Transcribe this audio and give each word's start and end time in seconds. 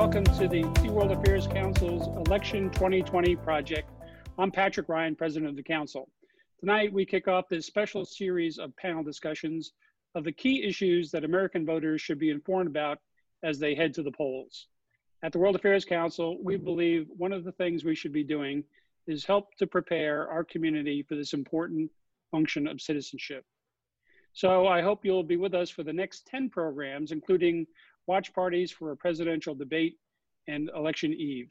welcome 0.00 0.24
to 0.24 0.48
the 0.48 0.64
World 0.88 1.12
Affairs 1.12 1.46
Council's 1.46 2.06
Election 2.26 2.70
2020 2.70 3.36
project. 3.36 3.90
I'm 4.38 4.50
Patrick 4.50 4.88
Ryan, 4.88 5.14
President 5.14 5.50
of 5.50 5.56
the 5.56 5.62
Council. 5.62 6.08
Tonight, 6.58 6.90
we 6.90 7.04
kick 7.04 7.28
off 7.28 7.50
this 7.50 7.66
special 7.66 8.06
series 8.06 8.56
of 8.58 8.74
panel 8.78 9.02
discussions 9.02 9.72
of 10.14 10.24
the 10.24 10.32
key 10.32 10.64
issues 10.66 11.10
that 11.10 11.22
American 11.22 11.66
voters 11.66 12.00
should 12.00 12.18
be 12.18 12.30
informed 12.30 12.66
about 12.66 12.96
as 13.42 13.58
they 13.58 13.74
head 13.74 13.92
to 13.92 14.02
the 14.02 14.10
polls. 14.10 14.68
At 15.22 15.32
the 15.32 15.38
World 15.38 15.54
Affairs 15.54 15.84
Council, 15.84 16.38
we 16.42 16.56
believe 16.56 17.06
one 17.14 17.34
of 17.34 17.44
the 17.44 17.52
things 17.52 17.84
we 17.84 17.94
should 17.94 18.14
be 18.14 18.24
doing 18.24 18.64
is 19.06 19.26
help 19.26 19.54
to 19.56 19.66
prepare 19.66 20.30
our 20.30 20.44
community 20.44 21.02
for 21.02 21.14
this 21.14 21.34
important 21.34 21.90
function 22.30 22.66
of 22.66 22.80
citizenship. 22.80 23.44
So 24.32 24.66
I 24.66 24.80
hope 24.80 25.04
you'll 25.04 25.24
be 25.24 25.36
with 25.36 25.52
us 25.52 25.68
for 25.68 25.82
the 25.82 25.92
next 25.92 26.26
10 26.26 26.48
programs, 26.48 27.12
including 27.12 27.66
watch 28.06 28.32
parties 28.32 28.70
for 28.70 28.90
a 28.90 28.96
presidential 28.96 29.54
debate 29.54 29.96
and 30.48 30.70
election 30.74 31.12
eve. 31.12 31.50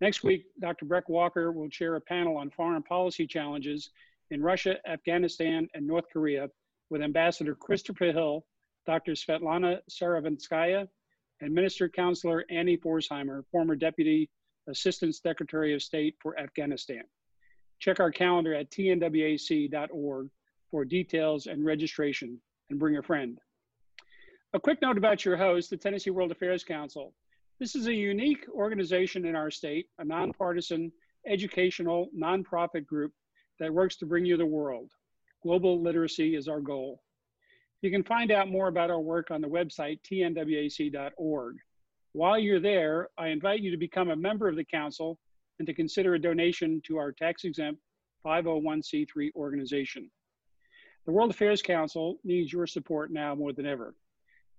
Next 0.00 0.24
week, 0.24 0.46
Dr. 0.60 0.84
Breck 0.84 1.08
Walker 1.08 1.52
will 1.52 1.68
chair 1.68 1.94
a 1.94 2.00
panel 2.00 2.36
on 2.36 2.50
foreign 2.50 2.82
policy 2.82 3.26
challenges 3.26 3.90
in 4.30 4.42
Russia, 4.42 4.76
Afghanistan, 4.88 5.68
and 5.74 5.86
North 5.86 6.06
Korea 6.12 6.48
with 6.90 7.02
Ambassador 7.02 7.54
Christopher 7.54 8.12
Hill, 8.12 8.44
Dr. 8.86 9.12
Svetlana 9.12 9.78
Savranskaya, 9.90 10.88
and 11.40 11.54
Minister 11.54 11.88
Counselor 11.88 12.44
Annie 12.50 12.76
Pforzheimer, 12.76 13.44
former 13.50 13.76
Deputy 13.76 14.28
Assistant 14.68 15.14
Secretary 15.14 15.74
of 15.74 15.82
State 15.82 16.16
for 16.20 16.38
Afghanistan. 16.38 17.02
Check 17.78 18.00
our 18.00 18.10
calendar 18.10 18.54
at 18.54 18.70
tnwac.org 18.70 20.30
for 20.70 20.84
details 20.84 21.46
and 21.46 21.64
registration, 21.64 22.40
and 22.70 22.78
bring 22.78 22.96
a 22.96 23.02
friend. 23.02 23.38
A 24.54 24.60
quick 24.60 24.82
note 24.82 24.98
about 24.98 25.24
your 25.24 25.38
host, 25.38 25.70
the 25.70 25.78
Tennessee 25.78 26.10
World 26.10 26.30
Affairs 26.30 26.62
Council. 26.62 27.14
This 27.58 27.74
is 27.74 27.86
a 27.86 27.94
unique 27.94 28.44
organization 28.52 29.24
in 29.24 29.34
our 29.34 29.50
state, 29.50 29.86
a 29.98 30.04
nonpartisan, 30.04 30.92
educational, 31.26 32.10
nonprofit 32.14 32.84
group 32.84 33.14
that 33.58 33.72
works 33.72 33.96
to 33.96 34.06
bring 34.06 34.26
you 34.26 34.36
the 34.36 34.44
world. 34.44 34.90
Global 35.42 35.80
literacy 35.80 36.36
is 36.36 36.48
our 36.48 36.60
goal. 36.60 37.02
You 37.80 37.90
can 37.90 38.02
find 38.02 38.30
out 38.30 38.50
more 38.50 38.68
about 38.68 38.90
our 38.90 39.00
work 39.00 39.30
on 39.30 39.40
the 39.40 39.48
website 39.48 40.00
tnwac.org. 40.02 41.56
While 42.12 42.38
you're 42.38 42.60
there, 42.60 43.08
I 43.16 43.28
invite 43.28 43.60
you 43.60 43.70
to 43.70 43.78
become 43.78 44.10
a 44.10 44.16
member 44.16 44.48
of 44.48 44.56
the 44.56 44.66
Council 44.66 45.18
and 45.60 45.66
to 45.66 45.72
consider 45.72 46.12
a 46.12 46.20
donation 46.20 46.82
to 46.88 46.98
our 46.98 47.10
tax 47.10 47.44
exempt 47.44 47.80
501c3 48.26 49.30
organization. 49.34 50.10
The 51.06 51.12
World 51.12 51.30
Affairs 51.30 51.62
Council 51.62 52.18
needs 52.22 52.52
your 52.52 52.66
support 52.66 53.10
now 53.10 53.34
more 53.34 53.54
than 53.54 53.64
ever. 53.64 53.94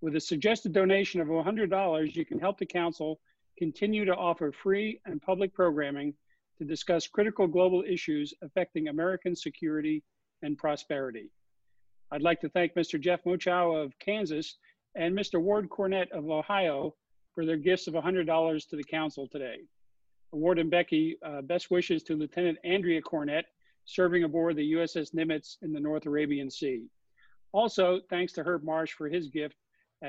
With 0.03 0.17
a 0.17 0.19
suggested 0.19 0.73
donation 0.73 1.21
of 1.21 1.29
$100, 1.29 2.13
you 2.13 2.25
can 2.25 2.37
help 2.37 2.57
the 2.57 2.65
Council 2.65 3.21
continue 3.57 4.03
to 4.03 4.13
offer 4.13 4.51
free 4.51 4.99
and 5.05 5.21
public 5.21 5.53
programming 5.53 6.13
to 6.57 6.65
discuss 6.65 7.07
critical 7.07 7.47
global 7.47 7.85
issues 7.87 8.33
affecting 8.41 8.89
American 8.89 9.33
security 9.33 10.03
and 10.41 10.57
prosperity. 10.57 11.29
I'd 12.11 12.21
like 12.21 12.41
to 12.41 12.49
thank 12.49 12.73
Mr. 12.73 12.99
Jeff 12.99 13.23
Mochow 13.23 13.81
of 13.81 13.97
Kansas 13.99 14.57
and 14.93 15.17
Mr. 15.17 15.41
Ward 15.41 15.69
Cornett 15.69 16.11
of 16.11 16.29
Ohio 16.29 16.93
for 17.33 17.45
their 17.45 17.55
gifts 17.55 17.87
of 17.87 17.93
$100 17.93 18.69
to 18.69 18.75
the 18.75 18.83
council 18.83 19.25
today. 19.25 19.59
Ward 20.33 20.59
and 20.59 20.69
Becky, 20.69 21.15
uh, 21.25 21.43
best 21.43 21.71
wishes 21.71 22.03
to 22.03 22.17
Lieutenant 22.17 22.57
Andrea 22.65 23.01
Cornett, 23.01 23.43
serving 23.85 24.25
aboard 24.25 24.57
the 24.57 24.73
USS 24.73 25.15
Nimitz 25.15 25.55
in 25.61 25.71
the 25.71 25.79
North 25.79 26.07
Arabian 26.07 26.51
Sea. 26.51 26.89
Also, 27.53 28.01
thanks 28.09 28.33
to 28.33 28.43
Herb 28.43 28.65
Marsh 28.65 28.91
for 28.91 29.07
his 29.07 29.29
gift 29.29 29.55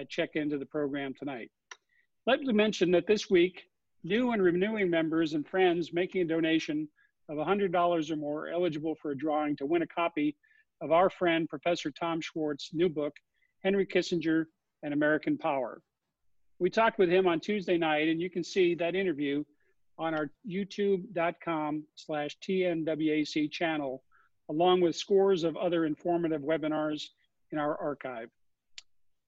check 0.02 0.30
into 0.34 0.58
the 0.58 0.66
program 0.66 1.14
tonight. 1.14 1.50
Let 2.26 2.40
me 2.40 2.52
mention 2.52 2.90
that 2.92 3.06
this 3.06 3.30
week, 3.30 3.64
new 4.02 4.32
and 4.32 4.42
renewing 4.42 4.90
members 4.90 5.34
and 5.34 5.46
friends 5.46 5.92
making 5.92 6.22
a 6.22 6.24
donation 6.24 6.88
of 7.28 7.36
$100 7.36 8.10
or 8.10 8.16
more 8.16 8.48
eligible 8.48 8.94
for 9.00 9.12
a 9.12 9.16
drawing 9.16 9.56
to 9.56 9.66
win 9.66 9.82
a 9.82 9.86
copy 9.86 10.36
of 10.80 10.90
our 10.92 11.08
friend, 11.08 11.48
Professor 11.48 11.90
Tom 11.90 12.20
Schwartz's 12.20 12.70
new 12.72 12.88
book, 12.88 13.14
Henry 13.62 13.86
Kissinger 13.86 14.46
and 14.82 14.92
American 14.92 15.38
Power. 15.38 15.80
We 16.58 16.70
talked 16.70 16.98
with 16.98 17.08
him 17.08 17.26
on 17.26 17.40
Tuesday 17.40 17.78
night, 17.78 18.08
and 18.08 18.20
you 18.20 18.30
can 18.30 18.44
see 18.44 18.74
that 18.76 18.94
interview 18.94 19.44
on 19.98 20.14
our 20.14 20.30
youtube.com 20.48 21.84
slash 21.94 22.36
TNWAC 22.46 23.50
channel, 23.50 24.02
along 24.50 24.80
with 24.80 24.96
scores 24.96 25.44
of 25.44 25.56
other 25.56 25.86
informative 25.86 26.42
webinars 26.42 27.08
in 27.52 27.58
our 27.58 27.80
archive. 27.80 28.28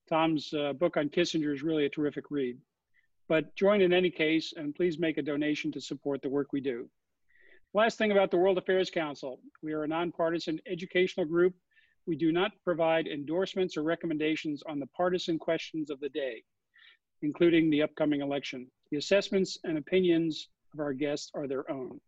Tom's 0.08 0.52
uh, 0.52 0.72
book 0.72 0.96
on 0.96 1.08
Kissinger 1.08 1.54
is 1.54 1.62
really 1.62 1.86
a 1.86 1.90
terrific 1.90 2.30
read. 2.30 2.58
But 3.28 3.54
join 3.56 3.80
in 3.80 3.92
any 3.92 4.10
case, 4.10 4.52
and 4.56 4.74
please 4.74 4.98
make 4.98 5.18
a 5.18 5.22
donation 5.22 5.72
to 5.72 5.80
support 5.80 6.22
the 6.22 6.28
work 6.28 6.52
we 6.52 6.60
do. 6.60 6.88
Last 7.74 7.98
thing 7.98 8.12
about 8.12 8.30
the 8.30 8.36
World 8.36 8.58
Affairs 8.58 8.88
Council. 8.90 9.40
We 9.62 9.72
are 9.72 9.82
a 9.82 9.88
nonpartisan 9.88 10.60
educational 10.66 11.26
group. 11.26 11.54
We 12.06 12.16
do 12.16 12.30
not 12.30 12.52
provide 12.64 13.08
endorsements 13.08 13.76
or 13.76 13.82
recommendations 13.82 14.62
on 14.68 14.78
the 14.78 14.86
partisan 14.86 15.38
questions 15.38 15.90
of 15.90 15.98
the 15.98 16.08
day, 16.08 16.44
including 17.22 17.68
the 17.68 17.82
upcoming 17.82 18.20
election. 18.20 18.70
The 18.92 18.98
assessments 18.98 19.58
and 19.64 19.76
opinions 19.76 20.48
of 20.72 20.78
our 20.78 20.92
guests 20.92 21.32
are 21.34 21.48
their 21.48 21.68
own. 21.70 22.00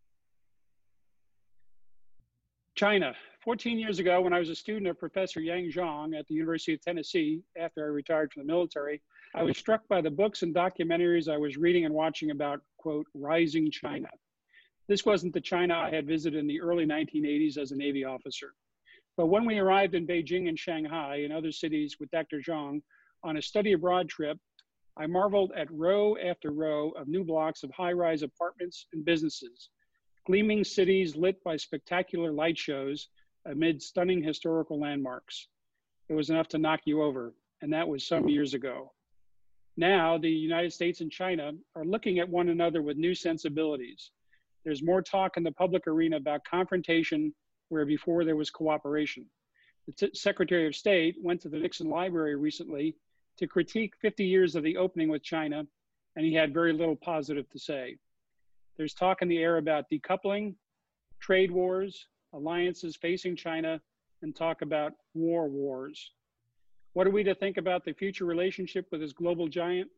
China. 2.77 3.13
14 3.49 3.79
years 3.79 3.99
ago, 3.99 4.21
when 4.21 4.35
I 4.35 4.39
was 4.39 4.51
a 4.51 4.55
student 4.55 4.89
of 4.89 4.99
Professor 4.99 5.41
Yang 5.41 5.73
Zhong 5.73 6.15
at 6.15 6.27
the 6.27 6.35
University 6.35 6.75
of 6.75 6.83
Tennessee 6.83 7.41
after 7.59 7.83
I 7.83 7.89
retired 7.89 8.31
from 8.31 8.43
the 8.43 8.53
military, 8.53 9.01
I 9.35 9.43
was 9.43 9.57
struck 9.57 9.89
by 9.89 10.03
the 10.03 10.11
books 10.11 10.43
and 10.43 10.55
documentaries 10.55 11.33
I 11.33 11.39
was 11.39 11.57
reading 11.57 11.87
and 11.87 11.95
watching 11.95 12.31
about, 12.31 12.61
quote, 12.77 13.07
rising 13.15 13.71
China. 13.71 14.11
This 14.87 15.07
wasn't 15.07 15.33
the 15.33 15.41
China 15.41 15.79
I 15.79 15.89
had 15.89 16.07
visited 16.07 16.39
in 16.39 16.47
the 16.47 16.61
early 16.61 16.85
1980s 16.85 17.57
as 17.57 17.73
a 17.73 17.77
Navy 17.77 18.05
officer. 18.05 18.53
But 19.17 19.29
when 19.29 19.47
we 19.47 19.59
arrived 19.59 19.95
in 19.95 20.07
Beijing 20.07 20.51
and 20.51 20.59
Shanghai 20.59 21.23
and 21.25 21.33
other 21.33 21.51
cities 21.51 21.97
with 21.99 22.11
Dr. 22.11 22.43
Zhong 22.47 22.83
on 23.25 23.39
a 23.39 23.43
study 23.43 23.73
abroad 23.73 24.11
trip, 24.11 24.37
I 24.99 25.07
marveled 25.07 25.53
at 25.57 25.73
row 25.73 26.19
after 26.19 26.51
row 26.51 26.91
of 26.91 27.09
new 27.09 27.25
blocks 27.25 27.63
of 27.63 27.71
high 27.71 27.93
rise 27.93 28.23
apartments 28.23 28.89
and 28.93 29.07
businesses, 29.07 29.71
gleaming 30.27 30.65
cities 30.65 31.17
lit 31.17 31.43
by 31.43 31.57
spectacular 31.57 32.31
light 32.31 32.59
shows 32.59 33.09
amid 33.45 33.83
stunning 33.83 34.23
historical 34.23 34.79
landmarks. 34.79 35.49
It 36.09 36.15
was 36.15 36.31
enough 36.31 36.49
to 36.49 36.59
knock 36.59 36.81
you 36.85 37.03
over, 37.03 37.35
and 37.61 37.73
that 37.73 37.89
was 37.89 38.07
some 38.07 38.29
years 38.29 38.55
ago. 38.55 38.93
Now, 39.77 40.19
the 40.19 40.31
United 40.31 40.73
States 40.73 41.01
and 41.01 41.11
China 41.11 41.53
are 41.77 41.85
looking 41.85 42.19
at 42.19 42.29
one 42.29 42.49
another 42.49 42.83
with 42.83 42.97
new 42.97 43.15
sensibilities 43.15 44.11
there's 44.69 44.83
more 44.83 45.01
talk 45.01 45.39
in 45.39 45.43
the 45.43 45.53
public 45.53 45.87
arena 45.87 46.17
about 46.17 46.45
confrontation 46.45 47.33
where 47.71 47.87
before 47.87 48.25
there 48.25 48.37
was 48.37 48.51
cooperation. 48.51 49.25
The 49.87 50.11
Secretary 50.13 50.67
of 50.67 50.77
State 50.77 51.17
went 51.23 51.41
to 51.41 51.49
the 51.49 51.59
Nixon 51.59 51.89
Library 51.89 52.37
recently 52.37 52.95
to 53.39 53.47
critique 53.47 53.95
50 54.03 54.27
years 54.27 54.55
of 54.55 54.63
the 54.63 54.77
opening 54.77 55.09
with 55.09 55.23
China, 55.23 55.67
and 56.17 56.27
he 56.27 56.35
had 56.35 56.53
very 56.53 56.75
little 56.75 56.97
positive 56.97 57.49
to 57.51 57.59
say. 57.59 57.97
There's 58.77 58.93
talk 58.93 59.23
in 59.23 59.29
the 59.29 59.39
air 59.39 59.57
about 59.57 59.89
decoupling, 59.91 60.55
trade 61.19 61.51
wars, 61.51 62.07
alliances 62.33 62.97
facing 62.97 63.37
China, 63.37 63.81
and 64.23 64.35
talk 64.35 64.63
about 64.63 64.93
war 65.15 65.49
wars. 65.49 66.13
What 66.93 67.07
are 67.07 67.11
we 67.11 67.23
to 67.25 67.35
think 67.35 67.57
about 67.57 67.85
the 67.85 67.93
future 67.93 68.25
relationship 68.25 68.87
with 68.91 69.01
this 69.01 69.13
global 69.13 69.49
giant? 69.49 69.89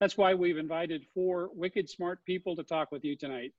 That's 0.00 0.16
why 0.16 0.34
we've 0.34 0.58
invited 0.58 1.06
four 1.14 1.50
wicked 1.54 1.88
smart 1.88 2.24
people 2.24 2.54
to 2.56 2.62
talk 2.62 2.92
with 2.92 3.04
you 3.04 3.16
tonight. 3.16 3.52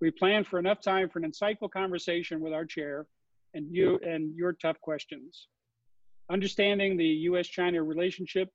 We 0.00 0.10
planned 0.10 0.46
for 0.46 0.58
enough 0.58 0.80
time 0.80 1.08
for 1.08 1.20
an 1.20 1.30
insightful 1.30 1.70
conversation 1.70 2.40
with 2.40 2.52
our 2.52 2.64
chair 2.64 3.06
and 3.54 3.66
you 3.70 4.00
and 4.04 4.34
your 4.34 4.52
tough 4.52 4.80
questions. 4.80 5.48
Understanding 6.30 6.96
the 6.96 7.06
US-China 7.06 7.82
relationship 7.82 8.48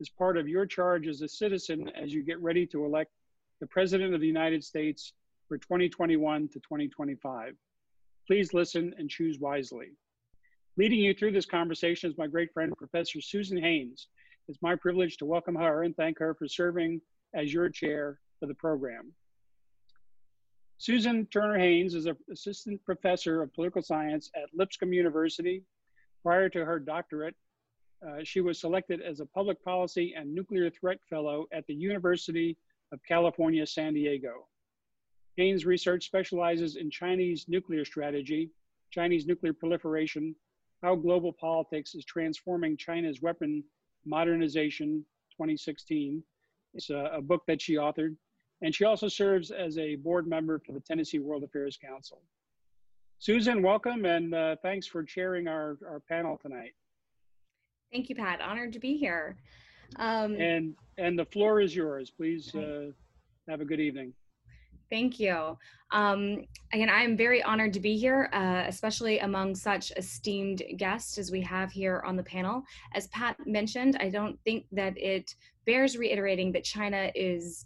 is 0.00 0.08
part 0.08 0.36
of 0.36 0.48
your 0.48 0.66
charge 0.66 1.06
as 1.06 1.22
a 1.22 1.28
citizen 1.28 1.90
as 1.94 2.12
you 2.12 2.22
get 2.22 2.40
ready 2.40 2.66
to 2.66 2.84
elect 2.84 3.12
the 3.60 3.66
President 3.66 4.14
of 4.14 4.20
the 4.20 4.26
United 4.26 4.64
States 4.64 5.12
for 5.48 5.58
2021 5.58 6.48
to 6.48 6.54
2025. 6.54 7.54
Please 8.26 8.54
listen 8.54 8.94
and 8.98 9.10
choose 9.10 9.38
wisely. 9.38 9.88
Leading 10.76 11.00
you 11.00 11.14
through 11.14 11.32
this 11.32 11.46
conversation 11.46 12.10
is 12.10 12.18
my 12.18 12.26
great 12.26 12.52
friend, 12.52 12.72
Professor 12.76 13.20
Susan 13.20 13.58
Haynes, 13.58 14.08
it's 14.50 14.62
my 14.62 14.74
privilege 14.74 15.16
to 15.18 15.26
welcome 15.26 15.54
her 15.54 15.84
and 15.84 15.96
thank 15.96 16.18
her 16.18 16.34
for 16.34 16.48
serving 16.48 17.00
as 17.34 17.52
your 17.52 17.68
chair 17.68 18.18
for 18.40 18.46
the 18.46 18.54
program. 18.54 19.12
Susan 20.78 21.24
Turner 21.26 21.56
Haynes 21.56 21.94
is 21.94 22.06
an 22.06 22.16
assistant 22.32 22.84
professor 22.84 23.42
of 23.42 23.54
political 23.54 23.80
science 23.80 24.28
at 24.34 24.48
Lipscomb 24.52 24.92
University. 24.92 25.62
Prior 26.24 26.48
to 26.48 26.64
her 26.64 26.80
doctorate, 26.80 27.36
uh, 28.04 28.24
she 28.24 28.40
was 28.40 28.58
selected 28.58 29.00
as 29.00 29.20
a 29.20 29.26
public 29.26 29.62
policy 29.62 30.14
and 30.16 30.34
nuclear 30.34 30.68
threat 30.68 30.98
fellow 31.08 31.46
at 31.52 31.64
the 31.68 31.74
University 31.74 32.56
of 32.92 32.98
California, 33.06 33.64
San 33.64 33.94
Diego. 33.94 34.48
Haynes' 35.40 35.64
research 35.64 36.04
specializes 36.04 36.76
in 36.76 36.90
Chinese 36.90 37.46
nuclear 37.48 37.82
strategy, 37.82 38.50
Chinese 38.90 39.26
nuclear 39.26 39.54
proliferation, 39.54 40.34
how 40.82 40.94
global 40.94 41.32
politics 41.32 41.94
is 41.94 42.04
transforming 42.04 42.76
China's 42.76 43.22
weapon 43.22 43.64
Modernization 44.04 45.02
2016, 45.32 46.22
It's 46.74 46.90
a, 46.90 47.10
a 47.14 47.22
book 47.22 47.44
that 47.46 47.62
she 47.62 47.76
authored. 47.76 48.16
And 48.60 48.74
she 48.74 48.84
also 48.84 49.08
serves 49.08 49.50
as 49.50 49.78
a 49.78 49.96
board 49.96 50.26
member 50.26 50.58
for 50.58 50.72
the 50.72 50.80
Tennessee 50.80 51.20
World 51.20 51.42
Affairs 51.42 51.78
Council. 51.82 52.20
Susan, 53.18 53.62
welcome 53.62 54.04
and 54.04 54.34
uh, 54.34 54.56
thanks 54.62 54.86
for 54.86 55.02
chairing 55.02 55.48
our, 55.48 55.78
our 55.88 56.00
panel 56.00 56.36
tonight. 56.36 56.72
Thank 57.90 58.10
you, 58.10 58.14
Pat. 58.14 58.42
Honored 58.42 58.74
to 58.74 58.78
be 58.78 58.98
here. 58.98 59.36
Um, 59.96 60.34
and 60.36 60.74
and 60.98 61.18
the 61.18 61.24
floor 61.24 61.62
is 61.62 61.74
yours. 61.74 62.10
Please 62.10 62.54
uh, 62.54 62.90
have 63.48 63.60
a 63.60 63.64
good 63.64 63.80
evening. 63.80 64.12
Thank 64.90 65.20
you. 65.20 65.56
Um, 65.92 66.44
again, 66.72 66.90
I 66.90 67.02
am 67.02 67.16
very 67.16 67.42
honored 67.42 67.72
to 67.74 67.80
be 67.80 67.96
here, 67.96 68.28
uh, 68.32 68.64
especially 68.66 69.20
among 69.20 69.54
such 69.54 69.92
esteemed 69.96 70.62
guests 70.76 71.16
as 71.16 71.30
we 71.30 71.40
have 71.42 71.70
here 71.70 72.02
on 72.04 72.16
the 72.16 72.22
panel. 72.24 72.62
As 72.94 73.06
Pat 73.08 73.36
mentioned, 73.46 73.96
I 74.00 74.08
don't 74.08 74.38
think 74.44 74.66
that 74.72 74.98
it 74.98 75.34
bears 75.64 75.96
reiterating 75.96 76.50
that 76.52 76.64
China 76.64 77.10
is 77.14 77.64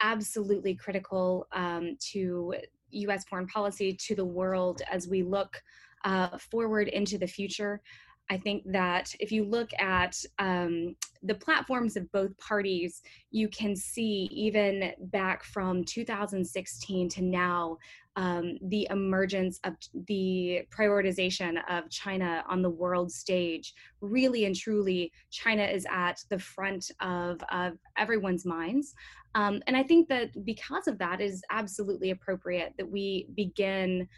absolutely 0.00 0.74
critical 0.74 1.46
um, 1.52 1.96
to 2.12 2.54
US 2.90 3.24
foreign 3.24 3.46
policy, 3.46 3.92
to 3.92 4.14
the 4.14 4.24
world 4.24 4.80
as 4.90 5.08
we 5.08 5.22
look 5.22 5.62
uh, 6.04 6.38
forward 6.38 6.88
into 6.88 7.18
the 7.18 7.26
future. 7.26 7.82
I 8.30 8.36
think 8.36 8.62
that 8.66 9.14
if 9.20 9.32
you 9.32 9.44
look 9.44 9.70
at 9.78 10.16
um, 10.38 10.94
the 11.22 11.34
platforms 11.34 11.96
of 11.96 12.10
both 12.12 12.36
parties, 12.38 13.02
you 13.30 13.48
can 13.48 13.74
see 13.74 14.28
even 14.32 14.92
back 15.12 15.44
from 15.44 15.84
2016 15.84 17.08
to 17.08 17.22
now 17.22 17.78
um, 18.16 18.58
the 18.62 18.86
emergence 18.90 19.60
of 19.64 19.74
the 20.08 20.62
prioritization 20.76 21.58
of 21.70 21.88
China 21.88 22.44
on 22.48 22.62
the 22.62 22.70
world 22.70 23.12
stage. 23.12 23.74
Really 24.00 24.44
and 24.44 24.56
truly, 24.56 25.12
China 25.30 25.62
is 25.62 25.86
at 25.90 26.22
the 26.28 26.38
front 26.38 26.90
of, 27.00 27.40
of 27.50 27.78
everyone's 27.96 28.44
minds. 28.44 28.94
Um, 29.34 29.62
and 29.66 29.76
I 29.76 29.84
think 29.84 30.08
that 30.08 30.44
because 30.44 30.88
of 30.88 30.98
that, 30.98 31.20
is 31.20 31.42
absolutely 31.50 32.10
appropriate 32.10 32.74
that 32.76 32.90
we 32.90 33.28
begin 33.36 34.08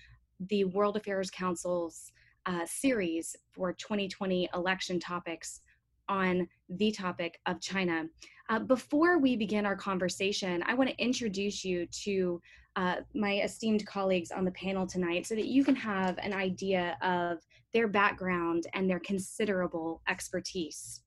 the 0.48 0.64
World 0.64 0.96
Affairs 0.96 1.30
Council's 1.30 2.10
uh, 2.46 2.64
series 2.66 3.36
for 3.52 3.72
2020 3.72 4.48
election 4.54 4.98
topics 4.98 5.60
on 6.08 6.48
the 6.68 6.90
topic 6.90 7.40
of 7.46 7.60
China. 7.60 8.04
Uh, 8.48 8.58
before 8.58 9.18
we 9.18 9.36
begin 9.36 9.64
our 9.64 9.76
conversation, 9.76 10.62
I 10.66 10.74
want 10.74 10.90
to 10.90 11.02
introduce 11.02 11.64
you 11.64 11.86
to 12.04 12.42
uh, 12.76 12.96
my 13.14 13.40
esteemed 13.40 13.86
colleagues 13.86 14.30
on 14.30 14.44
the 14.44 14.50
panel 14.52 14.86
tonight 14.86 15.26
so 15.26 15.34
that 15.34 15.46
you 15.46 15.64
can 15.64 15.76
have 15.76 16.18
an 16.18 16.32
idea 16.32 16.96
of 17.02 17.38
their 17.72 17.88
background 17.88 18.64
and 18.74 18.88
their 18.88 19.00
considerable 19.00 20.02
expertise. 20.08 21.02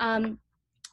Um, 0.00 0.38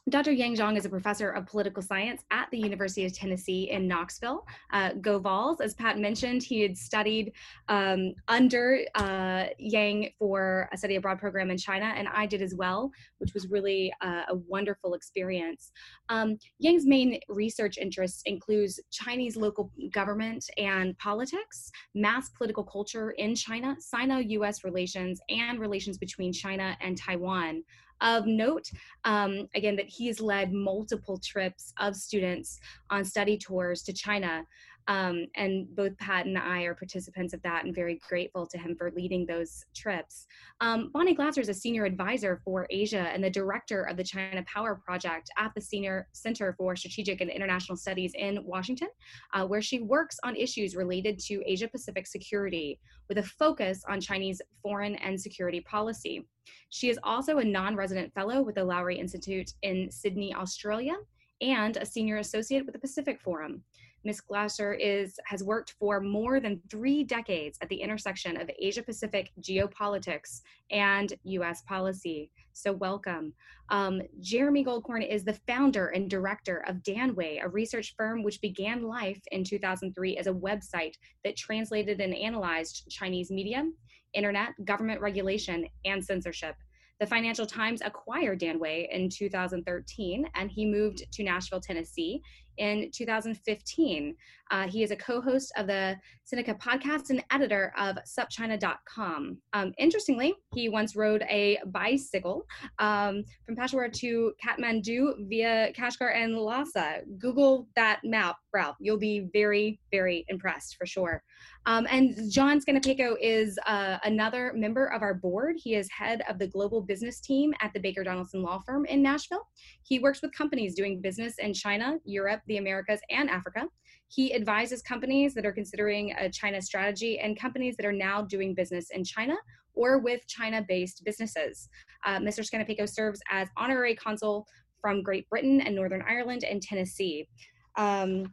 Dr. 0.08 0.30
Yang 0.30 0.58
Zhong 0.58 0.78
is 0.78 0.84
a 0.84 0.88
professor 0.88 1.30
of 1.30 1.46
political 1.46 1.82
science 1.82 2.22
at 2.30 2.48
the 2.52 2.58
University 2.58 3.04
of 3.04 3.12
Tennessee 3.12 3.70
in 3.72 3.88
Knoxville. 3.88 4.46
Uh, 4.72 4.92
Go 5.00 5.18
Vols, 5.18 5.60
as 5.60 5.74
Pat 5.74 5.98
mentioned, 5.98 6.44
he 6.44 6.60
had 6.60 6.78
studied 6.78 7.32
um, 7.68 8.14
under 8.28 8.82
uh, 8.94 9.46
Yang 9.58 10.12
for 10.16 10.68
a 10.72 10.76
study 10.76 10.94
abroad 10.94 11.18
program 11.18 11.50
in 11.50 11.58
China, 11.58 11.92
and 11.96 12.06
I 12.06 12.24
did 12.24 12.40
as 12.40 12.54
well, 12.54 12.92
which 13.18 13.34
was 13.34 13.48
really 13.48 13.92
uh, 14.00 14.22
a 14.28 14.36
wonderful 14.46 14.94
experience. 14.94 15.72
Um, 16.08 16.38
Yang's 16.60 16.86
main 16.86 17.18
research 17.28 17.76
interests 17.76 18.22
includes 18.26 18.78
Chinese 18.92 19.34
local 19.36 19.72
government 19.92 20.48
and 20.56 20.96
politics, 20.98 21.72
mass 21.96 22.28
political 22.28 22.62
culture 22.62 23.10
in 23.10 23.34
China, 23.34 23.74
Sino-U.S. 23.80 24.62
relations, 24.62 25.20
and 25.30 25.58
relations 25.58 25.98
between 25.98 26.32
China 26.32 26.76
and 26.80 26.96
Taiwan. 26.96 27.64
Of 28.00 28.26
note, 28.26 28.70
um, 29.04 29.48
again, 29.54 29.76
that 29.76 29.88
he's 29.88 30.20
led 30.20 30.52
multiple 30.52 31.18
trips 31.18 31.72
of 31.78 31.96
students 31.96 32.58
on 32.90 33.04
study 33.04 33.38
tours 33.38 33.82
to 33.84 33.92
China. 33.92 34.44
Um, 34.88 35.26
and 35.34 35.66
both 35.74 35.96
Pat 35.98 36.26
and 36.26 36.38
I 36.38 36.62
are 36.62 36.74
participants 36.74 37.34
of 37.34 37.42
that 37.42 37.64
and 37.64 37.74
very 37.74 38.00
grateful 38.08 38.46
to 38.46 38.58
him 38.58 38.76
for 38.76 38.92
leading 38.92 39.26
those 39.26 39.64
trips. 39.74 40.26
Um, 40.60 40.90
Bonnie 40.92 41.14
Glaser 41.14 41.40
is 41.40 41.48
a 41.48 41.54
senior 41.54 41.84
advisor 41.84 42.40
for 42.44 42.66
Asia 42.70 43.10
and 43.12 43.22
the 43.22 43.30
director 43.30 43.82
of 43.82 43.96
the 43.96 44.04
China 44.04 44.44
Power 44.46 44.76
Project 44.76 45.30
at 45.36 45.52
the 45.54 45.60
Senior 45.60 46.08
Center 46.12 46.54
for 46.56 46.76
Strategic 46.76 47.20
and 47.20 47.30
International 47.30 47.76
Studies 47.76 48.12
in 48.14 48.44
Washington, 48.44 48.88
uh, 49.34 49.44
where 49.44 49.62
she 49.62 49.80
works 49.80 50.18
on 50.22 50.36
issues 50.36 50.76
related 50.76 51.18
to 51.18 51.42
Asia 51.44 51.68
Pacific 51.68 52.06
security 52.06 52.78
with 53.08 53.18
a 53.18 53.22
focus 53.22 53.82
on 53.88 54.00
Chinese 54.00 54.40
foreign 54.62 54.96
and 54.96 55.20
security 55.20 55.60
policy. 55.60 56.26
She 56.70 56.90
is 56.90 56.98
also 57.02 57.38
a 57.38 57.44
non 57.44 57.74
resident 57.74 58.12
fellow 58.14 58.42
with 58.42 58.54
the 58.54 58.60
Lowy 58.60 58.98
Institute 58.98 59.52
in 59.62 59.90
Sydney, 59.90 60.34
Australia, 60.34 60.94
and 61.40 61.76
a 61.76 61.86
senior 61.86 62.18
associate 62.18 62.64
with 62.64 62.72
the 62.72 62.78
Pacific 62.78 63.20
Forum. 63.20 63.62
Ms. 64.06 64.20
Glaser 64.20 64.72
is 64.72 65.18
has 65.26 65.42
worked 65.42 65.74
for 65.80 66.00
more 66.00 66.38
than 66.38 66.62
three 66.70 67.02
decades 67.02 67.58
at 67.60 67.68
the 67.68 67.80
intersection 67.80 68.40
of 68.40 68.48
Asia 68.56 68.82
Pacific 68.82 69.32
geopolitics 69.40 70.42
and 70.70 71.12
U.S. 71.24 71.62
policy. 71.62 72.30
So 72.52 72.72
welcome. 72.72 73.34
Um, 73.68 74.00
Jeremy 74.20 74.64
Goldkorn 74.64 75.06
is 75.06 75.24
the 75.24 75.38
founder 75.48 75.88
and 75.88 76.08
director 76.08 76.64
of 76.68 76.76
Danwei, 76.76 77.44
a 77.44 77.48
research 77.48 77.94
firm 77.98 78.22
which 78.22 78.40
began 78.40 78.84
life 78.84 79.20
in 79.32 79.42
2003 79.42 80.16
as 80.16 80.28
a 80.28 80.32
website 80.32 80.94
that 81.24 81.36
translated 81.36 82.00
and 82.00 82.14
analyzed 82.14 82.84
Chinese 82.88 83.32
media, 83.32 83.68
internet, 84.14 84.50
government 84.64 85.00
regulation, 85.00 85.66
and 85.84 86.02
censorship. 86.02 86.54
The 86.98 87.06
Financial 87.06 87.44
Times 87.44 87.82
acquired 87.84 88.40
Danwei 88.40 88.88
in 88.90 89.10
2013, 89.10 90.26
and 90.34 90.50
he 90.50 90.64
moved 90.64 91.04
to 91.12 91.22
Nashville, 91.22 91.60
Tennessee 91.60 92.22
in 92.58 92.90
2015. 92.92 94.16
Uh, 94.50 94.68
he 94.68 94.82
is 94.82 94.90
a 94.90 94.96
co 94.96 95.20
host 95.20 95.52
of 95.56 95.66
the 95.66 95.96
Sinica 96.26 96.58
podcast 96.58 97.10
and 97.10 97.24
editor 97.30 97.72
of 97.78 97.96
SupChina.com. 98.06 99.38
Um, 99.52 99.72
interestingly, 99.78 100.34
he 100.54 100.68
once 100.68 100.96
rode 100.96 101.22
a 101.28 101.58
bicycle 101.66 102.46
um, 102.78 103.24
from 103.44 103.56
Peshawar 103.56 103.88
to 103.88 104.32
Kathmandu 104.44 105.28
via 105.28 105.72
Kashgar 105.72 106.14
and 106.14 106.36
Lhasa. 106.36 107.00
Google 107.18 107.68
that 107.76 108.00
map, 108.04 108.36
Ralph. 108.52 108.76
You'll 108.80 108.98
be 108.98 109.28
very, 109.32 109.80
very 109.90 110.24
impressed 110.28 110.76
for 110.76 110.86
sure. 110.86 111.22
Um, 111.66 111.86
and 111.90 112.30
John 112.30 112.60
Scannapieco 112.60 113.16
is 113.20 113.58
uh, 113.66 113.98
another 114.04 114.52
member 114.54 114.86
of 114.86 115.02
our 115.02 115.14
board. 115.14 115.56
He 115.62 115.74
is 115.74 115.90
head 115.90 116.22
of 116.28 116.38
the 116.38 116.46
global 116.46 116.80
business 116.80 117.20
team 117.20 117.52
at 117.60 117.72
the 117.72 117.80
Baker 117.80 118.04
Donelson 118.04 118.42
Law 118.42 118.60
Firm 118.64 118.84
in 118.86 119.02
Nashville. 119.02 119.48
He 119.82 119.98
works 119.98 120.22
with 120.22 120.32
companies 120.32 120.76
doing 120.76 121.00
business 121.00 121.34
in 121.38 121.52
China, 121.52 121.96
Europe, 122.04 122.42
the 122.46 122.58
Americas, 122.58 123.00
and 123.10 123.28
Africa. 123.28 123.66
He 124.08 124.34
advises 124.34 124.82
companies 124.82 125.34
that 125.34 125.44
are 125.44 125.52
considering 125.52 126.12
a 126.18 126.30
China 126.30 126.62
strategy 126.62 127.18
and 127.18 127.38
companies 127.38 127.76
that 127.76 127.86
are 127.86 127.92
now 127.92 128.22
doing 128.22 128.54
business 128.54 128.90
in 128.90 129.04
China 129.04 129.36
or 129.74 129.98
with 129.98 130.26
China 130.26 130.64
based 130.66 131.02
businesses. 131.04 131.68
Uh, 132.04 132.18
Mr. 132.18 132.48
Scannapieco 132.48 132.88
serves 132.88 133.20
as 133.30 133.48
honorary 133.56 133.94
consul 133.94 134.46
from 134.80 135.02
Great 135.02 135.28
Britain 135.28 135.60
and 135.60 135.74
Northern 135.74 136.02
Ireland 136.02 136.44
and 136.44 136.62
Tennessee. 136.62 137.28
Um, 137.76 138.32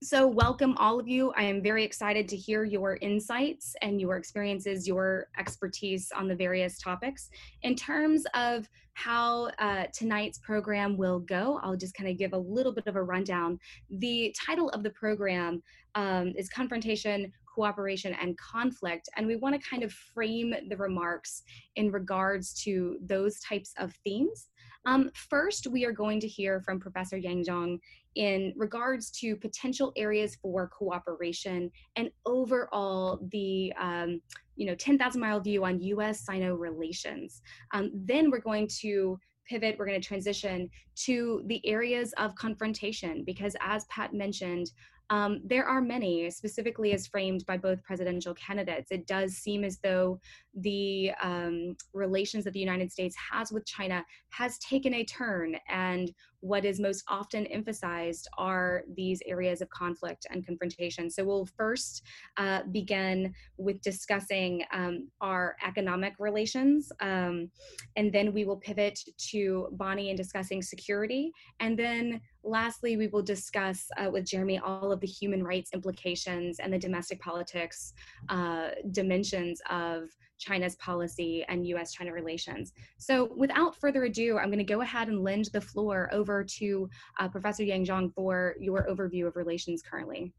so, 0.00 0.28
welcome 0.28 0.76
all 0.76 1.00
of 1.00 1.08
you. 1.08 1.32
I 1.36 1.42
am 1.42 1.60
very 1.60 1.82
excited 1.82 2.28
to 2.28 2.36
hear 2.36 2.62
your 2.62 2.98
insights 3.00 3.74
and 3.82 4.00
your 4.00 4.16
experiences, 4.16 4.86
your 4.86 5.26
expertise 5.36 6.12
on 6.14 6.28
the 6.28 6.36
various 6.36 6.78
topics. 6.78 7.30
In 7.62 7.74
terms 7.74 8.24
of 8.32 8.68
how 8.94 9.50
uh, 9.58 9.86
tonight's 9.92 10.38
program 10.38 10.96
will 10.96 11.18
go, 11.18 11.58
I'll 11.64 11.76
just 11.76 11.94
kind 11.94 12.08
of 12.08 12.16
give 12.16 12.32
a 12.32 12.38
little 12.38 12.70
bit 12.70 12.86
of 12.86 12.94
a 12.94 13.02
rundown. 13.02 13.58
The 13.90 14.32
title 14.46 14.70
of 14.70 14.84
the 14.84 14.90
program 14.90 15.64
um, 15.96 16.32
is 16.36 16.48
Confrontation, 16.48 17.32
Cooperation, 17.52 18.14
and 18.22 18.38
Conflict, 18.38 19.08
and 19.16 19.26
we 19.26 19.34
want 19.34 19.60
to 19.60 19.68
kind 19.68 19.82
of 19.82 19.92
frame 19.92 20.54
the 20.68 20.76
remarks 20.76 21.42
in 21.74 21.90
regards 21.90 22.54
to 22.62 22.98
those 23.00 23.40
types 23.40 23.74
of 23.78 23.92
themes. 24.04 24.46
Um, 24.86 25.10
first, 25.14 25.66
we 25.66 25.84
are 25.84 25.92
going 25.92 26.20
to 26.20 26.28
hear 26.28 26.60
from 26.60 26.80
Professor 26.80 27.16
Yang 27.16 27.44
Zhong 27.44 27.78
in 28.14 28.52
regards 28.56 29.10
to 29.12 29.36
potential 29.36 29.92
areas 29.96 30.36
for 30.40 30.68
cooperation 30.68 31.70
and 31.96 32.10
overall 32.26 33.20
the 33.30 33.72
um, 33.78 34.20
you 34.56 34.66
know 34.66 34.74
10,000 34.74 35.20
mile 35.20 35.40
view 35.40 35.64
on 35.64 35.80
U.S.-Sino 35.80 36.58
relations. 36.58 37.42
Um, 37.72 37.90
then 37.94 38.30
we're 38.30 38.40
going 38.40 38.68
to 38.80 39.18
pivot, 39.48 39.76
we're 39.78 39.86
going 39.86 40.00
to 40.00 40.06
transition 40.06 40.68
to 40.94 41.42
the 41.46 41.66
areas 41.66 42.12
of 42.18 42.34
confrontation 42.34 43.24
because 43.24 43.56
as 43.60 43.84
Pat 43.86 44.12
mentioned, 44.12 44.70
um, 45.10 45.40
there 45.44 45.64
are 45.64 45.80
many, 45.80 46.30
specifically 46.30 46.92
as 46.92 47.06
framed 47.06 47.46
by 47.46 47.56
both 47.56 47.82
presidential 47.82 48.34
candidates. 48.34 48.90
It 48.90 49.06
does 49.06 49.36
seem 49.36 49.64
as 49.64 49.78
though 49.78 50.20
the 50.54 51.12
um, 51.22 51.76
relations 51.92 52.44
that 52.44 52.52
the 52.52 52.60
United 52.60 52.92
States 52.92 53.16
has 53.30 53.50
with 53.50 53.64
China 53.64 54.04
has 54.30 54.58
taken 54.58 54.94
a 54.94 55.04
turn, 55.04 55.56
and 55.68 56.12
what 56.40 56.64
is 56.64 56.80
most 56.80 57.02
often 57.08 57.46
emphasized 57.46 58.28
are 58.38 58.84
these 58.94 59.20
areas 59.26 59.60
of 59.60 59.68
conflict 59.70 60.26
and 60.30 60.46
confrontation. 60.46 61.10
So 61.10 61.24
we'll 61.24 61.48
first 61.56 62.02
uh, 62.36 62.62
begin 62.70 63.34
with 63.56 63.80
discussing 63.82 64.64
um, 64.72 65.08
our 65.20 65.56
economic 65.66 66.14
relations, 66.18 66.92
um, 67.00 67.50
and 67.96 68.12
then 68.12 68.32
we 68.32 68.44
will 68.44 68.56
pivot 68.56 68.98
to 69.30 69.68
Bonnie 69.72 70.10
and 70.10 70.16
discussing 70.16 70.62
security, 70.62 71.32
and 71.60 71.78
then 71.78 72.20
lastly, 72.44 72.96
we 72.96 73.08
will 73.08 73.22
discuss 73.22 73.86
uh, 73.96 74.10
with 74.10 74.24
Jeremy 74.24 74.58
all 74.58 74.90
of 74.92 75.00
the 75.00 75.06
human 75.06 75.42
rights 75.42 75.70
implications 75.74 76.58
and 76.58 76.72
the 76.72 76.78
domestic 76.78 77.20
politics 77.20 77.92
uh, 78.28 78.70
dimensions 78.90 79.60
of 79.70 80.08
China's 80.38 80.76
policy 80.76 81.44
and 81.48 81.66
US 81.66 81.92
China 81.92 82.12
relations. 82.12 82.72
So, 82.98 83.32
without 83.36 83.76
further 83.76 84.04
ado, 84.04 84.38
I'm 84.38 84.48
going 84.48 84.58
to 84.58 84.64
go 84.64 84.80
ahead 84.80 85.08
and 85.08 85.22
lend 85.22 85.46
the 85.52 85.60
floor 85.60 86.08
over 86.12 86.44
to 86.44 86.88
uh, 87.18 87.28
Professor 87.28 87.64
Yang 87.64 87.86
Zhong 87.86 88.14
for 88.14 88.54
your 88.58 88.86
overview 88.88 89.26
of 89.26 89.36
relations 89.36 89.82
currently. 89.82 90.32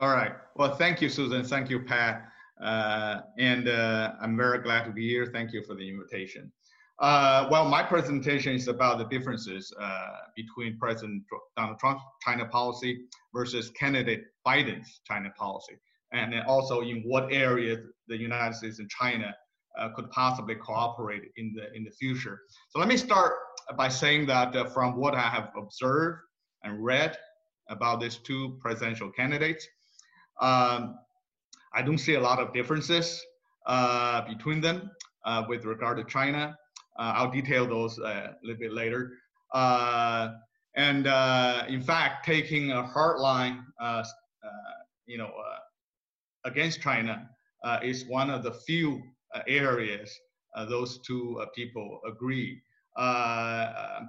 All 0.00 0.10
right. 0.10 0.32
Well, 0.56 0.74
thank 0.74 1.00
you, 1.00 1.08
Susan. 1.08 1.44
Thank 1.44 1.70
you, 1.70 1.80
Pat. 1.80 2.28
Uh, 2.60 3.20
and 3.38 3.68
uh, 3.68 4.12
I'm 4.20 4.36
very 4.36 4.58
glad 4.60 4.84
to 4.84 4.92
be 4.92 5.08
here. 5.08 5.26
Thank 5.26 5.52
you 5.52 5.62
for 5.62 5.74
the 5.74 5.88
invitation. 5.88 6.50
Uh, 6.98 7.48
well, 7.50 7.68
my 7.68 7.82
presentation 7.82 8.54
is 8.54 8.68
about 8.68 8.98
the 8.98 9.04
differences 9.04 9.72
uh, 9.80 10.08
between 10.36 10.78
President 10.78 11.24
Donald 11.56 11.78
Trump's 11.80 12.02
China 12.20 12.46
policy 12.46 13.00
versus 13.34 13.70
candidate 13.70 14.24
Biden's 14.46 15.00
China 15.04 15.30
policy 15.36 15.74
and 16.12 16.32
then 16.32 16.42
also 16.46 16.80
in 16.80 17.02
what 17.02 17.32
areas 17.32 17.78
the 18.08 18.16
United 18.16 18.54
States 18.54 18.78
and 18.78 18.88
China 18.88 19.34
uh, 19.78 19.88
could 19.94 20.10
possibly 20.10 20.54
cooperate 20.54 21.22
in 21.36 21.54
the 21.54 21.72
in 21.74 21.84
the 21.84 21.90
future. 21.90 22.40
So 22.70 22.78
let 22.78 22.88
me 22.88 22.96
start 22.96 23.32
by 23.76 23.88
saying 23.88 24.26
that 24.26 24.54
uh, 24.54 24.66
from 24.66 24.96
what 24.96 25.14
I 25.14 25.22
have 25.22 25.50
observed 25.56 26.18
and 26.62 26.84
read 26.84 27.16
about 27.68 28.00
these 28.00 28.16
two 28.16 28.58
presidential 28.60 29.10
candidates, 29.10 29.66
um, 30.40 30.98
I 31.74 31.82
don't 31.82 31.98
see 31.98 32.14
a 32.14 32.20
lot 32.20 32.38
of 32.38 32.52
differences 32.52 33.24
uh, 33.66 34.26
between 34.28 34.60
them 34.60 34.90
uh, 35.24 35.44
with 35.48 35.64
regard 35.64 35.96
to 35.98 36.04
China. 36.04 36.56
Uh, 36.98 37.12
I'll 37.16 37.30
detail 37.30 37.66
those 37.66 37.98
uh, 37.98 38.32
a 38.32 38.36
little 38.42 38.60
bit 38.60 38.72
later. 38.72 39.12
and 40.74 41.06
in 41.68 41.82
fact, 41.82 42.26
taking 42.26 42.72
a 42.72 42.82
hard 42.82 43.20
line, 43.20 43.64
you 45.06 45.18
know, 45.18 45.30
against 46.44 46.80
China 46.80 47.28
uh, 47.64 47.78
is 47.82 48.04
one 48.06 48.30
of 48.30 48.42
the 48.42 48.52
few 48.52 49.02
uh, 49.34 49.40
areas 49.46 50.10
uh, 50.54 50.66
those 50.66 50.98
two 51.06 51.42
people 51.54 52.00
agree. 52.06 52.60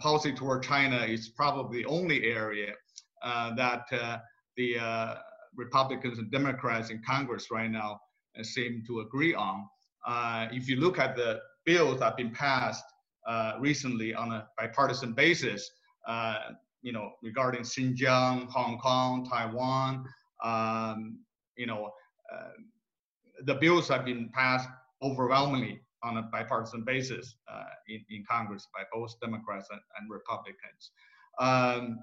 policy 0.02 0.34
toward 0.34 0.62
China 0.62 0.98
is 0.98 1.30
probably 1.30 1.84
the 1.84 1.90
only 1.90 2.26
area 2.26 2.74
that 3.56 3.86
the 4.58 5.18
Republicans 5.56 6.18
and 6.20 6.30
Democrats 6.32 6.90
in 6.90 7.02
Congress 7.08 7.50
right 7.50 7.72
now 7.72 8.00
seem 8.42 8.84
to 8.88 9.00
agree 9.02 9.34
on. 9.34 9.68
if 10.52 10.68
you 10.68 10.76
look 10.76 11.00
at 11.00 11.16
the 11.16 11.40
bills 11.66 12.00
that 12.00 12.06
have 12.06 12.18
been 12.18 12.32
passed 12.32 12.84
uh, 13.28 13.54
recently 13.60 14.14
on 14.14 14.32
a 14.32 14.48
bipartisan 14.58 15.14
basis, 15.14 15.72
uh, 16.08 16.36
you 16.82 16.92
know, 16.92 17.12
regarding 17.22 17.62
Xinjiang, 17.62 18.50
Hong 18.50 18.78
Kong, 18.80 19.26
Taiwan, 19.26 20.06
um, 20.44 21.20
you 21.56 21.66
know, 21.66 21.92
the 23.46 23.56
bills 23.56 23.88
have 23.90 24.06
been 24.06 24.30
passed 24.34 24.70
overwhelmingly 25.02 25.82
on 26.04 26.18
a 26.18 26.22
bipartisan 26.24 26.84
basis 26.84 27.36
uh, 27.52 27.64
in, 27.88 28.04
in 28.10 28.24
Congress 28.30 28.68
by 28.74 28.84
both 28.94 29.20
Democrats 29.22 29.70
and, 29.72 29.80
and 30.00 30.10
Republicans. 30.10 30.92
Um, 31.40 32.00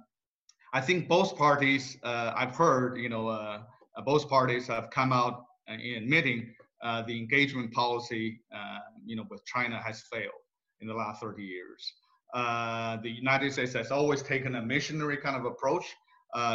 I 0.73 0.81
think 0.81 1.09
both 1.09 1.37
parties, 1.37 1.99
uh, 2.03 2.33
I've 2.35 2.55
heard, 2.55 2.99
you 2.99 3.09
know, 3.09 3.29
uh, 3.29 3.63
both 4.05 4.29
parties 4.29 4.67
have 4.69 4.91
come 4.91 5.13
out 5.13 5.45
in 5.69 6.03
admitting 6.03 6.55
uh, 6.83 7.03
the 7.03 7.17
engagement 7.17 7.73
policy, 7.73 8.41
uh, 8.55 8.79
you 9.05 9.17
know, 9.17 9.27
with 9.31 9.45
China 9.45 9.81
has 9.85 10.03
failed 10.13 10.33
in 10.81 10.89
the 10.89 10.95
last 10.95 11.21
30 11.21 11.43
years. 11.43 11.93
the 12.35 13.11
United 13.11 13.53
States 13.53 13.75
has 13.75 13.91
always 13.91 14.23
taken 14.23 14.57
a 14.57 14.63
missionary 14.63 15.17
kind 15.17 15.37
of 15.37 15.45
approach 15.45 15.85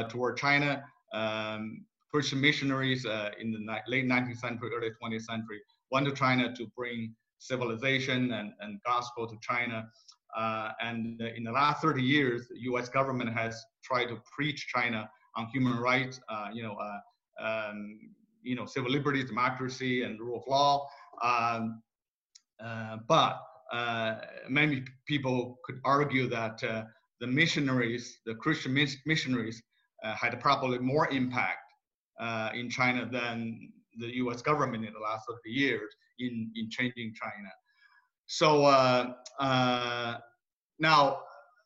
toward 0.10 0.38
China. 0.38 0.84
Um, 1.14 1.86
Christian 2.14 2.42
missionaries 2.42 3.06
uh, 3.06 3.32
in 3.40 3.52
the 3.52 3.60
late 3.88 4.06
19th 4.06 4.40
century, 4.40 4.70
early 4.74 4.90
20th 5.04 5.24
century 5.24 5.60
went 5.92 6.06
to 6.08 6.14
China 6.14 6.54
to 6.56 6.68
bring 6.78 7.14
civilization 7.40 8.32
and, 8.34 8.54
and 8.60 8.80
gospel 8.86 9.28
to 9.28 9.36
China. 9.42 9.86
Uh, 10.36 10.72
and 10.82 11.22
in 11.22 11.44
the 11.44 11.52
last 11.52 11.82
30 11.82 12.02
years, 12.02 12.48
the 12.50 12.60
U.S. 12.62 12.90
government 12.90 13.32
has 13.34 13.64
tried 13.84 14.06
to 14.08 14.18
preach 14.36 14.68
China 14.68 15.10
on 15.36 15.48
human 15.48 15.78
rights, 15.78 16.20
uh, 16.30 16.50
you 16.54 16.64
know, 16.64 16.76
uh, 16.76 17.46
um, 17.46 18.00
you 18.42 18.56
know, 18.56 18.66
civil 18.66 18.92
liberties, 18.92 19.26
democracy, 19.26 20.04
and 20.04 20.20
rule 20.20 20.38
of 20.38 20.44
law. 20.48 20.88
Um, 21.24 21.82
uh, 22.64 22.98
but 23.08 23.42
uh, 23.74 24.16
many 24.50 24.84
people 25.08 25.60
could 25.66 25.80
argue 25.84 26.28
that 26.30 26.60
the 27.22 27.28
missionaries, 27.28 28.20
the 28.26 28.36
Christian 28.36 28.74
missionaries, 29.06 29.62
had 30.04 30.40
probably 30.40 30.78
more 30.80 31.08
impact 31.10 31.60
uh, 32.20 32.50
in 32.54 32.70
China 32.70 33.08
than 33.12 33.72
the 33.98 34.16
U.S. 34.18 34.42
government 34.42 34.86
in 34.86 34.94
the 34.94 35.00
last 35.00 35.26
30 35.28 35.50
years 35.50 35.96
in, 36.20 36.52
in 36.56 36.70
changing 36.70 37.14
China. 37.14 37.50
So 38.28 38.66
uh, 38.66 39.14
uh, 39.40 40.18
now 40.80 41.20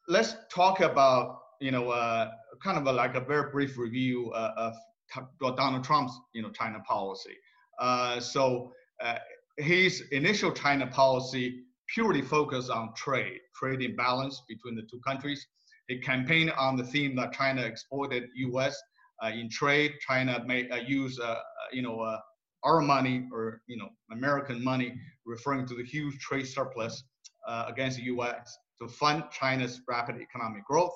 let's 0.08 0.36
talk 0.52 0.82
about 0.82 1.40
you 1.62 1.72
know 1.72 1.90
uh, 1.90 2.32
kind 2.64 2.78
of 2.78 2.88
a, 2.88 2.92
like 2.92 3.16
a 3.16 3.22
very 3.22 3.52
brief 3.52 3.78
review 3.78 4.32
uh, 4.32 4.72
of 5.18 5.56
Donald 5.56 5.84
Trump's 5.84 6.14
you 6.34 6.42
know 6.42 6.50
China 6.52 6.80
policy. 6.88 7.36
Uh, 7.80 8.20
so 8.20 8.74
his 9.58 10.04
initial 10.12 10.52
China 10.52 10.88
policy 10.88 11.64
purely 11.88 12.22
focused 12.22 12.70
on 12.70 12.94
trade, 12.96 13.40
trade 13.56 13.82
imbalance 13.82 14.44
between 14.48 14.76
the 14.76 14.84
two 14.84 15.00
countries. 15.06 15.46
He 15.88 16.00
campaigned 16.00 16.52
on 16.52 16.76
the 16.76 16.84
theme 16.84 17.16
that 17.16 17.34
China 17.34 17.62
exploited 17.62 18.24
U.S. 18.36 18.80
Uh, 19.24 19.30
in 19.30 19.50
trade, 19.50 19.94
China 20.00 20.44
may 20.46 20.70
uh, 20.70 20.78
use, 20.78 21.20
uh, 21.20 21.36
you 21.72 21.82
know, 21.82 22.18
our 22.64 22.82
money 22.82 23.28
or 23.32 23.62
you 23.68 23.78
know 23.78 23.90
American 24.12 24.64
money, 24.64 24.94
referring 25.26 25.66
to 25.68 25.76
the 25.76 25.84
huge 25.84 26.18
trade 26.20 26.48
surplus 26.48 27.04
against 27.68 27.98
the 27.98 28.04
U.S. 28.04 28.58
to 28.82 28.88
fund 28.88 29.24
China's 29.32 29.82
rapid 29.88 30.18
economic 30.22 30.66
growth. 30.66 30.94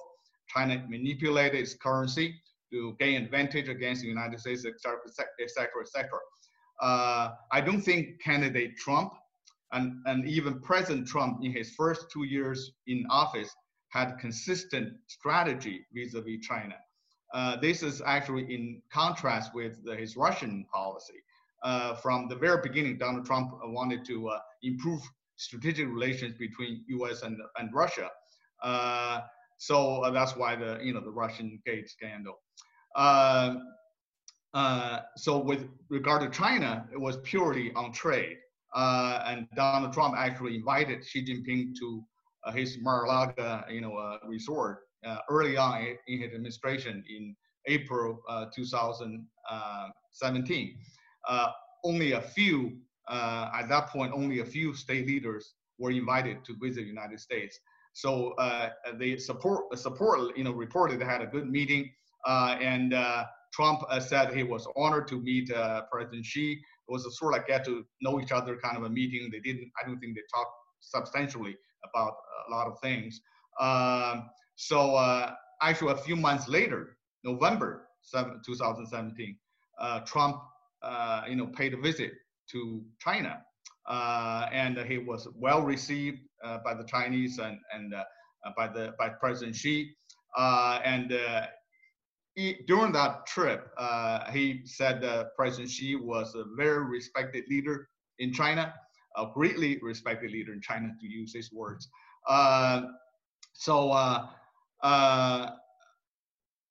China 0.48 0.86
manipulated 0.88 1.60
its 1.60 1.74
currency 1.74 2.36
to 2.72 2.96
gain 3.00 3.24
advantage 3.24 3.70
against 3.70 4.02
the 4.02 4.08
United 4.08 4.40
States, 4.40 4.66
etc., 4.66 4.98
etc., 5.42 5.70
etc. 5.82 6.10
I 6.82 7.62
don't 7.62 7.82
think 7.82 8.22
candidate 8.22 8.78
Trump 8.78 9.14
and, 9.74 10.02
and 10.06 10.28
even 10.28 10.60
President 10.62 11.08
Trump 11.08 11.40
in 11.44 11.52
his 11.52 11.74
first 11.76 12.06
two 12.12 12.24
years 12.24 12.72
in 12.88 13.06
office 13.10 13.50
had 13.90 14.18
consistent 14.20 14.94
strategy 15.08 15.86
vis-a-vis 15.94 16.40
China. 16.42 16.76
Uh, 17.34 17.56
this 17.56 17.82
is 17.82 18.02
actually 18.06 18.44
in 18.54 18.80
contrast 18.92 19.54
with 19.56 19.84
the, 19.84 19.96
his 19.96 20.16
Russian 20.16 20.66
policy. 20.72 21.24
Uh, 21.64 21.96
from 21.96 22.28
the 22.28 22.36
very 22.36 22.62
beginning, 22.62 22.98
Donald 22.98 23.26
Trump 23.26 23.54
wanted 23.64 24.06
to 24.06 24.30
uh, 24.30 24.40
improve 24.62 25.02
strategic 25.38 25.88
relations 25.88 26.36
between 26.38 26.84
U.S. 26.90 27.24
and, 27.24 27.38
and 27.58 27.74
Russia. 27.74 28.10
Uh, 28.62 29.22
so 29.58 30.04
uh, 30.04 30.12
that's 30.12 30.36
why 30.36 30.56
the 30.56 30.80
you 30.84 30.94
know 30.94 31.02
the 31.02 31.12
Russian 31.12 31.60
Gate 31.66 31.90
scandal. 31.90 32.38
So 35.16 35.40
with 35.40 35.68
regard 35.90 36.22
to 36.22 36.30
China, 36.30 36.86
it 36.94 37.00
was 37.00 37.18
purely 37.24 37.74
on 37.74 37.94
trade. 37.94 38.38
and 38.76 39.48
Donald 39.56 39.94
Trump 39.94 40.16
actually 40.18 40.56
invited 40.56 41.04
Xi 41.04 41.26
Jinping 41.26 41.74
to 41.80 42.04
his 42.54 42.78
Mar-a-Lago, 42.80 43.64
you 43.70 43.82
know, 43.82 44.20
resort 44.28 44.80
uh, 44.80 44.93
early 45.30 45.58
on 45.58 45.86
in 46.08 46.22
his 46.22 46.34
administration 46.34 47.04
in 47.10 47.36
April 47.68 48.22
uh, 48.28 48.46
2017. 48.56 50.78
Uh, 51.28 51.48
only 51.86 52.14
a 52.14 52.22
few, 52.22 52.78
at 53.10 53.68
that 53.70 53.88
point, 53.88 54.14
only 54.14 54.40
a 54.40 54.46
few 54.46 54.74
state 54.74 55.08
leaders 55.08 55.54
were 55.78 55.92
invited 55.92 56.44
to 56.46 56.56
visit 56.62 56.82
the 56.82 56.88
United 56.88 57.20
States. 57.20 57.60
So 57.94 58.32
uh, 58.34 58.70
the 58.98 59.18
support, 59.20 59.66
the 59.72 59.78
support, 59.78 60.38
you 60.38 60.44
know, 60.44 60.52
reported 60.52 61.00
they 61.00 61.06
had 61.06 61.22
a 61.22 61.28
good 61.28 61.50
meeting, 61.50 61.90
uh, 62.26 62.58
and 62.60 62.94
uh, 62.94 63.26
Trump 63.54 63.84
said 64.00 64.34
he 64.34 64.44
was 64.44 64.68
honored 64.76 65.08
to 65.10 65.22
meet 65.22 65.52
President 65.92 66.26
Xi. 66.26 66.54
It 66.54 66.92
was 66.92 67.06
a 67.06 67.12
sort 67.12 67.34
of 67.34 67.40
like 67.40 67.48
get 67.48 67.64
to 67.66 67.86
know 68.02 68.20
each 68.20 68.32
other 68.32 68.58
kind 68.58 68.78
of 68.78 68.84
a 68.84 68.90
meeting. 68.90 69.30
They 69.32 69.40
didn't, 69.40 69.72
I 69.82 69.88
don't 69.88 70.00
think 70.00 70.16
they 70.16 70.22
talked 70.34 70.52
substantially 70.80 71.56
about 71.88 72.16
a 72.48 72.52
lot 72.52 72.68
of 72.68 72.80
things. 72.80 73.22
Um, 73.60 74.30
so 74.56 74.96
uh, 74.96 75.34
actually, 75.62 75.94
a 75.94 75.98
few 75.98 76.16
months 76.16 76.48
later, 76.48 76.98
November 77.24 77.88
7, 78.02 78.42
2017, 78.46 79.38
uh, 79.80 80.00
Trump, 80.02 80.42
uh, 80.82 81.24
you 81.28 81.36
know, 81.36 81.48
paid 81.48 81.74
a 81.74 81.78
visit 81.78 82.12
to 82.52 82.84
China, 83.00 83.42
uh, 83.88 84.48
and 84.52 84.78
he 84.78 84.98
was 84.98 85.28
well 85.36 85.62
received 85.62 86.20
uh, 86.44 86.60
by 86.64 86.74
the 86.74 86.84
Chinese 86.84 87.40
and 87.40 87.58
and 87.74 87.94
by 88.56 88.68
the 88.68 88.94
by 89.00 89.10
President 89.10 89.56
Xi. 89.56 89.96
and 90.38 91.14
he, 92.36 92.58
during 92.68 92.92
that 92.92 93.26
trip, 93.28 93.70
he 94.32 94.62
said 94.66 95.02
that 95.02 95.36
President 95.36 95.70
Xi 95.70 95.96
was 95.96 96.36
a 96.36 96.44
very 96.58 96.84
respected 96.84 97.46
leader 97.50 97.88
in 98.20 98.34
China, 98.34 98.74
a 99.18 99.28
greatly 99.34 99.80
respected 99.82 100.32
leader 100.32 100.54
in 100.54 100.62
China, 100.62 100.90
to 101.00 101.08
use 101.08 101.34
his 101.34 101.52
words. 101.54 101.88
so 103.54 103.92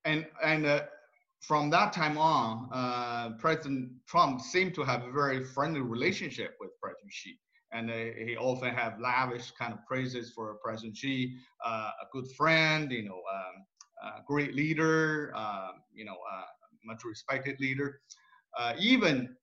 and 0.04 0.26
and 0.42 0.66
uh, 0.66 0.83
from 1.40 1.71
that 1.71 1.92
time 1.92 2.19
on, 2.19 2.69
uh, 2.73 3.31
President 3.38 3.90
Trump 4.07 4.40
seemed 4.40 4.75
to 4.75 4.83
have 4.83 5.04
a 5.04 5.11
very 5.11 5.42
friendly 5.42 5.81
relationship 5.81 6.57
with 6.61 6.71
President 6.81 7.12
Xi, 7.12 7.38
and 7.73 7.90
uh, 7.90 7.95
he 7.95 8.37
often 8.37 8.75
have 8.75 9.00
lavish 9.00 9.50
kind 9.52 9.73
of 9.73 9.85
praises 9.87 10.31
for 10.31 10.59
President 10.62 10.97
Xi, 10.97 11.37
uh, 11.64 11.90
a 12.00 12.07
good 12.12 12.31
friend, 12.37 12.92
you 12.92 13.04
know, 13.04 13.21
um, 13.33 14.14
a 14.19 14.23
great 14.26 14.54
leader, 14.54 15.33
um, 15.35 15.83
you 15.92 16.04
know, 16.04 16.16
much 16.85 17.04
respected 17.04 17.59
leader. 17.61 18.00
Uh, 18.59 18.75
even 18.78 19.35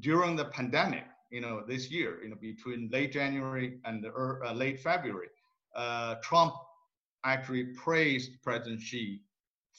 during 0.00 0.36
the 0.36 0.46
pandemic, 0.46 1.04
you 1.30 1.40
know, 1.40 1.62
this 1.66 1.90
year, 1.90 2.22
you 2.22 2.30
know, 2.30 2.36
between 2.40 2.88
late 2.92 3.12
January 3.12 3.78
and 3.84 4.04
uh, 4.06 4.52
late 4.52 4.80
February, 4.80 5.28
Trump 6.22 6.54
actually 7.24 7.64
praised 7.74 8.32
President 8.42 8.80
Xi 8.80 9.22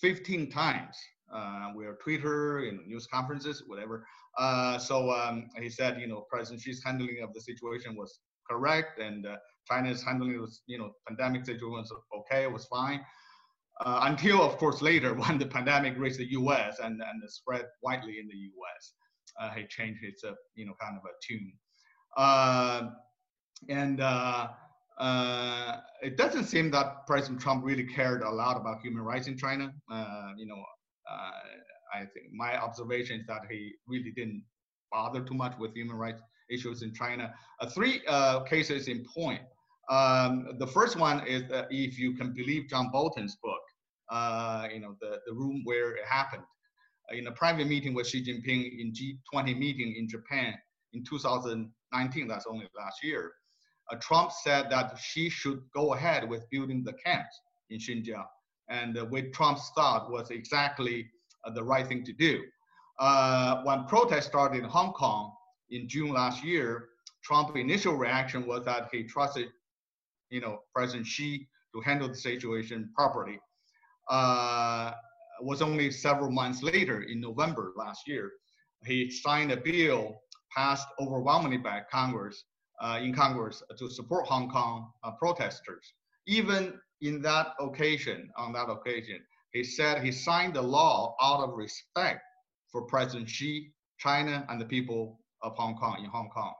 15 0.01 0.49
times. 0.49 0.95
Uh, 1.33 1.71
we're 1.75 1.95
Twitter, 1.95 2.61
you 2.61 2.71
know, 2.71 2.81
news 2.85 3.07
conferences, 3.07 3.63
whatever. 3.67 4.05
Uh, 4.37 4.77
so 4.77 5.11
um, 5.11 5.49
he 5.57 5.69
said, 5.69 5.99
you 5.99 6.07
know, 6.07 6.25
President 6.29 6.61
Xi's 6.61 6.81
handling 6.83 7.19
of 7.21 7.33
the 7.33 7.41
situation 7.41 7.95
was 7.95 8.19
correct, 8.49 8.99
and 8.99 9.25
uh, 9.27 9.35
China's 9.67 10.03
handling 10.03 10.39
of 10.39 10.49
you 10.65 10.77
know 10.77 10.91
pandemic 11.07 11.45
situation 11.45 11.71
was 11.71 11.93
okay, 12.15 12.47
was 12.47 12.65
fine. 12.65 13.01
Uh, 13.81 13.99
until, 14.03 14.41
of 14.41 14.57
course, 14.57 14.81
later 14.81 15.13
when 15.23 15.37
the 15.37 15.45
pandemic 15.45 15.97
reached 15.97 16.17
the 16.17 16.31
U.S. 16.31 16.79
and 16.79 17.01
and 17.01 17.21
spread 17.29 17.65
widely 17.83 18.19
in 18.19 18.27
the 18.27 18.35
U.S., 18.35 18.93
uh, 19.39 19.51
he 19.51 19.65
changed 19.67 20.03
his 20.03 20.23
uh, 20.27 20.33
you 20.55 20.65
know 20.65 20.73
kind 20.81 20.97
of 20.97 21.03
a 21.03 21.13
tune. 21.25 21.53
and 23.69 24.01
uh, 24.99 25.77
it 26.01 26.17
doesn't 26.17 26.45
seem 26.45 26.69
that 26.71 27.07
President 27.07 27.39
Trump 27.39 27.63
really 27.63 27.85
cared 27.85 28.21
a 28.21 28.29
lot 28.29 28.57
about 28.57 28.81
human 28.81 29.03
rights 29.03 29.27
in 29.27 29.37
China. 29.37 29.71
Uh, 29.89 30.31
you 30.37 30.45
know, 30.45 30.61
uh, 31.09 31.31
I 31.93 31.99
think 31.99 32.27
my 32.33 32.57
observation 32.61 33.21
is 33.21 33.27
that 33.27 33.41
he 33.49 33.73
really 33.87 34.11
didn't 34.15 34.43
bother 34.91 35.21
too 35.21 35.33
much 35.35 35.57
with 35.57 35.73
human 35.73 35.95
rights 35.95 36.21
issues 36.49 36.81
in 36.81 36.93
China. 36.93 37.33
Uh, 37.61 37.67
three 37.67 38.01
uh, 38.07 38.41
cases 38.41 38.87
in 38.87 39.05
point. 39.15 39.41
Um, 39.89 40.55
the 40.59 40.67
first 40.67 40.97
one 40.97 41.25
is 41.25 41.43
if 41.69 41.97
you 41.97 42.15
can 42.15 42.33
believe 42.33 42.69
John 42.69 42.89
Bolton's 42.91 43.37
book, 43.41 43.61
uh, 44.09 44.67
you 44.71 44.79
know, 44.79 44.95
the, 45.01 45.19
the 45.27 45.33
room 45.33 45.61
where 45.63 45.95
it 45.95 46.05
happened. 46.05 46.43
In 47.11 47.25
a 47.27 47.31
private 47.31 47.67
meeting 47.67 47.95
with 47.95 48.07
Xi 48.07 48.23
Jinping 48.23 48.79
in 48.79 48.93
G20 48.93 49.57
meeting 49.57 49.95
in 49.97 50.07
Japan 50.07 50.53
in 50.93 51.03
2019, 51.03 52.27
that's 52.27 52.45
only 52.47 52.67
last 52.77 53.03
year, 53.03 53.31
uh, 53.91 53.95
Trump 54.01 54.31
said 54.31 54.69
that 54.69 54.97
she 54.99 55.29
should 55.29 55.61
go 55.73 55.93
ahead 55.93 56.27
with 56.27 56.49
building 56.49 56.83
the 56.83 56.93
camps 56.93 57.39
in 57.69 57.79
Xinjiang. 57.79 58.25
And 58.69 58.97
uh, 58.97 59.05
what 59.05 59.33
Trump 59.33 59.59
thought 59.75 60.11
was 60.11 60.29
exactly 60.31 61.09
uh, 61.45 61.51
the 61.51 61.63
right 61.63 61.87
thing 61.87 62.03
to 62.05 62.13
do. 62.13 62.43
Uh, 62.99 63.63
when 63.63 63.85
protests 63.85 64.27
started 64.27 64.59
in 64.59 64.69
Hong 64.69 64.93
Kong 64.93 65.33
in 65.71 65.87
June 65.87 66.11
last 66.11 66.43
year, 66.43 66.89
Trump's 67.23 67.51
initial 67.55 67.95
reaction 67.95 68.45
was 68.45 68.63
that 68.65 68.89
he 68.91 69.03
trusted, 69.03 69.47
you 70.29 70.41
know, 70.41 70.59
President 70.73 71.05
Xi 71.05 71.47
to 71.73 71.81
handle 71.81 72.07
the 72.07 72.15
situation 72.15 72.89
properly. 72.95 73.39
Uh, 74.09 74.91
was 75.41 75.61
only 75.61 75.91
several 75.91 76.31
months 76.31 76.61
later, 76.61 77.03
in 77.03 77.21
November 77.21 77.71
last 77.77 78.07
year, 78.07 78.31
he 78.85 79.09
signed 79.09 79.51
a 79.51 79.57
bill 79.57 80.21
passed 80.55 80.87
overwhelmingly 80.99 81.57
by 81.57 81.81
Congress 81.91 82.43
in 83.01 83.13
Congress 83.13 83.61
to 83.77 83.89
support 83.89 84.25
Hong 84.27 84.49
Kong 84.49 84.91
uh, 85.03 85.11
protesters. 85.11 85.93
Even 86.27 86.79
in 87.01 87.21
that 87.21 87.53
occasion, 87.59 88.29
on 88.37 88.53
that 88.53 88.69
occasion, 88.69 89.19
he 89.53 89.63
said 89.63 90.03
he 90.03 90.11
signed 90.11 90.53
the 90.53 90.61
law 90.61 91.15
out 91.21 91.41
of 91.41 91.55
respect 91.55 92.21
for 92.71 92.83
President 92.83 93.29
Xi, 93.29 93.71
China, 93.97 94.45
and 94.49 94.61
the 94.61 94.65
people 94.65 95.19
of 95.41 95.55
Hong 95.55 95.75
Kong 95.75 96.03
in 96.03 96.09
Hong 96.09 96.29
Kong. 96.29 96.53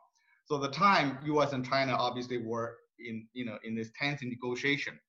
So 0.46 0.58
the 0.58 0.72
time 0.72 1.20
U.S. 1.26 1.54
and 1.54 1.64
China 1.66 1.94
obviously 1.94 2.38
were 2.38 2.76
in 3.00 3.28
you 3.34 3.46
know 3.46 3.58
in 3.64 3.76
this 3.76 3.92
tense 4.00 4.22
negotiation 4.24 5.00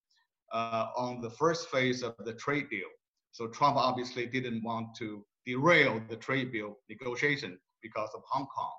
uh, 0.53 0.89
on 0.97 1.21
the 1.21 1.31
first 1.31 1.69
phase 1.71 2.03
of 2.03 2.15
the 2.25 2.35
trade 2.35 2.69
deal. 2.71 2.89
So 3.33 3.49
Trump 3.49 3.77
obviously 3.77 4.27
didn't 4.27 4.63
want 4.63 4.95
to 4.99 5.25
derail 5.47 6.03
the 6.09 6.17
trade 6.17 6.53
deal 6.53 6.77
negotiation 6.89 7.59
because 7.83 8.11
of 8.15 8.23
Hong 8.31 8.47
Kong. 8.55 8.73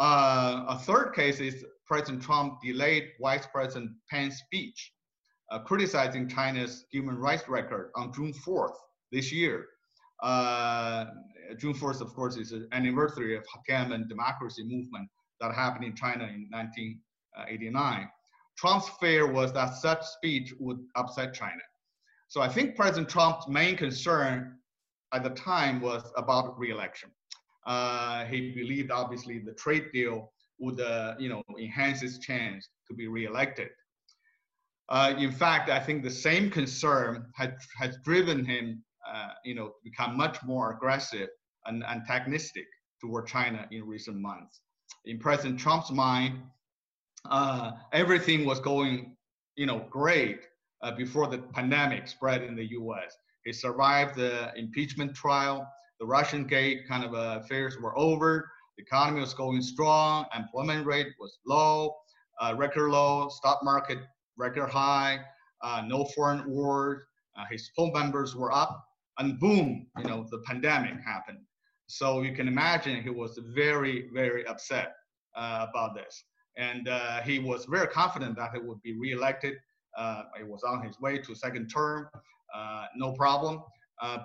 Uh, 0.00 0.64
a 0.68 0.78
third 0.78 1.12
case 1.14 1.40
is 1.40 1.62
President 1.86 2.22
Trump 2.22 2.62
delayed 2.62 3.10
Vice 3.20 3.46
President 3.52 3.90
Pence's 4.10 4.40
speech 4.40 4.92
uh, 5.50 5.58
criticizing 5.58 6.26
China's 6.26 6.86
human 6.90 7.16
rights 7.16 7.48
record 7.48 7.90
on 7.96 8.12
June 8.12 8.32
4th 8.32 8.76
this 9.12 9.30
year. 9.32 9.66
Uh, 10.22 11.04
June 11.58 11.74
4th, 11.74 12.00
of 12.00 12.14
course, 12.14 12.36
is 12.36 12.52
an 12.52 12.68
anniversary 12.72 13.36
of 13.36 13.44
the 13.44 13.72
Tiananmen 13.72 14.08
democracy 14.08 14.62
movement 14.62 15.08
that 15.40 15.54
happened 15.54 15.84
in 15.84 15.94
China 15.94 16.24
in 16.24 16.46
1989. 16.50 18.08
Trump's 18.56 18.88
fear 19.00 19.30
was 19.30 19.52
that 19.52 19.74
such 19.74 20.02
speech 20.02 20.54
would 20.60 20.78
upset 20.96 21.34
China. 21.34 21.62
So 22.28 22.40
I 22.40 22.48
think 22.48 22.76
President 22.76 23.08
Trump's 23.08 23.48
main 23.48 23.76
concern 23.76 24.56
at 25.12 25.24
the 25.24 25.30
time 25.30 25.80
was 25.80 26.10
about 26.16 26.58
re-election. 26.58 27.10
Uh, 27.66 28.24
he 28.26 28.52
believed 28.52 28.90
obviously 28.90 29.38
the 29.38 29.52
trade 29.52 29.86
deal 29.92 30.32
would 30.58 30.80
uh, 30.80 31.14
you 31.18 31.28
know 31.28 31.42
enhance 31.58 32.00
his 32.00 32.18
chance 32.18 32.68
to 32.88 32.94
be 32.94 33.08
reelected. 33.08 33.68
Uh, 34.88 35.14
in 35.18 35.30
fact, 35.30 35.70
I 35.70 35.78
think 35.78 36.02
the 36.02 36.10
same 36.10 36.50
concern 36.50 37.26
had, 37.36 37.56
has 37.78 37.96
driven 38.04 38.44
him 38.44 38.82
uh, 39.08 39.30
you 39.44 39.54
know 39.54 39.68
to 39.68 39.74
become 39.84 40.16
much 40.16 40.42
more 40.42 40.72
aggressive 40.72 41.28
and 41.66 41.84
antagonistic 41.84 42.66
toward 43.00 43.26
China 43.26 43.66
in 43.70 43.86
recent 43.86 44.16
months. 44.18 44.60
In 45.06 45.18
President 45.18 45.58
Trump's 45.58 45.90
mind, 45.90 46.40
uh, 47.30 47.72
everything 47.92 48.44
was 48.44 48.60
going 48.60 49.16
you 49.56 49.66
know 49.66 49.86
great 49.90 50.40
uh, 50.82 50.92
before 50.92 51.26
the 51.26 51.38
pandemic 51.38 52.08
spread 52.08 52.42
in 52.42 52.56
the 52.56 52.70
U.S. 52.70 53.16
He 53.44 53.52
survived 53.52 54.16
the 54.16 54.52
impeachment 54.56 55.14
trial 55.14 55.66
the 56.00 56.06
Russian 56.06 56.44
gate 56.44 56.88
kind 56.88 57.04
of 57.04 57.14
uh, 57.14 57.40
affairs 57.40 57.78
were 57.78 57.96
over. 57.96 58.50
The 58.76 58.82
economy 58.82 59.20
was 59.20 59.34
going 59.34 59.60
strong. 59.60 60.24
Employment 60.34 60.86
rate 60.86 61.08
was 61.20 61.38
low, 61.46 61.94
uh, 62.40 62.54
record 62.56 62.88
low. 62.90 63.28
Stock 63.28 63.62
market 63.62 63.98
record 64.36 64.70
high. 64.70 65.20
Uh, 65.62 65.82
no 65.86 66.06
foreign 66.16 66.50
wars. 66.50 67.02
Uh, 67.36 67.44
his 67.50 67.70
poll 67.76 67.92
members 67.92 68.34
were 68.34 68.50
up, 68.50 68.82
and 69.18 69.38
boom, 69.38 69.86
you 69.98 70.04
know, 70.04 70.26
the 70.30 70.38
pandemic 70.46 70.94
happened. 71.04 71.38
So 71.86 72.22
you 72.22 72.34
can 72.34 72.48
imagine 72.48 73.02
he 73.02 73.10
was 73.10 73.38
very, 73.54 74.08
very 74.12 74.46
upset 74.46 74.94
uh, 75.36 75.66
about 75.68 75.94
this, 75.94 76.24
and 76.56 76.88
uh, 76.88 77.20
he 77.20 77.38
was 77.38 77.66
very 77.66 77.86
confident 77.86 78.36
that 78.36 78.52
he 78.54 78.58
would 78.58 78.80
be 78.82 78.98
reelected. 78.98 79.54
he 80.36 80.44
was 80.44 80.62
on 80.64 80.82
his 80.82 80.98
way 81.00 81.18
to 81.18 81.34
second 81.34 81.68
term, 81.68 82.08
no 82.96 83.12
problem. 83.12 83.62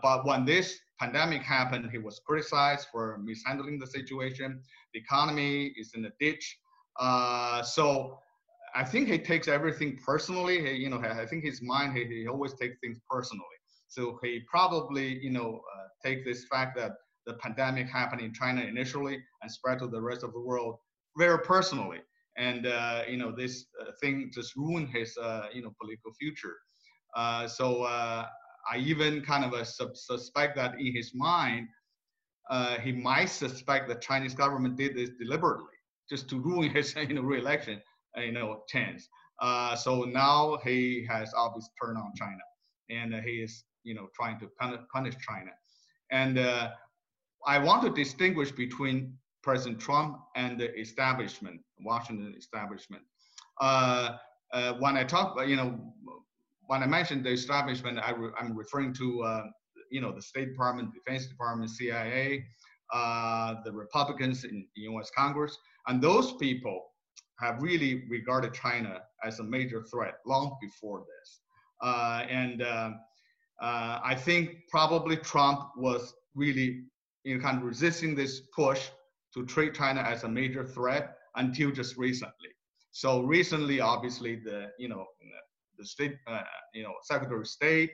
but 0.02 0.26
when 0.26 0.46
this 0.46 0.80
pandemic 1.00 1.42
happened, 1.42 1.90
he 1.92 1.98
was 1.98 2.22
criticized 2.26 2.88
for 2.92 3.18
mishandling 3.24 3.80
the 3.80 3.88
situation. 3.88 4.62
The 4.94 5.00
economy 5.00 5.74
is 5.78 5.94
in 5.96 6.06
a 6.06 6.12
ditch. 6.20 6.58
Uh, 7.00 7.62
so 7.64 8.18
I 8.74 8.84
think 8.84 9.08
he 9.08 9.18
takes 9.18 9.48
everything 9.48 9.98
personally. 10.06 10.62
He, 10.66 10.78
you 10.78 10.90
know, 10.90 11.00
I 11.00 11.26
think 11.26 11.44
his 11.44 11.62
mind, 11.62 11.98
he, 11.98 12.06
he 12.06 12.28
always 12.28 12.54
takes 12.54 12.78
things 12.82 13.00
personally. 13.10 13.44
So 13.88 14.20
he 14.24 14.42
probably, 14.50 15.20
you 15.20 15.30
know, 15.30 15.62
uh, 15.76 15.88
take 16.04 16.26
this 16.26 16.46
fact 16.46 16.78
that 16.78 16.92
the 17.26 17.34
pandemic 17.36 17.88
happened 17.90 18.22
in 18.22 18.34
China 18.34 18.62
initially 18.62 19.18
and 19.42 19.52
spread 19.52 19.80
to 19.80 19.88
the 19.88 20.02
rest 20.02 20.24
of 20.24 20.34
the 20.34 20.40
world 20.40 20.78
very 21.18 21.40
personally. 21.40 22.00
And, 22.38 22.68
uh, 22.68 23.04
you 23.08 23.18
know, 23.18 23.32
this 23.32 23.66
uh, 23.82 23.92
thing 24.02 24.30
just 24.34 24.56
ruined 24.56 24.90
his, 24.90 25.18
uh, 25.18 25.48
you 25.54 25.62
know, 25.62 25.74
political 25.80 26.14
future. 26.20 26.56
Uh, 27.16 27.48
so 27.48 27.84
I 28.72 28.78
even 28.78 29.22
kind 29.22 29.46
of 29.46 29.54
uh, 29.54 29.64
suspect 29.64 30.56
that 30.58 30.76
in 30.80 30.94
his 30.94 31.12
mind, 31.14 31.68
uh, 32.50 32.78
he 32.80 32.92
might 32.92 33.26
suspect 33.26 33.88
the 33.88 33.96
Chinese 33.96 34.34
government 34.34 34.78
did 34.78 34.96
this 34.96 35.10
deliberately, 35.20 35.74
just 36.10 36.30
to 36.30 36.40
ruin 36.40 36.70
his 36.70 36.96
you 37.10 37.14
know 37.14 37.22
re-election 37.22 37.82
uh, 38.18 38.22
you 38.22 38.32
know 38.32 38.64
chance. 38.68 39.08
Uh, 39.42 39.76
so 39.76 40.04
now 40.04 40.58
he 40.64 41.06
has 41.10 41.34
obviously 41.36 41.72
turned 41.82 41.98
on 41.98 42.12
China, 42.16 42.42
and 42.90 43.14
uh, 43.14 43.22
he 43.22 43.42
is 43.42 43.64
you 43.84 43.94
know 43.96 44.08
trying 44.16 44.40
to 44.40 44.50
punish 44.92 45.16
China. 45.28 45.52
And 46.12 46.38
uh, 46.38 46.72
I 47.48 47.60
want 47.60 47.84
to 47.84 47.90
distinguish 47.90 48.52
between 48.52 49.18
President 49.44 49.80
Trump 49.80 50.20
and 50.36 50.60
the 50.60 50.74
establishment, 50.80 51.62
Washington 51.80 52.34
establishment. 52.38 53.04
when 53.60 54.98
I 54.98 55.04
talk, 55.04 55.36
you 55.48 55.56
know, 55.56 55.94
when 56.68 56.84
I 56.84 56.86
mentioned 56.86 57.26
the 57.26 57.32
establishment, 57.32 58.00
I 58.00 58.14
am 58.40 58.56
referring 58.56 58.94
to 58.96 59.24
uh, 59.24 59.44
you 59.92 60.02
know 60.02 60.12
the 60.14 60.22
State 60.22 60.50
Department, 60.50 60.94
Defense 60.94 61.28
Department, 61.28 61.70
CIA, 61.70 62.44
uh, 62.94 63.56
the 63.64 63.72
Republicans 63.72 64.44
in 64.44 64.66
the 64.76 64.82
U.S. 64.84 65.12
Congress, 65.16 65.58
and 65.88 66.02
those 66.02 66.34
people 66.34 66.82
have 67.40 67.62
really 67.62 68.04
regarded 68.10 68.54
China 68.54 69.02
as 69.24 69.40
a 69.40 69.44
major 69.44 69.84
threat 69.92 70.16
long 70.26 70.58
before 70.62 71.00
this. 71.00 71.40
Uh, 71.82 72.26
and 72.30 72.62
um, 72.62 73.00
uh, 73.62 74.00
I 74.04 74.16
think 74.16 74.52
probably 74.70 75.18
Trump 75.18 75.60
was 75.76 76.14
really 76.34 76.84
you 77.24 77.36
know, 77.36 77.42
kind 77.42 77.58
of 77.58 77.64
resisting 77.64 78.16
this 78.16 78.42
push 78.56 78.90
to 79.34 79.46
treat 79.46 79.74
China 79.74 80.02
as 80.02 80.24
a 80.24 80.30
major 80.30 80.66
threat 80.66 81.18
until 81.36 81.72
just 81.72 81.98
recently. 81.98 82.50
So 82.92 83.22
recently, 83.24 83.82
obviously, 83.82 84.38
the 84.38 84.68
you 84.80 84.88
know 84.88 85.06
the 85.78 85.86
state 85.86 86.18
uh, 86.28 86.42
you 86.74 86.84
know 86.84 86.94
Secretary 87.04 87.40
of 87.40 87.48
State, 87.48 87.92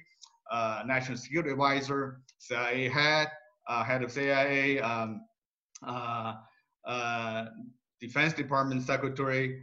uh, 0.52 0.84
National 0.86 1.18
Security 1.18 1.52
Advisor, 1.52 2.22
CIA 2.40 2.88
head, 2.90 3.30
uh, 3.68 3.84
head 3.84 4.04
of 4.04 4.12
CIA, 4.12 4.80
um, 4.80 5.22
uh, 5.86 6.36
uh, 6.86 7.46
Defense 8.00 8.34
Department 8.34 8.84
Secretary, 8.84 9.62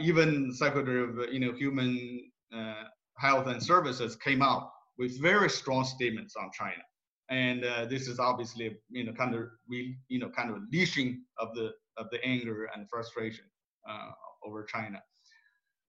even 0.00 0.52
Secretary 0.52 1.02
of 1.02 1.32
you 1.32 1.40
know 1.40 1.52
Human 1.52 2.30
Health 3.18 3.46
and 3.46 3.62
Services 3.62 4.16
came 4.16 4.42
out 4.42 4.70
with 4.98 5.20
very 5.20 5.50
strong 5.50 5.84
statements 5.84 6.36
on 6.36 6.50
China 6.52 6.82
and 7.30 7.62
this 7.90 8.06
is 8.06 8.18
obviously 8.18 8.76
you 8.90 9.04
know 9.04 9.12
kind 9.12 9.34
of 9.34 9.46
re, 9.68 9.96
you 10.08 10.18
know 10.18 10.28
kind 10.28 10.50
of 10.50 10.58
leashing 10.70 11.22
of 11.38 11.54
the 11.54 11.72
of 11.96 12.06
the 12.10 12.24
anger 12.24 12.68
and 12.74 12.88
frustration 12.88 13.44
over 14.46 14.62
China. 14.64 15.02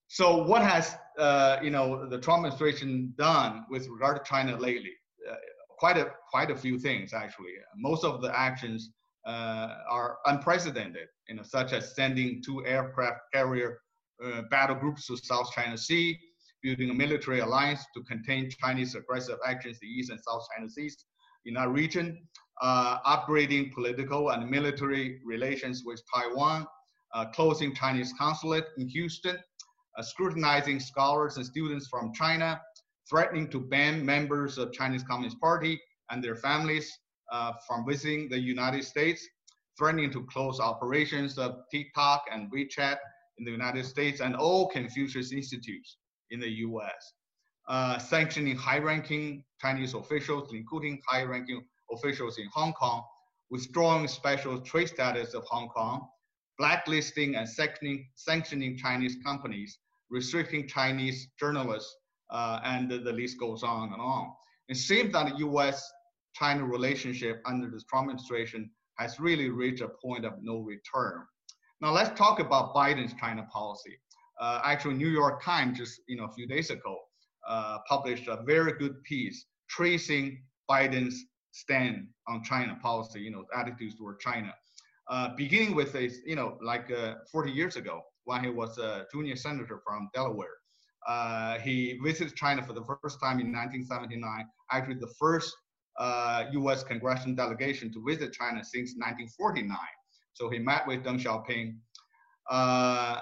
So 0.08 0.44
what 0.44 0.62
has 0.62 0.96
uh, 1.18 1.58
you 1.62 1.70
know 1.72 2.08
the 2.08 2.20
Trump 2.20 2.46
administration 2.46 3.14
done 3.18 3.66
with 3.70 3.88
regard 3.88 4.18
to 4.18 4.30
China 4.30 4.58
lately? 4.58 4.94
Uh, 5.30 5.36
quite 5.78 5.98
a 5.98 6.12
quite 6.32 6.52
a 6.52 6.56
few 6.56 6.78
things 6.80 7.14
actually. 7.14 7.54
Most 7.76 8.04
of 8.04 8.22
the 8.22 8.38
actions 8.38 8.92
uh, 9.26 9.78
are 9.90 10.18
unprecedented, 10.26 11.08
you 11.28 11.36
know, 11.36 11.44
such 11.44 11.74
as 11.74 11.96
sending 11.96 12.42
two 12.44 12.66
aircraft 12.66 13.22
carrier 13.34 13.80
uh, 14.24 14.44
battle 14.52 14.76
groups 14.76 15.08
to 15.08 15.18
South 15.18 15.52
China 15.52 15.78
Sea, 15.78 16.18
building 16.62 16.90
a 16.90 16.94
military 16.94 17.40
alliance 17.40 17.84
to 17.96 18.04
contain 18.04 18.50
Chinese 18.50 18.96
aggressive 18.96 19.38
actions 19.46 19.80
in 19.82 19.90
the 19.90 19.94
East 19.94 20.12
and 20.12 20.20
South 20.22 20.46
China 20.56 20.70
Seas, 20.70 21.06
in 21.46 21.56
that 21.56 21.70
region, 21.70 22.28
uh, 22.62 23.00
upgrading 23.02 23.74
political 23.74 24.30
and 24.30 24.50
military 24.50 25.20
relations 25.26 25.84
with 25.86 26.02
Taiwan, 26.14 26.66
uh, 27.14 27.26
closing 27.34 27.74
Chinese 27.74 28.14
consulate 28.18 28.66
in 28.78 28.88
Houston, 28.88 29.38
scrutinizing 30.04 30.80
scholars 30.80 31.38
and 31.38 31.46
students 31.46 31.88
from 31.88 32.14
China, 32.14 32.62
threatening 33.10 33.48
to 33.50 33.60
ban 33.60 34.06
members 34.06 34.58
of 34.58 34.74
Chinese 34.74 35.04
Communist 35.04 35.40
Party 35.40 35.80
and 36.10 36.24
their 36.24 36.36
families 36.36 36.92
uh, 37.32 37.54
from 37.68 37.86
visiting 37.88 38.30
the 38.30 38.40
United 38.40 38.84
States, 38.84 39.28
threatening 39.78 40.12
to 40.12 40.26
close 40.26 40.60
operations 40.60 41.38
of 41.38 41.58
TikTok 41.72 42.24
and 42.32 42.52
WeChat 42.52 42.98
in 43.38 43.46
the 43.46 43.52
United 43.52 43.86
States 43.86 44.22
and 44.22 44.36
all 44.36 44.70
Confucius 44.70 45.32
Institutes 45.32 45.98
in 46.32 46.40
the 46.40 46.50
US 46.50 47.14
uh, 47.68 47.98
sanctioning 47.98 48.56
high-ranking 48.56 49.44
Chinese 49.60 49.94
officials, 49.94 50.54
including 50.54 51.02
high-ranking 51.08 51.64
officials 51.92 52.38
in 52.38 52.48
Hong 52.54 52.74
Kong, 52.74 53.04
withdrawing 53.50 54.08
special 54.08 54.60
trade 54.62 54.88
status 54.88 55.34
of 55.34 55.44
Hong 55.46 55.70
Kong, 55.70 56.08
blacklisting 56.58 57.36
and 57.36 57.48
sanctioning 57.48 58.78
Chinese 58.78 59.18
companies, 59.26 59.80
restricting 60.16 60.66
Chinese 60.68 61.28
journalists, 61.38 61.94
uh, 62.32 62.60
and 62.64 62.90
the, 62.90 62.98
the 63.00 63.12
list 63.12 63.38
goes 63.38 63.64
on 63.64 63.92
and 63.94 64.02
on. 64.02 64.32
It 64.70 64.78
seems 64.78 65.12
that 65.12 65.26
the 65.30 65.38
U.S.-China 65.40 66.64
relationship 66.68 67.42
under 67.46 67.70
the 67.70 67.82
Trump 67.90 68.06
administration 68.06 68.72
has 68.98 69.20
really 69.20 69.50
reached 69.50 69.82
a 69.82 69.90
point 70.04 70.24
of 70.26 70.34
no 70.42 70.60
return. 70.60 71.18
Now 71.82 71.92
let's 71.92 72.18
talk 72.18 72.40
about 72.40 72.74
Biden's 72.74 73.14
China 73.20 73.46
policy. 73.52 73.96
Uh, 74.40 74.62
actually, 74.64 74.96
New 74.96 75.10
York 75.22 75.44
Times 75.44 75.78
just 75.78 76.02
you 76.08 76.16
know 76.18 76.26
a 76.26 76.34
few 76.38 76.48
days 76.48 76.70
ago 76.70 76.96
uh, 77.48 77.78
published 77.88 78.28
a 78.28 78.38
very 78.46 78.74
good 78.82 79.04
piece 79.04 79.46
tracing 79.70 80.42
Biden's 80.70 81.26
stand 81.52 82.08
on 82.28 82.44
China 82.44 82.78
policy, 82.82 83.20
you 83.22 83.32
know, 83.32 83.46
attitudes 83.54 83.96
toward 83.96 84.20
China. 84.20 84.54
Uh, 85.10 85.30
beginning 85.36 85.76
with 85.76 85.96
a, 85.96 86.10
you 86.26 86.36
know, 86.36 86.58
like 86.62 86.92
uh, 86.92 87.16
40 87.32 87.52
years 87.52 87.76
ago 87.76 88.02
when 88.26 88.44
he 88.44 88.50
was 88.50 88.78
a 88.78 89.06
junior 89.12 89.36
senator 89.36 89.82
from 89.86 90.10
Delaware. 90.14 90.58
Uh, 91.08 91.60
he 91.60 92.00
visited 92.04 92.36
China 92.36 92.64
for 92.64 92.74
the 92.74 92.84
first 92.84 93.20
time 93.22 93.40
in 93.40 93.54
1979, 93.54 94.46
actually 94.72 94.96
the 94.96 95.14
first 95.20 95.56
US 96.00 96.84
uh, 96.84 96.88
congressional 96.88 97.36
delegation 97.36 97.92
to 97.94 98.04
visit 98.06 98.34
China 98.34 98.64
since 98.64 98.96
1949. 98.98 99.78
So 100.34 100.50
he 100.50 100.60
met 100.60 100.86
with 100.88 101.04
Deng 101.04 101.22
Xiaoping. 101.22 101.78
Uh, 102.50 103.22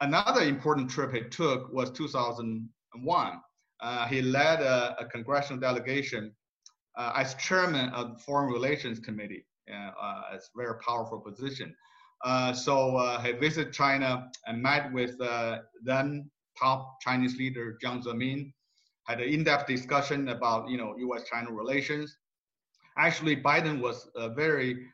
another 0.00 0.42
important 0.42 0.90
trip 0.90 1.12
he 1.12 1.22
took 1.22 1.72
was 1.72 1.90
2001. 1.90 3.40
Uh, 3.80 4.06
he 4.06 4.22
led 4.22 4.60
a, 4.60 4.96
a 5.00 5.06
congressional 5.06 5.58
delegation 5.60 6.32
uh, 6.96 7.12
as 7.16 7.34
chairman 7.34 7.88
of 7.90 8.12
the 8.12 8.18
Foreign 8.18 8.52
Relations 8.52 9.00
Committee. 9.00 9.44
Uh, 9.72 10.22
it's 10.34 10.50
a 10.54 10.58
very 10.58 10.78
powerful 10.78 11.20
position. 11.20 11.74
Uh, 12.24 12.52
so 12.52 12.96
uh, 12.96 13.20
he 13.22 13.32
visited 13.32 13.72
China 13.72 14.30
and 14.46 14.62
met 14.62 14.92
with 14.92 15.20
uh, 15.20 15.58
then 15.82 16.30
top 16.58 17.00
Chinese 17.00 17.36
leader 17.36 17.78
Jiang 17.82 18.04
Zemin, 18.04 18.52
had 19.06 19.20
an 19.20 19.28
in-depth 19.28 19.66
discussion 19.66 20.28
about 20.28 20.68
you 20.68 20.76
know 20.76 20.94
U.S.-China 20.98 21.50
relations. 21.50 22.16
Actually, 22.98 23.36
Biden 23.36 23.80
was 23.80 24.10
a 24.16 24.28
very 24.28 24.86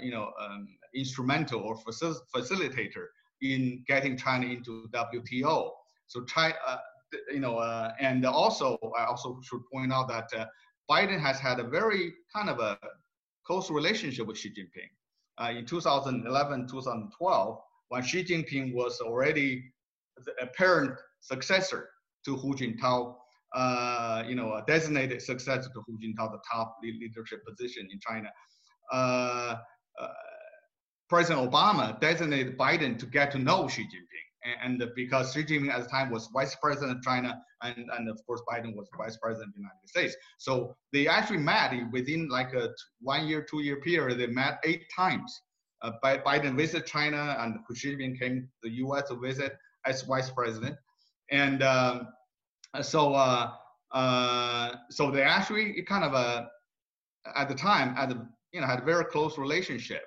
you 0.00 0.10
know 0.10 0.32
um, 0.40 0.68
instrumental 0.94 1.60
or 1.60 1.76
facil 1.76 2.14
facilitator 2.34 3.06
in 3.42 3.84
getting 3.86 4.16
China 4.16 4.46
into 4.46 4.86
WTO. 4.92 5.70
So 6.08 6.24
China, 6.24 6.54
uh, 6.66 6.78
you 7.32 7.40
know, 7.40 7.56
uh, 7.58 7.92
and 8.00 8.24
also 8.26 8.78
I 8.98 9.04
also 9.04 9.40
should 9.42 9.62
point 9.72 9.92
out 9.92 10.08
that 10.08 10.28
uh, 10.36 10.46
Biden 10.90 11.20
has 11.20 11.38
had 11.38 11.60
a 11.60 11.64
very 11.64 12.14
kind 12.34 12.48
of 12.48 12.60
a 12.60 12.78
close 13.46 13.70
relationship 13.70 14.26
with 14.26 14.36
Xi 14.38 14.50
Jinping. 14.50 14.90
Uh, 15.40 15.50
in 15.50 15.64
2011, 15.64 16.66
2012, 16.66 17.58
when 17.88 18.02
Xi 18.02 18.24
Jinping 18.24 18.74
was 18.74 19.00
already 19.00 19.64
the 20.24 20.32
apparent 20.42 20.98
successor 21.20 21.88
to 22.24 22.36
Hu 22.36 22.54
Jintao, 22.54 23.14
uh, 23.54 24.24
you 24.26 24.34
know, 24.34 24.54
a 24.54 24.64
designated 24.66 25.22
successor 25.22 25.70
to 25.72 25.82
Hu 25.86 25.98
Jintao, 25.98 26.32
the 26.32 26.40
top 26.50 26.76
leadership 26.82 27.40
position 27.46 27.88
in 27.90 27.98
China. 28.00 28.28
Uh, 28.92 29.56
President 31.08 31.50
Obama 31.50 31.98
designated 32.00 32.58
Biden 32.58 32.98
to 32.98 33.06
get 33.06 33.30
to 33.30 33.38
know 33.38 33.66
Xi 33.66 33.82
Jinping 33.82 34.27
and 34.62 34.82
because 34.94 35.32
Xi 35.32 35.44
Jinping 35.44 35.72
at 35.72 35.82
the 35.82 35.88
time 35.88 36.10
was 36.10 36.28
vice 36.32 36.56
president 36.56 36.98
of 36.98 37.02
China, 37.02 37.40
and, 37.62 37.86
and 37.96 38.08
of 38.08 38.20
course 38.26 38.42
Biden 38.50 38.74
was 38.74 38.88
vice 38.96 39.16
president 39.16 39.48
of 39.48 39.54
the 39.54 39.60
United 39.60 39.88
States. 39.88 40.16
So 40.38 40.76
they 40.92 41.08
actually 41.08 41.38
met 41.38 41.74
within 41.92 42.28
like 42.28 42.52
a 42.54 42.70
one 43.00 43.26
year, 43.26 43.42
two 43.42 43.62
year 43.62 43.80
period. 43.80 44.18
They 44.18 44.26
met 44.26 44.58
eight 44.64 44.84
times. 44.94 45.42
Uh, 45.82 45.92
Biden 46.02 46.56
visited 46.56 46.86
China, 46.86 47.36
and 47.38 47.58
Xi 47.74 47.96
Jinping 47.96 48.18
came 48.18 48.40
to 48.40 48.68
the 48.68 48.76
U.S. 48.76 49.08
to 49.08 49.16
visit 49.16 49.56
as 49.86 50.02
vice 50.02 50.30
president, 50.30 50.76
and 51.30 51.62
um, 51.62 52.08
so 52.82 53.14
uh, 53.14 53.52
uh, 53.92 54.74
so 54.90 55.10
they 55.10 55.22
actually 55.22 55.82
kind 55.82 56.04
of 56.04 56.14
uh, 56.14 56.44
at 57.36 57.48
the 57.48 57.54
time 57.54 57.94
had 57.94 58.12
a, 58.12 58.28
you 58.52 58.60
know 58.60 58.66
had 58.66 58.80
a 58.80 58.84
very 58.84 59.04
close 59.04 59.38
relationship. 59.38 60.02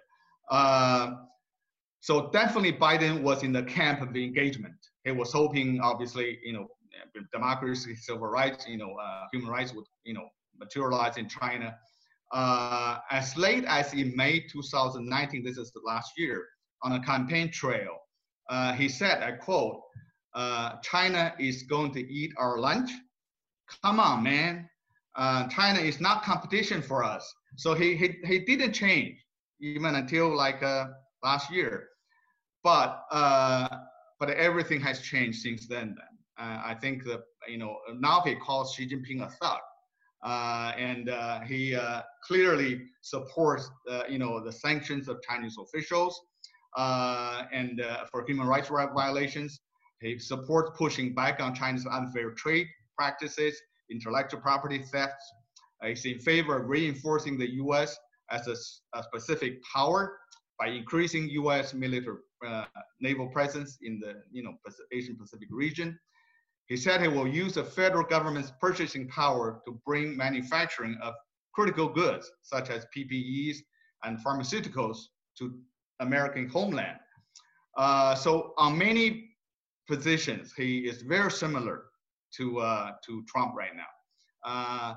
Uh, 0.50 1.14
so 2.02 2.30
definitely 2.32 2.74
Biden 2.74 3.22
was 3.22 3.44
in 3.44 3.54
the 3.54 3.64
camp 3.64 4.02
of 4.02 4.12
the 4.12 4.24
engagement. 4.24 4.74
He 5.04 5.12
was 5.12 5.32
hoping, 5.32 5.80
obviously, 5.82 6.40
you 6.44 6.54
know, 6.54 6.68
democracy, 7.32 7.96
civil 7.96 8.28
rights, 8.28 8.68
you 8.68 8.78
know, 8.78 8.96
uh, 8.96 9.26
human 9.32 9.50
rights 9.50 9.74
would, 9.74 9.86
you 10.04 10.16
know, 10.16 10.28
materialize 10.60 11.18
in 11.18 11.30
China. 11.30 11.76
Uh, 12.32 12.98
as 13.12 13.38
late 13.38 13.66
as 13.66 13.94
in 13.94 14.16
May 14.16 14.40
2019, 14.40 15.44
this 15.44 15.58
is 15.58 15.72
the 15.72 15.82
last 15.86 16.14
year, 16.18 16.44
on 16.82 16.94
a 16.94 17.00
campaign 17.04 17.52
trail, 17.52 17.98
uh, 18.50 18.74
he 18.74 18.90
said, 18.90 19.22
I 19.22 19.34
quote, 19.34 19.82
uh, 20.34 20.78
China 20.82 21.36
is 21.40 21.64
going 21.64 21.92
to 21.94 22.02
eat 22.02 22.32
our 22.38 22.58
lunch. 22.58 22.90
Come 23.84 24.00
on, 24.00 24.24
man. 24.24 24.68
Uh, 25.16 25.48
China 25.50 25.80
is 25.80 26.00
not 26.02 26.24
competition 26.24 26.82
for 26.82 27.04
us. 27.04 27.32
So 27.58 27.76
he, 27.76 27.96
he, 27.96 28.16
he 28.26 28.40
didn't 28.40 28.74
change 28.74 29.24
even 29.60 29.94
until 29.96 30.36
like 30.36 30.64
uh, 30.64 30.86
last 31.24 31.52
year. 31.52 31.90
But 32.64 33.06
uh, 33.12 33.68
but 34.20 34.30
everything 34.30 34.80
has 34.82 35.02
changed 35.02 35.42
since 35.42 35.68
then. 35.68 35.96
Then 35.98 35.98
uh, 36.40 36.62
I 36.66 36.76
think 36.76 37.04
that 37.06 37.22
you 37.48 37.58
know 37.58 37.78
now 38.00 38.22
he 38.22 38.36
calls 38.36 38.74
Xi 38.76 38.88
Jinping 38.88 39.26
a 39.26 39.30
thug, 39.30 39.60
uh, 40.24 40.74
and 40.78 41.10
uh, 41.10 41.42
he 41.42 41.76
uh, 41.76 42.02
clearly 42.24 42.84
supports 43.02 43.70
uh, 43.90 44.04
you 44.08 44.20
know 44.20 44.44
the 44.44 44.52
sanctions 44.52 45.08
of 45.08 45.20
Chinese 45.28 45.56
officials 45.60 46.20
and 46.78 47.82
for 48.12 48.24
human 48.28 48.48
rights 48.48 48.70
violations. 48.70 49.60
He 50.02 50.18
supports 50.18 50.72
pushing 50.78 51.14
back 51.14 51.40
on 51.40 51.54
China's 51.54 51.86
unfair 51.86 52.32
trade 52.32 52.68
practices, 52.98 53.60
intellectual 53.92 54.42
property 54.42 54.80
thefts. 54.92 55.32
He's 55.84 56.06
in 56.06 56.20
favor 56.20 56.58
of 56.58 56.70
reinforcing 56.70 57.38
the 57.38 57.52
U.S. 57.54 57.98
as 58.32 58.48
a, 58.48 58.56
a 58.98 59.04
specific 59.04 59.62
power 59.64 60.18
by 60.60 60.68
increasing 60.68 61.28
U.S. 61.30 61.74
military 61.74 62.18
uh, 62.46 62.66
naval 63.00 63.28
presence 63.28 63.78
in 63.82 64.00
the 64.00 64.22
you 64.32 64.44
know 64.44 64.54
Asian 64.92 65.16
Pacific 65.16 65.48
region. 65.52 65.98
He 66.66 66.78
said 66.78 67.02
he 67.02 67.08
will 67.08 67.28
use 67.28 67.54
the 67.54 67.64
federal 67.64 68.06
government's 68.06 68.52
purchasing 68.62 69.08
power 69.10 69.62
to 69.66 69.80
bring 69.86 70.16
manufacturing 70.16 70.98
of 71.02 71.14
critical 71.54 71.90
goods 71.90 72.32
such 72.44 72.70
as 72.70 72.86
PPEs 72.96 73.58
and 74.04 74.18
pharmaceuticals 74.24 74.98
to 75.38 75.60
American 76.00 76.48
homeland. 76.48 76.98
Uh, 77.78 78.16
so 78.16 78.54
on 78.58 78.78
many 78.78 79.30
positions, 79.88 80.54
he 80.56 80.80
is 80.80 81.02
very 81.02 81.32
similar 81.32 81.84
to 82.38 82.60
uh, 82.60 82.92
to 83.06 83.24
Trump 83.26 83.56
right 83.56 83.76
now. 83.76 83.92
Uh, 84.46 84.94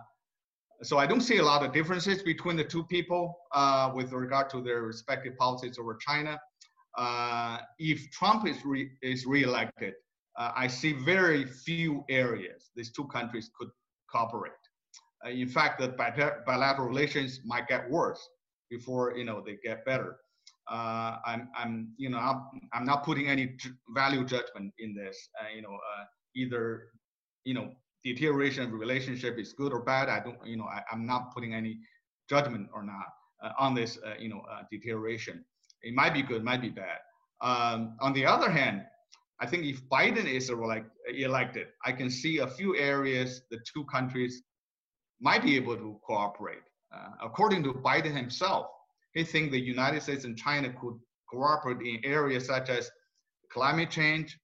so 0.82 0.98
I 0.98 1.06
don't 1.06 1.20
see 1.20 1.38
a 1.38 1.42
lot 1.42 1.64
of 1.64 1.72
differences 1.72 2.22
between 2.22 2.56
the 2.56 2.64
two 2.64 2.84
people 2.84 3.38
uh, 3.52 3.90
with 3.94 4.12
regard 4.12 4.50
to 4.50 4.60
their 4.60 4.82
respective 4.82 5.36
policies 5.36 5.78
over 5.78 5.94
China. 5.94 6.38
Uh, 6.96 7.58
if 7.78 8.10
Trump 8.10 8.46
is 8.46 8.64
re- 8.64 8.90
is 9.02 9.26
reelected, 9.26 9.94
uh, 10.38 10.52
I 10.54 10.66
see 10.66 10.92
very 10.92 11.44
few 11.44 12.04
areas 12.08 12.70
these 12.76 12.92
two 12.92 13.06
countries 13.06 13.50
could 13.58 13.68
cooperate. 14.10 14.52
Uh, 15.24 15.30
in 15.30 15.48
fact, 15.48 15.80
the 15.80 15.88
bilateral 16.46 16.88
relations 16.88 17.40
might 17.44 17.66
get 17.68 17.90
worse 17.90 18.28
before 18.70 19.16
you 19.16 19.24
know 19.24 19.42
they 19.44 19.56
get 19.62 19.84
better. 19.84 20.16
Uh, 20.70 21.18
I'm, 21.26 21.48
I'm, 21.54 21.92
you 21.98 22.08
know, 22.08 22.18
I'm, 22.18 22.42
I'm 22.72 22.86
not 22.86 23.04
putting 23.04 23.26
any 23.28 23.54
value 23.90 24.24
judgment 24.24 24.72
in 24.78 24.94
this. 24.94 25.28
Uh, 25.38 25.48
you 25.54 25.60
know, 25.60 25.76
either, 26.34 26.84
you 27.44 27.52
know, 27.52 27.72
deterioration 28.02 28.64
of 28.64 28.72
relationship 28.72 29.38
is 29.38 29.52
good 29.52 29.72
or 29.74 29.80
bad. 29.80 30.08
I 30.08 30.20
don't, 30.20 30.38
you 30.46 30.56
know, 30.56 30.64
I, 30.64 30.82
am 30.90 31.04
not 31.04 31.34
putting 31.34 31.52
any 31.52 31.80
judgment 32.30 32.68
or 32.72 32.82
not 32.82 33.06
on 33.58 33.74
this, 33.74 33.98
you 34.18 34.30
know, 34.30 34.42
deterioration. 34.70 35.44
It 35.84 35.94
might 35.94 36.14
be 36.14 36.22
good, 36.22 36.42
might 36.42 36.62
be 36.62 36.70
bad. 36.70 36.98
Um, 37.40 37.96
on 38.00 38.12
the 38.12 38.24
other 38.24 38.50
hand, 38.50 38.84
I 39.40 39.46
think 39.46 39.64
if 39.64 39.86
Biden 39.88 40.26
is 40.26 40.48
elected, 40.48 41.66
I 41.84 41.92
can 41.92 42.08
see 42.08 42.38
a 42.38 42.46
few 42.46 42.76
areas 42.76 43.42
the 43.50 43.58
two 43.72 43.84
countries 43.84 44.42
might 45.20 45.42
be 45.42 45.56
able 45.56 45.76
to 45.76 46.00
cooperate. 46.06 46.62
according 47.20 47.62
to 47.64 47.72
Biden 47.72 48.14
himself, 48.16 48.66
he 49.14 49.24
thinks 49.24 49.50
the 49.50 49.60
United 49.60 50.02
States 50.02 50.24
and 50.24 50.36
China 50.36 50.72
could 50.80 50.98
cooperate 51.28 51.80
in 51.80 51.98
areas 52.04 52.46
such 52.46 52.68
as 52.70 52.90
climate 53.50 53.90
change, 53.90 54.38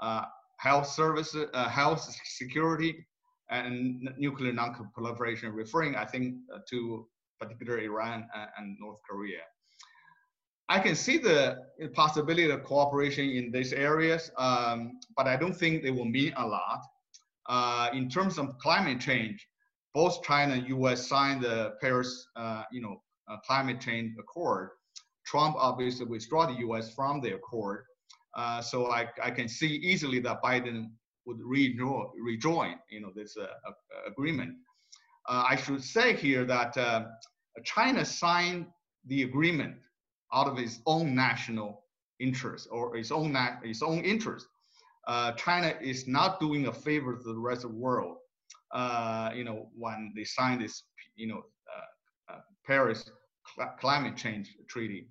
uh, 0.00 0.24
health 0.58 0.86
services, 0.86 1.46
uh, 1.52 1.68
health 1.68 2.00
security, 2.24 3.06
and 3.50 4.08
nuclear 4.18 4.52
non-proliferation, 4.52 5.52
referring, 5.52 5.94
I 5.96 6.04
think, 6.04 6.36
uh, 6.54 6.58
to 6.70 7.08
particular 7.40 7.78
Iran 7.78 8.28
and 8.56 8.76
North 8.80 8.98
Korea. 9.08 9.42
I 10.68 10.80
can 10.80 10.96
see 10.96 11.18
the 11.18 11.58
possibility 11.94 12.50
of 12.50 12.64
cooperation 12.64 13.30
in 13.30 13.52
these 13.52 13.72
areas, 13.72 14.30
um, 14.36 14.98
but 15.16 15.26
I 15.28 15.36
don't 15.36 15.54
think 15.54 15.82
they 15.82 15.92
will 15.92 16.06
mean 16.06 16.32
a 16.36 16.46
lot. 16.46 16.82
Uh, 17.48 17.90
in 17.92 18.08
terms 18.08 18.38
of 18.38 18.58
climate 18.58 19.00
change, 19.00 19.46
both 19.94 20.22
China 20.24 20.54
and 20.54 20.68
U.S. 20.68 21.06
signed 21.06 21.42
the 21.42 21.74
Paris, 21.80 22.26
uh, 22.34 22.64
you 22.72 22.82
know, 22.82 23.00
uh, 23.30 23.36
climate 23.46 23.80
change 23.80 24.12
accord. 24.18 24.70
Trump 25.24 25.54
obviously 25.58 26.06
withdraw 26.06 26.46
the 26.46 26.58
U.S. 26.60 26.92
from 26.92 27.20
the 27.20 27.34
accord, 27.34 27.84
uh, 28.36 28.60
so 28.60 28.90
I, 28.90 29.08
I 29.22 29.30
can 29.30 29.48
see 29.48 29.68
easily 29.68 30.18
that 30.20 30.42
Biden 30.42 30.90
would 31.26 31.38
rejoin, 31.40 32.06
rejoin 32.20 32.74
you 32.90 33.00
know, 33.00 33.10
this 33.14 33.36
uh, 33.36 33.46
agreement. 34.06 34.54
Uh, 35.28 35.44
I 35.48 35.56
should 35.56 35.82
say 35.82 36.14
here 36.14 36.44
that 36.44 36.76
China 37.64 38.04
signed 38.04 38.66
the 39.06 39.22
agreement 39.22 39.76
out 40.36 40.46
of 40.46 40.58
its 40.58 40.80
own 40.86 41.14
national 41.14 41.82
interest 42.20 42.68
or 42.70 42.96
its 42.96 43.10
own 43.10 43.36
its 43.64 43.82
own 43.82 44.04
interest. 44.04 44.46
Uh, 45.08 45.32
China 45.32 45.74
is 45.80 46.06
not 46.06 46.40
doing 46.40 46.66
a 46.66 46.72
favor 46.72 47.16
to 47.16 47.32
the 47.34 47.38
rest 47.38 47.64
of 47.64 47.70
the 47.72 47.76
world. 47.76 48.18
you 49.34 49.44
know, 49.44 49.68
when 49.74 50.12
they 50.16 50.24
signed 50.24 50.60
this, 50.62 50.84
you 51.16 51.28
know, 51.28 51.42
Paris 52.66 53.04
cl 53.54 53.74
Climate 53.78 54.16
Change 54.16 54.56
Treaty. 54.68 55.08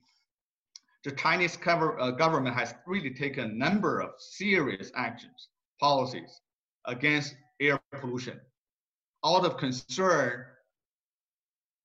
The 1.05 1.11
Chinese 1.11 1.55
cover, 1.55 1.99
uh, 1.99 2.11
government 2.11 2.55
has 2.55 2.73
really 2.85 3.13
taken 3.13 3.43
a 3.45 3.53
number 3.53 4.01
of 4.01 4.09
serious 4.17 4.91
actions, 4.95 5.49
policies 5.79 6.41
against 6.85 7.35
air 7.61 7.79
pollution 8.01 8.39
out 9.23 9.45
of 9.45 9.57
concern 9.57 10.45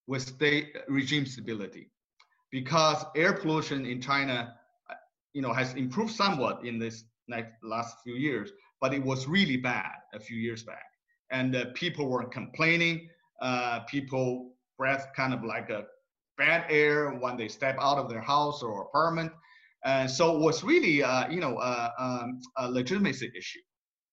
with 0.06 0.22
state 0.22 0.76
regime 0.88 1.26
stability. 1.26 1.90
Because 2.50 3.04
air 3.16 3.32
pollution 3.32 3.86
in 3.86 4.00
China, 4.00 4.54
you 5.32 5.42
know, 5.42 5.52
has 5.52 5.74
improved 5.74 6.14
somewhat 6.14 6.64
in 6.64 6.78
this 6.78 7.04
last 7.62 7.96
few 8.02 8.14
years, 8.14 8.50
but 8.80 8.92
it 8.92 9.02
was 9.02 9.28
really 9.28 9.56
bad 9.56 9.92
a 10.14 10.20
few 10.20 10.36
years 10.36 10.62
back. 10.64 10.82
And 11.30 11.54
uh, 11.54 11.66
people 11.74 12.08
were 12.08 12.24
complaining. 12.24 13.08
Uh, 13.40 13.80
people 13.80 14.52
breath 14.76 15.08
kind 15.14 15.32
of 15.32 15.44
like 15.44 15.70
a 15.70 15.84
bad 16.38 16.64
air 16.70 17.10
when 17.10 17.36
they 17.36 17.48
step 17.48 17.76
out 17.80 17.98
of 17.98 18.08
their 18.08 18.20
house 18.20 18.62
or 18.62 18.82
apartment. 18.82 19.30
And 19.84 20.10
so 20.10 20.36
it 20.36 20.40
was 20.40 20.64
really, 20.64 21.02
uh, 21.02 21.28
you 21.28 21.40
know, 21.40 21.56
uh, 21.56 21.90
um, 21.98 22.40
a 22.56 22.70
legitimacy 22.70 23.30
issue 23.36 23.60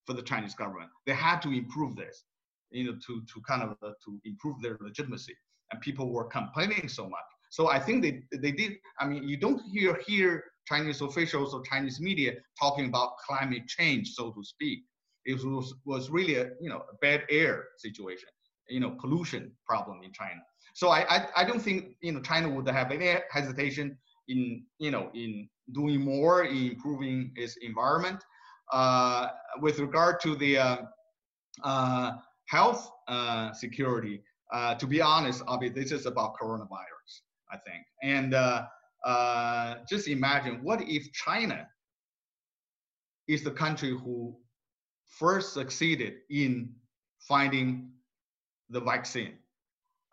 for 0.05 0.13
the 0.13 0.21
Chinese 0.21 0.55
government. 0.55 0.89
They 1.05 1.13
had 1.13 1.41
to 1.41 1.49
improve 1.51 1.95
this, 1.95 2.23
you 2.71 2.85
know, 2.85 2.97
to, 3.07 3.21
to 3.33 3.41
kind 3.47 3.63
of 3.63 3.71
uh, 3.81 3.93
to 4.05 4.19
improve 4.25 4.61
their 4.61 4.77
legitimacy. 4.81 5.35
And 5.71 5.81
people 5.81 6.11
were 6.11 6.25
complaining 6.25 6.87
so 6.87 7.03
much. 7.09 7.29
So 7.49 7.69
I 7.69 7.79
think 7.79 8.03
they, 8.03 8.23
they 8.37 8.51
did, 8.51 8.73
I 8.99 9.07
mean, 9.07 9.27
you 9.27 9.37
don't 9.37 9.61
hear, 9.71 9.99
hear 10.05 10.43
Chinese 10.67 11.01
officials 11.01 11.53
or 11.53 11.61
Chinese 11.63 11.99
media 11.99 12.33
talking 12.59 12.87
about 12.87 13.17
climate 13.25 13.67
change, 13.67 14.13
so 14.13 14.31
to 14.31 14.43
speak. 14.43 14.79
It 15.25 15.43
was, 15.43 15.73
was 15.85 16.09
really 16.09 16.35
a, 16.35 16.51
you 16.61 16.69
know, 16.69 16.83
a 16.91 16.95
bad 17.01 17.23
air 17.29 17.65
situation, 17.77 18.29
you 18.69 18.79
know, 18.79 18.91
pollution 18.99 19.51
problem 19.65 20.01
in 20.03 20.11
China. 20.13 20.41
So 20.77 20.89
I, 20.89 21.05
I, 21.09 21.27
I 21.37 21.43
don't 21.43 21.59
think 21.59 21.95
you 22.01 22.11
know 22.11 22.21
China 22.21 22.49
would 22.49 22.67
have 22.67 22.91
any 22.91 23.15
hesitation 23.31 23.97
in 24.27 24.63
you 24.77 24.91
know 24.91 25.09
in 25.15 25.49
doing 25.71 26.01
more 26.01 26.43
in 26.43 26.73
improving 26.73 27.31
its 27.35 27.57
environment. 27.63 28.23
Uh, 28.71 29.29
with 29.59 29.79
regard 29.79 30.19
to 30.21 30.35
the 30.35 30.59
uh, 30.59 30.77
uh, 31.63 32.11
health 32.45 32.91
uh, 33.07 33.51
security, 33.53 34.21
uh, 34.53 34.75
to 34.75 34.85
be 34.85 35.01
honest, 35.01 35.41
I 35.47 35.57
mean, 35.57 35.73
this 35.73 35.91
is 35.91 36.05
about 36.05 36.35
coronavirus, 36.39 36.96
I 37.51 37.57
think. 37.57 37.83
And 38.03 38.33
uh, 38.33 39.75
just 39.89 40.07
imagine 40.07 40.59
what 40.63 40.81
if 40.81 41.11
China 41.13 41.67
is 43.27 43.43
the 43.43 43.51
country 43.51 43.91
who 43.91 44.35
first 45.19 45.53
succeeded 45.53 46.15
in 46.29 46.73
finding 47.19 47.91
the 48.69 48.81
vaccine 48.81 49.33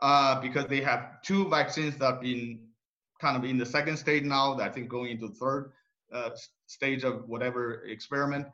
uh, 0.01 0.41
because 0.41 0.67
they 0.67 0.81
have 0.81 1.23
two 1.23 1.49
vaccines 1.49 1.97
that 1.99 2.05
have 2.15 2.21
been 2.21 2.61
kind 3.21 3.37
of 3.37 3.45
in 3.49 3.57
the 3.57 3.67
second 3.67 3.97
stage 3.97 4.25
now, 4.25 4.59
I 4.59 4.69
think 4.69 4.89
going 4.89 5.13
into 5.13 5.29
the 5.29 5.35
third 5.35 5.73
uh, 6.13 6.31
stage 6.67 7.05
of 7.05 7.29
whatever 7.29 7.85
experiment. 7.85 8.47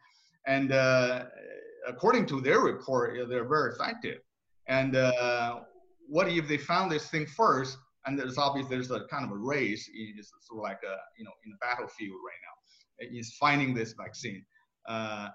And 0.46 0.72
uh, 0.72 1.24
according 1.86 2.26
to 2.26 2.40
their 2.40 2.60
report, 2.60 3.16
they're 3.28 3.48
very 3.48 3.72
effective. 3.72 4.20
And 4.68 4.96
uh, 4.96 5.60
what 6.08 6.28
if 6.28 6.48
they 6.48 6.56
found 6.56 6.92
this 6.92 7.08
thing 7.08 7.26
first? 7.26 7.78
And 8.06 8.18
there's 8.18 8.38
obviously 8.38 8.76
there's 8.76 8.90
a 8.90 9.06
kind 9.10 9.24
of 9.24 9.30
a 9.32 9.36
race, 9.36 9.88
it's 9.92 10.32
sort 10.42 10.58
of 10.58 10.62
like 10.62 10.80
a 10.84 10.96
you 11.18 11.24
know 11.24 11.32
in 11.44 11.50
the 11.50 11.58
battlefield 11.60 12.16
right 12.26 12.40
now, 12.46 13.18
is 13.18 13.36
finding 13.38 13.74
this 13.74 13.94
vaccine. 13.94 14.44
Uh, 14.88 15.28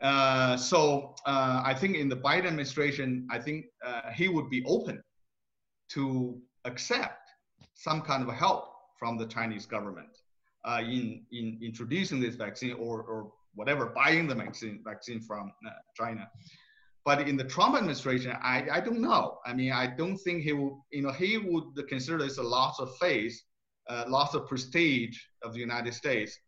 uh, 0.00 0.56
so 0.56 1.14
uh, 1.26 1.62
I 1.64 1.74
think 1.74 1.96
in 1.96 2.08
the 2.08 2.16
Biden 2.16 2.46
administration, 2.46 3.26
I 3.30 3.38
think 3.38 3.66
uh, 3.84 4.10
he 4.14 4.28
would 4.28 4.50
be 4.50 4.64
open 4.66 5.02
to 5.90 6.40
accept 6.64 7.28
some 7.74 8.02
kind 8.02 8.26
of 8.28 8.34
help 8.34 8.74
from 8.98 9.16
the 9.16 9.26
Chinese 9.26 9.66
government 9.66 10.18
uh, 10.64 10.80
in, 10.82 11.22
in 11.32 11.58
introducing 11.62 12.20
this 12.20 12.34
vaccine 12.34 12.72
or, 12.74 13.02
or 13.02 13.32
whatever, 13.54 13.86
buying 13.86 14.26
the 14.26 14.34
vaccine, 14.34 14.80
vaccine 14.84 15.20
from 15.20 15.52
uh, 15.66 15.70
China. 15.96 16.28
But 17.04 17.28
in 17.28 17.36
the 17.36 17.44
Trump 17.44 17.76
administration, 17.76 18.32
I, 18.42 18.66
I 18.72 18.80
don't 18.80 19.00
know. 19.00 19.38
I 19.44 19.52
mean, 19.52 19.72
I 19.72 19.86
don't 19.86 20.16
think 20.16 20.42
he 20.42 20.52
will, 20.52 20.86
you 20.90 21.02
know, 21.02 21.12
he 21.12 21.36
would 21.36 21.64
consider 21.88 22.18
this 22.18 22.38
a 22.38 22.42
loss 22.42 22.80
of 22.80 22.96
face, 22.96 23.44
uh, 23.90 24.04
loss 24.08 24.34
of 24.34 24.48
prestige 24.48 25.18
of 25.42 25.52
the 25.52 25.60
United 25.60 25.92
States. 25.92 26.38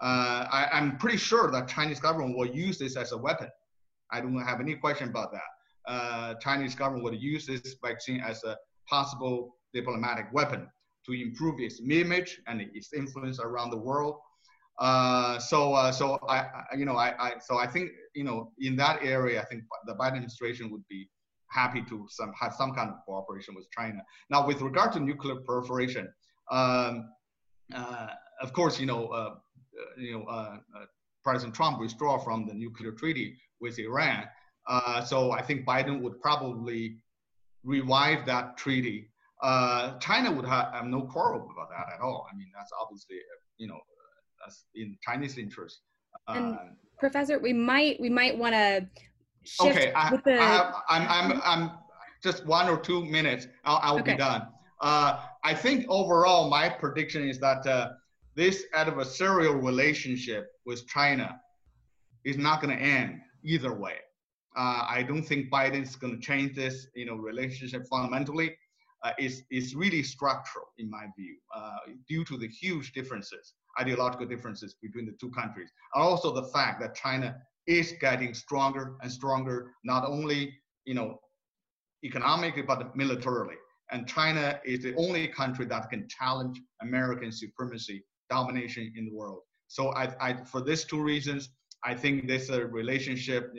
Uh, 0.00 0.46
I, 0.50 0.68
I'm 0.72 0.96
pretty 0.96 1.18
sure 1.18 1.50
that 1.50 1.68
Chinese 1.68 2.00
government 2.00 2.36
will 2.36 2.48
use 2.48 2.78
this 2.78 2.96
as 2.96 3.12
a 3.12 3.18
weapon. 3.18 3.48
I 4.10 4.20
don't 4.20 4.38
have 4.38 4.60
any 4.60 4.74
question 4.76 5.08
about 5.08 5.32
that. 5.32 5.92
Uh, 5.92 6.34
Chinese 6.40 6.74
government 6.74 7.04
would 7.04 7.20
use 7.20 7.46
this 7.46 7.76
vaccine 7.84 8.20
as 8.20 8.42
a 8.44 8.56
possible 8.88 9.56
diplomatic 9.74 10.26
weapon 10.32 10.66
to 11.06 11.12
improve 11.12 11.60
its 11.60 11.80
image 11.88 12.40
and 12.46 12.62
its 12.74 12.92
influence 12.92 13.38
around 13.38 13.70
the 13.70 13.76
world. 13.76 14.16
Uh, 14.78 15.38
so, 15.38 15.72
uh, 15.72 15.90
so 15.90 16.18
I, 16.28 16.38
I, 16.38 16.64
you 16.76 16.84
know, 16.84 16.96
I, 16.96 17.14
I, 17.18 17.32
so 17.40 17.56
I 17.56 17.66
think, 17.66 17.90
you 18.14 18.24
know, 18.24 18.52
in 18.58 18.76
that 18.76 19.02
area, 19.02 19.40
I 19.40 19.44
think 19.46 19.64
the 19.86 19.94
Biden 19.94 20.14
administration 20.16 20.70
would 20.70 20.86
be 20.88 21.08
happy 21.48 21.82
to 21.88 22.06
some 22.10 22.32
have 22.38 22.54
some 22.54 22.72
kind 22.72 22.90
of 22.90 22.96
cooperation 23.06 23.54
with 23.54 23.66
China. 23.70 24.00
Now, 24.30 24.46
with 24.46 24.60
regard 24.60 24.92
to 24.92 25.00
nuclear 25.00 25.36
proliferation, 25.36 26.12
um, 26.50 27.08
uh, 27.74 28.08
of 28.42 28.52
course, 28.52 28.78
you 28.78 28.86
know, 28.86 29.06
uh, 29.08 29.34
uh 29.34 29.34
you 29.96 30.18
know, 30.18 30.24
uh, 30.24 30.56
President 31.24 31.54
Trump 31.54 31.80
withdraw 31.80 32.18
from 32.18 32.46
the 32.46 32.54
nuclear 32.54 32.92
treaty 32.92 33.36
with 33.60 33.78
Iran. 33.78 34.24
so 35.06 35.32
I 35.32 35.42
think 35.42 35.66
Biden 35.66 36.00
would 36.02 36.20
probably 36.20 36.98
revive 37.64 38.26
that 38.26 38.56
treaty. 38.56 39.10
China 40.00 40.30
would 40.32 40.44
have, 40.46 40.84
no 40.84 41.02
quarrel 41.02 41.48
about 41.50 41.70
that 41.70 41.94
at 41.94 42.00
all. 42.00 42.26
I 42.30 42.36
mean, 42.36 42.50
that's 42.54 42.70
obviously, 42.80 43.16
you 43.58 43.66
know, 43.66 43.80
in 44.74 44.96
Chinese 45.02 45.38
interest. 45.38 45.80
And 46.28 46.58
Professor, 46.98 47.38
we 47.38 47.52
might 47.52 48.00
we 48.00 48.08
might 48.08 48.36
want 48.36 48.54
to 48.54 48.86
shift. 49.44 49.76
okay, 49.76 49.92
I, 49.94 50.16
the... 50.24 50.40
I 50.40 50.44
have, 50.44 50.74
I'm, 50.88 51.08
I'm, 51.08 51.42
I'm 51.44 51.70
just 52.22 52.46
one 52.46 52.68
or 52.68 52.78
two 52.78 53.04
minutes. 53.04 53.46
I'll, 53.64 53.80
I'll 53.82 54.00
okay. 54.00 54.12
be 54.12 54.18
done. 54.18 54.48
Uh, 54.80 55.20
I 55.44 55.54
think 55.54 55.86
overall, 55.88 56.50
my 56.50 56.68
prediction 56.68 57.28
is 57.28 57.38
that 57.40 57.66
uh, 57.66 57.90
this 58.34 58.64
adversarial 58.74 59.62
relationship 59.62 60.52
with 60.66 60.86
China 60.86 61.40
is 62.24 62.36
not 62.36 62.60
going 62.60 62.76
to 62.76 62.82
end 62.82 63.20
either 63.44 63.72
way. 63.72 63.96
Uh, 64.56 64.86
I 64.88 65.04
don't 65.06 65.22
think 65.22 65.50
Biden's 65.50 65.96
going 65.96 66.14
to 66.14 66.20
change 66.20 66.54
this, 66.54 66.88
you 66.94 67.06
know, 67.06 67.16
relationship 67.16 67.86
fundamentally. 67.88 68.56
Uh, 69.02 69.12
it's, 69.18 69.42
it's 69.50 69.74
really 69.74 70.02
structural 70.02 70.66
in 70.78 70.90
my 70.90 71.06
view, 71.16 71.36
uh, 71.54 71.76
due 72.08 72.24
to 72.24 72.36
the 72.36 72.48
huge 72.48 72.92
differences, 72.92 73.54
ideological 73.80 74.26
differences 74.26 74.74
between 74.82 75.06
the 75.06 75.12
two 75.20 75.30
countries, 75.30 75.70
and 75.94 76.02
also 76.02 76.32
the 76.32 76.48
fact 76.48 76.80
that 76.80 76.94
China 76.94 77.36
is 77.66 77.94
getting 78.00 78.34
stronger 78.34 78.96
and 79.02 79.10
stronger, 79.10 79.72
not 79.84 80.04
only 80.06 80.54
you 80.84 80.94
know 80.94 81.18
economically 82.04 82.62
but 82.62 82.94
militarily. 82.96 83.56
And 83.92 84.08
China 84.08 84.60
is 84.64 84.82
the 84.82 84.94
only 84.96 85.28
country 85.28 85.64
that 85.66 85.88
can 85.90 86.08
challenge 86.08 86.60
American 86.82 87.30
supremacy, 87.30 88.04
domination 88.28 88.92
in 88.96 89.06
the 89.06 89.14
world. 89.14 89.40
So 89.68 89.92
I, 89.94 90.12
I 90.20 90.44
for 90.44 90.60
these 90.60 90.84
two 90.84 91.00
reasons, 91.00 91.50
I 91.84 91.94
think 91.94 92.26
this 92.26 92.50
uh, 92.50 92.66
relationship. 92.66 93.52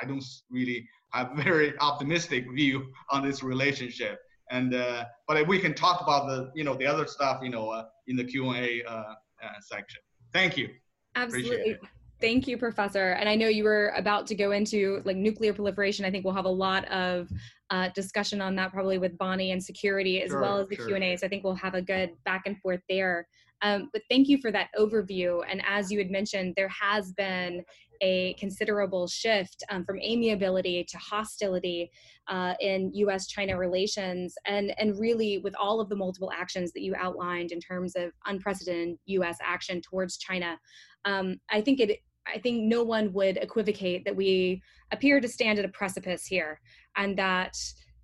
I 0.00 0.06
don't 0.06 0.24
really 0.50 0.88
have 1.12 1.32
very 1.36 1.78
optimistic 1.78 2.44
view 2.52 2.92
on 3.10 3.26
this 3.26 3.42
relationship. 3.42 4.20
And 4.50 4.74
uh, 4.74 5.04
but 5.26 5.46
we 5.48 5.58
can 5.58 5.74
talk 5.74 6.00
about 6.02 6.26
the 6.26 6.50
you 6.54 6.64
know 6.64 6.74
the 6.74 6.86
other 6.86 7.06
stuff 7.06 7.40
you 7.42 7.50
know 7.50 7.70
uh, 7.70 7.84
in 8.06 8.16
the 8.16 8.24
Q 8.24 8.50
and 8.50 8.64
A 8.64 8.84
uh, 8.84 9.14
section. 9.60 10.00
Thank 10.32 10.56
you. 10.56 10.70
Absolutely. 11.14 11.78
Thank 12.20 12.46
you, 12.46 12.56
Professor. 12.56 13.12
And 13.12 13.28
I 13.28 13.34
know 13.34 13.48
you 13.48 13.64
were 13.64 13.92
about 13.96 14.28
to 14.28 14.36
go 14.36 14.52
into 14.52 15.02
like 15.04 15.16
nuclear 15.16 15.52
proliferation. 15.52 16.04
I 16.04 16.10
think 16.10 16.24
we'll 16.24 16.34
have 16.34 16.44
a 16.44 16.48
lot 16.48 16.84
of 16.84 17.28
uh, 17.70 17.88
discussion 17.96 18.40
on 18.40 18.54
that 18.56 18.72
probably 18.72 18.98
with 18.98 19.18
Bonnie 19.18 19.50
and 19.50 19.62
security 19.62 20.22
as 20.22 20.30
sure, 20.30 20.40
well 20.40 20.58
as 20.58 20.68
the 20.68 20.76
sure. 20.76 20.86
Q&A. 20.86 21.16
So 21.16 21.26
I 21.26 21.28
think 21.28 21.42
we'll 21.42 21.56
have 21.56 21.74
a 21.74 21.82
good 21.82 22.10
back 22.24 22.42
and 22.46 22.56
forth 22.60 22.80
there. 22.88 23.26
Um, 23.62 23.88
but 23.92 24.02
thank 24.10 24.28
you 24.28 24.38
for 24.38 24.50
that 24.50 24.68
overview. 24.78 25.42
And 25.48 25.62
as 25.66 25.90
you 25.90 25.98
had 25.98 26.10
mentioned, 26.10 26.54
there 26.56 26.68
has 26.68 27.12
been 27.12 27.64
a 28.00 28.34
considerable 28.34 29.06
shift 29.06 29.62
um, 29.70 29.84
from 29.84 30.00
amiability 30.00 30.84
to 30.88 30.98
hostility 30.98 31.90
uh, 32.26 32.54
in 32.60 32.92
U.S. 32.94 33.28
China 33.28 33.56
relations, 33.56 34.34
and 34.46 34.74
and 34.78 34.98
really 34.98 35.38
with 35.38 35.54
all 35.60 35.80
of 35.80 35.88
the 35.88 35.96
multiple 35.96 36.32
actions 36.36 36.72
that 36.72 36.82
you 36.82 36.94
outlined 36.98 37.52
in 37.52 37.60
terms 37.60 37.94
of 37.94 38.10
unprecedented 38.26 38.98
U.S. 39.06 39.38
action 39.42 39.80
towards 39.80 40.18
China, 40.18 40.58
um, 41.04 41.36
I 41.50 41.60
think 41.60 41.80
it 41.80 42.00
I 42.26 42.38
think 42.38 42.64
no 42.64 42.82
one 42.82 43.12
would 43.12 43.36
equivocate 43.36 44.04
that 44.04 44.14
we 44.14 44.62
appear 44.92 45.20
to 45.20 45.28
stand 45.28 45.58
at 45.58 45.64
a 45.64 45.68
precipice 45.68 46.26
here 46.26 46.60
and 46.96 47.16
that 47.18 47.56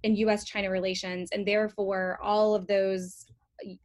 in 0.02 0.16
US 0.16 0.44
China 0.44 0.70
relations, 0.70 1.30
and 1.32 1.46
therefore 1.46 2.18
all 2.22 2.54
of 2.54 2.66
those 2.66 3.26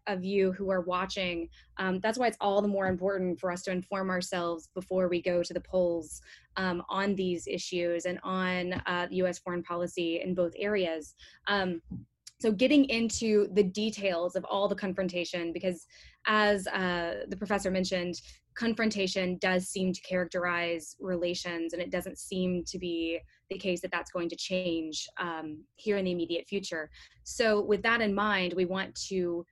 of 0.07 0.23
you 0.23 0.51
who 0.51 0.69
are 0.69 0.81
watching, 0.81 1.49
um, 1.77 1.99
that's 2.01 2.17
why 2.17 2.27
it's 2.27 2.37
all 2.39 2.61
the 2.61 2.67
more 2.67 2.87
important 2.87 3.39
for 3.39 3.51
us 3.51 3.63
to 3.63 3.71
inform 3.71 4.09
ourselves 4.09 4.69
before 4.73 5.07
we 5.07 5.21
go 5.21 5.43
to 5.43 5.53
the 5.53 5.61
polls 5.61 6.21
um, 6.57 6.83
on 6.89 7.15
these 7.15 7.47
issues 7.47 8.05
and 8.05 8.19
on 8.23 8.73
uh, 8.73 9.07
US 9.11 9.39
foreign 9.39 9.63
policy 9.63 10.21
in 10.21 10.33
both 10.35 10.53
areas. 10.57 11.15
Um, 11.47 11.81
so 12.39 12.51
getting 12.51 12.85
into 12.89 13.47
the 13.53 13.63
details 13.63 14.35
of 14.35 14.43
all 14.45 14.67
the 14.67 14.75
confrontation, 14.75 15.53
because 15.53 15.87
as 16.27 16.67
uh, 16.67 17.21
the 17.29 17.37
professor 17.37 17.71
mentioned, 17.71 18.15
confrontation 18.55 19.37
does 19.37 19.69
seem 19.69 19.93
to 19.93 20.01
characterize 20.01 20.95
relations, 20.99 21.73
and 21.73 21.81
it 21.81 21.91
doesn't 21.91 22.17
seem 22.17 22.63
to 22.65 22.77
be 22.77 23.19
the 23.49 23.57
case 23.57 23.81
that 23.81 23.91
that's 23.91 24.11
going 24.11 24.29
to 24.29 24.35
change 24.35 25.07
um, 25.19 25.63
here 25.75 25.97
in 25.97 26.05
the 26.05 26.11
immediate 26.11 26.47
future. 26.47 26.89
So, 27.23 27.61
with 27.61 27.81
that 27.83 28.01
in 28.01 28.13
mind, 28.13 28.53
we 28.53 28.65
want 28.65 28.93
to 29.07 29.45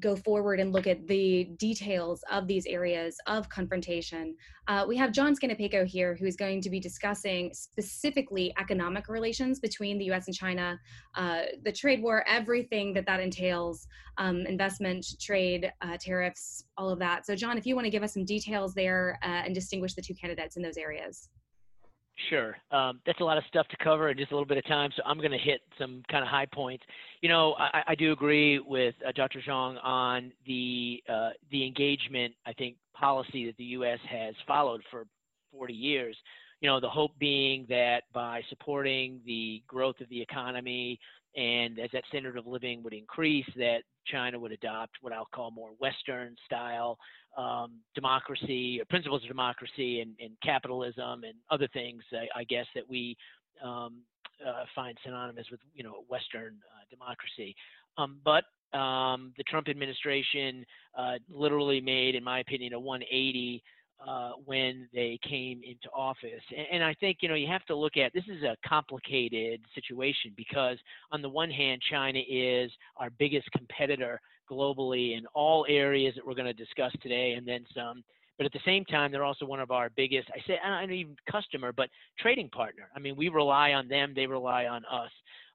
go 0.00 0.14
forward 0.14 0.60
and 0.60 0.72
look 0.72 0.86
at 0.86 1.06
the 1.06 1.44
details 1.58 2.22
of 2.30 2.46
these 2.46 2.66
areas 2.66 3.16
of 3.26 3.48
confrontation. 3.48 4.34
Uh, 4.68 4.84
we 4.86 4.96
have 4.96 5.12
John 5.12 5.34
Scannapieco 5.34 5.86
here, 5.86 6.14
who's 6.14 6.36
going 6.36 6.60
to 6.60 6.70
be 6.70 6.78
discussing 6.78 7.50
specifically 7.54 8.52
economic 8.58 9.08
relations 9.08 9.58
between 9.58 9.98
the 9.98 10.10
US 10.12 10.26
and 10.26 10.36
China, 10.36 10.78
uh, 11.14 11.42
the 11.64 11.72
trade 11.72 12.02
war, 12.02 12.24
everything 12.28 12.92
that 12.94 13.06
that 13.06 13.20
entails, 13.20 13.86
um, 14.18 14.46
investment, 14.46 15.06
trade, 15.20 15.72
uh, 15.80 15.96
tariffs, 15.98 16.64
all 16.76 16.90
of 16.90 16.98
that. 16.98 17.24
So, 17.24 17.34
John, 17.34 17.56
if 17.56 17.64
you 17.64 17.74
want 17.74 17.86
to 17.86 17.90
give 17.90 18.02
us 18.02 18.12
some 18.14 18.24
details 18.24 18.74
there 18.74 19.18
uh, 19.22 19.42
and 19.44 19.54
distinguish 19.54 19.94
the 19.94 20.02
two 20.02 20.14
candidates 20.14 20.56
in 20.56 20.62
those 20.62 20.76
areas. 20.76 21.28
Sure. 22.30 22.56
Um, 22.70 23.00
that's 23.04 23.20
a 23.20 23.24
lot 23.24 23.36
of 23.36 23.44
stuff 23.48 23.68
to 23.68 23.76
cover 23.82 24.08
in 24.08 24.16
just 24.16 24.32
a 24.32 24.34
little 24.34 24.46
bit 24.46 24.56
of 24.56 24.66
time, 24.66 24.90
so 24.96 25.02
I'm 25.04 25.18
going 25.18 25.32
to 25.32 25.38
hit 25.38 25.60
some 25.78 26.02
kind 26.10 26.22
of 26.24 26.28
high 26.28 26.46
points. 26.46 26.82
You 27.20 27.28
know, 27.28 27.54
I, 27.58 27.82
I 27.88 27.94
do 27.94 28.12
agree 28.12 28.58
with 28.58 28.94
uh, 29.06 29.12
Dr. 29.14 29.40
Zhang 29.46 29.76
on 29.84 30.32
the 30.46 31.02
uh, 31.08 31.30
the 31.50 31.66
engagement. 31.66 32.34
I 32.46 32.54
think 32.54 32.76
policy 32.94 33.46
that 33.46 33.56
the 33.58 33.64
U.S. 33.64 33.98
has 34.10 34.34
followed 34.46 34.82
for 34.90 35.04
40 35.52 35.74
years. 35.74 36.16
You 36.60 36.70
know, 36.70 36.80
the 36.80 36.88
hope 36.88 37.12
being 37.18 37.66
that 37.68 38.04
by 38.14 38.40
supporting 38.48 39.20
the 39.26 39.62
growth 39.66 40.00
of 40.00 40.08
the 40.08 40.20
economy 40.20 40.98
and 41.34 41.78
as 41.78 41.90
that 41.92 42.04
standard 42.08 42.36
of 42.36 42.46
living 42.46 42.82
would 42.82 42.92
increase, 42.92 43.46
that 43.56 43.80
China 44.06 44.38
would 44.38 44.52
adopt 44.52 44.96
what 45.00 45.12
I'll 45.12 45.28
call 45.34 45.50
more 45.50 45.70
Western 45.78 46.36
style 46.46 46.98
um, 47.36 47.80
democracy, 47.94 48.80
principles 48.88 49.22
of 49.22 49.28
democracy, 49.28 50.00
and, 50.00 50.14
and, 50.20 50.30
capitalism, 50.42 51.24
and 51.24 51.34
other 51.50 51.68
things. 51.72 52.02
I, 52.12 52.40
I 52.40 52.44
guess 52.44 52.66
that 52.74 52.88
we 52.88 53.16
um, 53.62 54.02
uh, 54.46 54.64
find 54.74 54.96
synonymous 55.04 55.46
with 55.50 55.60
you 55.74 55.82
know 55.82 56.04
Western 56.08 56.54
uh, 56.72 56.84
democracy. 56.90 57.54
Um, 57.98 58.18
but 58.24 58.44
um, 58.76 59.32
the 59.36 59.44
Trump 59.44 59.68
administration 59.68 60.64
uh, 60.96 61.14
literally 61.30 61.80
made, 61.80 62.14
in 62.14 62.24
my 62.24 62.40
opinion, 62.40 62.72
a 62.72 62.80
180 62.80 63.62
uh, 64.06 64.32
when 64.44 64.88
they 64.92 65.18
came 65.28 65.62
into 65.62 65.88
office. 65.94 66.42
And, 66.56 66.66
and, 66.72 66.84
I 66.84 66.94
think, 66.94 67.18
you 67.20 67.28
know, 67.28 67.34
you 67.34 67.46
have 67.48 67.64
to 67.66 67.74
look 67.74 67.96
at 67.96 68.12
this 68.12 68.24
is 68.28 68.42
a 68.42 68.56
complicated 68.66 69.60
situation 69.74 70.32
because, 70.36 70.78
on 71.12 71.22
the 71.22 71.28
one 71.28 71.50
hand, 71.50 71.82
China 71.90 72.20
is 72.28 72.70
our 72.98 73.10
biggest 73.10 73.50
competitor 73.52 74.20
globally 74.50 75.16
in 75.16 75.26
all 75.34 75.66
areas 75.68 76.14
that 76.14 76.26
we're 76.26 76.34
going 76.34 76.46
to 76.46 76.52
discuss 76.52 76.92
today 77.02 77.32
and 77.32 77.46
then 77.46 77.64
some. 77.74 78.04
But 78.36 78.46
at 78.46 78.52
the 78.52 78.60
same 78.66 78.84
time, 78.84 79.10
they're 79.10 79.24
also 79.24 79.46
one 79.46 79.60
of 79.60 79.70
our 79.70 79.90
biggest, 79.96 80.28
I 80.34 80.46
say, 80.46 80.58
I 80.62 80.80
don't 80.82 80.92
even 80.92 81.16
customer, 81.30 81.72
but 81.72 81.88
trading 82.18 82.50
partner. 82.50 82.90
I 82.94 82.98
mean, 82.98 83.16
we 83.16 83.28
rely 83.28 83.72
on 83.72 83.88
them, 83.88 84.12
they 84.14 84.26
rely 84.26 84.66
on 84.66 84.84
us. 84.84 85.10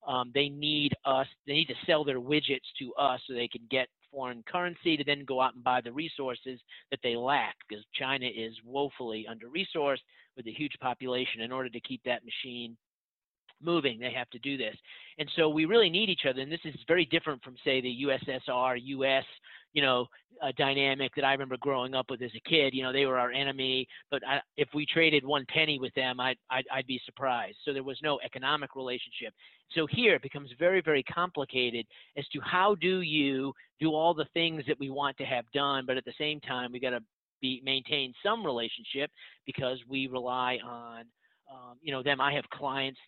Um, 0.08 0.32
they 0.34 0.50
need 0.50 0.94
us, 1.06 1.28
they 1.46 1.54
need 1.54 1.68
to 1.68 1.76
sell 1.86 2.04
their 2.04 2.20
widgets 2.20 2.66
to 2.80 2.92
us 2.96 3.22
so 3.28 3.34
they 3.34 3.48
can 3.48 3.62
get 3.70 3.88
foreign 4.12 4.44
currency 4.44 4.98
to 4.98 5.04
then 5.04 5.26
go 5.26 5.42
out 5.42 5.56
and 5.56 5.64
buy 5.64 5.82
the 5.82 5.92
resources 5.92 6.60
that 6.90 7.00
they 7.04 7.16
lack 7.16 7.56
because 7.68 7.84
China 7.94 8.26
is 8.26 8.54
woefully 8.66 9.26
under 9.30 9.48
resourced 9.48 10.04
with 10.36 10.46
a 10.48 10.52
huge 10.52 10.74
population. 10.82 11.42
In 11.42 11.52
order 11.52 11.70
to 11.70 11.80
keep 11.80 12.02
that 12.04 12.22
machine 12.26 12.76
moving. 13.64 14.00
They 14.00 14.12
have 14.12 14.30
to 14.32 14.40
do 14.40 14.58
this. 14.58 14.76
And 15.18 15.30
so 15.36 15.50
we 15.50 15.66
really 15.66 15.90
need 15.90 16.10
each 16.10 16.26
other. 16.30 16.42
And 16.42 16.52
this 16.52 16.60
is 16.66 16.76
very 16.88 17.06
different 17.06 17.44
from, 17.44 17.56
say, 17.64 17.82
the 17.82 18.06
USSR, 18.08 18.80
US, 18.84 19.26
you 19.74 19.82
know, 19.82 20.08
a 20.42 20.52
dynamic 20.54 21.14
that 21.16 21.24
I 21.24 21.34
remember 21.34 21.58
growing 21.58 21.94
up 21.94 22.10
with 22.10 22.22
as 22.22 22.32
a 22.36 22.50
kid. 22.50 22.74
You 22.74 22.84
know, 22.84 22.92
they 22.92 23.06
were 23.06 23.20
our 23.20 23.32
enemy, 23.32 23.88
but 24.10 24.26
I, 24.28 24.40
if 24.58 24.70
we 24.74 24.86
traded 24.86 25.24
one 25.24 25.46
penny 25.54 25.78
with 25.80 25.94
them, 25.94 26.20
I'd, 26.20 26.38
I'd, 26.50 26.66
I'd 26.74 26.88
be 26.88 27.00
surprised. 27.06 27.58
So 27.64 27.74
there 27.74 27.84
was 27.84 28.00
no 28.02 28.20
economic 28.26 28.76
relationship. 28.76 29.34
So 29.76 29.88
here 29.90 30.16
it 30.16 30.24
becomes 30.24 30.50
very, 30.58 30.82
very 30.82 31.04
complicated 31.04 31.86
as 32.18 32.28
to 32.30 32.40
how 32.42 32.76
do 32.76 33.02
you 33.02 33.54
do 33.80 33.94
all 33.94 34.14
the 34.14 34.26
things 34.34 34.64
that 34.68 34.80
we 34.80 34.90
want 34.90 35.18
to 35.18 35.26
have 35.26 35.46
done, 35.54 35.86
but 35.86 35.98
at 35.98 36.06
the 36.06 36.14
same 36.18 36.40
time, 36.40 36.72
we 36.72 36.80
got 36.80 36.92
to 36.92 37.02
be 37.42 37.62
maintain 37.66 38.14
some 38.24 38.46
relationship 38.46 39.10
because 39.48 39.80
we 39.90 40.06
rely 40.08 40.60
on 40.64 41.06
um, 41.52 41.76
you 41.82 41.92
know 41.92 42.04
them 42.04 42.22
i 42.22 42.32
have 42.32 42.48
clients 42.52 43.00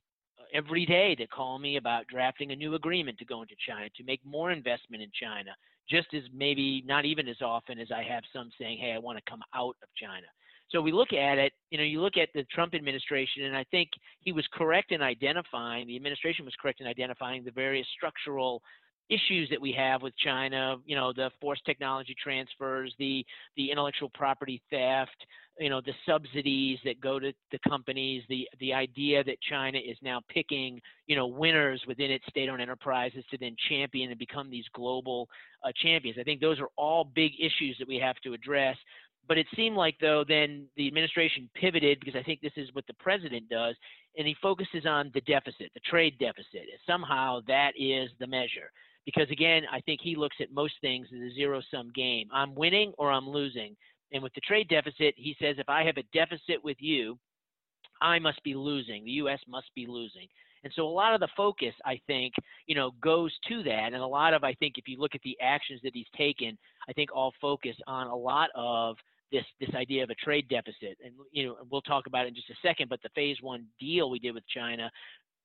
every 0.54 0.86
day 0.86 1.16
that 1.18 1.30
call 1.32 1.60
me 1.60 1.78
about 1.78 2.08
drafting 2.08 2.52
a 2.52 2.56
new 2.56 2.76
agreement 2.76 3.18
to 3.18 3.26
go 3.26 3.42
into 3.42 3.56
China, 3.68 3.90
to 3.98 4.04
make 4.04 4.22
more 4.24 4.52
investment 4.52 5.02
in 5.02 5.10
China, 5.20 5.52
just 5.90 6.14
as 6.14 6.24
maybe 6.34 6.84
not 6.86 7.06
even 7.06 7.28
as 7.28 7.42
often 7.42 7.80
as 7.80 7.90
I 7.92 8.04
have 8.04 8.24
some 8.34 8.50
saying, 8.60 8.78
hey, 8.80 8.94
I 8.94 9.00
want 9.00 9.18
to 9.18 9.30
come 9.30 9.42
out 9.54 9.76
of 9.82 9.90
China. 9.96 10.28
So 10.70 10.82
we 10.82 10.92
look 10.92 11.14
at 11.14 11.38
it, 11.38 11.54
you 11.70 11.78
know, 11.78 11.84
you 11.84 12.02
look 12.02 12.18
at 12.18 12.30
the 12.34 12.44
Trump 12.46 12.74
administration, 12.74 13.44
and 13.44 13.56
I 13.56 13.64
think 13.66 13.90
he 14.22 14.32
was 14.32 14.46
correct 14.54 14.92
in 14.92 15.02
identifying, 15.02 15.86
the 15.86 15.96
administration 15.96 16.46
was 16.46 16.54
correct 16.60 16.82
in 16.82 16.88
identifying 16.88 17.44
the 17.44 17.52
various 17.52 17.86
structural 17.96 18.62
issues 19.10 19.50
that 19.50 19.62
we 19.62 19.72
have 19.74 20.02
with 20.02 20.16
China, 20.18 20.78
you 20.86 20.96
know, 20.96 21.14
the 21.14 21.30
forced 21.42 21.66
technology 21.66 22.16
transfers, 22.22 22.94
the 23.00 23.26
the 23.58 23.72
intellectual 23.72 24.10
property 24.14 24.62
theft, 24.70 25.26
you 25.60 25.70
know, 25.70 25.82
the 25.82 25.94
subsidies 26.08 26.80
that 26.84 27.00
go 27.00 27.20
to 27.20 27.34
the 27.52 27.60
companies, 27.68 28.24
the 28.30 28.48
the 28.60 28.74
idea 28.74 29.24
that 29.24 29.38
China 29.50 29.78
is 29.78 29.98
now 30.02 30.22
picking, 30.30 30.82
you 31.08 31.16
know, 31.16 31.28
winners 31.28 31.82
within 31.88 32.12
its 32.12 32.26
state-owned 32.30 32.62
enterprises 32.62 33.24
to 33.32 33.38
then 33.38 33.56
champion 33.70 34.10
and 34.10 34.20
become 34.20 34.50
these 34.50 34.66
global 34.74 35.28
uh, 35.64 35.72
champions. 35.82 36.18
I 36.20 36.24
think 36.24 36.42
those 36.42 36.60
are 36.60 36.70
all 36.78 37.04
big 37.04 37.34
issues 37.40 37.78
that 37.80 37.88
we 37.88 37.98
have 37.98 38.16
to 38.24 38.34
address. 38.34 38.78
But 39.26 39.38
it 39.38 39.48
seemed 39.56 39.78
like 39.78 39.96
though 40.02 40.26
then 40.28 40.66
the 40.76 40.88
administration 40.88 41.50
pivoted 41.56 42.00
because 42.00 42.16
I 42.16 42.24
think 42.24 42.42
this 42.42 42.52
is 42.58 42.74
what 42.74 42.86
the 42.88 42.94
president 42.96 43.48
does, 43.50 43.76
and 44.18 44.28
he 44.28 44.36
focuses 44.42 44.86
on 44.86 45.12
the 45.14 45.22
deficit, 45.22 45.72
the 45.74 45.80
trade 45.82 46.18
deficit. 46.20 46.64
Somehow 46.88 47.40
that 47.48 47.72
is 47.78 48.10
the 48.20 48.28
measure 48.28 48.72
because 49.06 49.30
again, 49.32 49.64
I 49.72 49.82
think 49.82 50.02
he 50.02 50.16
looks 50.16 50.38
at 50.40 50.52
most 50.52 50.74
things 50.82 51.08
as 51.14 51.20
a 51.20 51.34
zero 51.34 51.62
sum 51.72 51.92
game. 51.94 52.28
I'm 52.32 52.56
winning 52.56 52.94
or 52.98 53.12
I'm 53.12 53.28
losing. 53.28 53.76
And 54.12 54.22
with 54.22 54.34
the 54.34 54.42
trade 54.42 54.70
deficit, 54.70 55.16
he 55.18 55.36
says 55.42 55.56
if 55.58 55.70
I 55.70 55.84
have 55.84 55.98
a 55.98 56.04
deficit 56.14 56.64
with 56.64 56.78
you, 56.80 57.18
I 58.02 58.20
must 58.20 58.44
be 58.44 58.54
losing. 58.54 59.06
The 59.06 59.12
U.S. 59.12 59.40
must 59.48 59.68
be 59.76 59.86
losing. 59.88 60.28
And 60.64 60.72
so 60.76 60.88
a 60.88 60.90
lot 60.90 61.14
of 61.14 61.20
the 61.20 61.28
focus, 61.36 61.74
I 61.86 62.00
think, 62.08 62.34
you 62.68 62.76
know, 62.76 62.92
goes 63.02 63.34
to 63.50 63.64
that. 63.64 63.92
And 63.94 63.96
a 63.96 64.08
lot 64.08 64.34
of, 64.34 64.44
I 64.44 64.54
think, 64.54 64.78
if 64.78 64.88
you 64.88 64.98
look 65.00 65.16
at 65.16 65.22
the 65.24 65.38
actions 65.42 65.82
that 65.84 65.92
he's 65.94 66.08
taken, 66.16 66.58
I 66.88 66.94
think 66.94 67.10
all 67.14 67.34
focus 67.42 67.76
on 67.88 68.08
a 68.08 68.16
lot 68.16 68.50
of 68.56 68.96
this 69.32 69.44
this 69.60 69.74
idea 69.76 70.04
of 70.04 70.10
a 70.10 70.16
trade 70.16 70.48
deficit. 70.48 70.98
And 71.04 71.14
you 71.32 71.48
know, 71.48 71.56
we'll 71.70 71.82
talk 71.82 72.08
about 72.08 72.26
it 72.26 72.30
in 72.30 72.36
just 72.36 72.50
a 72.50 72.68
second. 72.68 72.88
But 72.90 73.02
the 73.02 73.10
phase 73.10 73.38
one 73.42 73.66
deal 73.80 74.10
we 74.10 74.20
did 74.20 74.34
with 74.34 74.48
China 74.48 74.90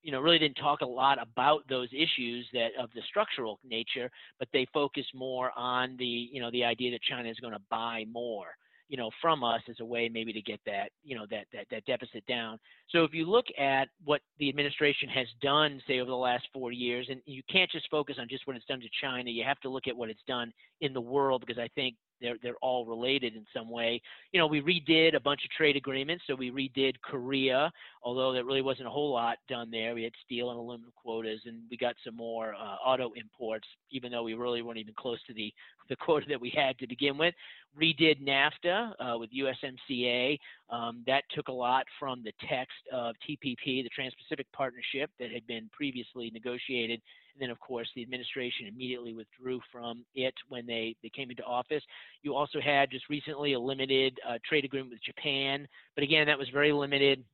you 0.02 0.12
know, 0.12 0.20
really 0.20 0.38
didn't 0.38 0.56
talk 0.56 0.80
a 0.80 0.86
lot 0.86 1.18
about 1.20 1.62
those 1.68 1.88
issues 1.92 2.46
that 2.52 2.68
of 2.80 2.90
the 2.94 3.02
structural 3.08 3.58
nature, 3.64 4.10
but 4.38 4.48
they 4.52 4.66
focus 4.72 5.04
more 5.14 5.50
on 5.56 5.96
the, 5.98 6.04
you 6.04 6.40
know, 6.40 6.50
the 6.50 6.64
idea 6.64 6.90
that 6.92 7.02
China 7.02 7.28
is 7.28 7.38
going 7.40 7.52
to 7.52 7.60
buy 7.70 8.04
more, 8.10 8.46
you 8.88 8.96
know, 8.96 9.10
from 9.20 9.44
us 9.44 9.60
as 9.68 9.76
a 9.80 9.84
way 9.84 10.08
maybe 10.08 10.32
to 10.32 10.40
get 10.40 10.60
that, 10.66 10.90
you 11.02 11.16
know, 11.16 11.26
that, 11.30 11.46
that, 11.52 11.66
that 11.70 11.84
deficit 11.84 12.24
down. 12.26 12.58
So 12.90 13.04
if 13.04 13.12
you 13.12 13.28
look 13.28 13.46
at 13.58 13.88
what 14.04 14.20
the 14.38 14.48
administration 14.48 15.08
has 15.10 15.26
done, 15.42 15.82
say 15.86 16.00
over 16.00 16.10
the 16.10 16.16
last 16.16 16.46
four 16.52 16.72
years, 16.72 17.08
and 17.10 17.20
you 17.26 17.42
can't 17.50 17.70
just 17.70 17.90
focus 17.90 18.16
on 18.18 18.28
just 18.28 18.46
what 18.46 18.56
it's 18.56 18.66
done 18.66 18.80
to 18.80 18.88
China, 19.00 19.30
you 19.30 19.44
have 19.44 19.60
to 19.60 19.68
look 19.68 19.88
at 19.88 19.96
what 19.96 20.10
it's 20.10 20.22
done 20.26 20.52
in 20.80 20.92
the 20.92 21.00
world 21.00 21.42
because 21.44 21.58
I 21.58 21.68
think 21.74 21.96
they're 22.20 22.36
they're 22.42 22.56
all 22.62 22.84
related 22.86 23.36
in 23.36 23.44
some 23.54 23.70
way. 23.70 24.00
You 24.32 24.40
know, 24.40 24.46
we 24.46 24.60
redid 24.60 25.14
a 25.14 25.20
bunch 25.20 25.44
of 25.44 25.50
trade 25.50 25.76
agreements. 25.76 26.24
So 26.26 26.34
we 26.34 26.50
redid 26.50 26.94
Korea, 27.02 27.70
although 28.02 28.32
there 28.32 28.44
really 28.44 28.62
wasn't 28.62 28.88
a 28.88 28.90
whole 28.90 29.12
lot 29.12 29.38
done 29.48 29.70
there. 29.70 29.94
We 29.94 30.02
had 30.02 30.12
steel 30.24 30.50
and 30.50 30.58
aluminum 30.58 30.92
quotas, 30.96 31.40
and 31.46 31.62
we 31.70 31.76
got 31.76 31.94
some 32.04 32.16
more 32.16 32.54
uh, 32.54 32.76
auto 32.84 33.12
imports, 33.16 33.66
even 33.90 34.10
though 34.12 34.22
we 34.22 34.34
really 34.34 34.62
weren't 34.62 34.78
even 34.78 34.94
close 34.94 35.18
to 35.26 35.34
the 35.34 35.52
the 35.88 35.96
quota 35.96 36.26
that 36.28 36.40
we 36.40 36.52
had 36.54 36.78
to 36.78 36.86
begin 36.86 37.16
with. 37.16 37.34
Redid 37.80 38.22
NAFTA 38.22 38.92
uh, 38.98 39.18
with 39.18 39.30
USMCA. 39.32 40.38
Um, 40.70 41.02
that 41.06 41.22
took 41.34 41.48
a 41.48 41.52
lot 41.52 41.86
from 41.98 42.22
the 42.22 42.32
text 42.48 42.76
of 42.92 43.14
TPP, 43.28 43.82
the 43.82 43.88
Trans-Pacific 43.94 44.46
Partnership 44.52 45.10
that 45.18 45.30
had 45.30 45.46
been 45.46 45.70
previously 45.72 46.30
negotiated 46.30 47.00
then, 47.40 47.50
of 47.50 47.58
course, 47.60 47.88
the 47.94 48.02
administration 48.02 48.66
immediately 48.66 49.14
withdrew 49.14 49.60
from 49.70 50.04
it 50.14 50.34
when 50.48 50.66
they, 50.66 50.96
they 51.02 51.10
came 51.10 51.30
into 51.30 51.42
office. 51.44 51.82
You 52.22 52.34
also 52.34 52.60
had 52.60 52.90
just 52.90 53.08
recently 53.08 53.52
a 53.54 53.60
limited 53.60 54.18
uh, 54.28 54.38
trade 54.48 54.64
agreement 54.64 54.90
with 54.90 55.02
Japan, 55.02 55.66
but 55.94 56.04
again, 56.04 56.26
that 56.26 56.38
was 56.38 56.48
very 56.50 56.72
limited 56.72 57.24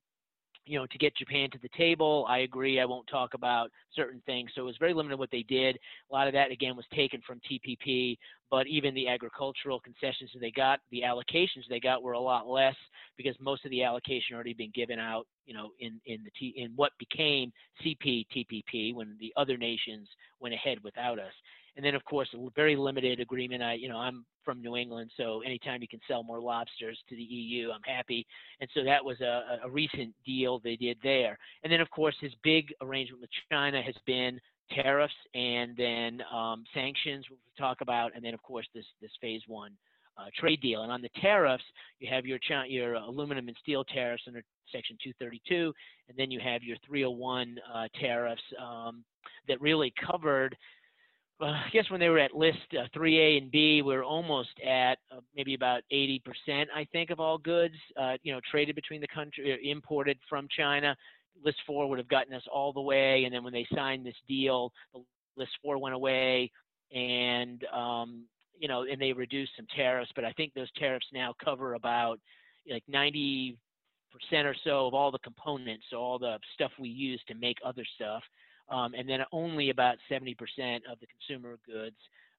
you 0.66 0.78
know, 0.78 0.86
to 0.86 0.98
get 0.98 1.16
Japan 1.16 1.50
to 1.50 1.58
the 1.58 1.68
table. 1.76 2.26
I 2.28 2.38
agree. 2.38 2.80
I 2.80 2.84
won't 2.84 3.06
talk 3.06 3.34
about 3.34 3.70
certain 3.94 4.22
things. 4.26 4.50
So 4.54 4.62
it 4.62 4.64
was 4.64 4.76
very 4.78 4.94
limited 4.94 5.18
what 5.18 5.30
they 5.30 5.42
did. 5.42 5.78
A 6.10 6.14
lot 6.14 6.26
of 6.26 6.32
that, 6.34 6.50
again, 6.50 6.76
was 6.76 6.86
taken 6.94 7.20
from 7.26 7.40
TPP, 7.40 8.16
but 8.50 8.66
even 8.66 8.94
the 8.94 9.08
agricultural 9.08 9.80
concessions 9.80 10.30
that 10.32 10.40
they 10.40 10.50
got, 10.50 10.80
the 10.90 11.02
allocations 11.02 11.68
they 11.68 11.80
got 11.80 12.02
were 12.02 12.12
a 12.12 12.20
lot 12.20 12.48
less 12.48 12.76
because 13.16 13.36
most 13.40 13.64
of 13.64 13.70
the 13.70 13.82
allocation 13.82 14.34
already 14.34 14.54
been 14.54 14.72
given 14.74 14.98
out, 14.98 15.26
you 15.46 15.54
know, 15.54 15.70
in, 15.80 16.00
in 16.06 16.24
the 16.24 16.30
T, 16.38 16.54
in 16.56 16.72
what 16.76 16.92
became 16.98 17.52
CPTPP 17.84 18.94
when 18.94 19.16
the 19.20 19.32
other 19.36 19.56
nations 19.56 20.08
went 20.40 20.54
ahead 20.54 20.78
without 20.82 21.18
us. 21.18 21.32
And 21.76 21.84
then, 21.84 21.94
of 21.94 22.04
course, 22.04 22.28
a 22.34 22.48
very 22.54 22.76
limited 22.76 23.20
agreement. 23.20 23.62
I, 23.62 23.74
you 23.74 23.88
know, 23.88 23.96
I'm 23.96 24.24
from 24.44 24.60
New 24.60 24.76
England, 24.76 25.10
so 25.16 25.40
anytime 25.40 25.82
you 25.82 25.88
can 25.88 26.00
sell 26.06 26.22
more 26.22 26.40
lobsters 26.40 26.98
to 27.08 27.16
the 27.16 27.22
EU, 27.22 27.70
I'm 27.70 27.82
happy. 27.82 28.26
And 28.60 28.70
so 28.74 28.84
that 28.84 29.04
was 29.04 29.20
a, 29.20 29.58
a 29.64 29.70
recent 29.70 30.14
deal 30.24 30.60
they 30.60 30.76
did 30.76 30.98
there. 31.02 31.38
And 31.62 31.72
then, 31.72 31.80
of 31.80 31.90
course, 31.90 32.14
his 32.20 32.32
big 32.42 32.72
arrangement 32.80 33.20
with 33.20 33.30
China 33.50 33.82
has 33.82 33.94
been 34.06 34.40
tariffs 34.70 35.14
and 35.34 35.76
then 35.76 36.22
um, 36.32 36.64
sanctions, 36.72 37.24
we'll 37.28 37.38
talk 37.58 37.80
about, 37.80 38.12
and 38.14 38.24
then, 38.24 38.34
of 38.34 38.42
course, 38.42 38.66
this 38.74 38.86
this 39.00 39.10
phase 39.20 39.42
one 39.46 39.72
uh, 40.16 40.26
trade 40.38 40.60
deal. 40.60 40.82
And 40.82 40.92
on 40.92 41.02
the 41.02 41.10
tariffs, 41.20 41.64
you 41.98 42.08
have 42.10 42.26
your 42.26 42.38
your 42.68 42.94
aluminum 42.94 43.48
and 43.48 43.56
steel 43.62 43.84
tariffs 43.84 44.24
under 44.26 44.42
Section 44.72 44.96
232, 45.02 45.72
and 46.08 46.16
then 46.16 46.30
you 46.30 46.40
have 46.40 46.62
your 46.62 46.76
301 46.86 47.58
uh, 47.72 47.88
tariffs 48.00 48.42
um, 48.60 49.04
that 49.48 49.60
really 49.60 49.92
covered 50.10 50.56
uh, 51.40 51.46
I 51.46 51.68
guess 51.72 51.90
when 51.90 52.00
they 52.00 52.08
were 52.08 52.18
at 52.18 52.34
list 52.34 52.58
uh, 52.72 52.86
3A 52.96 53.38
and 53.38 53.50
B, 53.50 53.82
we 53.82 53.94
are 53.94 54.04
almost 54.04 54.50
at 54.64 54.98
uh, 55.12 55.20
maybe 55.36 55.54
about 55.54 55.82
80%, 55.92 56.20
I 56.74 56.86
think, 56.92 57.10
of 57.10 57.20
all 57.20 57.38
goods, 57.38 57.74
uh, 58.00 58.14
you 58.22 58.32
know, 58.32 58.40
traded 58.50 58.74
between 58.74 59.00
the 59.00 59.08
country, 59.08 59.52
uh, 59.52 59.56
imported 59.70 60.18
from 60.28 60.46
China. 60.56 60.96
List 61.44 61.58
4 61.66 61.88
would 61.88 61.98
have 61.98 62.08
gotten 62.08 62.34
us 62.34 62.44
all 62.52 62.72
the 62.72 62.80
way, 62.80 63.24
and 63.24 63.34
then 63.34 63.42
when 63.42 63.52
they 63.52 63.66
signed 63.74 64.06
this 64.06 64.14
deal, 64.28 64.72
list 65.36 65.50
4 65.62 65.78
went 65.78 65.94
away, 65.94 66.50
and 66.94 67.64
um, 67.72 68.24
you 68.56 68.68
know, 68.68 68.84
and 68.84 69.00
they 69.00 69.12
reduced 69.12 69.52
some 69.56 69.66
tariffs. 69.74 70.12
But 70.14 70.24
I 70.24 70.32
think 70.32 70.54
those 70.54 70.70
tariffs 70.78 71.06
now 71.12 71.34
cover 71.44 71.74
about 71.74 72.20
like 72.70 72.84
90 72.86 73.58
percent 74.12 74.46
or 74.46 74.54
so 74.62 74.86
of 74.86 74.94
all 74.94 75.10
the 75.10 75.18
components, 75.18 75.86
so 75.90 75.96
all 75.96 76.20
the 76.20 76.38
stuff 76.54 76.70
we 76.78 76.88
use 76.88 77.20
to 77.26 77.34
make 77.34 77.58
other 77.64 77.84
stuff 77.96 78.22
um, 78.68 78.94
and 78.94 79.08
then 79.08 79.20
only 79.32 79.70
about 79.70 79.96
70% 80.10 80.34
of 80.90 80.98
the 81.00 81.06
consumer 81.06 81.58
goods 81.66 81.96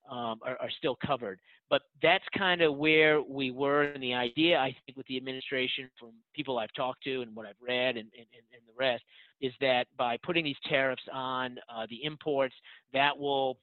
um, 0.10 0.40
are, 0.44 0.58
are, 0.62 0.70
still 0.78 0.98
covered. 1.06 1.40
But 1.70 1.82
that's 2.02 2.24
kind 2.38 2.62
of 2.62 2.78
where 2.78 3.22
we 3.22 3.50
were. 3.50 3.84
And 3.84 4.04
the 4.04 4.14
idea, 4.14 4.58
I 4.58 4.76
think, 4.86 4.98
with 4.98 5.08
the 5.08 5.18
administration, 5.18 5.90
from 6.00 6.12
people 6.36 6.60
I've 6.60 6.74
talked 6.74 7.04
to 7.06 7.22
and 7.22 7.36
what 7.36 7.48
I've 7.48 7.56
read 7.60 7.98
and, 7.98 8.10
and, 8.16 8.28
and 8.34 8.62
the 8.68 8.74
rest, 8.78 9.04
is 9.42 9.52
that 9.62 9.88
by 9.98 10.18
putting 10.24 10.44
these 10.44 10.56
tariffs 10.70 11.02
on 11.12 11.58
uh, 11.76 11.88
the 11.90 12.04
imports, 12.04 12.54
that 12.94 13.18
will 13.18 13.58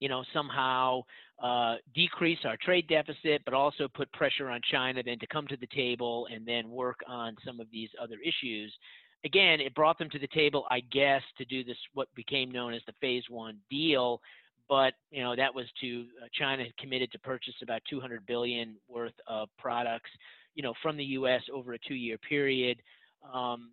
you 0.00 0.08
know, 0.08 0.24
somehow 0.32 1.02
uh, 1.42 1.76
decrease 1.94 2.38
our 2.44 2.56
trade 2.62 2.86
deficit, 2.88 3.42
but 3.44 3.54
also 3.54 3.88
put 3.88 4.12
pressure 4.12 4.48
on 4.48 4.60
China 4.70 5.02
then 5.02 5.18
to 5.18 5.26
come 5.26 5.46
to 5.46 5.56
the 5.56 5.66
table 5.68 6.26
and 6.32 6.46
then 6.46 6.70
work 6.70 7.00
on 7.06 7.36
some 7.44 7.60
of 7.60 7.66
these 7.72 7.88
other 8.00 8.16
issues 8.22 8.72
again, 9.26 9.60
it 9.60 9.74
brought 9.74 9.98
them 9.98 10.08
to 10.10 10.18
the 10.18 10.28
table, 10.28 10.64
I 10.70 10.80
guess, 10.80 11.22
to 11.36 11.44
do 11.44 11.64
this 11.64 11.76
what 11.92 12.08
became 12.14 12.50
known 12.50 12.72
as 12.72 12.80
the 12.86 12.94
Phase 13.00 13.24
One 13.28 13.58
deal. 13.68 14.22
But 14.68 14.94
you 15.10 15.22
know 15.22 15.36
that 15.36 15.54
was 15.54 15.66
to 15.80 16.06
uh, 16.22 16.26
China 16.32 16.64
committed 16.80 17.12
to 17.12 17.18
purchase 17.18 17.54
about 17.62 17.82
200 17.90 18.26
billion 18.26 18.76
worth 18.88 19.14
of 19.28 19.48
products, 19.58 20.10
you 20.54 20.62
know, 20.62 20.74
from 20.82 20.96
the 20.96 21.04
U.S. 21.04 21.42
over 21.52 21.74
a 21.74 21.78
two-year 21.86 22.18
period. 22.18 22.78
Um, 23.32 23.72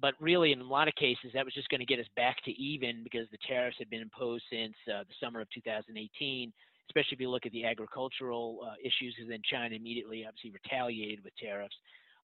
but 0.00 0.14
really, 0.20 0.52
in 0.52 0.60
a 0.60 0.64
lot 0.64 0.86
of 0.86 0.94
cases, 0.94 1.30
that 1.34 1.44
was 1.44 1.54
just 1.54 1.68
going 1.70 1.80
to 1.80 1.86
get 1.86 1.98
us 1.98 2.06
back 2.14 2.36
to 2.44 2.52
even 2.52 3.02
because 3.02 3.26
the 3.32 3.38
tariffs 3.48 3.76
had 3.78 3.90
been 3.90 4.02
imposed 4.02 4.44
since 4.50 4.74
uh, 4.86 5.02
the 5.02 5.14
summer 5.24 5.40
of 5.40 5.48
2018. 5.54 6.52
Especially 6.88 7.14
if 7.14 7.20
you 7.20 7.28
look 7.28 7.44
at 7.44 7.52
the 7.52 7.66
agricultural 7.66 8.60
uh, 8.64 8.74
issues, 8.80 9.14
because 9.14 9.28
then 9.28 9.42
China 9.50 9.74
immediately, 9.74 10.24
obviously, 10.26 10.50
retaliated 10.50 11.22
with 11.22 11.36
tariffs 11.36 11.74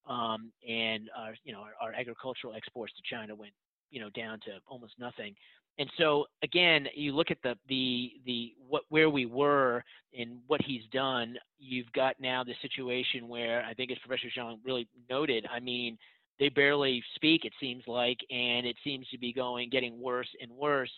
um, 0.07 0.52
and 0.68 1.11
our, 1.16 1.34
you 1.44 1.52
know, 1.52 1.61
our, 1.61 1.72
our, 1.80 1.94
agricultural 1.94 2.55
exports 2.55 2.92
to 2.94 3.02
China 3.14 3.34
went, 3.34 3.52
you 3.90 4.00
know, 4.00 4.11
down 4.11 4.38
to 4.40 4.50
almost 4.66 4.92
nothing. 4.98 5.34
And 5.78 5.90
so 5.98 6.26
again, 6.42 6.86
you 6.94 7.12
look 7.12 7.30
at 7.30 7.38
the 7.42 7.57
the 7.68 8.12
the 8.24 8.52
what 8.68 8.82
where 8.90 9.11
we 9.11 9.26
were 9.26 9.82
and 10.16 10.38
what 10.46 10.62
he's 10.62 10.82
done. 10.92 11.36
You've 11.59 11.90
got 11.92 12.14
now 12.20 12.44
the 12.44 12.55
situation 12.62 13.28
where 13.28 13.64
I 13.64 13.74
think, 13.74 13.90
as 13.90 13.98
Professor 13.98 14.28
Zhang 14.36 14.59
really 14.64 14.86
noted, 15.11 15.46
I 15.52 15.59
mean, 15.59 15.98
they 16.38 16.48
barely 16.48 17.02
speak. 17.16 17.44
It 17.44 17.52
seems 17.59 17.82
like, 17.86 18.18
and 18.30 18.66
it 18.66 18.76
seems 18.84 19.09
to 19.09 19.18
be 19.18 19.32
going 19.32 19.68
getting 19.70 20.00
worse 20.00 20.28
and 20.40 20.50
worse 20.52 20.90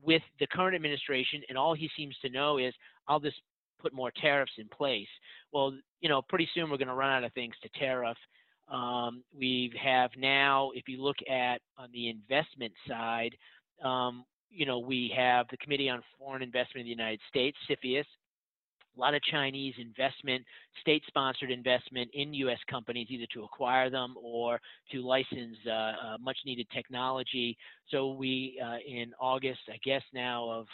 with 0.00 0.22
the 0.40 0.46
current 0.46 0.74
administration. 0.74 1.42
And 1.48 1.58
all 1.58 1.74
he 1.74 1.90
seems 1.96 2.16
to 2.22 2.30
know 2.30 2.58
is, 2.58 2.72
I'll 3.08 3.20
just 3.20 3.36
put 3.82 3.92
more 3.92 4.12
tariffs 4.18 4.52
in 4.58 4.68
place. 4.68 5.08
Well, 5.52 5.74
you 6.00 6.08
know, 6.08 6.22
pretty 6.22 6.48
soon 6.54 6.70
we're 6.70 6.78
going 6.78 6.88
to 6.88 6.94
run 6.94 7.10
out 7.10 7.24
of 7.24 7.32
things 7.34 7.54
to 7.62 7.68
tariff 7.78 8.16
um, 8.72 9.22
we 9.36 9.72
have 9.82 10.10
now, 10.16 10.70
if 10.74 10.88
you 10.88 11.02
look 11.02 11.18
at 11.30 11.60
on 11.76 11.90
the 11.92 12.08
investment 12.08 12.72
side, 12.88 13.36
um, 13.84 14.24
you 14.50 14.66
know, 14.66 14.78
we 14.78 15.12
have 15.16 15.46
the 15.50 15.56
Committee 15.58 15.88
on 15.88 16.02
Foreign 16.18 16.42
Investment 16.42 16.80
in 16.80 16.84
the 16.86 17.02
United 17.02 17.20
States, 17.28 17.56
CFIUS, 17.68 18.04
a 18.96 19.00
lot 19.00 19.14
of 19.14 19.22
Chinese 19.22 19.74
investment, 19.78 20.44
state 20.80 21.02
sponsored 21.06 21.50
investment 21.50 22.10
in 22.12 22.34
US 22.34 22.58
companies, 22.70 23.06
either 23.10 23.26
to 23.34 23.44
acquire 23.44 23.88
them 23.88 24.14
or 24.22 24.60
to 24.90 25.00
license 25.00 25.56
uh, 25.66 25.70
uh, 25.70 26.16
much 26.20 26.36
needed 26.44 26.66
technology. 26.74 27.56
So, 27.88 28.12
we, 28.12 28.60
uh, 28.62 28.76
in 28.86 29.12
August, 29.20 29.60
I 29.68 29.78
guess 29.84 30.02
now 30.12 30.50
of 30.50 30.66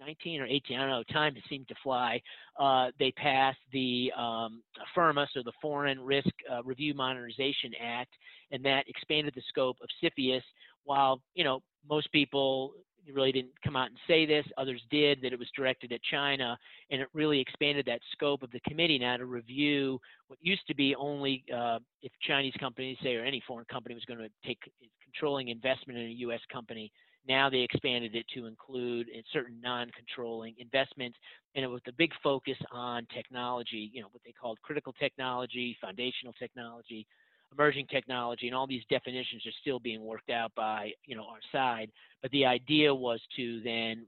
19 0.00 0.40
or 0.40 0.46
18, 0.46 0.76
I 0.76 0.80
don't 0.80 0.90
know, 0.90 1.02
time 1.12 1.34
seemed 1.48 1.68
to 1.68 1.74
fly. 1.82 2.20
Uh, 2.58 2.88
they 2.98 3.12
passed 3.12 3.58
the 3.72 4.12
um, 4.16 4.62
FIRRMA, 4.94 5.26
so 5.34 5.42
the 5.44 5.52
Foreign 5.60 6.00
Risk 6.00 6.30
uh, 6.50 6.62
Review 6.62 6.94
Modernization 6.94 7.72
Act, 7.82 8.12
and 8.50 8.64
that 8.64 8.88
expanded 8.88 9.34
the 9.34 9.42
scope 9.48 9.76
of 9.82 9.88
CFIUS. 10.02 10.42
While 10.84 11.20
you 11.34 11.44
know 11.44 11.62
most 11.88 12.10
people 12.12 12.72
really 13.12 13.32
didn't 13.32 13.52
come 13.64 13.76
out 13.76 13.88
and 13.88 13.98
say 14.06 14.26
this, 14.26 14.44
others 14.56 14.82
did, 14.90 15.20
that 15.22 15.32
it 15.32 15.38
was 15.38 15.48
directed 15.56 15.92
at 15.92 16.00
China, 16.10 16.58
and 16.90 17.00
it 17.00 17.08
really 17.14 17.40
expanded 17.40 17.86
that 17.86 18.00
scope 18.12 18.42
of 18.42 18.50
the 18.50 18.60
committee 18.60 18.98
now 18.98 19.16
to 19.16 19.24
review 19.24 19.98
what 20.28 20.38
used 20.42 20.66
to 20.66 20.74
be 20.74 20.94
only 20.96 21.44
uh, 21.54 21.78
if 22.02 22.12
Chinese 22.26 22.54
companies, 22.60 22.98
say, 23.02 23.16
or 23.16 23.24
any 23.24 23.42
foreign 23.46 23.66
company 23.66 23.94
was 23.94 24.04
going 24.04 24.18
to 24.18 24.28
take 24.46 24.58
controlling 25.02 25.48
investment 25.48 25.98
in 25.98 26.06
a 26.06 26.14
U.S. 26.20 26.40
company 26.52 26.92
now 27.28 27.50
they 27.50 27.58
expanded 27.58 28.14
it 28.14 28.26
to 28.34 28.46
include 28.46 29.08
certain 29.32 29.60
non-controlling 29.62 30.54
investments, 30.58 31.18
and 31.54 31.64
it 31.64 31.68
was 31.68 31.82
the 31.86 31.92
big 31.92 32.10
focus 32.22 32.56
on 32.72 33.06
technology, 33.14 33.90
you 33.92 34.00
know, 34.00 34.08
what 34.12 34.22
they 34.24 34.32
called 34.32 34.60
critical 34.62 34.92
technology, 34.94 35.76
foundational 35.80 36.32
technology, 36.38 37.06
emerging 37.52 37.86
technology, 37.86 38.46
and 38.46 38.56
all 38.56 38.66
these 38.66 38.82
definitions 38.90 39.46
are 39.46 39.52
still 39.60 39.78
being 39.78 40.02
worked 40.02 40.30
out 40.30 40.52
by, 40.54 40.90
you 41.06 41.16
know, 41.16 41.24
our 41.24 41.40
side. 41.52 41.90
But 42.22 42.30
the 42.30 42.44
idea 42.46 42.94
was 42.94 43.20
to 43.36 43.60
then 43.62 44.06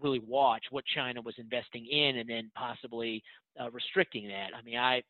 really 0.00 0.20
watch 0.20 0.64
what 0.70 0.84
China 0.94 1.20
was 1.20 1.34
investing 1.38 1.86
in 1.86 2.18
and 2.18 2.28
then 2.28 2.50
possibly 2.54 3.22
uh, 3.60 3.70
restricting 3.70 4.28
that. 4.28 4.48
I 4.56 4.62
mean, 4.62 4.78
I 4.78 5.02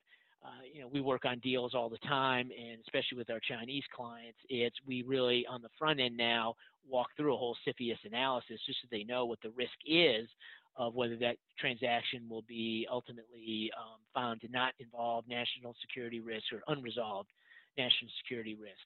uh, 0.43 0.49
you 0.73 0.81
know, 0.81 0.89
we 0.89 1.03
work 1.03 1.27
on 1.27 1.39
deals 1.41 1.75
all 1.75 1.91
the 1.91 1.99
time, 1.99 2.51
and 2.59 2.81
especially 2.81 3.19
with 3.19 3.29
our 3.29 3.41
Chinese 3.41 3.85
clients, 3.95 4.39
it's 4.49 4.77
we 4.87 5.03
really 5.03 5.45
on 5.47 5.61
the 5.61 5.69
front 5.79 6.01
end 6.01 6.17
now 6.17 6.55
walk 6.89 7.09
through 7.17 7.35
a 7.35 7.37
whole 7.37 7.57
CFIUS 7.67 7.99
analysis 8.05 8.61
just 8.67 8.81
so 8.83 8.89
they 8.91 9.05
know 9.05 9.27
what 9.27 9.41
the 9.43 9.51
risk 9.51 9.73
is 9.87 10.29
of 10.77 10.95
whether 10.95 11.17
that 11.17 11.37
transaction 11.59 12.27
will 12.29 12.43
be 12.43 12.87
ultimately 12.91 13.71
um, 13.79 13.99
found 14.15 14.41
to 14.41 14.49
not 14.49 14.73
involve 14.79 15.25
national 15.29 15.75
security 15.81 16.21
risks 16.21 16.49
or 16.53 16.63
unresolved 16.69 17.29
national 17.77 18.11
security 18.23 18.55
risks. 18.55 18.79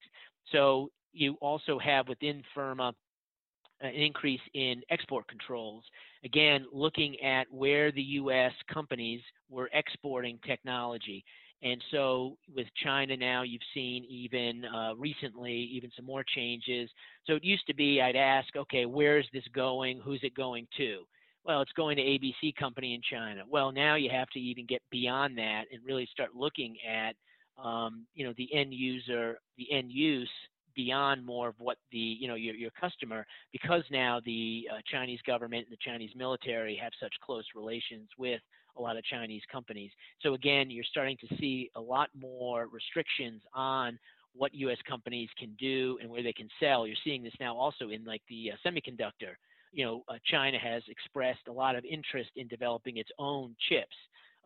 So 0.53 0.91
you 1.13 1.37
also 1.41 1.79
have 1.79 2.09
within 2.09 2.43
FIRRMA 2.55 2.93
an 3.81 3.95
increase 3.95 4.41
in 4.55 4.83
export 4.91 5.27
controls. 5.29 5.85
Again, 6.25 6.67
looking 6.73 7.21
at 7.21 7.47
where 7.51 7.93
the 7.93 8.03
U.S. 8.03 8.53
companies 8.73 9.21
were 9.51 9.69
exporting 9.73 10.39
technology. 10.47 11.25
And 11.63 11.83
so 11.91 12.37
with 12.55 12.67
China 12.83 13.17
now, 13.17 13.43
you've 13.43 13.63
seen 13.73 14.05
even 14.05 14.65
uh, 14.67 14.95
recently, 14.97 15.55
even 15.73 15.91
some 15.97 16.05
more 16.05 16.25
changes. 16.35 16.91
So 17.27 17.35
it 17.35 17.45
used 17.45 17.67
to 17.69 17.75
be 17.75 18.03
I'd 18.03 18.17
ask, 18.17 18.55
okay, 18.55 18.87
where 18.87 19.19
is 19.19 19.27
this 19.33 19.45
going? 19.55 20.01
Who's 20.05 20.21
it 20.23 20.35
going 20.35 20.67
to? 20.77 21.05
Well, 21.45 21.61
it's 21.63 21.73
going 21.73 21.97
to 21.97 22.03
ABC 22.03 22.55
company 22.57 22.95
in 22.95 23.01
China. 23.11 23.43
Well, 23.49 23.73
now 23.73 23.97
you 23.97 24.11
have 24.11 24.29
to 24.31 24.41
even 24.41 24.67
get 24.67 24.83
beyond 24.91 25.37
that 25.39 25.65
and 25.73 25.85
really 25.85 26.09
start 26.11 26.31
looking 26.35 26.77
at, 26.89 27.15
um, 27.63 28.07
you 28.15 28.27
know, 28.27 28.33
the 28.37 28.53
end 28.55 28.73
user, 28.73 29.39
the 29.57 29.71
end 29.71 29.93
use 29.93 30.31
beyond 30.75 31.25
more 31.25 31.49
of 31.49 31.55
what 31.59 31.79
the 31.93 31.99
you 31.99 32.29
know 32.29 32.35
your, 32.35 32.55
your 32.55 32.71
customer 32.73 33.25
because 33.53 33.83
now 33.91 34.21
the 34.25 34.69
uh, 34.73 34.79
Chinese 34.91 35.21
government 35.27 35.67
and 35.69 35.73
the 35.73 35.91
Chinese 35.91 36.11
military 36.17 36.77
have 36.77 36.93
such 37.01 37.13
close 37.25 37.45
relations 37.55 38.09
with 38.19 38.41
a 38.77 38.83
lot 38.83 38.97
of 38.97 39.05
Chinese 39.05 39.43
companies. 39.51 39.91
So 40.21 40.35
again, 40.35 40.71
you're 40.71 40.85
starting 40.85 41.17
to 41.19 41.37
see 41.37 41.71
a 41.77 41.81
lot 41.81 42.11
more 42.19 42.67
restrictions 42.67 43.43
on 43.55 43.99
what 44.35 44.55
U.S. 44.55 44.79
companies 44.89 45.29
can 45.39 45.55
do 45.59 45.99
and 46.01 46.11
where 46.11 46.23
they 46.23 46.33
can 46.33 46.49
sell. 46.61 46.87
You're 46.87 46.97
seeing 47.05 47.23
this 47.23 47.35
now 47.41 47.57
also 47.57 47.91
in 47.91 48.05
like 48.05 48.23
the 48.29 48.53
uh, 48.53 48.69
semiconductor. 48.69 49.35
You 49.73 49.85
know, 49.85 50.05
uh, 50.09 50.15
China 50.31 50.59
has 50.59 50.83
expressed 50.89 51.49
a 51.49 51.53
lot 51.53 51.77
of 51.77 51.85
interest 51.85 52.31
in 52.37 52.49
developing 52.49 52.97
its 52.97 53.11
own 53.19 53.55
chips. 53.69 53.97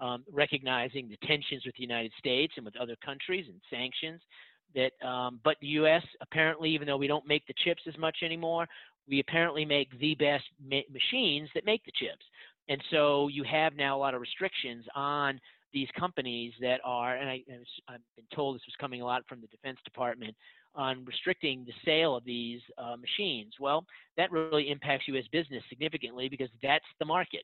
Um, 0.01 0.23
recognizing 0.33 1.09
the 1.09 1.17
tensions 1.27 1.67
with 1.67 1.75
the 1.75 1.83
United 1.83 2.13
States 2.21 2.53
and 2.57 2.65
with 2.65 2.77
other 2.77 2.95
countries 3.05 3.47
and 3.49 3.61
sanctions, 3.69 4.21
that 4.73 4.93
um, 5.05 5.41
but 5.43 5.57
the 5.61 5.67
U.S. 5.69 6.05
apparently, 6.21 6.71
even 6.71 6.87
though 6.87 6.97
we 6.97 7.09
don't 7.09 7.27
make 7.27 7.45
the 7.49 7.55
chips 7.65 7.83
as 7.89 7.99
much 7.99 8.19
anymore, 8.23 8.69
we 9.09 9.21
apparently 9.21 9.65
make 9.65 9.99
the 9.99 10.15
best 10.15 10.45
ma- 10.65 10.89
machines 10.93 11.49
that 11.55 11.65
make 11.65 11.85
the 11.85 11.93
chips. 11.93 12.25
And 12.69 12.83
so 12.91 13.29
you 13.29 13.45
have 13.45 13.75
now 13.77 13.97
a 13.97 14.01
lot 14.01 14.15
of 14.15 14.21
restrictions 14.21 14.85
on 14.95 15.41
these 15.73 15.89
companies 15.99 16.53
that 16.61 16.81
are, 16.85 17.17
and 17.17 17.29
I, 17.29 17.43
have 17.89 18.01
been 18.17 18.25
told 18.35 18.57
this 18.57 18.63
was 18.67 18.75
coming 18.81 19.03
a 19.03 19.05
lot 19.05 19.23
from 19.29 19.41
the 19.41 19.47
Defense 19.49 19.79
Department, 19.85 20.35
on 20.75 21.05
restricting 21.05 21.65
the 21.65 21.73
sale 21.85 22.15
of 22.17 22.25
these 22.25 22.61
uh, 22.79 22.97
machines. 22.97 23.55
Well, 23.59 23.85
that 24.17 24.31
really 24.31 24.71
impacts 24.71 25.09
U.S. 25.09 25.25
business 25.33 25.63
significantly 25.69 26.29
because 26.29 26.51
that's 26.63 26.85
the 26.99 27.05
market. 27.05 27.43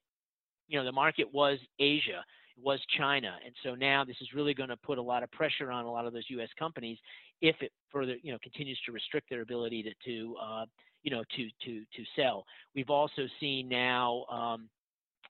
You 0.69 0.79
know, 0.79 0.85
the 0.85 0.93
market 0.93 1.27
was 1.33 1.59
Asia 1.79 2.25
was 2.63 2.79
China. 2.97 3.35
And 3.45 3.55
so 3.65 3.75
now 3.75 4.05
this 4.05 4.17
is 4.21 4.29
really 4.35 4.55
going 4.55 4.69
to 4.69 4.77
put 4.77 4.99
a 4.99 5.03
lot 5.03 5.23
of 5.23 5.31
pressure 5.33 5.73
on 5.73 5.85
a 5.85 5.91
lot 5.91 6.07
of 6.07 6.13
those 6.13 6.25
U.S. 6.29 6.49
companies 6.59 6.99
if 7.41 7.57
it 7.61 7.73
further, 7.91 8.15
you 8.23 8.33
know, 8.33 8.39
continues 8.43 8.79
to 8.87 8.93
restrict 8.93 9.29
their 9.29 9.43
ability 9.43 9.83
to, 9.83 9.93
to 10.05 10.37
uh, 10.41 10.65
you 11.03 11.11
know, 11.11 11.25
to 11.37 11.49
to 11.65 11.81
to 11.81 12.05
sell. 12.17 12.45
We've 12.75 12.91
also 12.91 13.27
seen 13.41 13.69
now 13.69 14.25
um, 14.31 14.69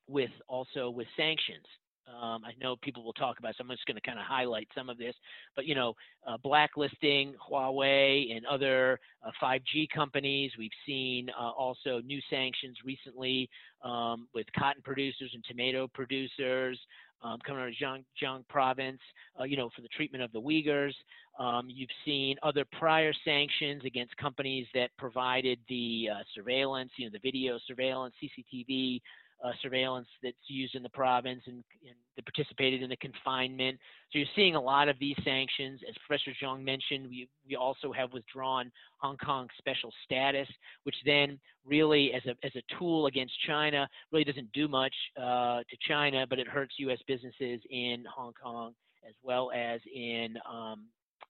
with 0.08 0.30
also 0.48 0.90
with 0.90 1.06
sanctions. 1.16 1.66
Um, 2.06 2.42
I 2.44 2.52
know 2.60 2.76
people 2.76 3.02
will 3.02 3.14
talk 3.14 3.38
about. 3.38 3.54
So 3.56 3.64
I'm 3.64 3.70
just 3.70 3.86
going 3.86 3.96
to 3.96 4.02
kind 4.02 4.18
of 4.18 4.26
highlight 4.26 4.68
some 4.74 4.90
of 4.90 4.98
this, 4.98 5.14
but 5.56 5.64
you 5.64 5.74
know, 5.74 5.94
uh, 6.26 6.36
blacklisting 6.36 7.34
Huawei 7.50 8.36
and 8.36 8.44
other 8.46 9.00
uh, 9.26 9.30
5G 9.42 9.88
companies. 9.94 10.52
We've 10.58 10.70
seen 10.86 11.30
uh, 11.30 11.50
also 11.50 12.00
new 12.04 12.20
sanctions 12.28 12.76
recently 12.84 13.48
um, 13.82 14.28
with 14.34 14.46
cotton 14.56 14.82
producers 14.82 15.30
and 15.32 15.42
tomato 15.44 15.88
producers 15.88 16.78
um, 17.22 17.38
coming 17.46 17.62
out 17.62 17.68
of 17.68 17.74
Xinjiang 17.74 18.46
province, 18.48 19.00
uh, 19.40 19.44
you 19.44 19.56
know, 19.56 19.70
for 19.74 19.80
the 19.80 19.88
treatment 19.88 20.22
of 20.22 20.30
the 20.32 20.40
Uyghurs. 20.40 20.92
Um, 21.38 21.68
you've 21.68 21.90
seen 22.04 22.36
other 22.42 22.64
prior 22.78 23.12
sanctions 23.24 23.82
against 23.84 24.16
companies 24.18 24.66
that 24.74 24.90
provided 24.98 25.58
the 25.68 26.10
uh, 26.12 26.22
surveillance, 26.34 26.90
you 26.96 27.06
know, 27.06 27.10
the 27.12 27.18
video 27.18 27.58
surveillance, 27.66 28.14
CCTV 28.22 29.00
uh, 29.44 29.52
surveillance 29.62 30.08
that's 30.22 30.36
used 30.46 30.74
in 30.74 30.82
the 30.82 30.88
province 30.88 31.42
and, 31.46 31.62
and 31.86 31.94
that 32.16 32.24
participated 32.24 32.82
in 32.82 32.88
the 32.88 32.96
confinement. 32.96 33.78
So 34.10 34.18
you're 34.18 34.28
seeing 34.34 34.54
a 34.54 34.60
lot 34.60 34.88
of 34.88 34.98
these 34.98 35.16
sanctions. 35.24 35.80
As 35.88 35.94
Professor 36.06 36.32
Zhang 36.42 36.64
mentioned, 36.64 37.08
we, 37.08 37.28
we 37.46 37.54
also 37.54 37.92
have 37.92 38.12
withdrawn 38.12 38.72
Hong 38.98 39.16
Kong 39.18 39.48
special 39.58 39.92
status, 40.04 40.48
which 40.84 40.96
then 41.04 41.38
really, 41.66 42.12
as 42.14 42.22
a, 42.24 42.34
as 42.44 42.52
a 42.56 42.62
tool 42.78 43.06
against 43.06 43.34
China, 43.46 43.86
really 44.12 44.24
doesn't 44.24 44.50
do 44.52 44.66
much 44.66 44.94
uh, 45.18 45.58
to 45.58 45.76
China, 45.86 46.26
but 46.28 46.38
it 46.38 46.48
hurts 46.48 46.74
U.S. 46.78 46.98
businesses 47.06 47.60
in 47.70 48.04
Hong 48.14 48.32
Kong 48.42 48.72
as 49.06 49.14
well 49.22 49.50
as 49.54 49.80
in 49.94 50.36
um, 50.50 50.84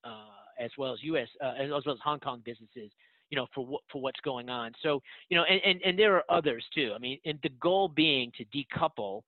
uh, 0.05 0.63
as 0.63 0.71
well 0.77 0.93
as 0.93 0.99
U.S. 1.03 1.27
Uh, 1.43 1.53
as 1.59 1.69
well 1.69 1.95
as 1.95 1.99
Hong 2.03 2.19
Kong 2.19 2.41
businesses 2.45 2.91
you 3.29 3.37
know, 3.37 3.47
for 3.53 3.65
what 3.65 3.81
for 3.91 4.01
what's 4.01 4.19
going 4.21 4.49
on. 4.49 4.71
So, 4.81 5.01
you 5.29 5.37
know, 5.37 5.43
and, 5.43 5.61
and, 5.65 5.81
and 5.83 5.99
there 5.99 6.15
are 6.15 6.23
others 6.29 6.63
too. 6.73 6.91
I 6.95 6.99
mean, 6.99 7.19
and 7.25 7.39
the 7.43 7.49
goal 7.61 7.87
being 7.87 8.31
to 8.37 8.45
decouple 8.45 9.21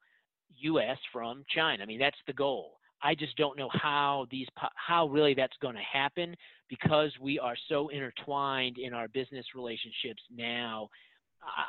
U.S. 0.60 0.98
from 1.12 1.44
China. 1.54 1.84
I 1.84 1.86
mean, 1.86 2.00
that's 2.00 2.18
the 2.26 2.34
goal. 2.34 2.74
I 3.02 3.14
just 3.14 3.38
don't 3.38 3.58
know 3.58 3.70
how 3.72 4.26
these 4.32 4.48
how 4.76 5.08
really 5.08 5.34
that's 5.34 5.58
going 5.62 5.76
to 5.76 5.82
happen 5.82 6.36
because 6.68 7.12
we 7.22 7.38
are 7.40 7.56
so 7.70 7.90
intertwined 7.90 8.78
in 8.78 8.94
our 8.94 9.08
business 9.08 9.46
relationships 9.56 10.22
now. 10.36 10.90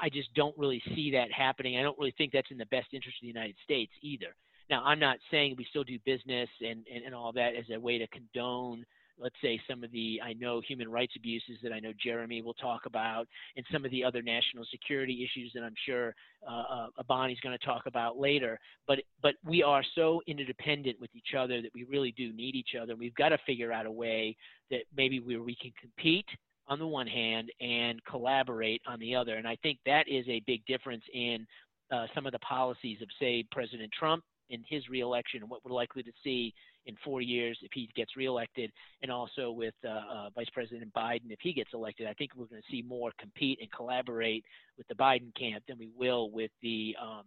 I 0.01 0.09
just 0.09 0.35
don't 0.35 0.57
really 0.57 0.83
see 0.95 1.11
that 1.13 1.31
happening. 1.31 1.79
I 1.79 1.83
don't 1.83 1.99
really 1.99 2.15
think 2.17 2.33
that's 2.33 2.51
in 2.51 2.59
the 2.59 2.67
best 2.67 2.89
interest 2.93 3.19
of 3.19 3.23
the 3.23 3.29
United 3.29 3.55
States 3.63 3.93
either. 4.03 4.35
Now, 4.71 4.83
I'm 4.85 4.99
not 4.99 5.19
saying 5.31 5.55
we 5.57 5.67
still 5.71 5.85
do 5.85 5.99
business 6.05 6.49
and, 6.61 6.85
and, 6.93 7.05
and 7.05 7.15
all 7.15 7.33
that 7.33 7.55
as 7.55 7.65
a 7.73 7.79
way 7.79 7.99
to 7.99 8.07
condone 8.09 8.85
let's 9.21 9.35
say 9.43 9.61
some 9.69 9.85
of 9.85 9.91
the 9.93 10.21
I 10.25 10.33
know 10.35 10.61
human 10.61 10.91
rights 10.91 11.15
abuses 11.17 11.59
that 11.63 11.73
I 11.73 11.81
know 11.81 11.93
Jeremy 12.03 12.43
will 12.43 12.55
talk 12.55 12.87
about, 12.87 13.27
and 13.57 13.65
some 13.73 13.85
of 13.85 13.91
the 13.91 14.05
other 14.05 14.23
national 14.23 14.65
security 14.71 15.25
issues 15.25 15.53
that 15.55 15.63
I'm 15.63 15.75
sure 15.87 16.15
uh, 16.49 16.89
uh, 16.99 17.03
Bonnie's 17.07 17.41
going 17.41 17.57
to 17.59 17.65
talk 17.65 17.87
about 17.87 18.19
later. 18.19 18.59
But 18.87 19.01
but 19.23 19.35
we 19.45 19.63
are 19.63 19.83
so 19.95 20.21
interdependent 20.27 21.01
with 21.01 21.11
each 21.15 21.35
other 21.39 21.63
that 21.63 21.71
we 21.75 21.85
really 21.85 22.13
do 22.17 22.33
need 22.33 22.55
each 22.55 22.75
other. 22.81 22.97
We've 22.97 23.15
got 23.15 23.31
to 23.31 23.39
figure 23.47 23.73
out 23.73 23.87
a 23.87 23.91
way 23.91 24.37
that 24.71 24.83
maybe 24.97 25.21
where 25.21 25.43
we 25.43 25.57
can 25.57 25.73
compete 25.81 26.27
on 26.69 26.79
the 26.79 26.87
one 26.87 27.07
hand 27.07 27.51
and 27.61 28.05
collaborate 28.05 28.83
on 28.87 29.01
the 29.01 29.15
other. 29.15 29.37
And 29.37 29.49
I 29.49 29.57
think 29.63 29.79
that 29.87 30.07
is 30.07 30.27
a 30.29 30.43
big 30.47 30.65
difference 30.67 31.03
in 31.15 31.47
uh, 31.91 32.07
some 32.15 32.27
of 32.27 32.33
the 32.33 32.39
policies 32.41 32.99
of, 33.01 33.09
say, 33.19 33.45
President 33.51 33.91
Trump 33.99 34.23
in 34.51 34.63
his 34.69 34.89
reelection 34.89 35.41
and 35.41 35.51
what 35.51 35.65
we're 35.65 35.73
likely 35.73 36.03
to 36.03 36.13
see 36.23 36.53
in 36.89 36.97
four 37.05 37.21
years 37.21 37.57
if 37.63 37.71
he 37.73 37.89
gets 37.95 38.17
reelected, 38.17 38.73
and 39.03 39.13
also 39.13 39.53
with 39.53 39.75
uh, 39.85 39.89
uh, 39.89 40.31
Vice 40.35 40.49
President 40.53 40.93
Biden 40.95 41.31
if 41.31 41.39
he 41.41 41.53
gets 41.53 41.71
elected. 41.73 42.09
I 42.09 42.15
think 42.15 42.33
we're 42.35 42.47
going 42.47 42.63
to 42.63 42.71
see 42.71 42.83
more 42.83 43.13
compete 43.21 43.59
and 43.61 43.71
collaborate 43.71 44.45
with 44.77 44.89
the 44.89 44.95
Biden 44.95 45.33
camp 45.39 45.63
than 45.69 45.79
we 45.79 45.91
will 45.97 46.31
with 46.31 46.51
the 46.63 46.97
um, 47.01 47.25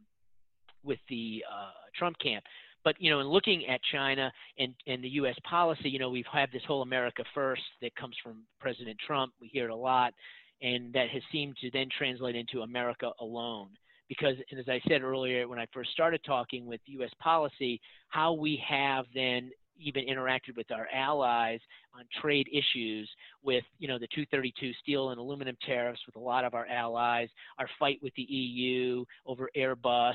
with 0.83 0.99
the 1.09 1.43
uh, 1.49 1.71
Trump 1.97 2.17
camp. 2.19 2.43
But 2.83 2.95
you 2.99 3.11
know, 3.11 3.19
in 3.19 3.27
looking 3.27 3.67
at 3.67 3.79
China 3.91 4.31
and, 4.57 4.73
and 4.87 5.03
the 5.03 5.09
U.S. 5.09 5.35
policy, 5.47 5.89
you 5.89 5.99
know, 5.99 6.09
we've 6.09 6.25
had 6.31 6.49
this 6.51 6.63
whole 6.67 6.81
America 6.81 7.23
First 7.33 7.61
that 7.81 7.95
comes 7.95 8.15
from 8.23 8.43
President 8.59 8.97
Trump. 9.05 9.33
We 9.39 9.47
hear 9.47 9.65
it 9.65 9.71
a 9.71 9.75
lot, 9.75 10.13
and 10.61 10.91
that 10.93 11.09
has 11.09 11.21
seemed 11.31 11.57
to 11.61 11.69
then 11.71 11.87
translate 11.95 12.35
into 12.35 12.61
America 12.61 13.11
alone. 13.19 13.69
Because, 14.11 14.35
and 14.51 14.59
as 14.59 14.67
I 14.67 14.81
said 14.89 15.03
earlier, 15.03 15.47
when 15.47 15.57
I 15.57 15.65
first 15.73 15.91
started 15.91 16.19
talking 16.25 16.65
with 16.65 16.81
U.S. 16.85 17.11
policy, 17.21 17.79
how 18.09 18.33
we 18.33 18.61
have 18.67 19.05
then 19.15 19.51
even 19.79 20.03
interacted 20.05 20.57
with 20.57 20.69
our 20.69 20.89
allies 20.93 21.61
on 21.97 22.03
trade 22.21 22.49
issues 22.51 23.09
with 23.41 23.63
you 23.79 23.87
know 23.87 23.97
the 23.97 24.07
232 24.07 24.73
steel 24.83 25.11
and 25.11 25.19
aluminum 25.19 25.55
tariffs 25.65 26.01
with 26.05 26.17
a 26.17 26.19
lot 26.19 26.43
of 26.43 26.53
our 26.53 26.65
allies 26.67 27.29
our 27.57 27.69
fight 27.79 27.99
with 28.03 28.13
the 28.15 28.23
EU 28.23 29.05
over 29.25 29.49
Airbus 29.57 30.13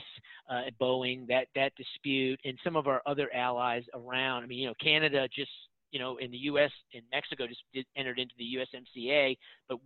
uh, 0.50 0.62
Boeing 0.78 1.26
that 1.28 1.46
that 1.54 1.72
dispute 1.76 2.38
and 2.44 2.58
some 2.62 2.76
of 2.76 2.86
our 2.86 3.00
other 3.06 3.32
allies 3.34 3.82
around 3.94 4.44
I 4.44 4.46
mean 4.46 4.58
you 4.58 4.68
know 4.68 4.74
Canada 4.80 5.26
just 5.34 5.50
you 5.90 5.98
know 5.98 6.18
in 6.18 6.30
the 6.30 6.38
US 6.38 6.70
and 6.94 7.02
Mexico 7.12 7.46
just 7.46 7.62
did, 7.72 7.86
entered 7.96 8.18
into 8.18 8.34
the 8.38 8.58
USMCA 8.58 9.36
but 9.70 9.78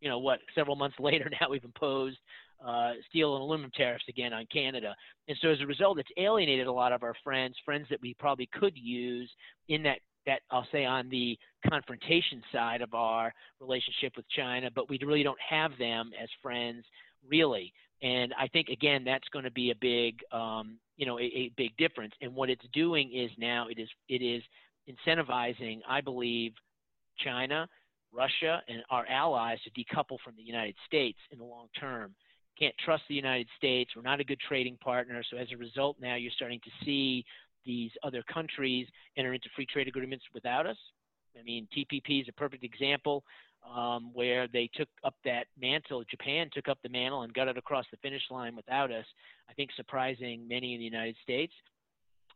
you 0.00 0.08
know 0.08 0.18
what 0.18 0.40
several 0.54 0.76
months 0.76 0.96
later 1.00 1.30
now 1.40 1.48
we've 1.50 1.64
imposed 1.64 2.18
uh, 2.64 2.92
steel 3.08 3.34
and 3.34 3.42
aluminum 3.42 3.70
tariffs 3.74 4.04
again 4.08 4.32
on 4.32 4.46
Canada. 4.52 4.94
And 5.28 5.36
so 5.40 5.48
as 5.48 5.60
a 5.60 5.66
result, 5.66 5.98
it's 5.98 6.10
alienated 6.16 6.66
a 6.66 6.72
lot 6.72 6.92
of 6.92 7.02
our 7.02 7.14
friends, 7.22 7.56
friends 7.64 7.86
that 7.90 8.00
we 8.00 8.14
probably 8.14 8.48
could 8.52 8.76
use 8.76 9.30
in 9.68 9.82
that 9.84 9.98
that 10.26 10.40
I'll 10.50 10.66
say 10.72 10.84
on 10.84 11.08
the 11.08 11.38
confrontation 11.70 12.42
side 12.52 12.82
of 12.82 12.92
our 12.94 13.32
relationship 13.60 14.14
with 14.16 14.28
China, 14.28 14.70
but 14.74 14.90
we 14.90 14.98
really 15.06 15.22
don't 15.22 15.38
have 15.40 15.70
them 15.78 16.10
as 16.20 16.28
friends 16.42 16.84
really. 17.28 17.72
And 18.02 18.34
I 18.38 18.48
think 18.48 18.68
again 18.68 19.04
that's 19.04 19.28
going 19.32 19.44
to 19.44 19.50
be 19.52 19.70
a 19.70 19.74
big, 19.80 20.18
um, 20.32 20.78
you 20.96 21.06
know, 21.06 21.18
a, 21.18 21.22
a 21.22 21.52
big 21.56 21.76
difference. 21.76 22.12
And 22.20 22.34
what 22.34 22.50
it's 22.50 22.64
doing 22.72 23.12
is 23.14 23.30
now 23.38 23.68
it 23.68 23.78
is 23.78 23.88
it 24.08 24.22
is 24.22 24.42
incentivizing, 24.88 25.80
I 25.88 26.00
believe, 26.00 26.52
China, 27.24 27.68
Russia, 28.12 28.62
and 28.68 28.82
our 28.90 29.06
allies 29.06 29.58
to 29.64 29.70
decouple 29.70 30.18
from 30.24 30.34
the 30.36 30.42
United 30.42 30.74
States 30.86 31.18
in 31.30 31.38
the 31.38 31.44
long 31.44 31.68
term 31.78 32.14
can't 32.58 32.74
trust 32.84 33.02
the 33.08 33.14
United 33.14 33.48
States. 33.56 33.90
We're 33.94 34.02
not 34.02 34.20
a 34.20 34.24
good 34.24 34.40
trading 34.48 34.76
partner. 34.78 35.22
So 35.30 35.36
as 35.36 35.48
a 35.52 35.56
result, 35.56 35.96
now 36.00 36.16
you're 36.16 36.32
starting 36.34 36.60
to 36.60 36.84
see 36.84 37.24
these 37.64 37.90
other 38.02 38.22
countries 38.32 38.86
enter 39.16 39.34
into 39.34 39.48
free 39.54 39.66
trade 39.66 39.88
agreements 39.88 40.24
without 40.32 40.66
us. 40.66 40.76
I 41.38 41.42
mean, 41.42 41.68
TPP 41.76 42.22
is 42.22 42.28
a 42.28 42.32
perfect 42.32 42.64
example 42.64 43.24
um, 43.74 44.10
where 44.14 44.46
they 44.48 44.70
took 44.74 44.88
up 45.04 45.14
that 45.24 45.46
mantle. 45.60 46.02
Japan 46.08 46.48
took 46.52 46.68
up 46.68 46.78
the 46.82 46.88
mantle 46.88 47.22
and 47.22 47.34
got 47.34 47.48
it 47.48 47.58
across 47.58 47.84
the 47.90 47.96
finish 47.98 48.22
line 48.30 48.56
without 48.56 48.90
us. 48.90 49.04
I 49.50 49.52
think 49.54 49.70
surprising 49.76 50.46
many 50.48 50.74
in 50.74 50.78
the 50.78 50.84
United 50.84 51.16
States. 51.22 51.52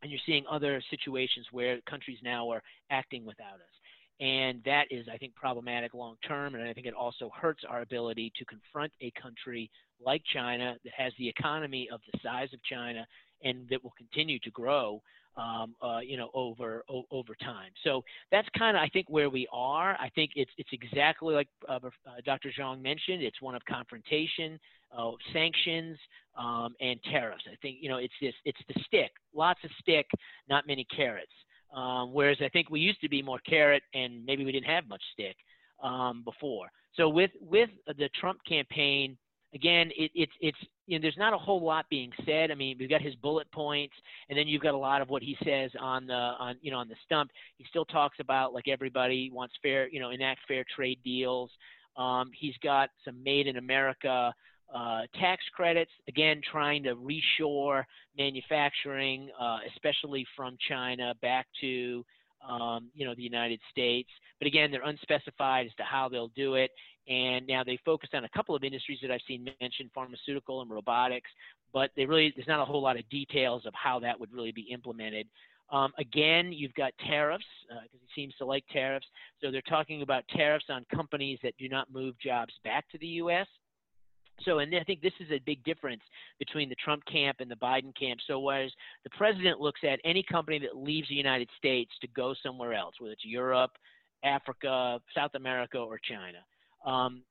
And 0.03 0.11
you're 0.11 0.21
seeing 0.27 0.45
other 0.51 0.83
situations 0.91 1.47
where 1.53 1.79
countries 1.89 2.19
now 2.23 2.51
are 2.51 2.63
acting 2.91 3.25
without 3.25 3.55
us. 3.55 3.75
And 4.21 4.61
that 4.65 4.85
is, 4.91 5.07
I 5.13 5.17
think, 5.17 5.35
problematic 5.35 5.95
long 5.95 6.17
term. 6.27 6.55
And 6.55 6.69
I 6.69 6.75
think 6.75 6.87
it 6.87 6.95
also 6.95 7.31
hurts 7.35 7.63
our 7.69 7.81
ability 7.81 8.33
to 8.39 8.45
confront 8.45 8.93
a 9.01 9.11
country 9.21 9.71
like 10.05 10.23
China 10.33 10.77
that 10.85 10.93
has 10.97 11.13
the 11.19 11.29
economy 11.29 11.89
of 11.91 12.01
the 12.13 12.19
size 12.23 12.49
of 12.53 12.63
China 12.63 13.07
and 13.43 13.67
that 13.71 13.83
will 13.83 13.95
continue 13.97 14.39
to 14.41 14.51
grow, 14.51 15.01
um, 15.37 15.75
uh, 15.81 16.01
you 16.01 16.19
know, 16.19 16.31
over 16.35 16.85
o- 16.91 17.07
over 17.11 17.35
time. 17.37 17.71
So 17.85 18.05
that's 18.31 18.49
kind 18.59 18.77
of, 18.77 18.83
I 18.83 18.89
think, 18.89 19.07
where 19.09 19.31
we 19.31 19.49
are. 19.53 19.97
I 19.99 20.11
think 20.15 20.33
it's 20.37 20.51
it's 20.59 20.71
exactly 20.73 21.35
like 21.35 21.49
uh, 21.69 21.79
uh, 21.85 21.89
Dr. 22.27 22.51
Zhang 22.59 22.83
mentioned. 22.83 23.23
It's 23.23 23.41
one 23.41 23.55
of 23.55 23.65
confrontation, 23.65 24.59
uh, 24.97 25.13
sanctions, 25.33 25.97
um, 26.37 26.75
and 26.81 27.01
tariffs. 27.05 27.45
I 27.51 27.57
think 27.63 27.79
you 27.81 27.89
know 27.89 27.97
it's 27.97 28.13
this 28.21 28.35
it's 28.45 28.61
the 28.69 28.81
stick, 28.87 29.13
lots 29.35 29.61
of 29.65 29.71
stick, 29.81 30.07
not 30.49 30.67
many 30.67 30.87
carrots. 30.95 31.33
Um, 31.75 32.13
whereas 32.13 32.39
I 32.41 32.49
think 32.49 32.71
we 32.71 32.81
used 32.81 33.01
to 33.01 33.09
be 33.09 33.23
more 33.23 33.39
carrot 33.41 33.83
and 33.95 34.25
maybe 34.25 34.45
we 34.45 34.53
didn't 34.53 34.67
have 34.67 34.89
much 34.89 35.03
stick 35.13 35.37
um, 35.83 36.23
before. 36.25 36.67
So 36.97 37.09
with 37.09 37.31
with 37.41 37.71
the 37.87 38.09
Trump 38.21 38.41
campaign, 38.49 39.17
again, 39.55 39.91
it, 39.97 40.11
it's 40.15 40.33
it's 40.41 40.59
you 40.87 40.99
know 40.99 41.03
there's 41.03 41.17
not 41.17 41.33
a 41.33 41.39
whole 41.39 41.65
lot 41.65 41.87
being 41.89 42.11
said. 42.27 42.51
I 42.51 42.55
mean, 42.55 42.77
we've 42.79 42.91
got 42.91 43.01
his 43.01 43.15
bullet 43.17 43.51
points, 43.53 43.95
and 44.29 44.39
then 44.39 44.49
you've 44.49 44.63
got 44.63 44.75
a 44.75 44.79
lot 44.79 45.03
of 45.03 45.09
what 45.09 45.23
he 45.23 45.37
says 45.45 45.71
on 45.81 46.07
the 46.07 46.15
on 46.15 46.57
you 46.61 46.71
know 46.71 46.79
on 46.79 46.89
the 46.89 46.97
stump. 47.05 47.31
He 47.57 47.65
still 47.69 47.85
talks 47.85 48.17
about 48.21 48.53
like 48.53 48.69
everybody 48.69 49.31
wants 49.33 49.55
fair 49.63 49.89
you 49.89 50.01
know 50.01 50.11
enact 50.11 50.41
fair 50.49 50.65
trade 50.75 50.99
deals. 51.05 51.51
Um, 51.97 52.31
he's 52.39 52.55
got 52.63 52.91
some 53.05 53.23
made 53.23 53.47
in 53.47 53.57
America 53.57 54.33
uh, 54.75 55.03
tax 55.19 55.43
credits, 55.55 55.91
again, 56.09 56.41
trying 56.51 56.83
to 56.85 56.95
reshore 56.97 57.85
manufacturing, 58.17 59.31
uh, 59.41 59.59
especially 59.75 60.27
from 60.37 60.57
China 60.69 61.15
back 61.23 61.47
to 61.61 62.05
um, 62.49 62.91
you 62.95 63.05
know 63.05 63.15
the 63.15 63.23
United 63.23 63.61
States. 63.71 64.09
But 64.39 64.47
again, 64.47 64.71
they're 64.71 64.85
unspecified 64.85 65.67
as 65.67 65.75
to 65.75 65.83
how 65.83 66.09
they'll 66.09 66.29
do 66.29 66.55
it. 66.55 66.71
And 67.09 67.47
now 67.47 67.65
they 67.65 67.79
focus 67.85 68.11
on 68.15 68.25
a 68.25 68.29
couple 68.31 68.55
of 68.55 68.63
industries 68.63 68.99
that 69.03 69.11
I've 69.11 69.21
seen 69.27 69.49
mentioned, 69.61 69.91
pharmaceutical 69.95 70.63
and 70.63 70.71
robotics. 70.71 71.31
But 71.73 71.91
they 71.97 72.07
really 72.07 72.33
there's 72.37 72.49
not 72.49 72.61
a 72.61 72.65
whole 72.65 72.83
lot 72.83 72.99
of 72.99 73.09
details 73.11 73.67
of 73.67 73.75
how 73.75 73.99
that 74.01 74.19
would 74.19 74.33
really 74.33 74.53
be 74.53 74.69
implemented. 74.73 75.27
Um, 75.73 75.93
again, 75.99 76.53
you've 76.53 76.75
got 76.75 76.93
tariffs 77.07 77.45
because 77.69 77.85
uh, 77.85 77.87
he 77.93 78.21
seems 78.21 78.35
to 78.37 78.45
like 78.45 78.65
tariffs. 78.73 79.07
So 79.41 79.51
they're 79.51 79.63
talking 79.63 80.03
about 80.03 80.25
tariffs 80.37 80.65
on 80.69 80.85
companies 80.93 81.39
that 81.45 81.55
do 81.59 81.69
not 81.69 81.93
move 81.93 82.17
jobs 82.19 82.53
back 82.65 82.91
to 82.91 82.99
the 82.99 83.07
U.S. 83.07 83.47
So, 84.45 84.59
and 84.59 84.75
I 84.75 84.85
think 84.85 85.03
this 85.03 85.13
is 85.21 85.31
a 85.31 85.39
big 85.41 85.63
difference 85.65 86.03
between 86.39 86.69
the 86.69 86.75
Trump 86.77 87.03
camp 87.11 87.39
and 87.41 87.51
the 87.51 87.57
Biden 87.57 87.97
camp. 87.99 88.21
So, 88.27 88.41
whereas 88.41 88.71
the 89.05 89.11
president 89.11 89.61
looks 89.61 89.81
at 89.85 90.01
any 90.05 90.23
company 90.23 90.59
that 90.61 90.77
leaves 90.77 91.09
the 91.09 91.15
United 91.15 91.49
States 91.59 91.91
to 92.01 92.09
go 92.09 92.35
somewhere 92.43 92.75
else, 92.75 92.95
whether 92.99 93.13
it's 93.13 93.25
Europe, 93.25 93.73
Africa, 94.25 95.01
South 95.15 95.33
America, 95.35 95.79
or 95.79 95.99
China, 95.99 96.39
um, 96.85 97.23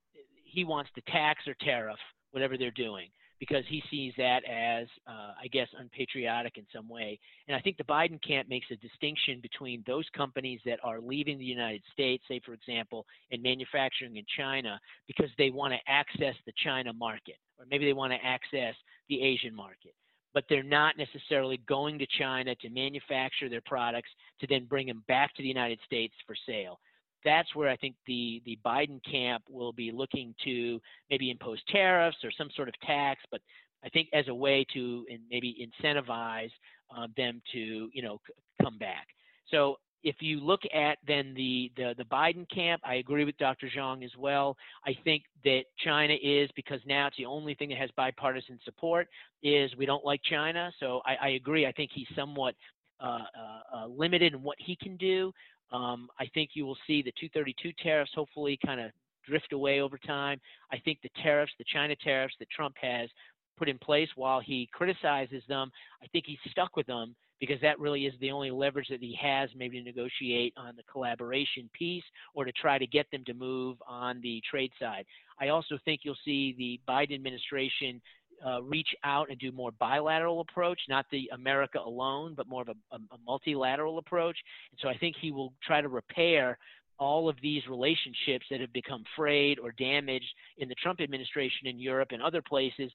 he 0.43 0.63
wants 0.63 0.89
to 0.95 1.01
tax 1.11 1.47
or 1.47 1.55
tariff 1.61 1.99
whatever 2.31 2.57
they're 2.57 2.71
doing 2.71 3.09
because 3.39 3.63
he 3.67 3.81
sees 3.89 4.13
that 4.17 4.43
as, 4.43 4.87
uh, 5.07 5.33
I 5.41 5.47
guess, 5.51 5.67
unpatriotic 5.77 6.57
in 6.57 6.65
some 6.73 6.89
way. 6.89 7.19
And 7.47 7.55
I 7.55 7.61
think 7.61 7.77
the 7.77 7.83
Biden 7.85 8.21
camp 8.21 8.49
makes 8.49 8.67
a 8.71 8.75
distinction 8.75 9.39
between 9.41 9.83
those 9.87 10.05
companies 10.15 10.59
that 10.65 10.79
are 10.83 10.99
leaving 10.99 11.37
the 11.37 11.45
United 11.45 11.81
States, 11.93 12.23
say, 12.27 12.41
for 12.45 12.53
example, 12.53 13.05
in 13.31 13.41
manufacturing 13.41 14.17
in 14.17 14.25
China, 14.37 14.79
because 15.07 15.29
they 15.37 15.49
want 15.49 15.73
to 15.73 15.91
access 15.91 16.35
the 16.45 16.53
China 16.63 16.91
market, 16.93 17.37
or 17.57 17.65
maybe 17.69 17.85
they 17.85 17.93
want 17.93 18.11
to 18.11 18.25
access 18.25 18.75
the 19.07 19.21
Asian 19.21 19.55
market. 19.55 19.93
But 20.33 20.43
they're 20.47 20.61
not 20.61 20.95
necessarily 20.97 21.59
going 21.67 21.97
to 21.99 22.07
China 22.19 22.53
to 22.55 22.69
manufacture 22.69 23.49
their 23.49 23.63
products 23.65 24.09
to 24.41 24.47
then 24.47 24.65
bring 24.65 24.85
them 24.85 25.03
back 25.07 25.33
to 25.35 25.41
the 25.41 25.47
United 25.47 25.79
States 25.85 26.13
for 26.27 26.35
sale 26.45 26.79
that's 27.23 27.53
where 27.55 27.69
I 27.69 27.75
think 27.75 27.95
the 28.07 28.41
the 28.45 28.57
Biden 28.65 28.99
camp 29.09 29.43
will 29.49 29.73
be 29.73 29.91
looking 29.91 30.33
to 30.45 30.79
maybe 31.09 31.31
impose 31.31 31.59
tariffs 31.69 32.17
or 32.23 32.31
some 32.31 32.49
sort 32.55 32.67
of 32.67 32.79
tax, 32.81 33.21
but 33.31 33.41
I 33.83 33.89
think 33.89 34.09
as 34.13 34.27
a 34.27 34.33
way 34.33 34.65
to 34.73 35.05
maybe 35.29 35.69
incentivize 35.83 36.51
uh, 36.95 37.07
them 37.17 37.41
to 37.53 37.89
you 37.93 38.01
know 38.01 38.19
come 38.61 38.77
back. 38.77 39.07
So 39.49 39.77
if 40.03 40.15
you 40.21 40.39
look 40.39 40.61
at 40.73 40.97
then 41.07 41.33
the, 41.35 41.71
the 41.75 41.93
the 41.97 42.05
Biden 42.05 42.49
camp, 42.53 42.81
I 42.85 42.95
agree 42.95 43.25
with 43.25 43.37
Dr. 43.37 43.69
Zhang 43.75 44.03
as 44.03 44.11
well. 44.17 44.55
I 44.85 44.95
think 45.03 45.23
that 45.43 45.63
China 45.83 46.15
is 46.21 46.49
because 46.55 46.79
now 46.85 47.07
it's 47.07 47.17
the 47.17 47.25
only 47.25 47.53
thing 47.53 47.69
that 47.69 47.77
has 47.77 47.89
bipartisan 47.95 48.59
support 48.63 49.07
is 49.43 49.75
we 49.77 49.85
don't 49.85 50.05
like 50.05 50.21
China. 50.23 50.71
So 50.79 51.01
I, 51.05 51.15
I 51.15 51.29
agree. 51.29 51.65
I 51.65 51.71
think 51.73 51.91
he's 51.93 52.07
somewhat 52.15 52.55
uh, 53.01 53.19
uh, 53.37 53.77
uh, 53.77 53.87
limited 53.87 54.33
in 54.33 54.43
what 54.43 54.57
he 54.59 54.75
can 54.75 54.97
do. 54.97 55.31
Um, 55.71 56.09
I 56.19 56.25
think 56.33 56.51
you 56.53 56.65
will 56.65 56.77
see 56.87 57.01
the 57.01 57.11
232 57.19 57.71
tariffs 57.83 58.11
hopefully 58.15 58.57
kind 58.65 58.79
of 58.79 58.91
drift 59.27 59.53
away 59.53 59.81
over 59.81 59.97
time. 59.97 60.39
I 60.71 60.77
think 60.79 60.99
the 61.01 61.09
tariffs, 61.21 61.51
the 61.57 61.65
China 61.71 61.95
tariffs 61.95 62.35
that 62.39 62.49
Trump 62.49 62.75
has 62.81 63.09
put 63.57 63.69
in 63.69 63.77
place, 63.77 64.09
while 64.15 64.39
he 64.39 64.69
criticizes 64.71 65.43
them, 65.47 65.71
I 66.01 66.07
think 66.07 66.25
he's 66.25 66.39
stuck 66.51 66.75
with 66.75 66.87
them 66.87 67.15
because 67.39 67.59
that 67.61 67.79
really 67.79 68.05
is 68.05 68.13
the 68.19 68.31
only 68.31 68.51
leverage 68.51 68.87
that 68.89 69.01
he 69.01 69.17
has, 69.21 69.49
maybe 69.55 69.77
to 69.79 69.83
negotiate 69.83 70.53
on 70.57 70.75
the 70.75 70.83
collaboration 70.91 71.69
piece 71.77 72.03
or 72.33 72.43
to 72.43 72.51
try 72.51 72.77
to 72.77 72.87
get 72.87 73.09
them 73.11 73.23
to 73.25 73.33
move 73.33 73.77
on 73.87 74.19
the 74.21 74.41
trade 74.49 74.71
side. 74.79 75.05
I 75.39 75.49
also 75.49 75.77
think 75.85 76.01
you'll 76.03 76.17
see 76.25 76.53
the 76.57 76.79
Biden 76.91 77.13
administration 77.13 78.01
uh, 78.45 78.61
reach 78.63 78.89
out 79.03 79.29
and 79.29 79.39
do 79.39 79.51
more 79.51 79.71
bilateral 79.71 80.41
approach, 80.41 80.79
not 80.87 81.05
the 81.11 81.29
America 81.33 81.79
alone, 81.79 82.33
but 82.35 82.47
more 82.47 82.61
of 82.61 82.69
a, 82.69 82.95
a, 82.95 83.17
multilateral 83.25 83.97
approach. 83.97 84.37
And 84.71 84.79
so 84.81 84.89
I 84.89 84.97
think 84.97 85.15
he 85.19 85.31
will 85.31 85.53
try 85.63 85.81
to 85.81 85.87
repair 85.87 86.57
all 86.97 87.29
of 87.29 87.35
these 87.41 87.65
relationships 87.67 88.45
that 88.49 88.59
have 88.59 88.73
become 88.73 89.03
frayed 89.15 89.59
or 89.59 89.71
damaged 89.73 90.25
in 90.57 90.69
the 90.69 90.75
Trump 90.75 90.99
administration 91.01 91.67
in 91.67 91.79
Europe 91.79 92.09
and 92.11 92.21
other 92.21 92.41
places 92.41 92.91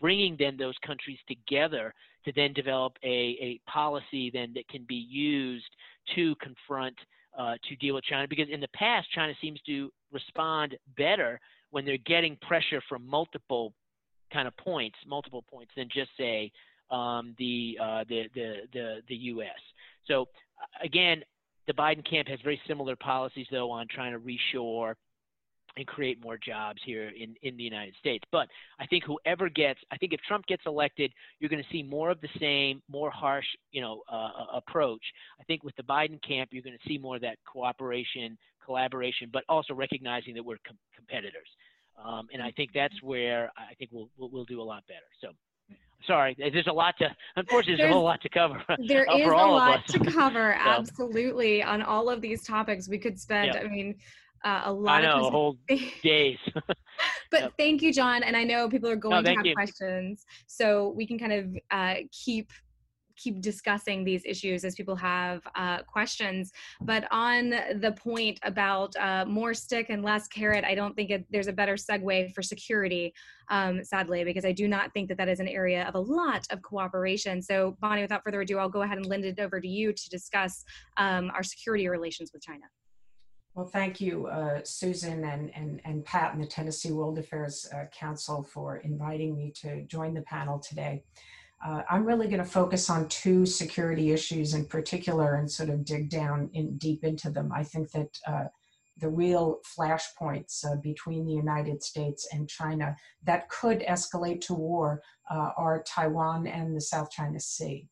bringing 0.00 0.36
then 0.38 0.56
those 0.56 0.74
countries 0.86 1.18
together 1.26 1.94
to 2.24 2.32
then 2.36 2.52
develop 2.52 2.92
a, 3.02 3.36
a 3.40 3.60
policy 3.70 4.30
then 4.32 4.52
that 4.54 4.68
can 4.68 4.84
be 4.86 5.06
used 5.08 5.64
to 6.14 6.34
confront 6.36 6.94
uh, 7.38 7.54
to 7.68 7.76
deal 7.76 7.94
with 7.94 8.04
China 8.04 8.26
because 8.28 8.48
in 8.50 8.60
the 8.60 8.68
past 8.68 9.10
China 9.14 9.32
seems 9.40 9.60
to 9.66 9.90
respond 10.12 10.76
better 10.96 11.40
when 11.70 11.84
they're 11.84 11.98
getting 11.98 12.36
pressure 12.46 12.82
from 12.88 13.06
multiple 13.06 13.72
kind 14.36 14.46
of 14.46 14.56
points, 14.58 14.96
multiple 15.06 15.42
points 15.50 15.72
than 15.76 15.88
just 15.90 16.10
say 16.18 16.52
um, 16.90 17.34
the, 17.38 17.78
uh, 17.82 18.04
the 18.08 18.24
the 18.34 18.54
the 18.72 18.96
the 19.08 19.16
U.S. 19.32 19.60
So 20.06 20.28
again, 20.82 21.22
the 21.66 21.72
Biden 21.72 22.08
camp 22.08 22.28
has 22.28 22.38
very 22.44 22.60
similar 22.68 22.96
policies 22.96 23.46
though 23.50 23.70
on 23.70 23.86
trying 23.90 24.12
to 24.12 24.20
reshore 24.20 24.94
and 25.76 25.86
create 25.86 26.22
more 26.22 26.38
jobs 26.38 26.80
here 26.84 27.10
in, 27.18 27.34
in 27.42 27.56
the 27.56 27.62
United 27.62 27.94
States. 27.98 28.24
But 28.32 28.48
I 28.80 28.86
think 28.86 29.04
whoever 29.04 29.48
gets, 29.48 29.78
I 29.90 29.96
think 29.98 30.12
if 30.12 30.20
Trump 30.26 30.46
gets 30.46 30.62
elected, 30.66 31.12
you're 31.38 31.50
going 31.50 31.62
to 31.62 31.68
see 31.70 31.82
more 31.82 32.10
of 32.10 32.20
the 32.22 32.28
same, 32.40 32.82
more 32.90 33.10
harsh, 33.10 33.44
you 33.72 33.82
know, 33.82 34.02
uh, 34.10 34.30
uh, 34.38 34.46
approach. 34.54 35.02
I 35.38 35.44
think 35.44 35.64
with 35.64 35.76
the 35.76 35.82
Biden 35.82 36.22
camp, 36.26 36.50
you're 36.52 36.62
going 36.62 36.78
to 36.82 36.88
see 36.88 36.96
more 36.96 37.16
of 37.16 37.22
that 37.22 37.36
cooperation, 37.44 38.38
collaboration, 38.64 39.28
but 39.30 39.44
also 39.48 39.74
recognizing 39.74 40.34
that 40.34 40.44
we're 40.44 40.56
com- 40.66 40.78
competitors. 40.94 41.48
Um, 42.02 42.28
and 42.32 42.42
I 42.42 42.50
think 42.52 42.70
that's 42.74 43.02
where 43.02 43.50
I 43.56 43.74
think 43.74 43.90
we'll, 43.92 44.10
we'll, 44.16 44.30
we'll 44.30 44.44
do 44.44 44.60
a 44.60 44.64
lot 44.64 44.84
better. 44.86 45.00
So 45.20 45.28
sorry 46.06 46.36
there's 46.38 46.66
a 46.66 46.72
lot 46.72 46.94
to 46.98 47.08
unfortunately 47.36 47.72
there's, 47.72 47.78
there's 47.78 47.90
a 47.90 47.92
whole 47.92 48.04
lot 48.04 48.20
to 48.20 48.28
cover 48.28 48.62
there 48.86 49.08
uh, 49.10 49.16
is 49.16 49.26
a 49.26 49.30
lot 49.30 49.84
to 49.86 49.98
cover 49.98 50.54
so. 50.64 50.70
absolutely 50.70 51.62
on 51.62 51.80
all 51.80 52.10
of 52.10 52.20
these 52.20 52.44
topics 52.44 52.86
we 52.86 52.98
could 52.98 53.18
spend 53.18 53.54
yep. 53.54 53.64
i 53.64 53.66
mean 53.66 53.94
uh, 54.44 54.62
a 54.66 54.72
lot 54.72 55.02
I 55.02 55.06
know, 55.06 55.26
of 55.26 55.32
whole 55.32 55.58
days. 56.02 56.38
but 57.32 57.40
yep. 57.40 57.52
thank 57.58 57.82
you, 57.82 57.92
John. 57.92 58.22
And 58.22 58.36
I 58.36 58.44
know 58.44 58.68
people 58.68 58.88
are 58.88 58.94
going 58.94 59.24
no, 59.24 59.30
to 59.30 59.34
have 59.34 59.44
you. 59.44 59.54
questions, 59.54 60.24
so 60.46 60.92
we 60.96 61.04
can 61.04 61.18
kind 61.18 61.32
of 61.32 61.56
uh, 61.72 61.94
keep 62.12 62.52
keep 63.16 63.40
discussing 63.40 64.04
these 64.04 64.22
issues 64.24 64.64
as 64.64 64.74
people 64.74 64.96
have 64.96 65.42
uh, 65.54 65.82
questions. 65.82 66.52
But 66.80 67.06
on 67.10 67.50
the 67.50 67.94
point 67.96 68.38
about 68.42 68.94
uh, 68.96 69.24
more 69.26 69.54
stick 69.54 69.86
and 69.90 70.02
less 70.02 70.28
carrot, 70.28 70.64
I 70.64 70.74
don't 70.74 70.94
think 70.94 71.10
it, 71.10 71.26
there's 71.30 71.48
a 71.48 71.52
better 71.52 71.74
segue 71.74 72.32
for 72.34 72.42
security, 72.42 73.14
um, 73.50 73.82
sadly, 73.84 74.24
because 74.24 74.44
I 74.44 74.52
do 74.52 74.68
not 74.68 74.92
think 74.92 75.08
that 75.08 75.18
that 75.18 75.28
is 75.28 75.40
an 75.40 75.48
area 75.48 75.84
of 75.84 75.94
a 75.94 76.00
lot 76.00 76.46
of 76.50 76.62
cooperation. 76.62 77.42
So, 77.42 77.76
Bonnie, 77.80 78.02
without 78.02 78.22
further 78.24 78.40
ado, 78.40 78.58
I'll 78.58 78.68
go 78.68 78.82
ahead 78.82 78.98
and 78.98 79.06
lend 79.06 79.24
it 79.24 79.38
over 79.40 79.60
to 79.60 79.68
you 79.68 79.92
to 79.92 80.08
discuss 80.10 80.64
um, 80.96 81.30
our 81.34 81.42
security 81.42 81.88
relations 81.88 82.30
with 82.32 82.42
China. 82.42 82.64
Well, 83.56 83.66
thank 83.66 84.02
you, 84.02 84.26
uh, 84.26 84.60
Susan 84.64 85.24
and, 85.24 85.50
and, 85.56 85.80
and 85.86 86.04
Pat 86.04 86.34
and 86.34 86.42
the 86.42 86.46
Tennessee 86.46 86.92
World 86.92 87.18
Affairs 87.18 87.66
uh, 87.74 87.86
Council 87.86 88.42
for 88.42 88.76
inviting 88.78 89.34
me 89.34 89.50
to 89.62 89.82
join 89.84 90.12
the 90.12 90.20
panel 90.20 90.58
today. 90.58 91.04
Uh, 91.64 91.82
I'm 91.88 92.04
really 92.04 92.26
going 92.28 92.42
to 92.42 92.44
focus 92.44 92.90
on 92.90 93.08
two 93.08 93.46
security 93.46 94.12
issues 94.12 94.54
in 94.54 94.66
particular 94.66 95.36
and 95.36 95.50
sort 95.50 95.70
of 95.70 95.84
dig 95.84 96.10
down 96.10 96.50
in 96.52 96.76
deep 96.76 97.02
into 97.02 97.30
them. 97.30 97.50
I 97.52 97.64
think 97.64 97.90
that 97.92 98.18
uh, 98.26 98.44
the 98.98 99.08
real 99.08 99.60
flashpoints 99.78 100.64
uh, 100.64 100.76
between 100.76 101.26
the 101.26 101.32
United 101.32 101.82
States 101.82 102.28
and 102.32 102.48
China 102.48 102.96
that 103.24 103.48
could 103.48 103.80
escalate 103.80 104.40
to 104.42 104.54
war 104.54 105.02
uh, 105.30 105.50
are 105.56 105.82
Taiwan 105.82 106.46
and 106.46 106.76
the 106.76 106.80
South 106.80 107.10
China 107.10 107.40
Sea. 107.40 107.88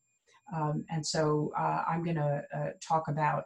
Um, 0.55 0.85
and 0.91 1.05
so 1.05 1.51
I'm 1.57 2.03
going 2.03 2.17
to 2.17 2.43
talk 2.79 3.07
about 3.07 3.45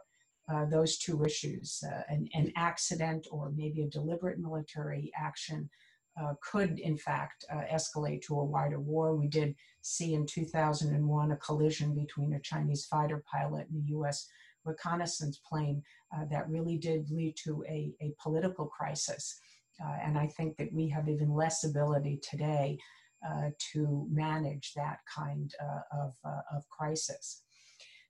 uh, 0.50 0.64
those 0.64 0.98
two 0.98 1.24
issues. 1.24 1.82
Uh, 1.86 2.02
an, 2.08 2.28
an, 2.34 2.52
accident 2.56 3.26
or 3.30 3.52
maybe 3.54 3.82
a 3.82 3.88
deliberate 3.88 4.38
military 4.38 5.12
action 5.16 5.70
uh, 6.20 6.34
could, 6.42 6.78
in 6.78 6.96
fact, 6.96 7.44
uh, 7.52 7.62
escalate 7.72 8.22
to 8.22 8.38
a 8.38 8.44
wider 8.44 8.80
war. 8.80 9.16
We 9.16 9.28
did 9.28 9.54
see 9.82 10.14
in 10.14 10.26
2001 10.26 11.32
a 11.32 11.36
collision 11.36 11.94
between 11.94 12.34
a 12.34 12.40
Chinese 12.40 12.86
fighter 12.86 13.22
pilot 13.32 13.68
and 13.70 13.82
a 13.84 13.88
U.S. 13.90 14.26
reconnaissance 14.64 15.40
plane 15.48 15.82
uh, 16.14 16.24
that 16.30 16.48
really 16.48 16.76
did 16.76 17.10
lead 17.10 17.36
to 17.44 17.64
a, 17.68 17.92
a 18.00 18.14
political 18.22 18.66
crisis. 18.66 19.38
and 20.04 20.18
I 20.18 20.26
think 20.26 20.56
that 20.58 20.72
we 20.72 20.88
have 20.88 21.08
even 21.08 21.32
less 21.32 21.64
ability 21.64 22.20
today 22.28 22.78
to 23.72 24.06
manage 24.10 24.72
that 24.76 24.98
kind 25.14 25.52
of, 25.92 26.14
of 26.24 26.68
crisis. 26.68 27.42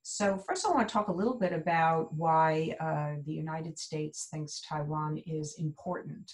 So, 0.03 0.39
first, 0.39 0.67
I 0.67 0.71
want 0.71 0.89
to 0.89 0.93
talk 0.93 1.09
a 1.09 1.13
little 1.13 1.39
bit 1.39 1.53
about 1.53 2.13
why 2.15 2.75
uh, 2.81 3.21
the 3.27 3.33
United 3.33 3.79
States 3.79 4.29
thinks 4.33 4.63
Taiwan 4.63 5.19
is 5.27 5.57
important. 5.59 6.33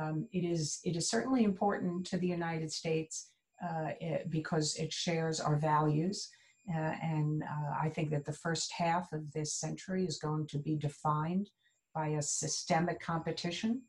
Um, 0.00 0.28
it 0.32 0.44
is 0.44 0.80
it 0.84 0.96
is 0.96 1.08
certainly 1.08 1.44
important 1.44 2.06
to 2.06 2.18
the 2.18 2.26
United 2.26 2.70
States 2.72 3.30
uh, 3.62 3.90
it, 4.00 4.30
because 4.30 4.76
it 4.76 4.92
shares 4.92 5.40
our 5.40 5.56
values, 5.56 6.28
uh, 6.74 6.94
and 7.02 7.42
uh, 7.42 7.74
I 7.80 7.88
think 7.88 8.10
that 8.10 8.24
the 8.24 8.32
first 8.32 8.72
half 8.72 9.12
of 9.12 9.32
this 9.32 9.54
century 9.54 10.04
is 10.04 10.18
going 10.18 10.46
to 10.48 10.58
be 10.58 10.76
defined 10.76 11.50
by 11.94 12.08
a 12.08 12.22
systemic 12.22 13.00
competition 13.00 13.82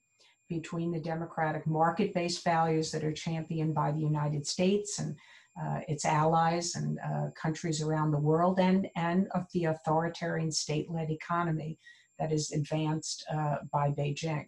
between 0.47 0.91
the 0.91 0.99
democratic 0.99 1.67
market-based 1.67 2.43
values 2.43 2.89
that 2.91 3.03
are 3.03 3.11
championed 3.11 3.75
by 3.75 3.91
the 3.91 3.99
United 3.99 4.47
States 4.47 4.99
and 4.99 5.15
uh, 5.61 5.79
its 5.89 6.05
allies 6.05 6.75
and 6.75 6.99
uh, 6.99 7.29
countries 7.35 7.81
around 7.81 8.11
the 8.11 8.17
world, 8.17 8.59
and, 8.59 8.87
and 8.95 9.27
of 9.31 9.45
the 9.53 9.65
authoritarian 9.65 10.51
state 10.51 10.89
led 10.89 11.09
economy 11.09 11.77
that 12.19 12.31
is 12.31 12.51
advanced 12.51 13.25
uh, 13.33 13.57
by 13.73 13.89
Beijing. 13.89 14.45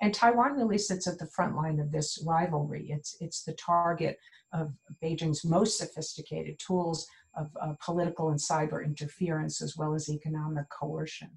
And 0.00 0.14
Taiwan 0.14 0.56
really 0.56 0.78
sits 0.78 1.06
at 1.06 1.18
the 1.18 1.26
front 1.26 1.56
line 1.56 1.78
of 1.78 1.92
this 1.92 2.22
rivalry. 2.26 2.90
It's, 2.90 3.16
it's 3.20 3.42
the 3.42 3.52
target 3.52 4.18
of 4.52 4.72
Beijing's 5.02 5.44
most 5.44 5.76
sophisticated 5.78 6.58
tools 6.58 7.06
of 7.36 7.50
uh, 7.60 7.74
political 7.84 8.30
and 8.30 8.38
cyber 8.38 8.84
interference, 8.84 9.60
as 9.60 9.76
well 9.76 9.94
as 9.94 10.08
economic 10.08 10.64
coercion. 10.70 11.30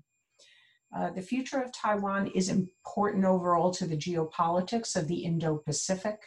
Uh, 0.96 1.10
the 1.12 1.22
future 1.22 1.62
of 1.62 1.72
Taiwan 1.72 2.28
is 2.28 2.50
important 2.50 3.26
overall 3.26 3.72
to 3.72 3.86
the 3.86 3.98
geopolitics 3.98 4.96
of 4.96 5.08
the 5.08 5.26
Indo 5.26 5.58
Pacific. 5.58 6.20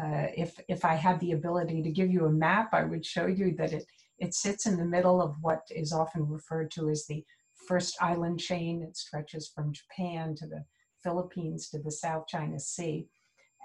Uh, 0.00 0.28
if 0.36 0.58
if 0.68 0.84
I 0.84 0.94
had 0.94 1.20
the 1.20 1.32
ability 1.32 1.82
to 1.82 1.90
give 1.90 2.10
you 2.10 2.26
a 2.26 2.30
map, 2.30 2.72
I 2.72 2.84
would 2.84 3.04
show 3.04 3.26
you 3.26 3.54
that 3.56 3.72
it 3.72 3.84
it 4.18 4.34
sits 4.34 4.66
in 4.66 4.76
the 4.76 4.84
middle 4.84 5.20
of 5.20 5.36
what 5.42 5.62
is 5.70 5.92
often 5.92 6.26
referred 6.28 6.70
to 6.72 6.88
as 6.88 7.06
the 7.06 7.24
first 7.66 7.96
island 8.00 8.40
chain. 8.40 8.82
It 8.82 8.96
stretches 8.96 9.50
from 9.54 9.72
Japan 9.72 10.34
to 10.36 10.46
the 10.46 10.64
Philippines 11.08 11.70
to 11.70 11.78
the 11.78 11.90
South 11.90 12.26
China 12.26 12.60
Sea. 12.60 13.08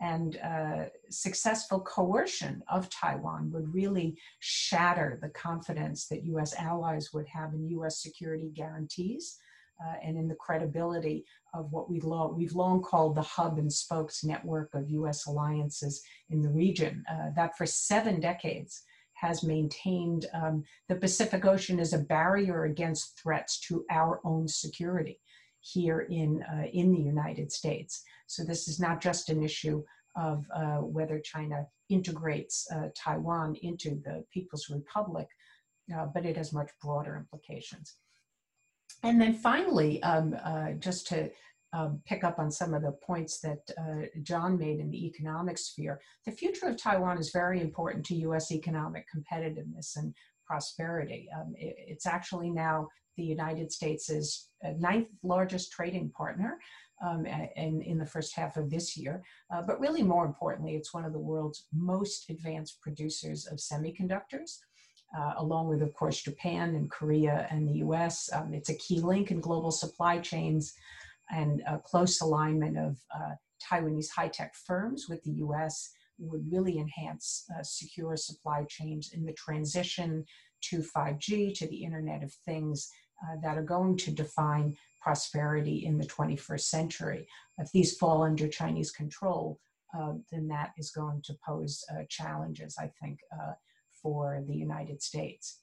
And 0.02 0.38
uh, 0.38 0.86
successful 1.10 1.82
coercion 1.82 2.64
of 2.70 2.89
Taiwan 2.89 3.52
would 3.52 3.74
really 3.74 4.18
shatter 4.39 5.20
the 5.22 5.30
confidence 5.30 6.08
that 6.08 6.24
US 6.24 6.56
allies 6.56 7.10
would 7.14 7.28
have 7.28 7.54
in 7.54 7.68
US 7.80 8.02
security 8.02 8.50
guarantees 8.56 9.38
uh, 9.84 9.96
and 10.02 10.18
in 10.18 10.28
the 10.28 10.36
credibility 10.36 11.26
of 11.54 11.72
what 11.72 11.89
we've 11.89 12.06
long, 12.06 12.36
we've 12.36 12.54
long 12.54 12.82
called 12.82 13.16
the 13.16 13.22
hub 13.22 13.58
and 13.60 13.72
spokes 13.72 14.24
network 14.24 14.74
of 14.74 14.89
US 14.89 15.26
alliances 15.26 16.02
in 16.30 16.41
the 16.41 16.50
region. 16.50 17.04
Uh, 17.12 17.30
that 17.36 17.58
for 17.58 17.66
seven 17.66 18.20
decades 18.22 18.84
has 19.16 19.44
maintained 19.44 20.26
um, 20.34 20.64
the 20.89 20.96
Pacific 20.96 21.46
Ocean 21.46 21.80
as 21.80 21.94
a 21.94 22.00
barrier 22.00 22.64
against 22.64 23.20
threats 23.22 23.60
to 23.68 23.86
our 23.89 24.22
own 24.24 24.48
security 24.48 25.20
here 25.64 26.01
in, 26.09 26.43
uh, 26.43 26.66
in 26.74 26.91
the 26.91 26.99
United 26.99 27.51
States. 27.51 28.03
So 28.28 28.43
this 28.43 28.68
is 28.68 28.80
not 28.80 29.01
just 29.01 29.30
an 29.30 29.41
issue 29.41 29.84
of 30.16 30.45
uh, 30.55 30.78
whether 30.78 31.20
China 31.20 31.66
integrates 31.89 32.68
uh, 32.72 32.89
Taiwan 32.95 33.55
into 33.61 34.01
the 34.03 34.24
People's 34.32 34.70
Republic, 34.70 35.28
uh, 35.95 36.05
but 36.14 36.26
it 36.26 36.38
has 36.38 36.53
much 36.53 36.70
broader 36.82 37.16
implications. 37.16 37.95
And 39.03 39.20
then 39.20 39.34
finally, 39.34 40.01
um, 40.03 40.36
uh, 40.43 40.72
just 40.74 41.07
to 41.07 41.30
um, 41.74 42.01
pick 42.05 42.24
up 42.24 42.39
on 42.39 42.51
some 42.51 42.74
of 42.74 42.84
the 42.84 42.91
points 42.91 43.39
that 43.39 43.59
uh, 43.78 44.05
John 44.22 44.57
made 44.57 44.80
in 44.80 44.91
the 44.91 45.05
economic 45.07 45.57
sphere, 45.57 45.99
the 46.26 46.32
future 46.32 46.68
of 46.68 46.78
Taiwan 46.78 47.18
is 47.18 47.32
very 47.32 47.61
important 47.61 48.05
to 48.07 48.16
US 48.16 48.51
economic 48.51 49.05
competitiveness 49.14 49.95
and 49.95 50.14
prosperity. 50.45 51.28
Um, 51.36 51.53
it, 51.57 51.76
it's 51.78 52.05
actually 52.05 52.51
now 52.51 52.88
the 53.18 53.24
United 53.24 53.72
States' 53.72 54.49
uh, 54.66 54.72
ninth 54.78 55.07
largest 55.24 55.72
trading 55.72 56.09
partner. 56.09 56.59
Um, 57.03 57.26
and 57.26 57.82
in 57.82 57.97
the 57.97 58.05
first 58.05 58.34
half 58.34 58.55
of 58.55 58.70
this 58.70 58.95
year. 58.95 59.24
Uh, 59.53 59.61
but 59.61 59.78
really, 59.78 60.03
more 60.03 60.26
importantly, 60.26 60.76
it's 60.76 60.93
one 60.93 61.03
of 61.03 61.11
the 61.11 61.20
world's 61.20 61.66
most 61.74 62.30
advanced 62.30 62.80
producers 62.80 63.45
of 63.45 63.57
semiconductors 63.57 64.59
uh, 65.18 65.34
along 65.38 65.68
with, 65.68 65.82
of 65.82 65.93
course, 65.93 66.22
Japan 66.22 66.76
and 66.76 66.89
Korea 66.89 67.47
and 67.49 67.68
the 67.68 67.86
US. 67.86 68.32
Um, 68.34 68.53
it's 68.53 68.70
a 68.70 68.78
key 68.78 68.99
link 68.99 69.32
in 69.32 69.39
global 69.39 69.72
supply 69.72 70.20
chains 70.20 70.74
and 71.32 71.61
a 71.68 71.78
close 71.80 72.22
alignment 72.22 72.78
of 72.78 72.97
uh, 73.16 73.36
Taiwanese 73.64 74.09
high 74.09 74.28
tech 74.28 74.55
firms 74.55 75.07
with 75.07 75.24
the 75.24 75.32
US 75.34 75.91
would 76.20 76.51
really 76.51 76.80
enhance 76.80 77.45
uh, 77.55 77.64
secure 77.64 78.16
supply 78.18 78.66
chains 78.68 79.11
in 79.14 79.26
the 79.26 79.34
transition 79.34 80.26
to 80.61 80.84
5G, 80.95 81.53
to 81.55 81.68
the 81.68 81.84
Internet 81.84 82.24
of 82.24 82.32
Things 82.45 82.89
uh, 83.24 83.36
that 83.41 83.57
are 83.57 83.63
going 83.63 83.97
to 83.97 84.11
define 84.11 84.76
prosperity 85.01 85.86
in 85.86 85.97
the 85.97 86.05
21st 86.07 86.61
century. 86.61 87.28
If 87.57 87.71
these 87.71 87.97
fall 87.97 88.24
under 88.24 88.47
Chinese 88.47 88.91
control, 88.91 89.59
uh, 89.97 90.13
then 90.32 90.47
that 90.47 90.71
is 90.78 90.91
going 90.91 91.21
to 91.24 91.36
pose 91.45 91.84
uh, 91.91 92.03
challenges, 92.09 92.78
I 92.80 92.91
think, 93.01 93.19
uh, 93.32 93.53
for 94.01 94.43
the 94.47 94.55
United 94.55 95.01
States. 95.01 95.59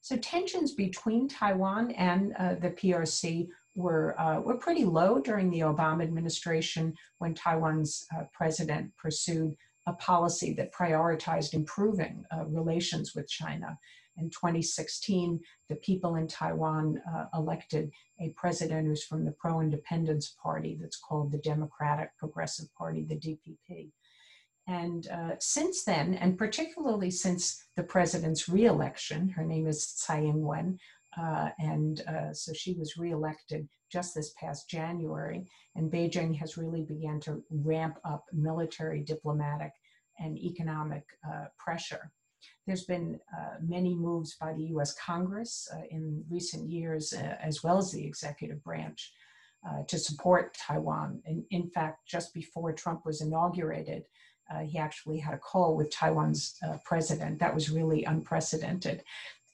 So 0.00 0.16
tensions 0.16 0.72
between 0.72 1.28
Taiwan 1.28 1.92
and 1.92 2.34
uh, 2.38 2.54
the 2.54 2.70
PRC 2.70 3.48
were, 3.76 4.14
were 4.44 4.56
pretty 4.56 4.84
low 4.84 5.20
during 5.20 5.50
the 5.50 5.60
Obama 5.60 6.02
administration 6.02 6.94
when 7.18 7.34
Taiwan's 7.34 8.04
president 8.32 8.90
pursued 8.96 9.54
a 9.86 9.92
policy 9.94 10.52
that 10.54 10.72
prioritized 10.72 11.54
improving 11.54 12.24
relations 12.48 13.14
with 13.14 13.28
China. 13.28 13.78
In 14.18 14.30
2016, 14.30 15.40
the 15.68 15.76
people 15.76 16.16
in 16.16 16.26
Taiwan 16.26 17.00
elected 17.34 17.90
a 18.20 18.30
president 18.36 18.86
who's 18.86 19.04
from 19.04 19.24
the 19.24 19.32
pro 19.32 19.60
independence 19.60 20.34
party 20.42 20.76
that's 20.80 20.98
called 20.98 21.32
the 21.32 21.38
Democratic 21.38 22.10
Progressive 22.18 22.66
Party, 22.74 23.04
the 23.04 23.16
DPP. 23.16 23.90
And 24.68 25.08
uh, 25.08 25.30
since 25.40 25.84
then, 25.84 26.14
and 26.14 26.36
particularly 26.36 27.10
since 27.10 27.64
the 27.74 27.82
president's 27.82 28.50
reelection, 28.50 29.30
her 29.30 29.44
name 29.44 29.66
is 29.66 29.82
Tsai 29.82 30.20
Ing 30.20 30.44
wen, 30.44 30.78
uh, 31.18 31.48
and 31.58 32.02
uh, 32.02 32.34
so 32.34 32.52
she 32.52 32.74
was 32.74 32.98
reelected 32.98 33.66
just 33.90 34.14
this 34.14 34.34
past 34.38 34.68
January. 34.68 35.46
And 35.74 35.90
Beijing 35.90 36.36
has 36.36 36.58
really 36.58 36.82
begun 36.82 37.18
to 37.20 37.42
ramp 37.50 37.98
up 38.04 38.26
military, 38.30 39.00
diplomatic, 39.00 39.72
and 40.18 40.36
economic 40.36 41.04
uh, 41.26 41.46
pressure. 41.56 42.12
There's 42.68 42.84
been 42.84 43.18
uh, 43.36 43.54
many 43.66 43.94
moves 43.94 44.36
by 44.40 44.52
the 44.52 44.64
US 44.76 44.94
Congress 44.94 45.66
uh, 45.74 45.80
in 45.90 46.22
recent 46.30 46.68
years, 46.68 47.14
as 47.14 47.64
well 47.64 47.78
as 47.78 47.90
the 47.90 48.06
executive 48.06 48.62
branch, 48.62 49.12
to 49.88 49.98
support 49.98 50.54
Taiwan. 50.54 51.20
And 51.26 51.44
in 51.50 51.68
fact, 51.70 52.06
just 52.06 52.32
before 52.32 52.72
Trump 52.72 53.04
was 53.04 53.20
inaugurated, 53.20 54.04
uh, 54.50 54.60
he 54.60 54.78
actually 54.78 55.18
had 55.18 55.34
a 55.34 55.38
call 55.38 55.76
with 55.76 55.90
Taiwan's 55.90 56.56
uh, 56.66 56.76
president. 56.84 57.38
That 57.38 57.54
was 57.54 57.70
really 57.70 58.04
unprecedented. 58.04 59.02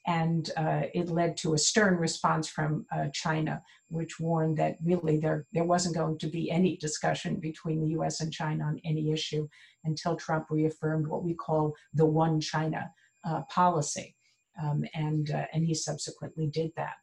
And 0.07 0.51
uh, 0.55 0.83
it 0.93 1.09
led 1.09 1.35
to 1.37 1.55
a 1.55 1.57
stern 1.57 1.95
response 1.97 2.47
from 2.47 2.85
uh, 2.91 3.07
China, 3.11 3.63
which 3.87 4.19
warned 4.19 4.57
that 4.57 4.77
really 4.83 5.19
there, 5.19 5.47
there 5.51 5.63
wasn't 5.63 5.95
going 5.95 6.19
to 6.19 6.27
be 6.27 6.51
any 6.51 6.77
discussion 6.77 7.39
between 7.39 7.81
the 7.81 7.99
US 7.99 8.21
and 8.21 8.31
China 8.31 8.65
on 8.65 8.79
any 8.85 9.11
issue 9.11 9.47
until 9.83 10.15
Trump 10.15 10.45
reaffirmed 10.49 11.07
what 11.07 11.23
we 11.23 11.33
call 11.33 11.73
the 11.93 12.05
one 12.05 12.39
China 12.39 12.91
uh, 13.27 13.41
policy. 13.49 14.15
Um, 14.61 14.85
and, 14.93 15.31
uh, 15.31 15.45
and 15.53 15.65
he 15.65 15.73
subsequently 15.73 16.47
did 16.47 16.71
that. 16.77 16.93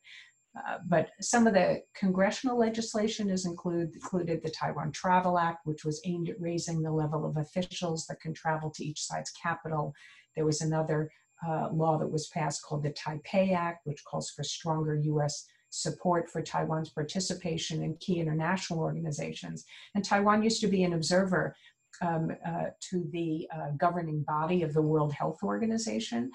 Uh, 0.57 0.79
but 0.87 1.11
some 1.21 1.47
of 1.47 1.55
the 1.55 1.83
congressional 1.95 2.59
legislation 2.59 3.29
has 3.31 3.47
include, 3.47 3.95
included 3.95 4.43
the 4.43 4.51
Taiwan 4.51 4.93
Travel 4.93 5.39
Act, 5.39 5.61
which 5.65 5.85
was 5.85 6.01
aimed 6.05 6.29
at 6.29 6.41
raising 6.41 6.83
the 6.83 6.93
level 6.93 7.25
of 7.25 7.39
officials 7.39 8.07
that 8.07 8.21
can 8.21 8.35
travel 8.35 8.71
to 8.71 8.85
each 8.85 9.03
side's 9.03 9.31
capital. 9.31 9.95
There 10.37 10.45
was 10.45 10.61
another 10.61 11.11
uh, 11.47 11.69
law 11.73 11.99
that 11.99 12.11
was 12.11 12.29
passed 12.29 12.63
called 12.63 12.83
the 12.83 12.91
Taipei 12.93 13.57
Act, 13.57 13.87
which 13.87 14.05
calls 14.05 14.31
for 14.31 14.45
stronger 14.45 14.95
U.S. 14.95 15.47
support 15.71 16.31
for 16.31 16.43
Taiwan's 16.43 16.91
participation 16.91 17.83
in 17.83 17.97
key 17.97 18.21
international 18.21 18.81
organizations. 18.81 19.65
And 19.95 20.05
Taiwan 20.05 20.43
used 20.43 20.61
to 20.61 20.69
be 20.69 20.85
an 20.85 20.93
observer 20.93 21.57
um, 22.01 22.31
uh, 22.47 22.67
to 22.91 23.09
the 23.13 23.49
uh, 23.55 23.71
governing 23.77 24.23
body 24.23 24.63
of 24.63 24.73
the 24.75 24.83
World 24.83 25.13
Health 25.13 25.43
Organization. 25.43 26.31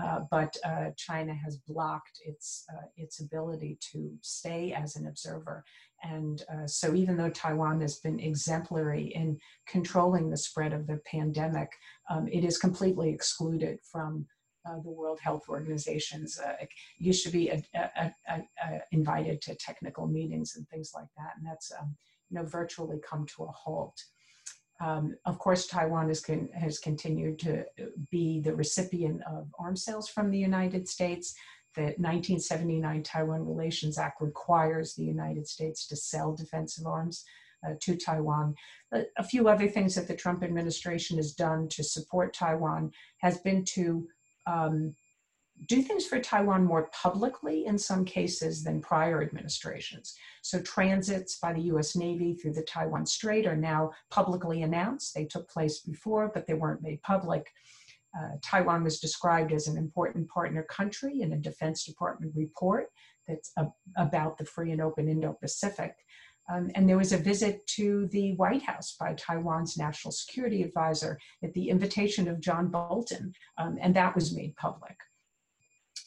Uh, 0.00 0.20
but 0.30 0.56
uh, 0.64 0.86
China 0.96 1.34
has 1.34 1.58
blocked 1.58 2.20
its 2.24 2.64
uh, 2.72 2.86
its 2.96 3.20
ability 3.20 3.78
to 3.92 4.10
stay 4.22 4.72
as 4.72 4.96
an 4.96 5.06
observer. 5.06 5.64
And 6.02 6.42
uh, 6.52 6.66
so, 6.66 6.94
even 6.94 7.16
though 7.16 7.28
Taiwan 7.28 7.80
has 7.82 7.98
been 7.98 8.18
exemplary 8.18 9.12
in 9.14 9.38
controlling 9.66 10.30
the 10.30 10.36
spread 10.36 10.72
of 10.72 10.86
the 10.86 10.98
pandemic, 11.04 11.68
um, 12.08 12.26
it 12.28 12.42
is 12.42 12.56
completely 12.56 13.10
excluded 13.10 13.80
from 13.82 14.26
the 14.84 14.90
World 14.90 15.18
Health 15.20 15.48
Organization's. 15.48 16.40
used 16.96 17.24
to 17.24 17.30
be 17.30 17.48
a, 17.48 17.60
a, 17.74 18.12
a, 18.28 18.80
invited 18.92 19.42
to 19.42 19.56
technical 19.56 20.06
meetings 20.06 20.54
and 20.56 20.66
things 20.68 20.92
like 20.94 21.08
that, 21.18 21.32
and 21.36 21.44
that's 21.44 21.72
um, 21.78 21.96
you 22.30 22.38
know 22.38 22.44
virtually 22.44 22.98
come 23.06 23.26
to 23.36 23.42
a 23.42 23.50
halt. 23.50 24.00
Um, 24.82 25.16
of 25.26 25.38
course, 25.38 25.68
Taiwan 25.68 26.08
has, 26.08 26.20
con 26.20 26.48
has 26.54 26.78
continued 26.80 27.38
to 27.40 27.64
be 28.10 28.40
the 28.40 28.54
recipient 28.54 29.22
of 29.30 29.46
arms 29.58 29.84
sales 29.84 30.08
from 30.08 30.30
the 30.30 30.38
United 30.38 30.88
States. 30.88 31.34
The 31.76 31.94
1979 31.98 33.02
Taiwan 33.04 33.46
Relations 33.46 33.96
Act 33.96 34.20
requires 34.20 34.94
the 34.94 35.04
United 35.04 35.46
States 35.46 35.86
to 35.86 35.96
sell 35.96 36.34
defensive 36.34 36.86
arms 36.86 37.24
uh, 37.64 37.74
to 37.80 37.96
Taiwan. 37.96 38.54
A, 38.92 39.22
few 39.22 39.48
other 39.48 39.68
things 39.68 39.94
that 39.94 40.08
the 40.08 40.16
Trump 40.16 40.42
administration 40.42 41.16
has 41.16 41.32
done 41.32 41.68
to 41.68 41.84
support 41.84 42.34
Taiwan 42.34 42.90
has 43.18 43.38
been 43.38 43.64
to 43.74 44.08
um, 44.46 44.94
do 45.66 45.82
things 45.82 46.06
for 46.06 46.18
Taiwan 46.20 46.64
more 46.64 46.90
publicly 46.92 47.66
in 47.66 47.78
some 47.78 48.04
cases 48.04 48.64
than 48.64 48.80
prior 48.80 49.22
administrations. 49.22 50.14
So 50.42 50.60
transits 50.62 51.38
by 51.38 51.52
the 51.52 51.62
US 51.62 51.94
Navy 51.96 52.34
through 52.34 52.54
the 52.54 52.62
Taiwan 52.62 53.06
Strait 53.06 53.46
are 53.46 53.56
now 53.56 53.90
publicly 54.10 54.62
announced. 54.62 55.14
They 55.14 55.24
took 55.24 55.48
place 55.48 55.80
before, 55.80 56.30
but 56.32 56.46
they 56.46 56.54
weren't 56.54 56.82
made 56.82 57.02
public. 57.02 57.46
Uh, 58.16 58.36
Taiwan 58.42 58.84
was 58.84 59.00
described 59.00 59.52
as 59.52 59.68
an 59.68 59.78
important 59.78 60.28
partner 60.28 60.62
country 60.64 61.22
in 61.22 61.32
a 61.32 61.38
Defense 61.38 61.84
Department 61.84 62.32
report 62.36 62.88
that's 63.26 63.52
a, 63.56 63.66
about 63.96 64.36
the 64.36 64.44
free 64.44 64.72
and 64.72 64.82
open 64.82 65.08
Indo-Pacific. 65.08 65.94
Um, 66.52 66.70
and 66.74 66.88
there 66.88 66.98
was 66.98 67.12
a 67.12 67.18
visit 67.18 67.66
to 67.68 68.08
the 68.08 68.34
White 68.34 68.62
House 68.62 68.96
by 68.98 69.14
Taiwan's 69.14 69.78
national 69.78 70.12
security 70.12 70.62
advisor 70.62 71.18
at 71.42 71.52
the 71.54 71.70
invitation 71.70 72.28
of 72.28 72.40
John 72.40 72.68
Bolton, 72.68 73.32
um, 73.58 73.78
and 73.80 73.94
that 73.94 74.14
was 74.14 74.34
made 74.34 74.56
public. 74.56 74.96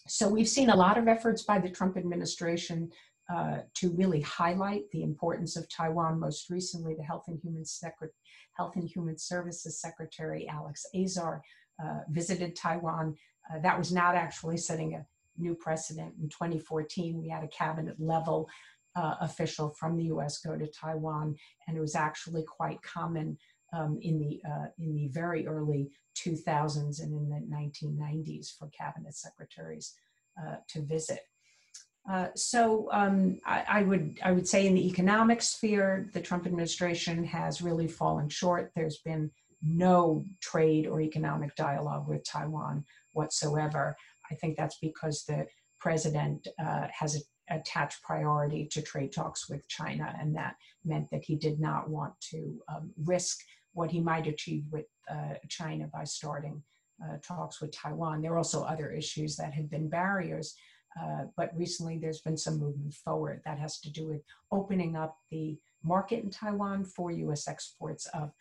So 0.07 0.27
we've 0.29 0.47
seen 0.47 0.69
a 0.69 0.75
lot 0.75 0.97
of 0.97 1.07
efforts 1.07 1.41
by 1.41 1.59
the 1.59 1.69
Trump 1.69 1.97
administration 1.97 2.91
uh, 3.33 3.59
to 3.73 3.89
really 3.91 4.21
highlight 4.21 4.83
the 4.91 5.01
importance 5.01 5.55
of 5.55 5.67
Taiwan. 5.67 6.19
Most 6.19 6.51
recently, 6.51 6.93
the 6.93 7.03
Health 7.03 7.23
and 7.27 7.39
Human, 7.41 7.65
Secret- 7.65 8.13
Health 8.53 8.75
and 8.75 8.87
Human 8.87 9.17
Services 9.17 9.81
Secretary 9.81 10.47
Alex 10.47 10.85
Azar 10.95 11.41
uh, 11.83 12.01
visited 12.09 12.55
Taiwan. 12.55 13.15
Uh, 13.51 13.59
that 13.59 13.77
was 13.77 13.91
not 13.91 14.15
actually 14.15 14.57
setting 14.57 14.93
a 14.93 15.05
new 15.37 15.55
precedent. 15.55 16.13
In 16.21 16.29
2014, 16.29 17.19
we 17.19 17.27
had 17.29 17.43
a 17.43 17.47
cabinet 17.47 17.95
level 17.99 18.47
uh, 18.95 19.15
official 19.21 19.71
from 19.71 19.97
the 19.97 20.05
U.S. 20.05 20.37
go 20.37 20.55
to 20.55 20.67
Taiwan, 20.67 21.35
and 21.67 21.75
it 21.75 21.81
was 21.81 21.95
actually 21.95 22.43
quite 22.43 22.81
common 22.83 23.37
um, 23.73 23.99
in 24.01 24.19
the 24.19 24.41
uh, 24.49 24.67
in 24.79 24.95
the 24.95 25.07
very 25.09 25.47
early 25.47 25.89
2000s 26.17 27.01
and 27.01 27.13
in 27.13 27.29
the 27.29 27.55
1990s 27.55 28.57
for 28.57 28.69
cabinet 28.69 29.13
secretaries 29.13 29.93
uh, 30.41 30.55
to 30.67 30.81
visit. 30.81 31.19
Uh, 32.09 32.27
so 32.35 32.87
um, 32.91 33.39
I, 33.45 33.63
I, 33.67 33.81
would 33.81 34.19
I 34.23 34.31
would 34.31 34.47
say 34.47 34.67
in 34.67 34.75
the 34.75 34.87
economic 34.87 35.41
sphere, 35.41 36.09
the 36.13 36.21
Trump 36.21 36.45
administration 36.45 37.23
has 37.25 37.61
really 37.61 37.87
fallen 37.87 38.29
short. 38.29 38.71
There's 38.75 38.99
been 38.99 39.31
no 39.63 40.23
trade 40.39 40.85
or 40.85 41.01
economic 41.01 41.55
dialogue 41.55 42.07
with 42.07 42.23
Taiwan 42.23 42.85
whatsoever. 43.13 43.95
I 44.31 44.35
think 44.35 44.55
that's 44.55 44.77
because 44.77 45.23
the 45.23 45.47
president 45.79 46.47
uh, 46.63 46.87
has 46.91 47.15
a, 47.15 47.55
attached 47.55 48.01
priority 48.03 48.67
to 48.71 48.81
trade 48.81 49.11
talks 49.11 49.49
with 49.49 49.67
China, 49.67 50.15
and 50.19 50.35
that 50.35 50.55
meant 50.83 51.09
that 51.11 51.23
he 51.23 51.35
did 51.35 51.59
not 51.59 51.89
want 51.89 52.13
to 52.31 52.59
um, 52.69 52.91
risk 53.03 53.39
what 53.75 53.91
he 53.91 53.99
might 53.99 54.27
achieve 54.27 54.63
with 54.71 54.85
uh, 55.09 55.35
China 55.49 55.87
by 55.93 56.03
starting 56.03 56.63
uh, 57.03 57.17
talks 57.21 57.61
with 57.61 57.71
Taiwan. 57.71 58.21
There 58.21 58.33
are 58.33 58.37
also 58.37 58.63
other 58.63 58.89
issues 58.89 59.35
that 59.35 59.53
have 59.53 59.69
been 59.69 59.89
barriers, 59.89 60.55
uh, 60.99 61.25
but 61.37 61.51
recently 61.55 61.97
there's 61.97 62.21
been 62.21 62.37
some 62.37 62.57
movement 62.57 62.93
forward 62.93 63.41
that 63.45 63.59
has 63.59 63.79
to 63.81 63.91
do 63.91 64.07
with 64.07 64.21
opening 64.51 64.95
up 64.95 65.17
the 65.29 65.59
market 65.83 66.23
in 66.23 66.31
Taiwan 66.31 66.83
for 66.83 67.11
US 67.11 67.47
exports 67.47 68.07
of 68.13 68.31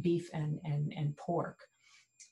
beef 0.00 0.28
and, 0.32 0.60
and, 0.64 0.92
and 0.96 1.16
pork. 1.16 1.58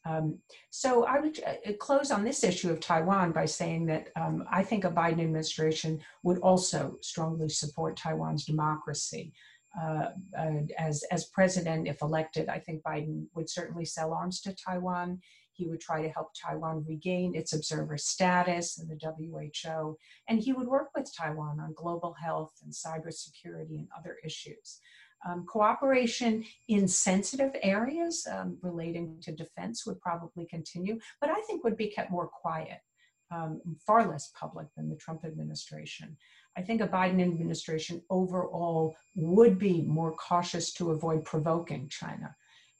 Um, 0.07 0.39
so 0.71 1.05
I 1.05 1.19
would 1.21 1.41
uh, 1.45 1.73
close 1.79 2.11
on 2.11 2.25
this 2.25 2.45
issue 2.45 2.71
of 2.71 2.81
Taiwan 2.81 3.33
by 3.33 3.47
saying 3.47 3.87
that 3.87 4.09
um, 4.17 4.45
I 4.51 4.63
think 4.63 4.85
a 4.85 4.91
Biden 4.91 5.21
administration 5.21 6.01
would 6.23 6.39
also 6.39 6.99
strongly 7.01 7.49
support 7.49 7.97
Taiwan's 7.97 8.45
democracy 8.45 9.33
uh, 9.81 10.11
as, 10.79 11.03
as 11.11 11.27
president, 11.27 11.89
if 11.89 12.01
elected, 12.03 12.49
I 12.49 12.59
think 12.59 12.83
Biden 12.83 13.27
would 13.35 13.51
certainly 13.51 13.85
sell 13.85 14.13
arms 14.13 14.41
to 14.43 14.55
Taiwan. 14.55 15.21
He 15.53 15.67
would 15.67 15.81
try 15.81 16.03
to 16.03 16.09
help 16.09 16.29
Taiwan 16.35 16.85
regain 16.87 17.35
its 17.35 17.53
observer 17.53 17.97
status 17.97 18.79
in 18.79 18.89
the 18.89 18.99
WHO, 18.99 19.97
and 20.29 20.41
he 20.41 20.53
would 20.53 20.67
work 20.67 20.89
with 20.95 21.13
Taiwan 21.17 21.61
on 21.61 21.75
global 21.75 22.15
health 22.15 22.53
and 22.63 22.73
cybersecurity 22.73 23.79
and 23.79 23.89
other 23.97 24.17
issues. 24.25 24.81
Um, 25.27 25.47
cooperation 25.47 26.45
in 26.69 26.87
sensitive 26.87 27.53
areas 27.63 28.27
um, 28.31 28.59
relating 28.63 29.19
to 29.23 29.33
defense 29.33 29.87
would 29.87 30.01
probably 30.01 30.47
continue, 30.47 30.99
but 31.21 31.31
I 31.31 31.41
think 31.43 31.65
would 31.65 31.79
be 31.79 31.89
kept 31.89 32.11
more 32.11 32.29
quiet, 32.29 32.81
um, 33.31 33.61
far 33.87 34.07
less 34.07 34.31
public 34.39 34.67
than 34.77 34.91
the 34.91 34.97
Trump 34.97 35.25
administration. 35.25 36.17
I 36.57 36.63
think 36.63 36.81
a 36.81 36.89
Biden 36.89 37.23
administration 37.23 38.03
overall 38.11 38.97
would 39.15 39.59
be 39.59 39.83
more 39.83 40.13
cautious 40.13 40.73
to 40.75 40.91
avoid 40.91 41.25
provoking 41.25 41.89
China. 41.89 42.35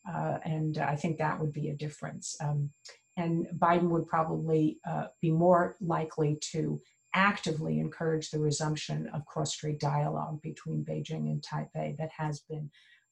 Uh, 0.09 0.39
and 0.45 0.79
I 0.79 0.97
think 0.97 1.19
that 1.19 1.41
would 1.41 1.53
be 1.53 1.71
a 1.71 1.75
difference. 1.75 2.37
Um, 2.41 2.71
and 3.17 3.47
Biden 3.59 3.89
would 3.91 4.07
probably 4.07 4.79
uh, 4.89 5.07
be 5.21 5.31
more 5.31 5.77
likely 5.81 6.39
to 6.53 6.81
actively 7.15 7.79
encourage 7.79 8.31
the 8.31 8.41
resumption 8.41 9.09
of 9.15 9.25
cross-strait 9.27 9.79
dialogue 9.79 10.43
between 10.43 10.85
Beijing 10.85 11.31
and 11.31 11.43
Taipei 11.43 11.97
that 11.97 12.11
has 12.17 12.41
been 12.41 12.71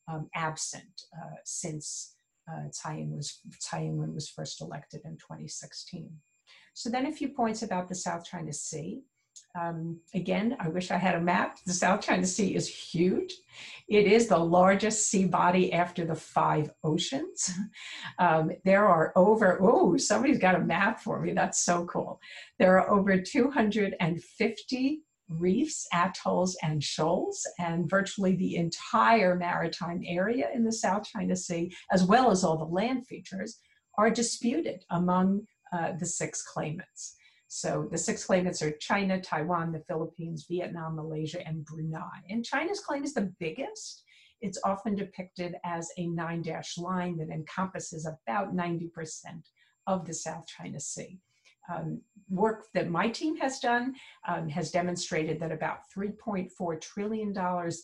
um, 0.09 0.29
absent 0.35 1.03
uh, 1.17 1.37
since 1.45 2.15
uh, 2.51 2.69
Tsai, 2.71 2.99
Ing 2.99 3.17
was, 3.17 3.41
Tsai 3.61 3.85
Ing-wen 3.85 4.15
was 4.15 4.29
first 4.29 4.61
elected 4.61 5.03
in 5.05 5.13
2016. 5.13 6.11
So 6.75 6.91
then 6.91 7.07
a 7.07 7.13
few 7.13 7.29
points 7.29 7.63
about 7.63 7.89
the 7.89 7.95
South 7.95 8.25
China 8.25 8.53
Sea. 8.53 9.03
Um, 9.59 10.01
again, 10.15 10.57
I 10.59 10.69
wish 10.69 10.91
I 10.91 10.97
had 10.97 11.15
a 11.15 11.21
map. 11.21 11.59
The 11.67 11.75
South 11.75 12.01
China 12.01 12.27
Sea 12.27 12.55
is 12.55 12.67
huge. 12.69 13.35
It 13.89 14.07
is 14.07 14.27
the 14.27 14.39
largest 14.39 15.09
sea 15.09 15.27
body 15.27 15.73
after 15.73 16.05
the 16.05 16.15
five 16.15 16.71
oceans. 16.85 17.51
Um, 18.19 18.51
there 18.65 18.87
are 18.87 19.13
over, 19.17 19.59
oh, 19.61 19.97
somebody's 19.97 20.39
got 20.39 20.55
a 20.55 20.61
map 20.61 21.01
for 21.01 21.21
me. 21.21 21.33
That's 21.33 21.65
so 21.65 21.85
cool. 21.87 22.21
There 22.59 22.79
are 22.79 22.91
over 22.91 23.21
250 23.21 25.03
reefs, 25.29 25.87
atolls, 25.93 26.57
and 26.63 26.83
shoals, 26.83 27.47
and 27.59 27.89
virtually 27.89 28.37
the 28.37 28.57
entire 28.57 29.35
maritime 29.35 30.03
area 30.07 30.49
in 30.55 30.65
the 30.65 30.73
South 30.73 31.05
China 31.05 31.35
Sea, 31.35 31.75
as 31.91 32.05
well 32.05 32.31
as 32.31 32.45
all 32.45 32.59
the 32.59 32.65
land 32.65 33.07
features, 33.07 33.59
are 33.99 34.11
disputed 34.11 34.85
among 34.91 35.47
uh, 35.73 35.93
the 35.99 36.07
six 36.07 36.43
claimants. 36.43 37.17
So 37.55 37.87
the 37.91 37.99
six 37.99 38.25
claimants 38.25 38.63
are 38.63 38.71
China, 38.79 39.21
Taiwan, 39.21 39.73
the 39.73 39.85
Philippines, 39.87 40.47
Vietnam, 40.49 40.97
Malaysia, 40.97 41.47
and 41.47 41.63
Brunei. 41.67 42.23
And 42.31 42.43
China's 42.43 42.81
claim 42.81 43.05
is 43.05 43.13
the 43.13 43.31
biggest. 43.39 44.05
It's 44.41 44.59
often 44.65 44.95
depicted 44.95 45.57
as 45.63 45.91
a 45.99 46.07
nine 46.07 46.41
dash 46.41 46.79
line 46.79 47.19
that 47.19 47.29
encompasses 47.29 48.07
about 48.07 48.57
90% 48.57 48.89
of 49.87 50.07
the 50.07 50.15
South 50.15 50.47
China 50.47 50.81
Sea. 50.81 51.19
Um, 51.71 52.01
work 52.31 52.69
that 52.73 52.89
my 52.89 53.11
team 53.11 53.37
has 53.37 53.61
done 53.61 53.97
um, 54.27 54.49
has 54.49 54.71
demonstrated 54.71 55.39
that 55.41 55.53
about 55.53 55.81
$3.4 55.95 56.81
trillion 56.81 57.35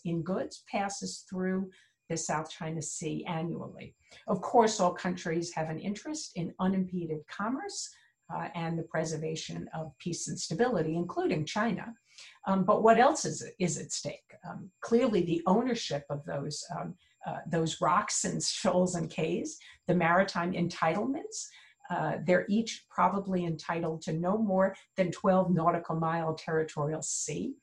in 0.06 0.22
goods 0.22 0.64
passes 0.72 1.26
through 1.28 1.68
the 2.08 2.16
South 2.16 2.50
China 2.50 2.80
Sea 2.80 3.22
annually. 3.26 3.94
Of 4.28 4.40
course, 4.40 4.80
all 4.80 4.94
countries 4.94 5.52
have 5.52 5.68
an 5.68 5.78
interest 5.78 6.32
in 6.36 6.54
unimpeded 6.58 7.20
commerce, 7.28 7.90
uh, 8.32 8.48
and 8.54 8.78
the 8.78 8.82
preservation 8.84 9.68
of 9.74 9.92
peace 9.98 10.28
and 10.28 10.38
stability, 10.38 10.96
including 10.96 11.44
China. 11.44 11.94
Um, 12.46 12.64
but 12.64 12.82
what 12.82 12.98
else 12.98 13.24
is, 13.24 13.44
is 13.58 13.78
at 13.78 13.92
stake? 13.92 14.34
Um, 14.48 14.70
clearly, 14.80 15.22
the 15.22 15.42
ownership 15.46 16.04
of 16.10 16.24
those, 16.24 16.64
um, 16.76 16.94
uh, 17.26 17.38
those 17.50 17.80
rocks 17.80 18.24
and 18.24 18.42
shoals 18.62 18.94
and 18.94 19.10
cays, 19.10 19.58
the 19.86 19.94
maritime 19.94 20.52
entitlements, 20.52 21.46
uh, 21.90 22.16
they're 22.26 22.46
each 22.48 22.84
probably 22.90 23.46
entitled 23.46 24.02
to 24.02 24.12
no 24.12 24.36
more 24.36 24.76
than 24.96 25.10
12 25.10 25.50
nautical 25.50 25.96
mile 25.96 26.34
territorial 26.34 27.00
sea 27.00 27.54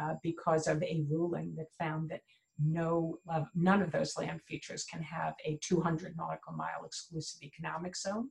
uh, 0.00 0.14
because 0.22 0.66
of 0.66 0.82
a 0.82 1.04
ruling 1.10 1.54
that 1.56 1.66
found 1.78 2.08
that 2.08 2.20
no, 2.58 3.18
uh, 3.30 3.42
none 3.54 3.82
of 3.82 3.90
those 3.90 4.16
land 4.16 4.40
features 4.46 4.84
can 4.84 5.02
have 5.02 5.34
a 5.44 5.58
200 5.62 6.16
nautical 6.16 6.52
mile 6.52 6.84
exclusive 6.86 7.42
economic 7.42 7.96
zone. 7.96 8.30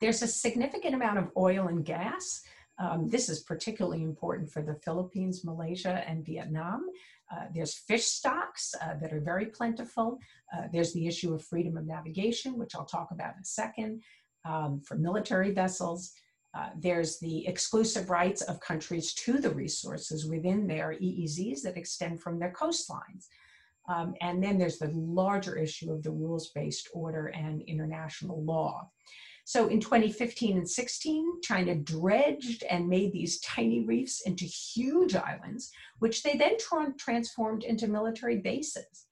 There's 0.00 0.22
a 0.22 0.28
significant 0.28 0.94
amount 0.94 1.18
of 1.18 1.30
oil 1.36 1.68
and 1.68 1.84
gas. 1.84 2.42
Um, 2.78 3.08
this 3.08 3.28
is 3.28 3.40
particularly 3.40 4.02
important 4.02 4.50
for 4.50 4.62
the 4.62 4.76
Philippines, 4.84 5.44
Malaysia, 5.44 6.04
and 6.06 6.24
Vietnam. 6.24 6.86
Uh, 7.30 7.46
there's 7.52 7.74
fish 7.74 8.06
stocks 8.06 8.74
uh, 8.80 8.94
that 9.00 9.12
are 9.12 9.20
very 9.20 9.46
plentiful. 9.46 10.18
Uh, 10.56 10.62
there's 10.72 10.92
the 10.92 11.06
issue 11.06 11.34
of 11.34 11.44
freedom 11.44 11.76
of 11.76 11.86
navigation, 11.86 12.56
which 12.56 12.74
I'll 12.74 12.84
talk 12.84 13.10
about 13.10 13.34
in 13.34 13.42
a 13.42 13.44
second, 13.44 14.02
um, 14.44 14.80
for 14.80 14.96
military 14.96 15.50
vessels. 15.50 16.12
Uh, 16.54 16.70
there's 16.78 17.18
the 17.18 17.46
exclusive 17.46 18.08
rights 18.08 18.40
of 18.42 18.60
countries 18.60 19.12
to 19.14 19.38
the 19.38 19.50
resources 19.50 20.26
within 20.26 20.66
their 20.66 20.94
EEZs 20.94 21.62
that 21.62 21.76
extend 21.76 22.22
from 22.22 22.38
their 22.38 22.52
coastlines. 22.52 23.26
Um, 23.88 24.14
and 24.20 24.42
then 24.42 24.58
there's 24.58 24.78
the 24.78 24.90
larger 24.92 25.56
issue 25.56 25.92
of 25.92 26.02
the 26.02 26.10
rules 26.10 26.50
based 26.54 26.88
order 26.94 27.26
and 27.28 27.62
international 27.62 28.42
law. 28.42 28.88
So 29.48 29.68
in 29.68 29.80
2015 29.80 30.58
and 30.58 30.68
16, 30.68 31.40
China 31.40 31.74
dredged 31.74 32.64
and 32.64 32.86
made 32.86 33.14
these 33.14 33.40
tiny 33.40 33.80
reefs 33.80 34.20
into 34.26 34.44
huge 34.44 35.16
islands, 35.16 35.70
which 36.00 36.22
they 36.22 36.36
then 36.36 36.58
tra 36.58 36.92
transformed 36.98 37.64
into 37.64 37.88
military 37.88 38.40
bases. 38.40 39.06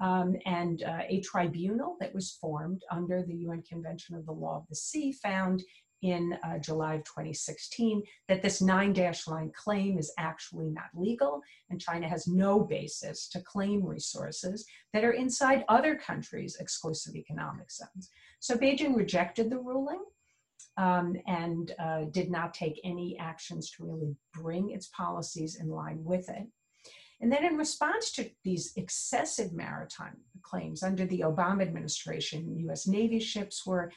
Um, 0.00 0.36
and 0.46 0.84
uh, 0.84 1.00
a 1.08 1.20
tribunal 1.22 1.96
that 1.98 2.14
was 2.14 2.38
formed 2.40 2.84
under 2.92 3.24
the 3.24 3.34
UN 3.34 3.62
Convention 3.62 4.14
of 4.14 4.24
the 4.24 4.30
Law 4.30 4.58
of 4.58 4.68
the 4.68 4.76
Sea 4.76 5.10
found 5.10 5.64
in 6.02 6.38
uh, 6.44 6.58
July 6.58 6.94
of 6.94 7.04
2016 7.04 8.04
that 8.28 8.40
this 8.40 8.60
nine 8.62 8.92
dash 8.92 9.26
line 9.26 9.50
claim 9.52 9.98
is 9.98 10.12
actually 10.16 10.70
not 10.70 10.90
legal, 10.94 11.40
and 11.70 11.80
China 11.80 12.08
has 12.08 12.28
no 12.28 12.60
basis 12.60 13.28
to 13.30 13.40
claim 13.40 13.84
resources 13.84 14.64
that 14.92 15.04
are 15.04 15.12
inside 15.12 15.64
other 15.68 15.96
countries' 15.96 16.56
exclusive 16.60 17.16
economic 17.16 17.68
zones. 17.68 18.10
So 18.42 18.56
Beijing 18.56 18.96
rejected 18.96 19.50
the 19.50 19.58
ruling 19.58 20.02
um, 20.76 21.14
and 21.28 21.72
uh, 21.78 22.06
did 22.10 22.28
not 22.28 22.52
take 22.52 22.80
any 22.82 23.16
actions 23.20 23.70
to 23.70 23.84
really 23.84 24.16
bring 24.34 24.72
its 24.72 24.88
policies 24.88 25.60
in 25.60 25.68
line 25.68 26.02
with 26.02 26.28
it. 26.28 26.48
And 27.20 27.30
then, 27.30 27.44
in 27.44 27.56
response 27.56 28.10
to 28.12 28.28
these 28.42 28.72
excessive 28.74 29.52
maritime 29.52 30.16
claims 30.42 30.82
under 30.82 31.06
the 31.06 31.20
Obama 31.20 31.62
administration, 31.62 32.58
US 32.68 32.88
Navy 32.88 33.20
ships 33.20 33.64
were 33.64 33.92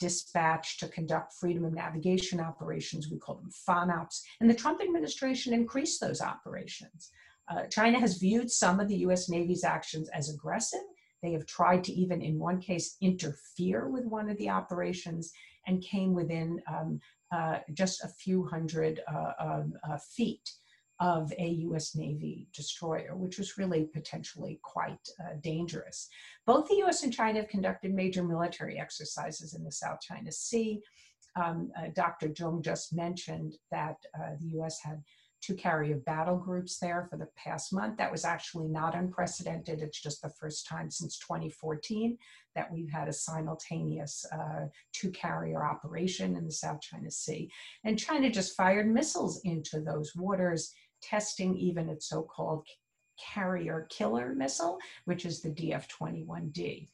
dispatched 0.00 0.80
to 0.80 0.88
conduct 0.88 1.34
freedom 1.34 1.66
of 1.66 1.74
navigation 1.74 2.40
operations. 2.40 3.10
We 3.10 3.18
call 3.18 3.34
them 3.34 3.50
FONOPs. 3.68 4.22
And 4.40 4.48
the 4.48 4.54
Trump 4.54 4.80
administration 4.80 5.52
increased 5.52 6.00
those 6.00 6.22
operations. 6.22 7.10
Uh, 7.46 7.66
China 7.66 8.00
has 8.00 8.16
viewed 8.16 8.50
some 8.50 8.80
of 8.80 8.88
the 8.88 8.96
US 9.08 9.28
Navy's 9.28 9.64
actions 9.64 10.08
as 10.14 10.32
aggressive 10.32 10.80
they 11.22 11.32
have 11.32 11.46
tried 11.46 11.84
to 11.84 11.92
even, 11.92 12.20
in 12.20 12.38
one 12.38 12.60
case, 12.60 12.96
interfere 13.00 13.88
with 13.88 14.04
one 14.04 14.28
of 14.28 14.36
the 14.38 14.50
operations 14.50 15.32
and 15.66 15.82
came 15.82 16.14
within 16.14 16.60
um, 16.68 17.00
uh, 17.32 17.58
just 17.72 18.04
a 18.04 18.08
few 18.08 18.44
hundred 18.44 19.00
uh, 19.12 19.32
um, 19.38 19.72
uh, 19.88 19.96
feet 19.98 20.50
of 21.00 21.32
a 21.38 21.48
US 21.66 21.96
Navy 21.96 22.46
destroyer, 22.54 23.16
which 23.16 23.38
was 23.38 23.58
really 23.58 23.84
potentially 23.84 24.60
quite 24.62 25.08
uh, 25.20 25.34
dangerous. 25.42 26.08
Both 26.46 26.68
the 26.68 26.82
US 26.84 27.02
and 27.02 27.12
China 27.12 27.40
have 27.40 27.48
conducted 27.48 27.94
major 27.94 28.22
military 28.22 28.78
exercises 28.78 29.54
in 29.54 29.64
the 29.64 29.72
South 29.72 30.00
China 30.00 30.30
Sea. 30.30 30.80
Um, 31.34 31.72
uh, 31.76 31.88
Dr. 31.94 32.28
Zhong 32.28 32.62
just 32.62 32.94
mentioned 32.94 33.56
that 33.70 33.96
uh, 34.14 34.36
the 34.38 34.60
US 34.60 34.80
had 34.80 35.02
two 35.42 35.54
carrier 35.54 35.96
battle 35.96 36.36
groups 36.36 36.78
there 36.78 37.06
for 37.10 37.16
the 37.16 37.28
past 37.36 37.72
month. 37.72 37.98
That 37.98 38.12
was 38.12 38.24
actually 38.24 38.68
not 38.68 38.94
unprecedented. 38.94 39.80
It's 39.80 40.00
just 40.00 40.22
the 40.22 40.30
first 40.30 40.66
time 40.66 40.90
since 40.90 41.18
2014 41.18 42.16
that 42.54 42.72
we've 42.72 42.90
had 42.90 43.08
a 43.08 43.12
simultaneous 43.12 44.24
uh, 44.32 44.66
two 44.92 45.10
carrier 45.10 45.64
operation 45.64 46.36
in 46.36 46.44
the 46.44 46.52
South 46.52 46.80
China 46.80 47.10
Sea. 47.10 47.50
And 47.84 47.98
China 47.98 48.30
just 48.30 48.56
fired 48.56 48.88
missiles 48.88 49.40
into 49.44 49.80
those 49.80 50.14
waters, 50.14 50.72
testing 51.02 51.56
even 51.56 51.88
its 51.88 52.08
so 52.08 52.22
called 52.22 52.64
carrier 53.18 53.86
killer 53.90 54.34
missile, 54.34 54.78
which 55.06 55.26
is 55.26 55.40
the 55.40 55.50
DF 55.50 55.86
21D. 55.88 56.88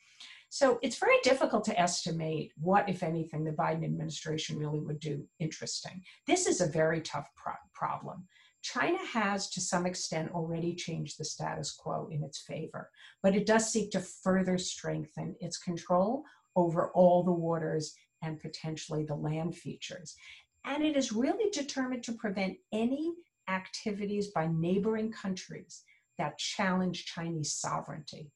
So 0.51 0.79
it's 0.83 0.99
very 0.99 1.19
difficult 1.23 1.65
to 1.65 1.79
estimate 1.79 2.53
what, 2.59 2.89
if 2.89 3.03
anything, 3.03 3.45
the 3.45 3.51
Biden 3.51 3.85
administration 3.85 4.59
really 4.59 4.81
would 4.81 4.99
do 4.99 5.27
interesting. 5.39 6.03
This 6.27 6.47
is 6.47 6.61
a 6.61 6.67
very 6.67 7.03
tough 7.03 7.29
pro- 7.37 7.53
problem. 7.75 8.27
China 8.63 8.99
has, 9.13 9.49
to 9.51 9.61
some 9.61 9.87
extent, 9.87 10.33
already 10.33 10.75
changed 10.75 11.19
the 11.19 11.25
status 11.25 11.73
quo 11.73 12.09
in 12.11 12.23
its 12.23 12.41
favor, 12.41 12.91
but 13.23 13.35
it 13.35 13.47
does 13.47 13.73
seek 13.73 13.91
to 13.93 14.01
further 14.01 14.59
strengthen 14.59 15.37
its 15.41 15.59
control 15.59 16.25
over 16.57 16.91
all 16.91 17.23
the 17.23 17.33
waters 17.33 17.95
and 18.23 18.41
potentially 18.41 19.05
the 19.05 19.15
land 19.15 19.57
features. 19.57 20.17
And 20.65 20.85
it 20.85 20.97
is 20.97 21.13
really 21.13 21.51
determined 21.51 22.03
to 22.05 22.13
prevent 22.13 22.57
any 22.73 23.13
activities 23.49 24.29
by 24.29 24.49
neighboring 24.49 25.13
countries 25.13 25.85
that 26.19 26.39
challenge 26.39 27.07
Chinese 27.07 27.53
sovereignty. 27.53 28.31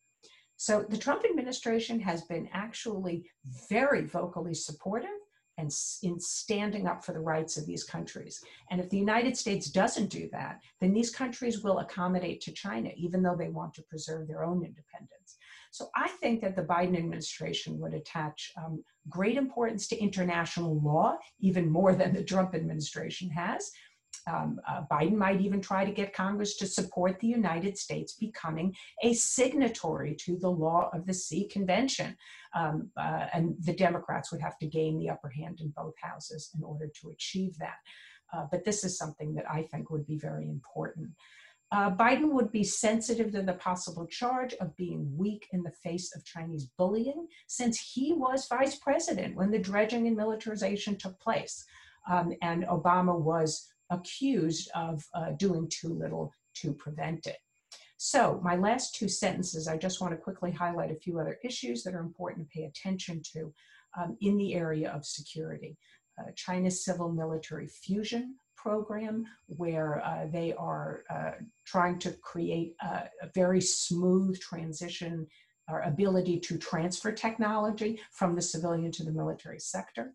So 0.57 0.87
the 0.89 0.97
Trump 0.97 1.25
administration 1.25 1.99
has 2.01 2.23
been 2.23 2.49
actually 2.53 3.25
very 3.69 4.03
vocally 4.07 4.55
supportive 4.55 5.11
and 5.63 5.71
in 6.03 6.19
standing 6.19 6.87
up 6.89 7.05
for 7.05 7.13
the 7.13 7.21
rights 7.21 7.57
of 7.57 7.67
these 7.67 7.85
countries. 7.85 8.45
And 8.71 8.81
if 8.81 8.91
the 8.91 8.99
United 8.99 9.37
States 9.37 9.71
doesn't 9.71 10.11
do 10.11 10.29
that, 10.33 10.61
then 10.81 10.93
these 10.93 11.11
countries 11.11 11.63
will 11.63 11.79
accommodate 11.79 12.41
to 12.43 12.53
China, 12.53 12.91
even 12.97 13.23
though 13.23 13.37
they 13.37 13.49
want 13.49 13.73
to 13.75 13.83
preserve 13.83 14.27
their 14.27 14.45
own 14.45 14.65
independence. 14.65 15.39
So 15.71 15.89
I 15.97 16.09
think 16.21 16.43
that 16.43 16.57
the 16.57 16.63
Biden 16.75 16.99
administration 16.99 17.79
would 17.79 17.95
attach 17.95 18.53
um, 18.63 18.85
great 19.09 19.39
importance 19.39 19.87
to 19.89 19.99
international 19.99 20.81
law, 20.81 21.17
even 21.41 21.71
more 21.71 21.95
than 21.95 22.13
the 22.13 22.25
Trump 22.25 22.55
administration 22.55 23.31
has. 23.31 23.71
Um, 24.27 24.61
uh, 24.69 24.83
Biden 24.91 25.17
might 25.17 25.41
even 25.41 25.61
try 25.61 25.85
to 25.85 25.93
get 25.93 26.13
Congress 26.13 26.57
to 26.57 26.67
support 26.67 27.19
the 27.21 27.27
United 27.27 27.77
States 27.77 28.15
becoming 28.15 28.75
a 29.03 29.15
signatory 29.15 30.15
to 30.21 30.37
the 30.39 30.51
Law 30.51 30.91
of 30.93 31.07
the 31.07 31.15
Sea 31.15 31.47
Convention. 31.49 32.17
Um, 32.55 32.91
uh, 32.97 33.27
and 33.33 33.55
the 33.61 33.75
Democrats 33.75 34.31
would 34.31 34.41
have 34.41 34.59
to 34.59 34.67
gain 34.67 34.99
the 34.99 35.11
upper 35.11 35.29
hand 35.29 35.61
in 35.61 35.73
both 35.77 35.95
houses 36.01 36.51
in 36.57 36.63
order 36.63 36.89
to 37.01 37.11
achieve 37.11 37.57
that. 37.59 37.79
Uh, 38.33 38.47
but 38.51 38.65
this 38.65 38.85
is 38.85 38.97
something 38.97 39.35
that 39.35 39.51
I 39.51 39.63
think 39.63 39.91
would 39.91 40.07
be 40.07 40.19
very 40.19 40.49
important. 40.49 41.11
Uh, 41.73 41.91
Biden 41.91 42.33
would 42.33 42.53
be 42.53 42.65
sensitive 42.65 43.33
to 43.33 43.41
the 43.41 43.55
possible 43.55 44.07
charge 44.07 44.53
of 44.55 44.77
being 44.77 45.11
weak 45.17 45.49
in 45.53 45.63
the 45.63 45.71
face 45.71 46.15
of 46.15 46.25
Chinese 46.25 46.67
bullying, 46.77 47.27
since 47.47 47.81
he 47.81 48.13
was 48.13 48.47
vice 48.47 48.77
president 48.77 49.35
when 49.35 49.51
the 49.51 49.59
dredging 49.59 50.07
and 50.07 50.15
militarization 50.15 50.97
took 50.97 51.19
place. 51.19 51.65
Um, 52.11 52.35
and 52.43 52.65
Obama 52.65 53.19
was 53.19 53.72
accused 53.93 54.71
of 54.75 55.05
uh, 55.15 55.31
doing 55.33 55.69
too 55.69 55.93
little 55.93 56.33
to 56.55 56.73
prevent 56.73 57.27
it. 57.27 57.39
So, 57.97 58.41
my 58.43 58.57
last 58.57 58.97
two 58.97 59.09
sentences, 59.09 59.69
I 59.69 59.77
just 59.77 60.01
want 60.01 60.13
to 60.13 60.17
quickly 60.17 60.51
highlight 60.51 60.91
a 60.91 60.97
few 60.97 61.21
other 61.21 61.39
issues 61.45 61.85
that 61.85 61.95
are 61.95 62.01
important 62.01 62.49
to 62.49 62.59
pay 62.59 62.65
attention 62.65 63.23
to 63.33 63.55
um, 63.97 64.17
in 64.21 64.37
the 64.37 64.55
area 64.55 64.91
of 64.91 65.07
security. 65.07 65.77
Uh, 66.19 66.31
China's 66.35 66.85
civil 66.85 67.11
military 67.11 67.69
fusion 67.69 68.35
program, 68.57 69.25
where 69.47 70.05
uh, 70.05 70.27
they 70.33 70.53
are 70.55 71.05
uh, 71.11 71.33
trying 71.65 71.99
to 72.01 72.13
create 72.23 72.75
a, 72.83 73.09
a, 73.23 73.31
very 73.35 73.61
smooth 73.61 74.39
transition 74.41 75.27
or 75.69 75.81
ability 75.83 76.39
to 76.39 76.59
transfer 76.59 77.13
technology 77.13 78.01
from 78.13 78.35
the 78.35 78.43
civilian 78.43 78.93
to 78.93 79.05
the 79.05 79.13
military 79.13 79.59
sector. 79.59 80.15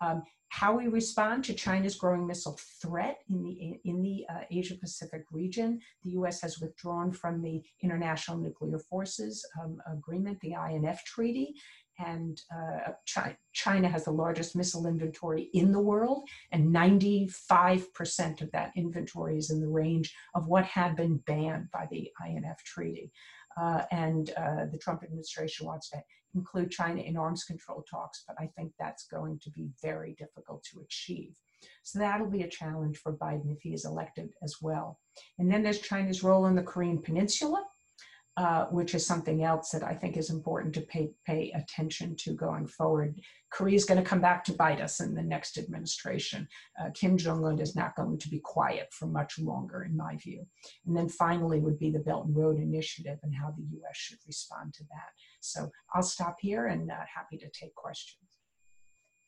Um, 0.00 0.22
how 0.48 0.76
we 0.76 0.86
respond 0.86 1.44
to 1.44 1.54
China's 1.54 1.96
growing 1.96 2.26
missile 2.26 2.58
threat 2.80 3.18
in 3.28 3.42
the, 3.42 3.80
in 3.84 4.02
the 4.02 4.24
uh, 4.32 4.40
Asia 4.50 4.74
Pacific 4.76 5.22
region. 5.30 5.80
The 6.04 6.10
US 6.12 6.40
has 6.42 6.60
withdrawn 6.60 7.12
from 7.12 7.42
the 7.42 7.62
International 7.82 8.38
Nuclear 8.38 8.78
Forces 8.78 9.44
um, 9.62 9.78
Agreement, 9.92 10.38
the 10.40 10.54
INF 10.54 11.04
Treaty, 11.04 11.54
and 11.98 12.40
uh, 12.54 12.92
China 13.54 13.88
has 13.88 14.04
the 14.04 14.10
largest 14.10 14.54
missile 14.54 14.86
inventory 14.86 15.48
in 15.54 15.72
the 15.72 15.80
world, 15.80 16.28
and 16.52 16.74
95% 16.74 18.42
of 18.42 18.50
that 18.52 18.72
inventory 18.76 19.38
is 19.38 19.50
in 19.50 19.60
the 19.60 19.68
range 19.68 20.14
of 20.34 20.46
what 20.46 20.64
had 20.64 20.94
been 20.94 21.16
banned 21.26 21.70
by 21.72 21.86
the 21.90 22.10
INF 22.26 22.62
Treaty. 22.64 23.10
Uh, 23.58 23.82
and 23.90 24.30
uh, 24.36 24.66
the 24.70 24.78
Trump 24.78 25.02
administration 25.02 25.66
wants 25.66 25.88
to 25.88 25.98
include 26.36 26.70
China 26.70 27.00
in 27.00 27.16
arms 27.16 27.44
control 27.44 27.84
talks, 27.90 28.22
but 28.26 28.36
I 28.38 28.48
think 28.56 28.72
that's 28.78 29.06
going 29.06 29.40
to 29.42 29.50
be 29.50 29.68
very 29.82 30.14
difficult 30.18 30.62
to 30.70 30.80
achieve. 30.80 31.34
So 31.82 31.98
that'll 31.98 32.30
be 32.30 32.42
a 32.42 32.48
challenge 32.48 32.98
for 32.98 33.12
Biden 33.14 33.50
if 33.50 33.62
he 33.62 33.72
is 33.72 33.84
elected 33.84 34.30
as 34.42 34.56
well. 34.60 34.98
And 35.38 35.50
then 35.50 35.62
there's 35.62 35.80
China's 35.80 36.22
role 36.22 36.46
in 36.46 36.54
the 36.54 36.62
Korean 36.62 37.00
Peninsula. 37.00 37.64
Uh, 38.38 38.66
which 38.66 38.94
is 38.94 39.06
something 39.06 39.44
else 39.44 39.70
that 39.70 39.82
I 39.82 39.94
think 39.94 40.18
is 40.18 40.28
important 40.28 40.74
to 40.74 40.82
pay, 40.82 41.08
pay 41.26 41.50
attention 41.52 42.14
to 42.16 42.34
going 42.34 42.66
forward. 42.66 43.18
Korea 43.50 43.76
is 43.76 43.86
going 43.86 43.96
to 43.98 44.06
come 44.06 44.20
back 44.20 44.44
to 44.44 44.52
bite 44.52 44.78
us 44.78 45.00
in 45.00 45.14
the 45.14 45.22
next 45.22 45.56
administration. 45.56 46.46
Uh, 46.78 46.90
Kim 46.92 47.16
Jong 47.16 47.46
un 47.46 47.58
is 47.58 47.74
not 47.74 47.96
going 47.96 48.18
to 48.18 48.28
be 48.28 48.38
quiet 48.40 48.88
for 48.92 49.06
much 49.06 49.38
longer, 49.38 49.84
in 49.84 49.96
my 49.96 50.16
view. 50.16 50.46
And 50.86 50.94
then 50.94 51.08
finally, 51.08 51.60
would 51.60 51.78
be 51.78 51.90
the 51.90 52.00
Belt 52.00 52.26
and 52.26 52.36
Road 52.36 52.58
Initiative 52.58 53.18
and 53.22 53.34
how 53.34 53.54
the 53.56 53.62
US 53.62 53.96
should 53.96 54.18
respond 54.26 54.74
to 54.74 54.84
that. 54.84 55.12
So 55.40 55.70
I'll 55.94 56.02
stop 56.02 56.36
here 56.38 56.66
and 56.66 56.90
uh, 56.90 56.94
happy 57.14 57.38
to 57.38 57.48
take 57.58 57.74
questions. 57.74 58.20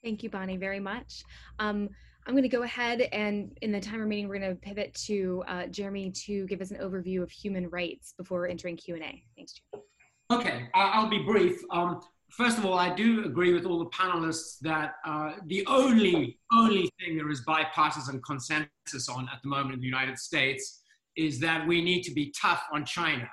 Thank 0.05 0.23
you, 0.23 0.29
Bonnie, 0.29 0.59
very 0.59 0.81
much. 0.81 1.23
Um, 1.59 1.89
I'm 2.29 2.35
going 2.35 2.43
to 2.43 2.49
go 2.51 2.63
ahead 2.63 3.01
and 3.13 3.57
in 3.63 3.73
the 3.73 3.81
time 3.81 4.01
remaining, 4.01 4.29
we're 4.29 4.39
going 4.39 4.55
to 4.55 4.61
pivot 4.61 4.93
to 5.07 5.43
uh, 5.49 5.67
Jeremy 5.69 6.11
to 6.27 6.47
give 6.47 6.61
us 6.61 6.71
an 6.71 6.77
overview 6.77 7.23
of 7.23 7.31
human 7.31 7.71
rights 7.71 8.13
before 8.19 8.47
entering 8.47 8.77
Q&A. 8.77 9.23
Thanks, 9.35 9.55
Jeremy. 9.73 9.87
Okay, 10.31 10.69
I'll 10.75 11.09
be 11.09 11.21
brief. 11.21 11.59
Um, 11.71 12.03
first 12.29 12.59
of 12.59 12.67
all, 12.67 12.79
I 12.79 12.95
do 12.95 13.25
agree 13.25 13.55
with 13.55 13.65
all 13.65 13.79
the 13.79 13.89
panelists 13.89 14.59
that 14.61 14.97
uh, 15.07 15.37
the 15.47 15.65
only, 15.69 16.39
only 16.53 16.91
thing 17.01 17.17
there 17.17 17.31
is 17.31 17.41
bipartisan 17.47 18.21
consensus 18.21 19.09
on 19.09 19.27
at 19.33 19.41
the 19.43 19.49
moment 19.49 19.77
in 19.77 19.81
the 19.81 19.87
United 19.87 20.19
States 20.19 20.83
is 21.17 21.41
that 21.41 21.67
we 21.67 21.83
need 21.83 22.03
to 22.03 22.13
be 22.13 22.31
tough 22.39 22.63
on 22.75 22.85
China. 22.85 23.27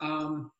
Um, 0.00 0.52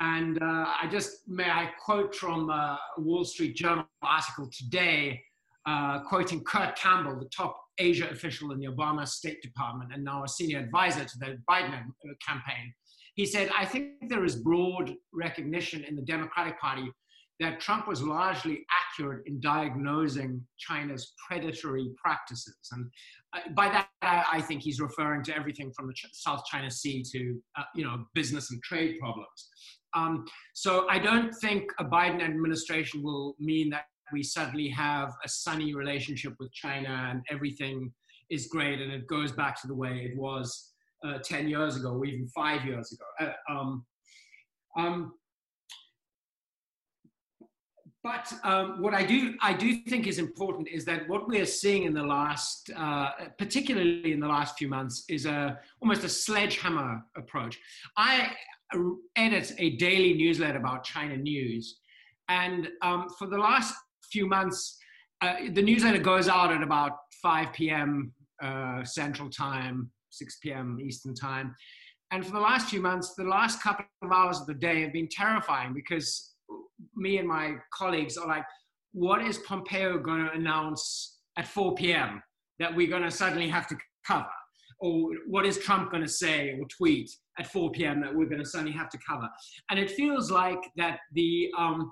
and 0.00 0.42
uh, 0.42 0.64
I 0.82 0.88
just, 0.90 1.28
may 1.28 1.50
I 1.50 1.72
quote 1.78 2.14
from 2.14 2.48
uh, 2.48 2.76
a 2.96 3.00
Wall 3.02 3.22
Street 3.22 3.54
Journal 3.54 3.84
article 4.02 4.48
today 4.50 5.20
uh, 5.66 6.00
quoting 6.00 6.42
Kurt 6.44 6.76
Campbell, 6.76 7.18
the 7.18 7.28
top 7.34 7.56
Asia 7.78 8.08
official 8.10 8.52
in 8.52 8.60
the 8.60 8.66
Obama 8.66 9.06
State 9.06 9.42
Department 9.42 9.90
and 9.92 10.04
now 10.04 10.24
a 10.24 10.28
senior 10.28 10.58
advisor 10.58 11.04
to 11.04 11.18
the 11.18 11.38
Biden 11.48 11.74
uh, 11.74 12.12
campaign. 12.26 12.72
He 13.14 13.26
said, 13.26 13.50
I 13.56 13.64
think 13.64 14.08
there 14.08 14.24
is 14.24 14.36
broad 14.36 14.94
recognition 15.12 15.84
in 15.84 15.96
the 15.96 16.02
Democratic 16.02 16.60
Party 16.60 16.90
that 17.40 17.60
Trump 17.60 17.88
was 17.88 18.02
largely 18.02 18.64
accurate 18.70 19.26
in 19.26 19.40
diagnosing 19.40 20.40
China's 20.58 21.14
predatory 21.26 21.90
practices. 22.02 22.56
And 22.70 22.90
uh, 23.34 23.40
by 23.56 23.68
that, 23.68 23.88
I 24.02 24.40
think 24.40 24.62
he's 24.62 24.80
referring 24.80 25.24
to 25.24 25.36
everything 25.36 25.72
from 25.76 25.88
the 25.88 25.94
South 26.12 26.44
China 26.50 26.70
Sea 26.70 27.02
to, 27.12 27.40
uh, 27.58 27.62
you 27.74 27.84
know, 27.84 28.04
business 28.14 28.50
and 28.52 28.62
trade 28.62 28.98
problems. 29.00 29.48
Um, 29.94 30.24
so 30.54 30.86
I 30.88 30.98
don't 30.98 31.32
think 31.32 31.64
a 31.78 31.84
Biden 31.84 32.22
administration 32.22 33.02
will 33.02 33.34
mean 33.38 33.70
that 33.70 33.84
we 34.12 34.22
suddenly 34.22 34.68
have 34.68 35.12
a 35.24 35.28
sunny 35.28 35.74
relationship 35.74 36.34
with 36.38 36.52
China 36.52 37.08
and 37.10 37.22
everything 37.30 37.92
is 38.30 38.46
great 38.46 38.80
and 38.80 38.92
it 38.92 39.06
goes 39.06 39.32
back 39.32 39.60
to 39.60 39.66
the 39.66 39.74
way 39.74 40.10
it 40.10 40.16
was 40.16 40.72
uh, 41.06 41.18
10 41.22 41.48
years 41.48 41.76
ago 41.76 41.90
or 41.90 42.04
even 42.04 42.26
five 42.28 42.64
years 42.64 42.92
ago. 42.92 43.04
Uh, 43.20 43.52
um, 43.52 43.84
um, 44.76 45.12
but 48.02 48.30
um, 48.44 48.82
what 48.82 48.92
I 48.92 49.02
do, 49.02 49.34
I 49.40 49.54
do 49.54 49.78
think 49.88 50.06
is 50.06 50.18
important 50.18 50.68
is 50.68 50.84
that 50.84 51.08
what 51.08 51.26
we 51.26 51.40
are 51.40 51.46
seeing 51.46 51.84
in 51.84 51.94
the 51.94 52.02
last, 52.02 52.70
uh, 52.76 53.10
particularly 53.38 54.12
in 54.12 54.20
the 54.20 54.28
last 54.28 54.58
few 54.58 54.68
months, 54.68 55.04
is 55.08 55.24
a 55.24 55.58
almost 55.80 56.04
a 56.04 56.08
sledgehammer 56.10 57.02
approach. 57.16 57.58
I 57.96 58.32
edit 59.16 59.52
a 59.56 59.76
daily 59.76 60.12
newsletter 60.12 60.58
about 60.58 60.84
China 60.84 61.16
news, 61.16 61.80
and 62.28 62.68
um, 62.82 63.08
for 63.18 63.26
the 63.26 63.38
last 63.38 63.74
few 64.14 64.28
months, 64.28 64.78
uh, 65.22 65.34
the 65.52 65.62
newsletter 65.62 65.98
goes 65.98 66.28
out 66.28 66.52
at 66.52 66.62
about 66.62 66.92
5 67.20 67.52
p.m. 67.52 68.12
Uh, 68.42 68.84
Central 68.84 69.28
Time, 69.28 69.90
6 70.10 70.38
p.m. 70.42 70.78
Eastern 70.80 71.14
Time. 71.14 71.54
And 72.12 72.24
for 72.24 72.32
the 72.32 72.46
last 72.50 72.68
few 72.68 72.80
months, 72.80 73.14
the 73.16 73.24
last 73.24 73.60
couple 73.60 73.86
of 74.02 74.12
hours 74.12 74.40
of 74.40 74.46
the 74.46 74.54
day 74.54 74.82
have 74.82 74.92
been 74.92 75.08
terrifying 75.10 75.74
because 75.74 76.34
me 76.94 77.18
and 77.18 77.26
my 77.26 77.56
colleagues 77.76 78.16
are 78.16 78.28
like, 78.28 78.44
what 78.92 79.20
is 79.20 79.38
Pompeo 79.38 79.98
going 79.98 80.24
to 80.24 80.30
announce 80.32 81.18
at 81.36 81.48
4 81.48 81.74
p.m. 81.74 82.22
that 82.60 82.74
we're 82.74 82.92
going 82.94 83.02
to 83.02 83.10
suddenly 83.10 83.48
have 83.48 83.66
to 83.66 83.76
cover? 84.06 84.26
Or 84.78 85.10
what 85.26 85.44
is 85.44 85.58
Trump 85.58 85.90
going 85.90 86.04
to 86.04 86.08
say 86.08 86.56
or 86.60 86.66
tweet 86.68 87.10
at 87.38 87.48
4 87.48 87.72
p.m. 87.72 88.00
that 88.02 88.14
we're 88.14 88.28
going 88.28 88.44
to 88.44 88.48
suddenly 88.48 88.72
have 88.72 88.90
to 88.90 88.98
cover? 89.08 89.28
And 89.70 89.80
it 89.80 89.90
feels 89.90 90.30
like 90.30 90.62
that 90.76 90.98
the 91.14 91.50
um, 91.58 91.90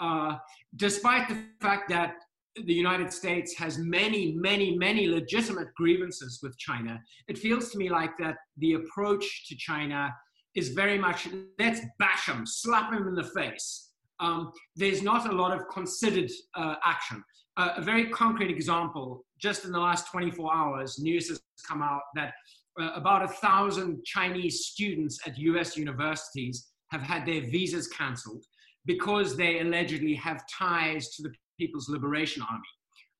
uh, 0.00 0.36
despite 0.76 1.28
the 1.28 1.38
fact 1.60 1.88
that 1.90 2.14
the 2.56 2.74
United 2.74 3.12
States 3.12 3.54
has 3.56 3.78
many, 3.78 4.32
many, 4.32 4.76
many 4.76 5.06
legitimate 5.06 5.68
grievances 5.76 6.40
with 6.42 6.58
China, 6.58 7.00
it 7.28 7.38
feels 7.38 7.70
to 7.70 7.78
me 7.78 7.88
like 7.88 8.10
that 8.18 8.36
the 8.56 8.74
approach 8.74 9.46
to 9.48 9.56
China 9.56 10.12
is 10.54 10.70
very 10.70 10.98
much 10.98 11.28
let's 11.58 11.80
bash 11.98 12.26
them, 12.26 12.44
slap 12.46 12.90
them 12.90 13.06
in 13.06 13.14
the 13.14 13.24
face. 13.24 13.90
Um, 14.18 14.50
there's 14.76 15.02
not 15.02 15.30
a 15.30 15.32
lot 15.34 15.56
of 15.56 15.68
considered 15.68 16.30
uh, 16.54 16.74
action. 16.84 17.22
Uh, 17.56 17.74
a 17.76 17.82
very 17.82 18.08
concrete 18.10 18.50
example 18.50 19.24
just 19.40 19.64
in 19.64 19.72
the 19.72 19.78
last 19.78 20.10
24 20.10 20.54
hours, 20.54 20.98
news 20.98 21.28
has 21.28 21.40
come 21.66 21.82
out 21.82 22.02
that 22.14 22.32
uh, 22.80 22.90
about 22.94 23.22
a 23.22 23.28
thousand 23.28 24.04
Chinese 24.04 24.66
students 24.66 25.18
at 25.26 25.38
US 25.38 25.76
universities 25.76 26.68
have 26.90 27.02
had 27.02 27.26
their 27.26 27.42
visas 27.42 27.88
cancelled 27.88 28.44
because 28.86 29.36
they 29.36 29.60
allegedly 29.60 30.14
have 30.14 30.42
ties 30.58 31.10
to 31.16 31.22
the 31.22 31.32
People's 31.58 31.88
Liberation 31.88 32.42
Army. 32.42 32.62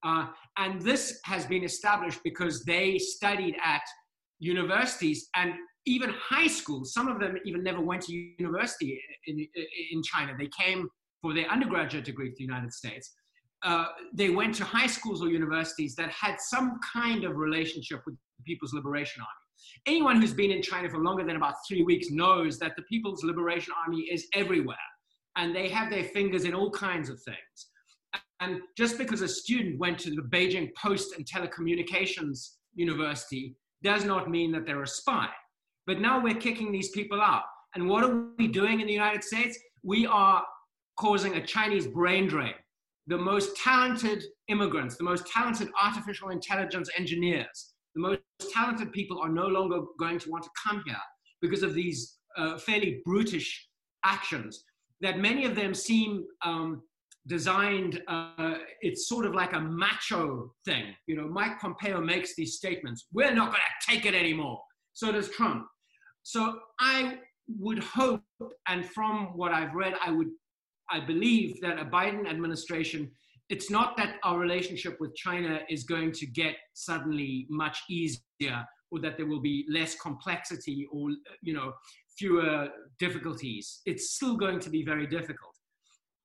Uh, 0.02 0.32
and 0.56 0.80
this 0.80 1.20
has 1.24 1.44
been 1.44 1.62
established 1.62 2.20
because 2.24 2.64
they 2.64 2.98
studied 2.98 3.56
at 3.62 3.82
universities 4.38 5.28
and 5.36 5.52
even 5.86 6.10
high 6.18 6.46
schools. 6.46 6.94
Some 6.94 7.08
of 7.08 7.20
them 7.20 7.36
even 7.44 7.62
never 7.62 7.80
went 7.80 8.02
to 8.02 8.12
university 8.38 9.00
in, 9.26 9.46
in 9.92 10.02
China. 10.02 10.34
They 10.38 10.48
came 10.58 10.88
for 11.20 11.34
their 11.34 11.48
undergraduate 11.48 12.04
degree 12.04 12.30
to 12.30 12.36
the 12.36 12.44
United 12.44 12.72
States. 12.72 13.12
Uh, 13.62 13.86
they 14.14 14.30
went 14.30 14.54
to 14.54 14.64
high 14.64 14.86
schools 14.86 15.22
or 15.22 15.28
universities 15.28 15.94
that 15.94 16.10
had 16.10 16.36
some 16.40 16.78
kind 16.94 17.24
of 17.24 17.36
relationship 17.36 18.00
with 18.06 18.14
the 18.38 18.42
People's 18.44 18.72
Liberation 18.72 19.20
Army. 19.20 19.30
Anyone 19.86 20.20
who's 20.20 20.32
been 20.32 20.50
in 20.50 20.62
China 20.62 20.88
for 20.88 20.98
longer 20.98 21.24
than 21.24 21.36
about 21.36 21.54
three 21.68 21.82
weeks 21.82 22.10
knows 22.10 22.58
that 22.58 22.74
the 22.76 22.82
People's 22.82 23.22
Liberation 23.22 23.74
Army 23.84 24.00
is 24.10 24.26
everywhere 24.34 24.76
and 25.36 25.54
they 25.54 25.68
have 25.68 25.90
their 25.90 26.04
fingers 26.04 26.44
in 26.44 26.54
all 26.54 26.70
kinds 26.70 27.08
of 27.08 27.20
things. 27.22 27.68
And 28.40 28.60
just 28.76 28.98
because 28.98 29.20
a 29.20 29.28
student 29.28 29.78
went 29.78 29.98
to 30.00 30.10
the 30.10 30.22
Beijing 30.22 30.70
Post 30.74 31.14
and 31.16 31.26
Telecommunications 31.26 32.56
University 32.74 33.54
does 33.82 34.04
not 34.04 34.30
mean 34.30 34.52
that 34.52 34.66
they're 34.66 34.82
a 34.82 34.86
spy. 34.86 35.28
But 35.86 36.00
now 36.00 36.22
we're 36.22 36.34
kicking 36.34 36.72
these 36.72 36.90
people 36.90 37.20
out. 37.20 37.42
And 37.74 37.88
what 37.88 38.04
are 38.04 38.26
we 38.38 38.48
doing 38.48 38.80
in 38.80 38.86
the 38.86 38.92
United 38.92 39.22
States? 39.22 39.58
We 39.82 40.06
are 40.06 40.42
causing 40.98 41.34
a 41.34 41.46
Chinese 41.46 41.86
brain 41.86 42.26
drain. 42.28 42.54
The 43.06 43.18
most 43.18 43.56
talented 43.56 44.24
immigrants, 44.48 44.96
the 44.96 45.04
most 45.04 45.26
talented 45.26 45.68
artificial 45.82 46.30
intelligence 46.30 46.90
engineers, 46.96 47.72
the 47.94 48.02
most 48.02 48.20
talented 48.52 48.92
people 48.92 49.20
are 49.20 49.28
no 49.28 49.46
longer 49.46 49.80
going 49.98 50.18
to 50.18 50.30
want 50.30 50.44
to 50.44 50.50
come 50.62 50.82
here 50.86 50.96
because 51.40 51.62
of 51.62 51.74
these 51.74 52.18
uh, 52.36 52.58
fairly 52.58 53.00
brutish 53.04 53.68
actions 54.04 54.64
that 55.00 55.18
many 55.18 55.44
of 55.44 55.54
them 55.54 55.74
seem 55.74 56.24
um, 56.44 56.82
designed 57.26 58.02
uh, 58.08 58.54
it's 58.80 59.08
sort 59.08 59.26
of 59.26 59.34
like 59.34 59.52
a 59.52 59.60
macho 59.60 60.52
thing. 60.64 60.94
You 61.06 61.16
know 61.16 61.28
mike 61.28 61.60
pompeo 61.60 62.00
makes 62.00 62.34
these 62.34 62.56
statements 62.56 63.06
we're 63.12 63.34
not 63.34 63.48
going 63.48 63.60
to 63.60 63.90
take 63.90 64.06
it 64.06 64.14
anymore. 64.14 64.60
So 64.92 65.12
does 65.12 65.30
trump. 65.30 65.66
So 66.22 66.58
i 66.78 67.18
would 67.58 67.82
hope 67.82 68.22
and 68.68 68.86
from 68.86 69.36
what 69.36 69.52
i've 69.52 69.74
read 69.74 69.94
i 70.04 70.10
would 70.10 70.28
i 70.90 71.00
believe 71.00 71.60
that 71.60 71.78
a 71.78 71.84
biden 71.84 72.28
administration 72.28 73.10
it's 73.48 73.70
not 73.70 73.96
that 73.96 74.16
our 74.22 74.38
relationship 74.38 74.96
with 75.00 75.14
china 75.16 75.60
is 75.68 75.84
going 75.84 76.12
to 76.12 76.26
get 76.26 76.54
suddenly 76.74 77.46
much 77.50 77.78
easier 77.88 78.64
or 78.90 79.00
that 79.00 79.16
there 79.16 79.26
will 79.26 79.40
be 79.40 79.66
less 79.68 79.94
complexity 79.96 80.86
or 80.92 81.10
you 81.42 81.54
know 81.54 81.72
fewer 82.20 82.68
difficulties 82.98 83.66
it's 83.86 84.06
still 84.16 84.36
going 84.36 84.60
to 84.60 84.70
be 84.76 84.82
very 84.92 85.06
difficult 85.06 85.54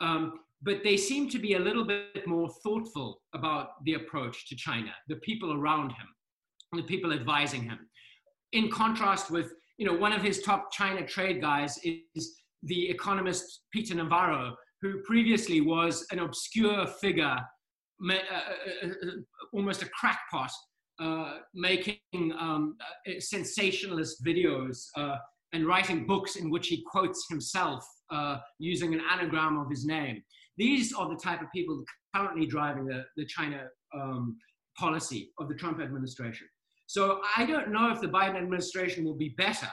um, 0.02 0.34
but 0.62 0.84
they 0.84 0.98
seem 0.98 1.30
to 1.30 1.40
be 1.40 1.54
a 1.54 1.60
little 1.60 1.86
bit 1.86 2.26
more 2.26 2.50
thoughtful 2.64 3.22
about 3.34 3.84
the 3.84 3.94
approach 3.94 4.48
to 4.50 4.56
China, 4.56 4.92
the 5.08 5.18
people 5.18 5.54
around 5.54 5.92
him, 5.92 6.08
the 6.74 6.84
people 6.84 7.14
advising 7.14 7.64
him. 7.64 7.80
In 8.54 8.72
contrast 8.72 9.30
with, 9.30 9.54
you 9.78 9.86
know, 9.86 9.94
one 9.94 10.14
of 10.14 10.22
his 10.22 10.42
top 10.42 10.72
China 10.72 11.06
trade 11.06 11.42
guys 11.42 11.80
is 11.84 12.36
the 12.64 12.90
economist 12.90 13.62
Peter 13.72 13.94
Navarro, 13.94 14.56
who 14.82 15.02
previously 15.04 15.62
was 15.62 16.06
an 16.12 16.20
obscure 16.20 16.88
figure, 16.88 17.38
uh, 18.10 18.14
uh, 18.14 18.88
uh, 18.88 19.12
almost 19.54 19.84
a 19.84 19.90
crackpot, 19.90 20.52
uh, 21.00 21.40
making 21.54 22.00
um, 22.40 22.76
sensationalist 23.20 24.24
videos 24.26 24.88
uh, 24.98 25.18
and 25.56 25.66
writing 25.66 26.06
books 26.06 26.36
in 26.36 26.50
which 26.50 26.68
he 26.68 26.84
quotes 26.92 27.28
himself 27.30 27.88
uh, 28.12 28.38
using 28.60 28.94
an 28.94 29.02
anagram 29.12 29.58
of 29.58 29.70
his 29.70 29.86
name. 29.86 30.22
These 30.58 30.94
are 30.94 31.08
the 31.08 31.16
type 31.16 31.42
of 31.42 31.48
people 31.56 31.82
currently 32.14 32.46
driving 32.46 32.86
the, 32.86 33.06
the 33.16 33.26
China 33.26 33.68
um, 33.94 34.38
policy 34.78 35.32
of 35.40 35.48
the 35.48 35.56
Trump 35.56 35.80
administration. 35.80 36.48
So 36.88 37.22
I 37.38 37.46
don't 37.46 37.72
know 37.72 37.90
if 37.90 38.02
the 38.02 38.08
Biden 38.08 38.36
administration 38.36 39.06
will 39.06 39.16
be 39.16 39.30
better, 39.38 39.70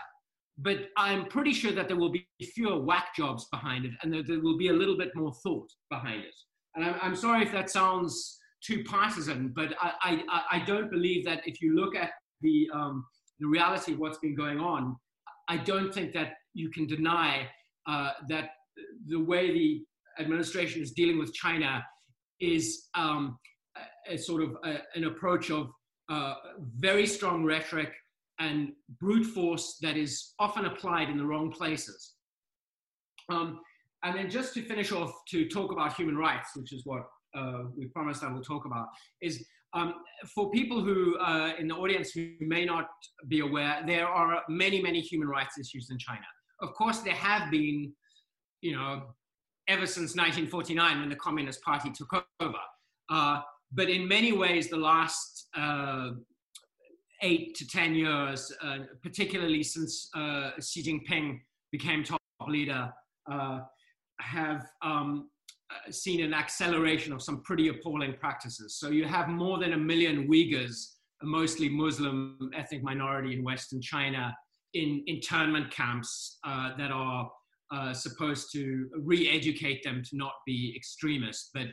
but 0.58 0.88
I'm 0.96 1.26
pretty 1.26 1.52
sure 1.52 1.72
that 1.72 1.88
there 1.88 1.96
will 1.96 2.12
be 2.12 2.26
fewer 2.54 2.78
whack 2.80 3.08
jobs 3.16 3.48
behind 3.50 3.84
it 3.84 3.92
and 4.02 4.12
that 4.14 4.28
there 4.28 4.40
will 4.40 4.56
be 4.56 4.68
a 4.68 4.72
little 4.72 4.96
bit 4.96 5.10
more 5.16 5.34
thought 5.42 5.68
behind 5.90 6.22
it. 6.22 6.34
And 6.76 6.84
I'm, 6.84 6.94
I'm 7.02 7.16
sorry 7.16 7.42
if 7.42 7.50
that 7.52 7.70
sounds 7.70 8.38
too 8.64 8.84
partisan, 8.84 9.52
but 9.54 9.74
I, 9.80 10.22
I, 10.30 10.42
I 10.52 10.64
don't 10.64 10.90
believe 10.90 11.24
that 11.24 11.40
if 11.44 11.60
you 11.60 11.74
look 11.74 11.96
at 11.96 12.10
the, 12.40 12.68
um, 12.72 13.04
the 13.40 13.48
reality 13.48 13.94
of 13.94 13.98
what's 13.98 14.18
been 14.18 14.36
going 14.36 14.60
on, 14.60 14.96
I 15.52 15.58
don't 15.58 15.92
think 15.92 16.14
that 16.14 16.30
you 16.54 16.70
can 16.70 16.86
deny 16.86 17.46
uh, 17.86 18.12
that 18.28 18.46
the 19.06 19.22
way 19.22 19.52
the 19.52 19.84
administration 20.18 20.80
is 20.80 20.92
dealing 20.92 21.18
with 21.18 21.34
China 21.34 21.84
is 22.40 22.88
um, 22.94 23.38
a, 23.76 24.14
a, 24.14 24.16
sort 24.16 24.42
of 24.42 24.56
a, 24.64 24.78
an 24.94 25.04
approach 25.04 25.50
of 25.50 25.68
uh, 26.08 26.34
very 26.76 27.06
strong 27.06 27.44
rhetoric 27.44 27.92
and 28.38 28.72
brute 28.98 29.26
force 29.26 29.76
that 29.82 29.98
is 29.98 30.32
often 30.38 30.64
applied 30.64 31.10
in 31.10 31.18
the 31.18 31.26
wrong 31.26 31.52
places. 31.52 32.14
Um, 33.30 33.60
and 34.04 34.16
then 34.16 34.30
just 34.30 34.54
to 34.54 34.62
finish 34.62 34.90
off 34.90 35.12
to 35.32 35.48
talk 35.50 35.70
about 35.70 35.92
human 35.94 36.16
rights, 36.16 36.48
which 36.56 36.72
is 36.72 36.82
what 36.86 37.02
uh, 37.36 37.64
we 37.76 37.88
promised 37.88 38.24
I 38.24 38.32
will 38.32 38.42
talk 38.42 38.64
about, 38.64 38.86
is 39.20 39.44
um, 39.74 39.94
for 40.34 40.50
people 40.50 40.82
who 40.82 41.18
uh, 41.18 41.52
in 41.58 41.68
the 41.68 41.74
audience 41.74 42.10
who 42.10 42.32
may 42.40 42.64
not 42.64 42.88
be 43.28 43.40
aware, 43.40 43.82
there 43.86 44.06
are 44.06 44.42
many, 44.48 44.82
many 44.82 45.00
human 45.00 45.28
rights 45.28 45.58
issues 45.58 45.88
in 45.90 45.98
China. 45.98 46.24
Of 46.60 46.74
course, 46.74 46.98
there 46.98 47.14
have 47.14 47.50
been, 47.50 47.92
you 48.60 48.76
know, 48.76 49.14
ever 49.68 49.86
since 49.86 50.14
1949 50.14 51.00
when 51.00 51.08
the 51.08 51.16
Communist 51.16 51.62
Party 51.62 51.90
took 51.90 52.12
over. 52.40 52.58
Uh, 53.08 53.40
but 53.72 53.88
in 53.88 54.06
many 54.06 54.32
ways, 54.32 54.68
the 54.68 54.76
last 54.76 55.48
uh, 55.56 56.10
eight 57.22 57.54
to 57.54 57.66
10 57.66 57.94
years, 57.94 58.52
uh, 58.62 58.78
particularly 59.02 59.62
since 59.62 60.10
uh, 60.14 60.50
Xi 60.60 60.82
Jinping 60.82 61.40
became 61.70 62.04
top 62.04 62.20
leader, 62.46 62.92
uh, 63.30 63.60
have 64.20 64.66
um, 64.82 65.30
seen 65.90 66.22
an 66.22 66.34
acceleration 66.34 67.12
of 67.12 67.22
some 67.22 67.42
pretty 67.42 67.68
appalling 67.68 68.14
practices. 68.18 68.78
So 68.78 68.90
you 68.90 69.04
have 69.04 69.28
more 69.28 69.58
than 69.58 69.72
a 69.72 69.78
million 69.78 70.28
Uyghurs, 70.28 70.86
a 71.22 71.26
mostly 71.26 71.68
Muslim 71.68 72.38
ethnic 72.54 72.82
minority 72.82 73.34
in 73.34 73.44
Western 73.44 73.80
China, 73.80 74.34
in 74.74 75.02
internment 75.06 75.70
camps 75.70 76.38
uh, 76.44 76.70
that 76.78 76.90
are 76.90 77.30
uh, 77.72 77.92
supposed 77.92 78.52
to 78.52 78.88
re-educate 78.98 79.82
them 79.82 80.02
to 80.02 80.16
not 80.16 80.32
be 80.46 80.74
extremists, 80.76 81.50
but 81.54 81.66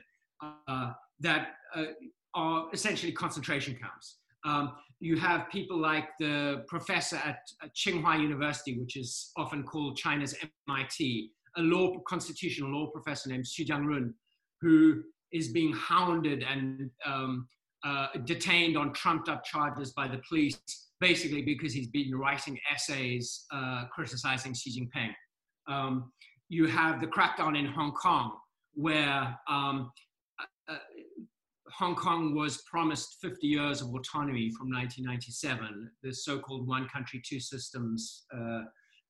uh, 0.67 0.91
that 1.19 1.49
uh, 1.75 1.83
are 2.35 2.67
essentially 2.73 3.11
concentration 3.11 3.75
camps. 3.75 4.19
Um, 4.45 4.73
you 5.01 5.17
have 5.17 5.49
people 5.49 5.77
like 5.77 6.09
the 6.19 6.63
professor 6.67 7.17
at, 7.17 7.39
at, 7.63 7.75
Tsinghua 7.75 8.21
University, 8.21 8.77
which 8.79 8.97
is 8.97 9.31
often 9.37 9.63
called 9.63 9.97
China's 9.97 10.35
MIT, 10.67 11.31
a 11.57 11.61
law 11.61 11.97
constitutional 12.07 12.71
law 12.71 12.87
professor 12.87 13.29
named 13.29 13.45
Xu 13.45 13.65
Zhangrun, 13.67 14.13
who 14.61 15.03
is 15.31 15.49
being 15.49 15.73
hounded 15.73 16.43
and 16.43 16.89
um, 17.05 17.47
uh, 17.83 18.07
detained 18.25 18.77
on 18.77 18.93
trumped 18.93 19.29
up 19.29 19.43
charges 19.43 19.93
by 19.93 20.07
the 20.07 20.21
police, 20.27 20.59
basically 20.99 21.41
because 21.41 21.73
he's 21.73 21.87
been 21.87 22.15
writing 22.15 22.57
essays 22.71 23.45
uh, 23.53 23.85
criticizing 23.91 24.53
Xi 24.53 24.81
Jinping. 24.81 25.13
Um, 25.67 26.11
you 26.49 26.65
have 26.67 26.99
the 26.99 27.07
crackdown 27.07 27.57
in 27.57 27.65
Hong 27.67 27.91
Kong, 27.91 28.33
where 28.73 29.37
um, 29.47 29.91
uh, 30.67 30.77
Hong 31.77 31.95
Kong 31.95 32.35
was 32.35 32.63
promised 32.63 33.17
50 33.21 33.47
years 33.47 33.81
of 33.81 33.89
autonomy 33.89 34.49
from 34.51 34.69
1997, 34.69 35.89
the 36.03 36.13
so-called 36.13 36.67
one 36.67 36.87
country, 36.89 37.21
two 37.25 37.39
systems 37.39 38.25
uh, 38.35 38.61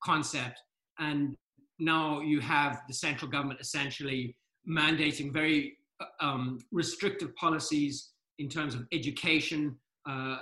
concept. 0.04 0.60
And 1.00 1.36
now 1.80 2.20
you 2.22 2.40
have 2.42 2.82
the 2.88 2.94
central 2.94 3.30
government 3.32 3.60
essentially 3.60 4.36
mandating 4.68 5.32
very 5.32 5.78
um, 6.20 6.60
restrictive 6.72 7.36
policies 7.36 8.12
in 8.38 8.50
terms 8.50 8.76
of 8.76 8.86
education. 8.92 9.76
Uh, 10.08 10.38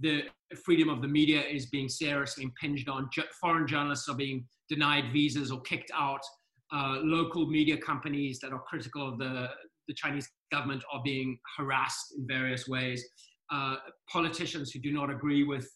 the 0.00 0.22
freedom 0.64 0.88
of 0.88 1.00
the 1.00 1.08
media 1.08 1.40
is 1.42 1.66
being 1.66 1.88
seriously 1.88 2.44
impinged 2.44 2.88
on. 2.88 3.08
Foreign 3.40 3.66
journalists 3.66 4.08
are 4.08 4.16
being 4.16 4.46
denied 4.68 5.12
visas 5.12 5.50
or 5.50 5.60
kicked 5.62 5.90
out. 5.94 6.20
Uh, 6.74 6.98
local 7.02 7.46
media 7.46 7.76
companies 7.76 8.38
that 8.40 8.52
are 8.52 8.60
critical 8.60 9.06
of 9.08 9.18
the, 9.18 9.48
the 9.88 9.94
Chinese 9.94 10.28
government 10.50 10.82
are 10.92 11.02
being 11.04 11.38
harassed 11.58 12.14
in 12.16 12.26
various 12.26 12.66
ways. 12.68 13.04
Uh, 13.50 13.76
politicians 14.10 14.70
who 14.70 14.78
do 14.80 14.92
not 14.92 15.10
agree 15.10 15.44
with 15.44 15.70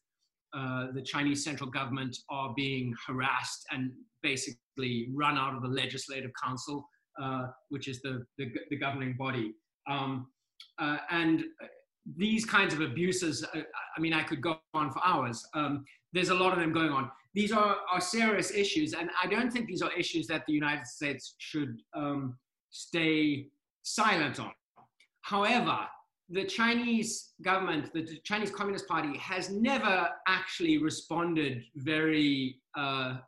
uh, 0.56 0.86
the 0.92 1.02
Chinese 1.02 1.44
central 1.44 1.70
government 1.70 2.16
are 2.30 2.52
being 2.56 2.94
harassed 3.06 3.66
and 3.70 3.90
basically 4.22 5.08
run 5.14 5.36
out 5.36 5.54
of 5.54 5.62
the 5.62 5.68
legislative 5.68 6.30
council, 6.42 6.88
uh, 7.22 7.46
which 7.68 7.88
is 7.88 8.00
the, 8.02 8.24
the, 8.38 8.46
the 8.70 8.76
governing 8.76 9.14
body. 9.18 9.52
Um, 9.88 10.28
uh, 10.78 10.98
and 11.10 11.44
these 12.16 12.44
kinds 12.44 12.72
of 12.72 12.80
abuses, 12.80 13.44
uh, 13.54 13.60
I 13.96 14.00
mean, 14.00 14.12
I 14.12 14.22
could 14.22 14.40
go 14.40 14.58
on 14.74 14.90
for 14.90 15.00
hours. 15.04 15.44
Um, 15.54 15.84
there's 16.12 16.30
a 16.30 16.34
lot 16.34 16.52
of 16.52 16.58
them 16.58 16.72
going 16.72 16.90
on 16.90 17.10
these 17.36 17.52
are, 17.52 17.76
are 17.92 18.00
serious 18.00 18.50
issues, 18.50 18.94
and 18.94 19.10
I 19.22 19.26
don't 19.26 19.52
think 19.52 19.66
these 19.66 19.82
are 19.82 19.92
issues 19.92 20.26
that 20.28 20.44
the 20.46 20.54
United 20.54 20.86
States 20.86 21.34
should 21.36 21.82
um, 21.94 22.38
stay 22.70 23.48
silent 23.82 24.40
on. 24.40 24.52
However, 25.20 25.80
the 26.28 26.44
Chinese 26.44 27.34
government, 27.42 27.92
the 27.92 28.18
Chinese 28.24 28.50
Communist 28.50 28.88
Party, 28.88 29.16
has 29.18 29.50
never 29.50 30.08
actually 30.26 30.78
responded 30.78 31.62
very 31.76 32.60
uh, 32.76 33.18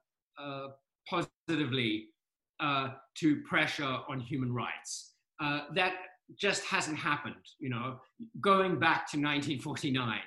uh, 0.41 0.67
positively 1.09 2.07
uh, 2.61 2.89
to 3.17 3.41
pressure 3.43 3.99
on 4.09 4.21
human 4.21 4.53
rights. 4.53 5.15
Uh, 5.41 5.63
that 5.75 5.95
just 6.37 6.65
hasn't 6.65 6.99
happened. 6.99 7.37
You 7.61 7.71
know, 7.71 8.01
going 8.41 8.79
back 8.79 9.09
to 9.13 9.17
1949, 9.17 10.19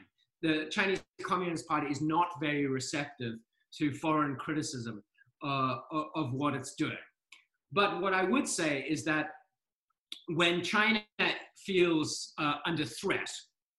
the 0.41 0.67
Chinese 0.71 1.03
Communist 1.23 1.67
Party 1.67 1.87
is 1.87 2.01
not 2.01 2.27
very 2.39 2.67
receptive 2.67 3.35
to 3.77 3.93
foreign 3.93 4.35
criticism 4.35 5.03
uh, 5.43 5.77
of 6.15 6.33
what 6.33 6.53
it's 6.53 6.75
doing. 6.75 6.97
But 7.71 8.01
what 8.01 8.13
I 8.13 8.23
would 8.23 8.47
say 8.47 8.85
is 8.89 9.03
that 9.05 9.31
when 10.27 10.61
China 10.61 11.01
feels 11.65 12.33
uh, 12.37 12.55
under 12.65 12.85
threat, 12.85 13.29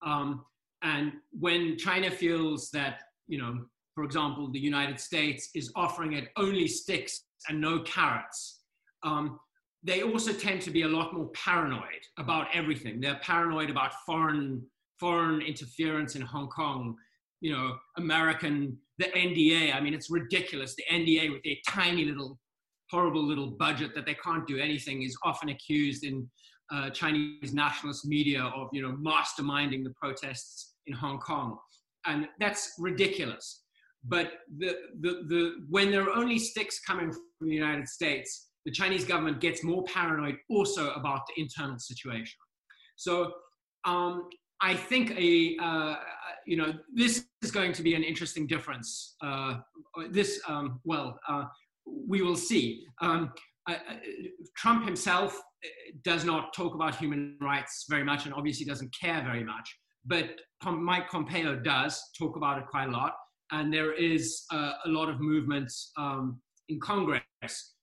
um, 0.05 0.45
And 0.83 1.13
when 1.31 1.77
China 1.79 2.11
feels 2.11 2.71
that, 2.71 3.03
you 3.29 3.39
know, 3.39 3.65
for 3.95 4.05
example, 4.05 4.51
the 4.51 4.59
United 4.59 4.99
States 4.99 5.51
is 5.55 5.71
offering 5.77 6.15
it 6.15 6.29
only 6.37 6.67
sticks 6.67 7.25
and 7.49 7.61
no 7.61 7.81
carrots, 7.81 8.63
um, 9.05 9.39
they 9.85 10.03
also 10.03 10.33
tend 10.33 10.61
to 10.63 10.71
be 10.71 10.83
a 10.83 10.89
lot 10.89 11.13
more 11.13 11.29
paranoid 11.31 12.03
about 12.19 12.47
everything. 12.55 13.01
They're 13.01 13.21
paranoid 13.23 13.71
about 13.71 13.93
foreign 14.07 14.63
foreign 15.01 15.41
interference 15.41 16.15
in 16.15 16.23
Hong 16.23 16.49
Kong, 16.49 16.95
you 17.41 17.53
know, 17.53 17.77
American, 17.97 18.79
the 18.99 19.09
NED. 19.09 19.75
I 19.75 19.81
mean, 19.81 19.95
it's 19.95 20.11
ridiculous. 20.11 20.77
The 20.77 20.85
NED 20.93 21.33
with 21.33 21.43
their 21.43 21.57
tiny 21.69 22.05
little, 22.05 22.39
horrible 22.89 23.25
little 23.25 23.51
budget 23.51 23.97
that 23.97 24.07
they 24.07 24.15
can't 24.15 24.47
do 24.47 24.59
anything 24.59 25.03
is 25.03 25.17
often 25.25 25.49
accused 25.49 26.05
in 26.05 26.31
uh, 26.73 26.91
Chinese 26.91 27.53
nationalist 27.53 28.07
media 28.07 28.43
of, 28.43 28.69
you 28.73 28.83
know, 28.83 28.93
masterminding 28.93 29.85
the 29.85 29.93
protests 30.01 30.75
in 30.87 30.95
Hong 30.95 31.19
Kong. 31.19 31.59
And 32.07 32.29
that's 32.41 32.75
ridiculous. 32.79 33.63
But 34.05 34.33
the, 34.59 34.77
the, 35.01 35.23
the, 35.29 35.53
when 35.69 35.91
there 35.91 36.03
are 36.03 36.17
only 36.17 36.39
sticks 36.39 36.81
coming 36.81 37.13
from 37.13 37.49
the 37.49 37.55
United 37.55 37.89
States, 37.89 38.49
the 38.65 38.73
Chinese 38.73 39.05
government 39.05 39.41
gets 39.41 39.63
more 39.63 39.85
paranoid 39.85 40.37
also 40.49 40.91
about 40.93 41.21
the 41.29 41.41
internal 41.43 41.79
situation. 41.79 42.39
So 42.97 43.33
um, 43.85 44.29
I 44.61 44.75
think 44.75 45.11
a 45.19 45.57
uh, 45.61 45.97
you 46.47 46.57
know 46.57 46.73
this 46.95 47.25
is 47.43 47.51
going 47.51 47.73
to 47.73 47.83
be 47.83 47.95
an 47.95 48.05
interesting 48.05 48.47
difference. 48.47 49.17
Uh, 49.21 49.59
this 50.11 50.41
um, 50.49 50.81
well, 50.85 51.19
uh, 51.29 51.45
we 51.85 52.23
will 52.23 52.37
see. 52.37 52.87
Um, 53.01 53.33
Trump 54.57 54.85
himself 54.85 55.37
uh, 55.37 55.69
does 56.05 56.25
not 56.25 56.53
talk 56.55 56.75
about 56.75 56.97
human 56.97 57.37
rights 57.41 57.85
very 57.89 58.05
much, 58.05 58.25
and 58.25 58.35
obviously 58.35 58.67
doesn't 58.67 58.93
care 58.99 59.23
very 59.23 59.45
much. 59.45 59.69
But 60.05 60.31
Mike 60.65 61.09
Pompeo 61.11 61.57
does 61.57 62.03
talk 62.19 62.37
about 62.37 62.59
it 62.59 62.65
quite 62.69 62.89
a 62.89 62.91
lot, 62.91 63.13
and 63.53 63.73
there 63.73 63.93
is 63.93 64.45
uh, 64.53 64.73
a 64.85 64.89
lot 64.89 65.09
of 65.09 65.21
movement 65.21 65.73
um, 65.97 66.41
in 66.69 66.81
Congress 66.81 67.23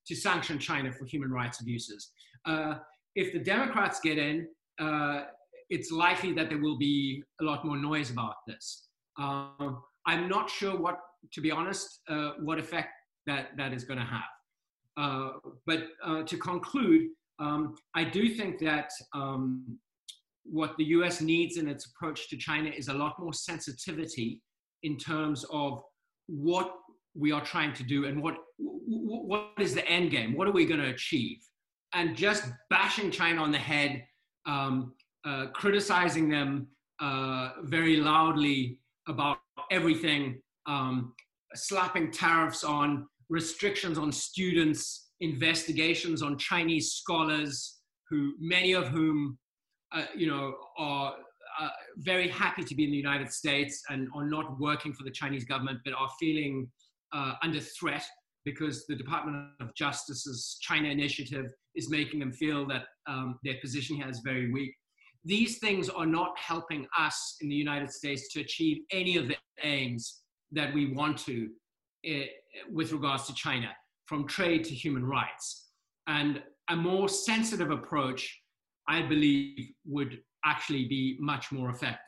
to 0.07 0.15
sanction 0.15 0.59
China 0.59 0.91
for 0.91 1.05
human 1.05 1.31
rights 1.31 1.61
abuses. 1.61 2.11
Uh, 2.45 2.75
if 3.15 3.31
the 3.31 3.39
Democrats 3.39 3.99
get 3.99 4.17
in, 4.17 4.47
uh, 4.79 5.23
it's 5.69 5.91
likely 5.91 6.33
that 6.33 6.49
there 6.49 6.57
will 6.57 6.77
be 6.77 7.23
a 7.41 7.43
lot 7.43 7.63
more 7.63 7.77
noise 7.77 8.09
about 8.09 8.35
this. 8.47 8.87
Um, 9.17 9.81
I'm 10.07 10.27
not 10.27 10.49
sure 10.49 10.77
what, 10.77 10.97
to 11.33 11.41
be 11.41 11.51
honest, 11.51 12.01
uh, 12.09 12.31
what 12.41 12.57
effect 12.57 12.89
that, 13.27 13.49
that 13.57 13.73
is 13.73 13.83
going 13.83 13.99
to 13.99 14.05
have. 14.05 14.21
Uh, 14.97 15.31
but 15.65 15.87
uh, 16.03 16.23
to 16.23 16.37
conclude, 16.37 17.09
um, 17.39 17.75
I 17.95 18.03
do 18.03 18.29
think 18.29 18.59
that 18.59 18.91
um, 19.13 19.77
what 20.43 20.75
the 20.77 20.85
US 20.85 21.21
needs 21.21 21.57
in 21.57 21.67
its 21.67 21.85
approach 21.85 22.29
to 22.29 22.37
China 22.37 22.69
is 22.69 22.87
a 22.87 22.93
lot 22.93 23.19
more 23.19 23.33
sensitivity 23.33 24.41
in 24.83 24.97
terms 24.97 25.45
of 25.51 25.81
what 26.27 26.73
we 27.15 27.31
are 27.31 27.43
trying 27.43 27.73
to 27.73 27.83
do 27.83 28.05
and 28.05 28.21
what 28.21 28.35
what 28.57 29.51
is 29.59 29.73
the 29.73 29.87
end 29.87 30.11
game? 30.11 30.35
What 30.35 30.47
are 30.47 30.51
we 30.51 30.65
going 30.65 30.81
to 30.81 30.89
achieve? 30.89 31.37
And 31.93 32.15
just 32.15 32.43
bashing 32.69 33.11
China 33.11 33.41
on 33.41 33.51
the 33.51 33.57
head, 33.57 34.03
um, 34.45 34.93
uh, 35.25 35.47
criticizing 35.53 36.29
them 36.29 36.67
uh, 36.99 37.51
very 37.63 37.97
loudly 37.97 38.79
about 39.07 39.37
everything, 39.71 40.41
um, 40.65 41.13
slapping 41.55 42.11
tariffs 42.11 42.63
on, 42.63 43.07
restrictions 43.29 43.97
on 43.97 44.11
students, 44.11 45.11
investigations 45.21 46.21
on 46.21 46.37
Chinese 46.37 46.93
scholars, 46.93 47.79
who 48.09 48.33
many 48.39 48.73
of 48.73 48.87
whom, 48.87 49.37
uh, 49.91 50.05
you 50.15 50.27
know, 50.27 50.55
are 50.77 51.13
uh, 51.59 51.69
very 51.97 52.27
happy 52.27 52.63
to 52.63 52.75
be 52.75 52.85
in 52.85 52.91
the 52.91 52.97
United 52.97 53.31
States 53.31 53.83
and 53.89 54.07
are 54.15 54.25
not 54.25 54.59
working 54.59 54.93
for 54.93 55.03
the 55.03 55.11
Chinese 55.11 55.45
government, 55.45 55.79
but 55.83 55.93
are 55.93 56.09
feeling 56.19 56.69
uh, 57.13 57.33
under 57.43 57.59
threat 57.59 58.05
because 58.45 58.87
the 58.87 58.95
Department 58.95 59.49
of 59.59 59.73
Justice's 59.75 60.57
China 60.61 60.87
initiative 60.89 61.51
is 61.75 61.89
making 61.89 62.19
them 62.19 62.31
feel 62.31 62.65
that 62.67 62.83
um, 63.07 63.37
their 63.43 63.55
position 63.61 63.97
here 63.97 64.09
is 64.09 64.21
very 64.23 64.51
weak. 64.51 64.73
These 65.25 65.59
things 65.59 65.89
are 65.89 66.05
not 66.05 66.37
helping 66.39 66.87
us 66.97 67.35
in 67.41 67.49
the 67.49 67.55
United 67.55 67.91
States 67.91 68.31
to 68.33 68.39
achieve 68.39 68.77
any 68.91 69.17
of 69.17 69.27
the 69.27 69.35
aims 69.63 70.21
that 70.51 70.73
we 70.73 70.93
want 70.93 71.17
to 71.25 71.49
uh, 72.09 72.25
with 72.71 72.91
regards 72.91 73.27
to 73.27 73.33
China, 73.33 73.69
from 74.05 74.27
trade 74.27 74.63
to 74.65 74.75
human 74.75 75.05
rights. 75.05 75.69
And 76.07 76.41
a 76.69 76.75
more 76.75 77.09
sensitive 77.09 77.71
approach, 77.71 78.41
I 78.87 79.01
believe, 79.01 79.69
would 79.85 80.19
actually 80.45 80.87
be 80.87 81.17
much 81.19 81.51
more 81.51 81.69
effective. 81.69 82.05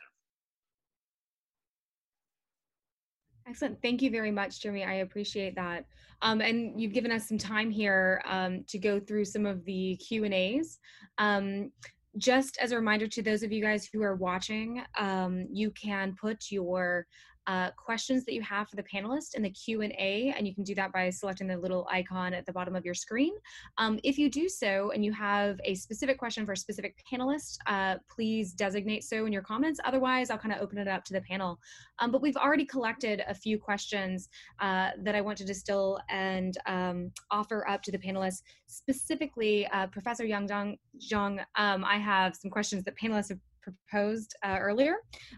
Excellent. 3.47 3.81
Thank 3.81 4.01
you 4.01 4.09
very 4.11 4.31
much, 4.31 4.61
Jeremy. 4.61 4.85
I 4.85 4.93
appreciate 4.95 5.55
that. 5.55 5.85
Um, 6.22 6.41
and 6.41 6.80
you've 6.80 6.93
given 6.93 7.11
us 7.11 7.27
some 7.27 7.38
time 7.38 7.72
here 7.72 8.22
um, 8.26 8.63
to 8.69 8.77
go 8.77 8.99
through 8.99 9.26
some 9.26 9.45
of 9.45 9.65
the 9.65 9.97
Q 9.97 10.23
and 10.23 10.34
A's. 10.34 10.80
Um, 11.18 11.72
just 12.18 12.57
as 12.61 12.72
a 12.72 12.76
reminder 12.76 13.07
to 13.07 13.22
those 13.22 13.41
of 13.43 13.51
you 13.51 13.61
guys 13.61 13.89
who 13.91 14.03
are 14.03 14.15
watching, 14.15 14.84
um, 14.97 15.47
you 15.51 15.72
can 15.72 16.15
put 16.19 16.45
your 16.49 17.07
uh, 17.52 17.69
questions 17.72 18.23
that 18.23 18.34
you 18.34 18.41
have 18.41 18.69
for 18.69 18.78
the 18.78 18.84
panelists 18.84 19.36
in 19.36 19.41
the 19.41 19.49
Q&A, 19.49 20.34
and 20.38 20.48
you 20.48 20.56
can 20.56 20.64
do 20.64 20.73
that 20.73 20.94
by 20.94 21.10
selecting 21.10 21.48
the 21.48 21.57
little 21.57 21.86
icon 21.91 22.34
at 22.34 22.45
the 22.45 22.53
bottom 22.53 22.78
of 22.78 22.86
your 22.86 22.94
screen. 22.94 23.34
Um, 23.78 23.99
if 24.03 24.18
you 24.18 24.30
do 24.30 24.48
so 24.48 24.91
and 24.91 25.03
you 25.03 25.11
have 25.11 25.60
a 25.65 25.76
specific 25.76 26.18
question 26.18 26.45
for 26.45 26.53
a 26.53 26.57
specific 26.57 26.95
panelist, 27.11 27.57
uh, 27.68 27.95
please 28.10 28.53
designate 28.53 29.03
so 29.03 29.26
in 29.26 29.34
your 29.34 29.41
comments. 29.41 29.82
Otherwise, 29.84 30.30
I'll 30.30 30.38
kind 30.38 30.53
of 30.53 30.61
open 30.61 30.78
it 30.78 30.88
up 30.88 31.03
to 31.06 31.14
the 31.14 31.22
panel. 31.22 31.60
Um, 31.99 32.10
but 32.10 32.22
we've 32.22 32.38
already 32.38 32.65
collected 32.65 33.22
a 33.28 33.36
few 33.36 33.60
questions 33.60 34.30
uh, 34.61 34.91
that 35.03 35.15
I 35.15 35.19
want 35.19 35.38
to 35.40 35.45
distill 35.45 35.99
and 36.10 36.57
um, 36.68 37.11
offer 37.32 37.68
up 37.68 37.82
to 37.84 37.91
the 37.91 37.99
panelists. 37.99 38.44
Specifically, 38.68 39.68
uh, 39.68 39.88
Professor 39.88 40.23
Yang 40.23 40.78
Zhang, 41.11 41.44
um, 41.57 41.84
I 41.84 41.98
have 41.98 42.34
some 42.36 42.49
questions 42.49 42.86
that 42.86 42.98
panelists 42.98 43.30
have 43.30 43.40
proposed 43.61 44.35
uh, 44.43 44.57
earlier. 44.59 44.95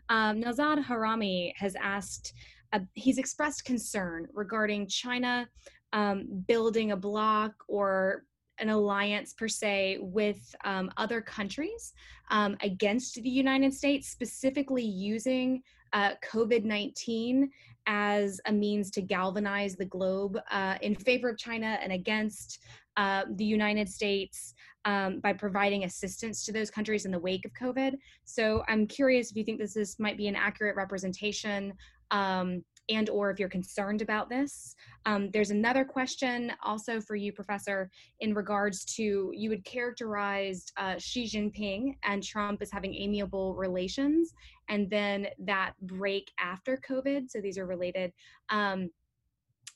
Um, 0.09 0.41
Nazad 0.41 0.83
Harami 0.83 1.53
has 1.55 1.75
asked, 1.81 2.33
uh, 2.71 2.79
he's 2.93 3.17
expressed 3.17 3.65
concern 3.65 4.27
regarding 4.33 4.87
China 4.87 5.47
um, 5.93 6.43
building 6.47 6.91
a 6.91 6.97
bloc 6.97 7.53
or 7.67 8.23
an 8.59 8.69
alliance 8.69 9.33
per 9.33 9.47
se 9.47 9.97
with 9.99 10.55
um, 10.63 10.91
other 10.97 11.21
countries 11.21 11.93
um, 12.29 12.55
against 12.61 13.15
the 13.15 13.29
United 13.29 13.73
States, 13.73 14.09
specifically 14.09 14.83
using 14.83 15.61
uh, 15.93 16.11
COVID 16.31 16.63
19 16.63 17.49
as 17.85 18.39
a 18.45 18.51
means 18.51 18.89
to 18.91 19.01
galvanize 19.01 19.75
the 19.75 19.85
globe 19.85 20.37
uh, 20.51 20.75
in 20.81 20.95
favor 20.95 21.29
of 21.29 21.37
China 21.37 21.77
and 21.81 21.91
against 21.91 22.59
uh, 22.97 23.23
the 23.35 23.43
United 23.43 23.89
States 23.89 24.53
um, 24.85 25.19
by 25.19 25.33
providing 25.33 25.83
assistance 25.83 26.45
to 26.45 26.51
those 26.51 26.69
countries 26.69 27.05
in 27.05 27.11
the 27.11 27.19
wake 27.19 27.45
of 27.45 27.51
COVID. 27.53 27.95
So 28.25 28.63
I'm 28.67 28.85
curious 28.87 29.31
if 29.31 29.37
you 29.37 29.43
think 29.43 29.59
this 29.59 29.75
is, 29.75 29.97
might 29.99 30.17
be 30.17 30.27
an 30.27 30.35
accurate 30.35 30.75
representation 30.75 31.73
um, 32.11 32.63
and 32.89 33.10
or 33.10 33.30
if 33.30 33.39
you're 33.39 33.49
concerned 33.49 34.01
about 34.01 34.30
this. 34.30 34.76
Um, 35.05 35.30
there's 35.31 35.51
another 35.51 35.85
question 35.85 36.51
also 36.64 36.99
for 36.99 37.15
you, 37.15 37.31
Professor, 37.31 37.89
in 38.19 38.34
regards 38.34 38.84
to 38.95 39.31
you 39.34 39.49
had 39.51 39.64
characterized 39.64 40.72
uh, 40.77 40.95
Xi 40.97 41.26
Jinping 41.26 41.95
and 42.03 42.23
Trump 42.23 42.61
as 42.61 42.72
having 42.72 42.93
amiable 42.93 43.55
relations 43.55 44.34
and 44.69 44.89
then 44.89 45.27
that 45.39 45.73
break 45.81 46.31
after 46.39 46.80
COVID. 46.88 47.30
So 47.30 47.41
these 47.41 47.57
are 47.57 47.65
related. 47.65 48.11
Um, 48.49 48.89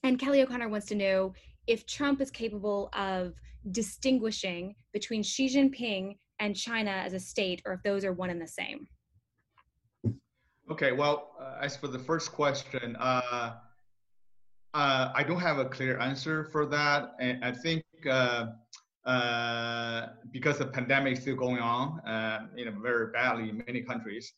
and 0.03 0.19
Kelly 0.19 0.41
O'Connor 0.41 0.69
wants 0.69 0.87
to 0.87 0.95
know 0.95 1.33
if 1.67 1.85
Trump 1.85 2.21
is 2.21 2.31
capable 2.31 2.89
of 2.93 3.33
distinguishing 3.71 4.75
between 4.93 5.23
Xi 5.23 5.47
Jinping 5.47 6.17
and 6.39 6.55
China 6.55 6.91
as 6.91 7.13
a 7.13 7.19
state, 7.19 7.61
or 7.65 7.73
if 7.73 7.83
those 7.83 8.05
are 8.05 8.13
one 8.13 8.29
and 8.29 8.41
the 8.41 8.47
same. 8.47 8.87
Okay, 10.69 10.91
well, 10.91 11.31
uh, 11.39 11.55
as 11.61 11.77
for 11.77 11.87
the 11.87 11.99
first 11.99 12.33
question, 12.33 12.97
uh, 12.97 13.53
uh, 14.73 15.11
I 15.15 15.23
don't 15.23 15.39
have 15.39 15.59
a 15.59 15.65
clear 15.65 15.97
answer 15.97 16.43
for 16.43 16.65
that. 16.65 17.13
I 17.41 17.53
think 17.53 17.85
uh, 18.09 18.47
uh, 19.05 20.07
because 20.31 20.57
the 20.57 20.65
pandemic 20.65 21.13
is 21.13 21.21
still 21.21 21.37
going 21.37 21.59
on, 21.59 22.01
uh, 22.01 22.47
you 22.53 22.65
know, 22.65 22.73
very 22.81 23.11
badly 23.13 23.49
in 23.49 23.63
many 23.65 23.81
countries. 23.81 24.33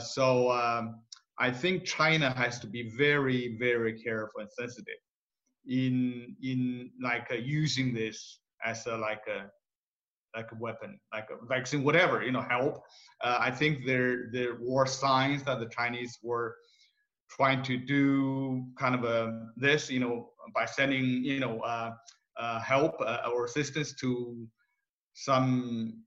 so 0.00 0.50
um, 0.50 1.02
I 1.38 1.52
think 1.52 1.84
China 1.84 2.30
has 2.36 2.58
to 2.58 2.66
be 2.66 2.90
very, 2.96 3.56
very 3.58 3.96
careful 4.02 4.40
and 4.40 4.50
sensitive 4.50 5.00
in 5.68 6.34
in 6.42 6.90
like 7.00 7.28
using 7.30 7.94
this 7.94 8.40
as 8.64 8.86
a 8.86 8.96
like 8.96 9.22
a 9.28 9.46
like 10.34 10.50
a 10.52 10.56
weapon, 10.56 10.98
like 11.12 11.28
a 11.30 11.46
vaccine, 11.46 11.82
whatever 11.82 12.22
you 12.22 12.32
know, 12.32 12.40
help. 12.40 12.82
Uh, 13.22 13.38
I 13.40 13.50
think 13.50 13.86
there 13.86 14.30
there 14.32 14.58
were 14.60 14.86
signs 14.86 15.42
that 15.44 15.60
the 15.60 15.68
Chinese 15.68 16.18
were 16.22 16.56
trying 17.30 17.62
to 17.62 17.76
do 17.76 18.64
kind 18.78 18.94
of 18.94 19.04
a 19.04 19.48
this, 19.56 19.90
you 19.90 20.00
know, 20.00 20.30
by 20.54 20.64
sending 20.64 21.24
you 21.24 21.40
know 21.40 21.60
uh, 21.60 21.92
uh, 22.38 22.60
help 22.60 22.94
uh, 23.00 23.30
or 23.32 23.44
assistance 23.44 23.94
to 24.00 24.46
some 25.14 26.04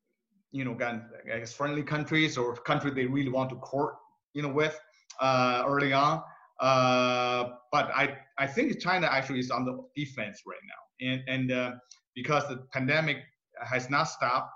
you 0.54 0.66
know, 0.66 0.76
I 0.84 1.40
guess 1.40 1.54
friendly 1.54 1.82
countries 1.82 2.38
or 2.38 2.54
countries 2.56 2.94
they 2.94 3.06
really 3.06 3.30
want 3.30 3.50
to 3.52 3.56
court 3.58 3.96
you 4.34 4.42
know, 4.42 4.50
with 4.50 4.78
uh, 5.22 5.64
early 5.66 5.94
on. 5.94 6.22
Uh, 6.60 7.52
but 7.72 7.90
I, 7.96 8.18
I 8.38 8.48
think 8.48 8.80
China 8.80 9.08
actually 9.08 9.40
is 9.40 9.50
on 9.50 9.66
the 9.66 9.80
defense 9.96 10.42
right 10.46 10.60
now, 10.68 11.08
and 11.08 11.52
and 11.52 11.74
because 12.16 12.48
the 12.48 12.58
pandemic 12.74 13.18
has 13.66 13.90
not 13.90 14.04
stopped, 14.04 14.52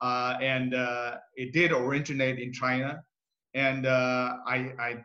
uh, 0.00 0.36
and 0.40 0.74
uh, 0.74 1.16
it 1.36 1.52
did 1.52 1.72
originate 1.72 2.38
in 2.38 2.52
China, 2.52 3.02
and 3.54 3.86
uh, 3.86 4.36
I, 4.46 4.72
I 4.78 5.04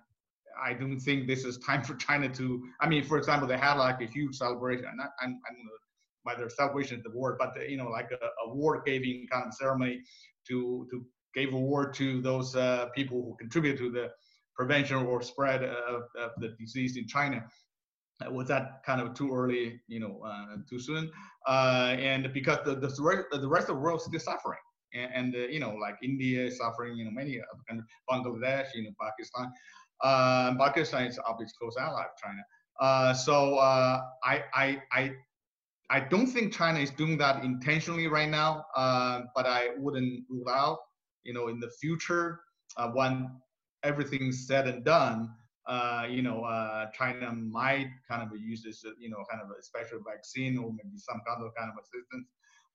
I 0.61 0.73
don't 0.73 0.99
think 0.99 1.27
this 1.27 1.45
is 1.45 1.57
time 1.59 1.83
for 1.89 1.95
China 1.95 2.29
to. 2.29 2.63
I 2.81 2.89
mean, 2.89 3.03
for 3.03 3.17
example, 3.17 3.47
they 3.47 3.57
had 3.57 3.75
like 3.75 4.01
a 4.01 4.05
huge 4.05 4.35
celebration. 4.35 4.85
Not, 4.95 5.11
I, 5.21 5.25
I 5.25 5.27
don't 5.27 5.65
know 5.65 5.79
whether 6.23 6.49
celebration 6.49 6.97
is 6.97 7.03
the 7.03 7.17
word, 7.17 7.37
but 7.39 7.69
you 7.69 7.77
know, 7.77 7.89
like 7.89 8.11
a 8.11 8.49
award 8.49 8.81
giving 8.85 9.27
kind 9.31 9.47
of 9.47 9.53
ceremony 9.53 10.01
to 10.47 10.87
to 10.91 11.05
give 11.33 11.53
award 11.53 11.93
to 11.95 12.21
those 12.21 12.55
uh, 12.55 12.87
people 12.95 13.21
who 13.21 13.35
contribute 13.39 13.77
to 13.77 13.89
the 13.89 14.09
prevention 14.55 14.97
or 14.97 15.21
spread 15.21 15.63
of, 15.63 16.03
of 16.19 16.31
the 16.37 16.49
disease 16.59 16.97
in 16.97 17.07
China. 17.07 17.43
Uh, 18.25 18.31
was 18.31 18.47
that 18.47 18.83
kind 18.85 18.99
of 18.99 19.13
too 19.13 19.33
early, 19.33 19.79
you 19.87 19.99
know, 19.99 20.21
uh, 20.25 20.57
too 20.69 20.79
soon? 20.79 21.09
Uh, 21.47 21.95
and 21.99 22.31
because 22.33 22.57
the, 22.65 22.75
the, 22.75 22.87
the 22.87 23.47
rest 23.47 23.69
of 23.69 23.75
the 23.75 23.81
world 23.81 23.99
is 23.99 24.05
still 24.05 24.19
suffering. 24.19 24.59
And, 24.93 25.11
and 25.13 25.35
uh, 25.35 25.47
you 25.47 25.59
know, 25.59 25.75
like 25.75 25.95
India 26.03 26.45
is 26.45 26.57
suffering, 26.57 26.97
you 26.97 27.05
know, 27.05 27.11
many 27.11 27.39
other 27.39 27.63
countries, 27.67 27.87
Bangladesh, 28.09 28.67
you 28.75 28.83
know, 28.83 28.91
Pakistan. 28.99 29.51
Uh, 30.03 30.55
Pakistan 30.57 31.05
is 31.05 31.19
obviously 31.25 31.53
close 31.61 31.75
ally 31.77 32.01
of 32.01 32.15
China. 32.21 32.41
Uh, 32.79 33.13
so 33.13 33.57
I, 33.59 34.01
I, 34.53 34.81
I, 34.91 35.11
I 35.89 35.99
don't 35.99 36.27
think 36.27 36.53
China 36.53 36.79
is 36.79 36.91
doing 36.91 37.17
that 37.17 37.43
intentionally 37.43 38.07
right 38.07 38.29
now, 38.29 38.63
but 39.35 39.45
I 39.45 39.69
wouldn't 39.77 40.23
rule 40.29 40.49
out, 40.49 40.79
you 41.23 41.33
know, 41.33 41.49
in 41.49 41.59
the 41.59 41.69
future, 41.81 42.39
when 42.93 43.29
everything's 43.83 44.47
said 44.47 44.67
and 44.67 44.83
done, 44.85 45.29
uh, 45.69 46.07
you 46.09 46.23
know, 46.23 46.41
uh, 46.41 46.87
China 46.97 47.31
might 47.31 47.91
kind 48.09 48.23
of 48.23 48.35
use 48.35 48.63
this, 48.63 48.83
you 48.97 49.07
know, 49.07 49.23
kind 49.29 49.39
of 49.39 49.51
a 49.51 49.61
special 49.61 49.99
vaccine 50.03 50.57
or 50.57 50.71
maybe 50.71 50.97
some 50.97 51.21
other 51.29 51.51
kind 51.55 51.71
of 51.71 51.77
assistance 51.79 52.27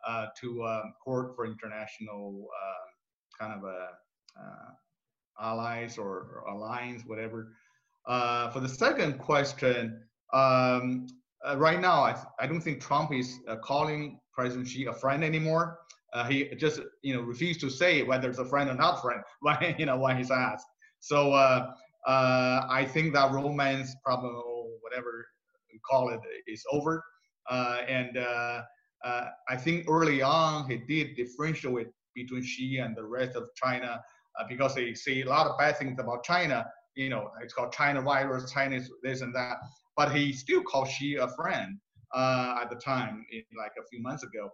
uh, 0.06 0.26
to 0.40 0.64
um, 0.64 0.94
court 1.04 1.34
for 1.34 1.44
international 1.44 2.46
um, 2.62 3.40
kind 3.40 3.52
of 3.52 3.68
uh, 3.68 5.42
allies 5.42 5.98
or, 5.98 6.44
or, 6.44 6.44
alliance, 6.48 7.02
whatever. 7.04 7.56
Uh, 8.06 8.48
for 8.50 8.60
the 8.60 8.68
second 8.68 9.18
question, 9.18 10.00
um, 10.32 11.08
uh, 11.44 11.56
right 11.58 11.80
now, 11.80 12.04
I, 12.04 12.16
I 12.38 12.46
don't 12.46 12.60
think 12.60 12.80
Trump 12.80 13.12
is 13.12 13.40
calling 13.64 14.20
President 14.32 14.68
Xi 14.68 14.84
a 14.84 14.92
friend 14.92 15.24
anymore. 15.24 15.80
he 16.28 16.48
just, 16.54 16.80
you 17.02 17.12
know, 17.12 17.22
refused 17.22 17.58
to 17.60 17.70
say 17.70 18.04
whether 18.04 18.30
it's 18.30 18.38
a 18.38 18.44
friend 18.44 18.70
or 18.70 18.74
not 18.74 19.02
friend 19.02 19.20
when, 19.40 19.74
you 19.78 19.86
know, 19.86 19.98
when 19.98 20.16
he's 20.16 20.30
asked. 20.30 20.68
So 21.00 21.32
uh, 22.06 22.10
uh, 22.10 22.66
I 22.68 22.85
think 22.85 23.14
that 23.14 23.32
romance 23.32 23.94
problem 24.05 24.35
or 24.35 24.66
whatever 24.81 25.26
you 25.72 25.78
call 25.89 26.10
it 26.10 26.20
is 26.47 26.62
over. 26.70 27.02
Uh, 27.51 27.82
and 27.89 28.16
uh, 28.16 28.62
uh, 29.05 29.28
I 29.48 29.56
think 29.56 29.86
early 29.89 30.22
on 30.22 30.68
he 30.68 30.78
did 30.78 31.16
differentiate 31.16 31.89
between 32.14 32.43
Xi 32.43 32.78
and 32.78 32.97
the 32.97 33.05
rest 33.05 33.36
of 33.36 33.48
China 33.56 34.01
uh, 34.39 34.44
because 34.48 34.74
they 34.74 34.94
say 34.94 35.22
a 35.22 35.28
lot 35.28 35.47
of 35.47 35.59
bad 35.59 35.78
things 35.78 35.98
about 35.98 36.24
China. 36.24 36.66
You 36.97 37.09
know, 37.10 37.31
it's 37.43 37.52
called 37.52 37.72
China 37.72 38.01
virus, 38.02 38.52
Chinese 38.52 38.90
this 39.02 39.20
and 39.20 39.35
that. 39.35 39.56
But 39.97 40.12
he 40.14 40.32
still 40.32 40.62
called 40.62 40.89
Xi 40.89 41.16
a 41.16 41.28
friend 41.28 41.78
at 42.14 42.70
the 42.70 42.76
time, 42.76 43.24
like 43.59 43.72
a 43.78 43.86
few 43.90 44.01
months 44.01 44.22
ago. 44.22 44.48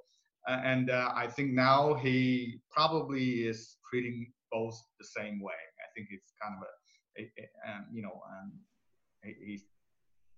and 0.46 0.90
I 0.90 1.26
think 1.26 1.52
now 1.52 1.94
he 1.94 2.60
probably 2.70 3.46
is 3.46 3.76
treating 3.90 4.32
both 4.50 4.76
the 4.98 5.06
same 5.06 5.40
way 5.40 5.54
I 5.54 5.88
think 5.94 6.08
it's 6.10 6.32
kind 6.42 6.54
of 6.56 6.62
a 6.62 6.79
um, 7.66 7.86
you 7.92 8.02
know, 8.02 8.20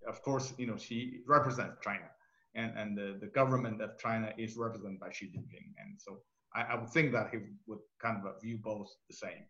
of 0.08 0.22
course, 0.22 0.52
you 0.58 0.66
know, 0.66 0.76
Xi 0.76 1.20
represents 1.26 1.76
China, 1.82 2.08
and 2.54 2.76
and 2.76 2.96
the, 2.96 3.18
the 3.20 3.28
government 3.28 3.80
of 3.82 3.98
China 3.98 4.32
is 4.38 4.56
represented 4.56 5.00
by 5.00 5.10
Xi 5.10 5.26
Jinping, 5.26 5.68
and 5.78 5.98
so 5.98 6.18
I, 6.54 6.62
I 6.62 6.74
would 6.80 6.90
think 6.90 7.12
that 7.12 7.30
he 7.30 7.38
would 7.66 7.80
kind 8.00 8.16
of 8.26 8.40
view 8.42 8.58
both 8.62 8.90
the 9.08 9.16
same. 9.16 9.44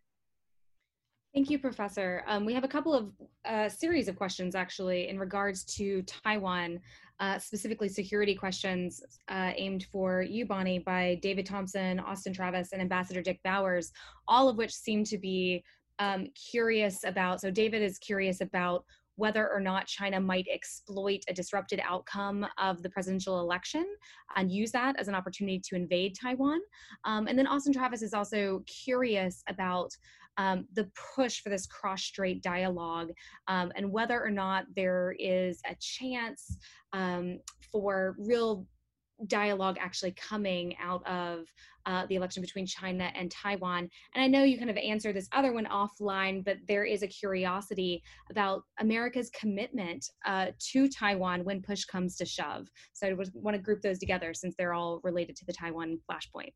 Thank 1.33 1.49
you, 1.49 1.57
Professor. 1.57 2.23
Um, 2.27 2.45
we 2.45 2.53
have 2.53 2.63
a 2.63 2.67
couple 2.67 2.93
of 2.93 3.11
uh, 3.43 3.67
series 3.67 4.07
of 4.07 4.15
questions 4.15 4.53
actually 4.53 5.09
in 5.09 5.17
regards 5.17 5.63
to 5.77 6.03
Taiwan, 6.03 6.79
uh, 7.19 7.39
specifically 7.39 7.89
security 7.89 8.35
questions 8.35 9.01
uh, 9.29 9.51
aimed 9.55 9.87
for 9.91 10.21
you, 10.21 10.45
Bonnie, 10.45 10.77
by 10.77 11.17
David 11.23 11.47
Thompson, 11.47 11.99
Austin 11.99 12.33
Travis, 12.33 12.71
and 12.71 12.83
Ambassador 12.83 13.23
Dick 13.23 13.39
Bowers, 13.43 13.91
all 14.27 14.47
of 14.47 14.57
which 14.57 14.75
seem 14.75 15.03
to 15.05 15.17
be 15.17 15.63
um, 15.99 16.27
curious 16.51 17.03
about. 17.03 17.41
So, 17.41 17.51
David 17.51 17.81
is 17.81 17.97
curious 17.99 18.41
about 18.41 18.85
whether 19.15 19.51
or 19.51 19.59
not 19.59 19.85
China 19.85 20.19
might 20.19 20.47
exploit 20.51 21.21
a 21.27 21.33
disrupted 21.33 21.79
outcome 21.83 22.45
of 22.57 22.81
the 22.81 22.89
presidential 22.89 23.39
election 23.39 23.85
and 24.35 24.51
use 24.51 24.71
that 24.71 24.99
as 24.99 25.07
an 25.07 25.15
opportunity 25.15 25.61
to 25.63 25.75
invade 25.75 26.15
Taiwan. 26.19 26.59
Um, 27.05 27.27
and 27.27 27.37
then 27.37 27.47
Austin 27.47 27.73
Travis 27.73 28.01
is 28.01 28.13
also 28.13 28.63
curious 28.65 29.43
about 29.47 29.91
um, 30.37 30.65
the 30.73 30.89
push 31.15 31.41
for 31.41 31.49
this 31.49 31.67
cross 31.67 32.01
strait 32.01 32.41
dialogue 32.41 33.11
um, 33.47 33.71
and 33.75 33.91
whether 33.91 34.23
or 34.23 34.31
not 34.31 34.65
there 34.75 35.15
is 35.19 35.59
a 35.69 35.75
chance 35.79 36.57
um, 36.91 37.39
for 37.71 38.15
real 38.17 38.65
dialogue 39.27 39.77
actually 39.79 40.11
coming 40.11 40.75
out 40.81 41.05
of 41.07 41.45
uh, 41.85 42.05
the 42.07 42.15
election 42.15 42.41
between 42.41 42.65
China 42.65 43.11
and 43.15 43.29
Taiwan. 43.29 43.89
And 44.15 44.23
I 44.23 44.27
know 44.27 44.43
you 44.43 44.57
kind 44.57 44.69
of 44.69 44.77
answered 44.77 45.15
this 45.15 45.27
other 45.31 45.53
one 45.53 45.65
offline, 45.65 46.43
but 46.43 46.57
there 46.67 46.85
is 46.85 47.03
a 47.03 47.07
curiosity 47.07 48.01
about 48.29 48.63
America's 48.79 49.29
commitment 49.31 50.05
uh, 50.25 50.47
to 50.71 50.87
Taiwan 50.87 51.43
when 51.43 51.61
push 51.61 51.85
comes 51.85 52.15
to 52.17 52.25
shove. 52.25 52.67
So 52.93 53.07
I 53.07 53.13
want 53.33 53.55
to 53.55 53.61
group 53.61 53.81
those 53.81 53.99
together 53.99 54.33
since 54.33 54.55
they're 54.57 54.73
all 54.73 55.01
related 55.03 55.35
to 55.37 55.45
the 55.45 55.53
Taiwan 55.53 55.99
flashpoint. 56.09 56.53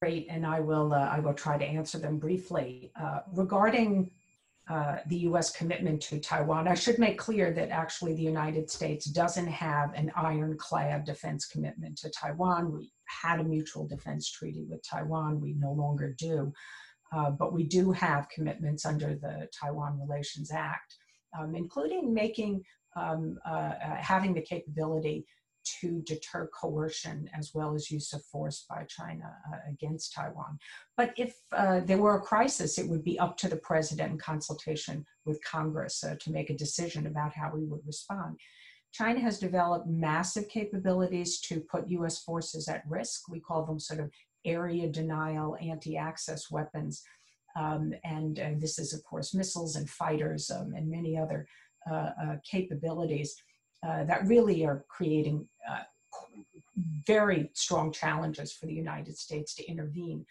Great, 0.00 0.26
and 0.28 0.44
I 0.44 0.58
will 0.58 0.92
uh, 0.92 0.98
I 0.98 1.20
will 1.20 1.34
try 1.34 1.56
to 1.56 1.64
answer 1.64 1.96
them 1.96 2.18
briefly 2.18 2.90
uh, 3.00 3.20
regarding 3.34 4.10
uh, 4.70 4.96
the 5.06 5.18
US 5.18 5.50
commitment 5.50 6.00
to 6.02 6.20
Taiwan. 6.20 6.68
I 6.68 6.74
should 6.74 6.98
make 6.98 7.18
clear 7.18 7.52
that 7.52 7.70
actually 7.70 8.14
the 8.14 8.22
United 8.22 8.70
States 8.70 9.06
doesn't 9.06 9.48
have 9.48 9.92
an 9.94 10.12
ironclad 10.14 11.04
defense 11.04 11.46
commitment 11.46 11.98
to 11.98 12.10
Taiwan. 12.10 12.72
We 12.72 12.92
had 13.06 13.40
a 13.40 13.44
mutual 13.44 13.88
defense 13.88 14.30
treaty 14.30 14.64
with 14.68 14.82
Taiwan, 14.88 15.40
we 15.40 15.54
no 15.54 15.72
longer 15.72 16.14
do. 16.16 16.52
Uh, 17.14 17.30
but 17.30 17.52
we 17.52 17.64
do 17.64 17.92
have 17.92 18.28
commitments 18.28 18.86
under 18.86 19.14
the 19.16 19.48
Taiwan 19.52 20.00
Relations 20.00 20.50
Act, 20.52 20.96
um, 21.38 21.54
including 21.54 22.14
making 22.14 22.62
um, 22.94 23.38
uh, 23.46 23.72
uh 23.84 23.96
having 23.96 24.34
the 24.34 24.42
capability 24.42 25.26
to 25.80 26.02
deter 26.02 26.48
coercion 26.48 27.28
as 27.36 27.52
well 27.54 27.74
as 27.74 27.90
use 27.90 28.12
of 28.12 28.24
force 28.24 28.64
by 28.68 28.84
China 28.84 29.32
uh, 29.52 29.58
against 29.70 30.14
Taiwan. 30.14 30.58
But 30.96 31.12
if 31.16 31.34
uh, 31.52 31.80
there 31.80 31.98
were 31.98 32.16
a 32.16 32.20
crisis, 32.20 32.78
it 32.78 32.88
would 32.88 33.04
be 33.04 33.18
up 33.18 33.36
to 33.38 33.48
the 33.48 33.56
president 33.56 34.12
in 34.12 34.18
consultation 34.18 35.04
with 35.24 35.42
Congress 35.44 36.02
uh, 36.04 36.16
to 36.20 36.32
make 36.32 36.50
a 36.50 36.56
decision 36.56 37.06
about 37.06 37.34
how 37.34 37.50
we 37.54 37.64
would 37.64 37.86
respond. 37.86 38.38
China 38.92 39.20
has 39.20 39.38
developed 39.38 39.88
massive 39.88 40.48
capabilities 40.48 41.40
to 41.40 41.60
put 41.60 41.88
US 41.88 42.22
forces 42.22 42.68
at 42.68 42.84
risk. 42.86 43.28
We 43.28 43.40
call 43.40 43.64
them 43.64 43.80
sort 43.80 44.00
of 44.00 44.10
area 44.44 44.88
denial 44.88 45.56
anti 45.60 45.96
access 45.96 46.50
weapons. 46.50 47.02
Um, 47.54 47.92
and, 48.04 48.38
and, 48.38 48.60
this 48.60 48.78
is, 48.78 48.94
of 48.94 49.04
course, 49.04 49.34
missiles 49.34 49.76
and 49.76 49.88
fighters 49.88 50.50
um, 50.50 50.72
and 50.74 50.90
many 50.90 51.18
other 51.18 51.46
uh, 51.90 52.10
uh, 52.22 52.36
capabilities 52.50 53.36
uh, 53.86 54.04
that 54.04 54.26
really 54.26 54.64
are 54.64 54.84
creating 54.88 55.46
uh, 55.68 55.82
very 57.06 57.50
strong 57.54 57.92
challenges 57.92 58.52
for 58.52 58.66
the 58.66 58.74
United 58.74 59.16
States 59.16 59.54
to 59.54 59.66
intervene. 59.66 60.24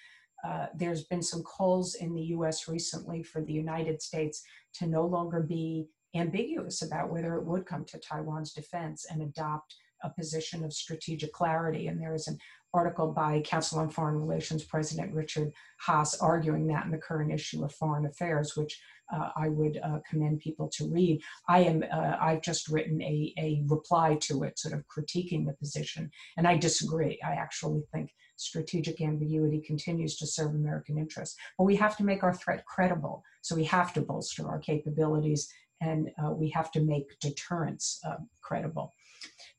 Uh, 0.44 0.68
there's 0.76 1.04
been 1.04 1.22
some 1.22 1.44
calls 1.44 1.96
in 1.96 2.16
the 2.16 2.24
US 2.36 2.68
recently 2.68 3.22
for 3.22 3.42
the 3.42 3.54
United 3.54 4.02
States 4.02 4.44
to 4.74 4.88
no 4.88 5.06
longer 5.06 5.42
be 5.42 5.88
ambiguous 6.16 6.82
about 6.82 7.12
whether 7.12 7.36
it 7.36 7.46
would 7.46 7.66
come 7.66 7.86
to 7.86 8.00
Taiwan's 8.00 8.54
defense 8.54 9.06
and 9.10 9.22
adopt 9.22 9.76
a 10.04 10.10
position 10.10 10.64
of 10.64 10.74
strategic 10.74 11.32
clarity. 11.32 11.88
And 11.88 12.02
there 12.02 12.16
is 12.16 12.28
an 12.28 12.38
article 12.74 13.12
by 13.12 13.42
Council 13.42 13.80
on 13.80 13.90
Foreign 13.90 14.20
Relations 14.20 14.64
President 14.64 15.14
Richard 15.14 15.52
Haass 15.86 16.16
arguing 16.22 16.68
that 16.68 16.86
in 16.86 16.92
the 16.92 16.98
current 16.98 17.32
issue 17.32 17.64
of 17.64 17.74
Foreign 17.74 18.06
Affairs, 18.06 18.56
which 18.56 18.80
uh, 19.14 19.30
I 19.36 19.50
would 19.50 19.78
uh, 19.84 20.00
commend 20.10 20.40
people 20.40 20.70
to 20.70 20.88
read. 20.88 21.22
I 21.48 21.60
am, 21.60 21.84
uh, 21.92 22.16
I've 22.20 22.42
just 22.42 22.70
written 22.70 23.02
a, 23.02 23.34
a 23.38 23.64
reply 23.68 24.16
to 24.22 24.44
it, 24.44 24.58
sort 24.58 24.74
of 24.74 24.86
critiquing 24.88 25.46
the 25.46 25.54
position, 25.54 26.10
and 26.38 26.48
I 26.48 26.58
disagree. 26.58 27.20
I 27.26 27.34
actually 27.34 27.84
think 27.94 28.12
strategic 28.38 29.02
ambiguity 29.02 29.62
continues 29.62 30.18
to 30.18 30.28
serve 30.28 30.56
American 30.56 30.98
interests, 30.98 31.36
but 31.58 31.66
we 31.66 31.76
have 31.76 31.98
to 31.98 32.04
make 32.04 32.24
our 32.24 32.34
threat 32.34 32.66
credible. 32.66 33.24
So 33.42 33.56
we 33.56 33.66
have 33.66 33.94
to 33.94 34.02
bolster 34.02 34.48
our 34.48 34.60
capabilities, 34.60 35.52
and 35.82 36.10
uh, 36.24 36.32
we 36.32 36.50
have 36.50 36.72
to 36.72 36.80
make 36.80 37.20
deterrence 37.20 38.00
uh, 38.08 38.18
credible. 38.42 38.94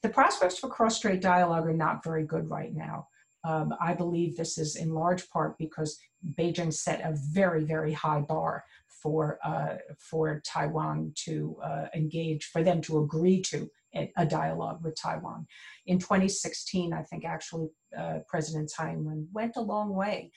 The 0.03 0.09
prospects 0.09 0.59
for 0.59 0.69
cross-strait 0.69 1.21
dialogue 1.21 1.67
are 1.67 1.73
not 1.73 2.03
very 2.03 2.25
good 2.25 2.51
right 2.51 2.75
now. 2.75 3.09
Um, 3.45 3.73
I 3.81 3.95
believe 3.95 4.37
this 4.37 4.59
is 4.59 4.77
in 4.77 4.95
large 4.95 5.29
part 5.31 5.57
because 5.59 5.99
Beijing 6.39 6.73
set 6.73 7.01
a 7.01 7.15
very, 7.33 7.65
very 7.65 7.93
high 7.93 8.21
bar 8.21 8.65
for, 8.89 9.39
uh, 9.45 9.77
for 9.99 10.41
Taiwan 10.45 11.13
to 11.25 11.57
uh, 11.63 11.87
engage, 11.95 12.47
for 12.47 12.63
them 12.63 12.81
to 12.83 12.99
agree 12.99 13.41
to 13.43 13.71
a, 13.95 14.27
dialogue 14.27 14.83
with 14.83 14.97
Taiwan. 14.97 15.47
In 15.87 15.99
2016, 15.99 16.93
I 16.93 17.03
think 17.03 17.25
actually 17.25 17.69
uh, 17.97 18.21
President 18.27 18.71
Tsai 18.71 18.93
Ing-wen 18.93 19.29
went 19.33 19.57
a 19.57 19.61
long 19.61 19.95
way 19.95 20.33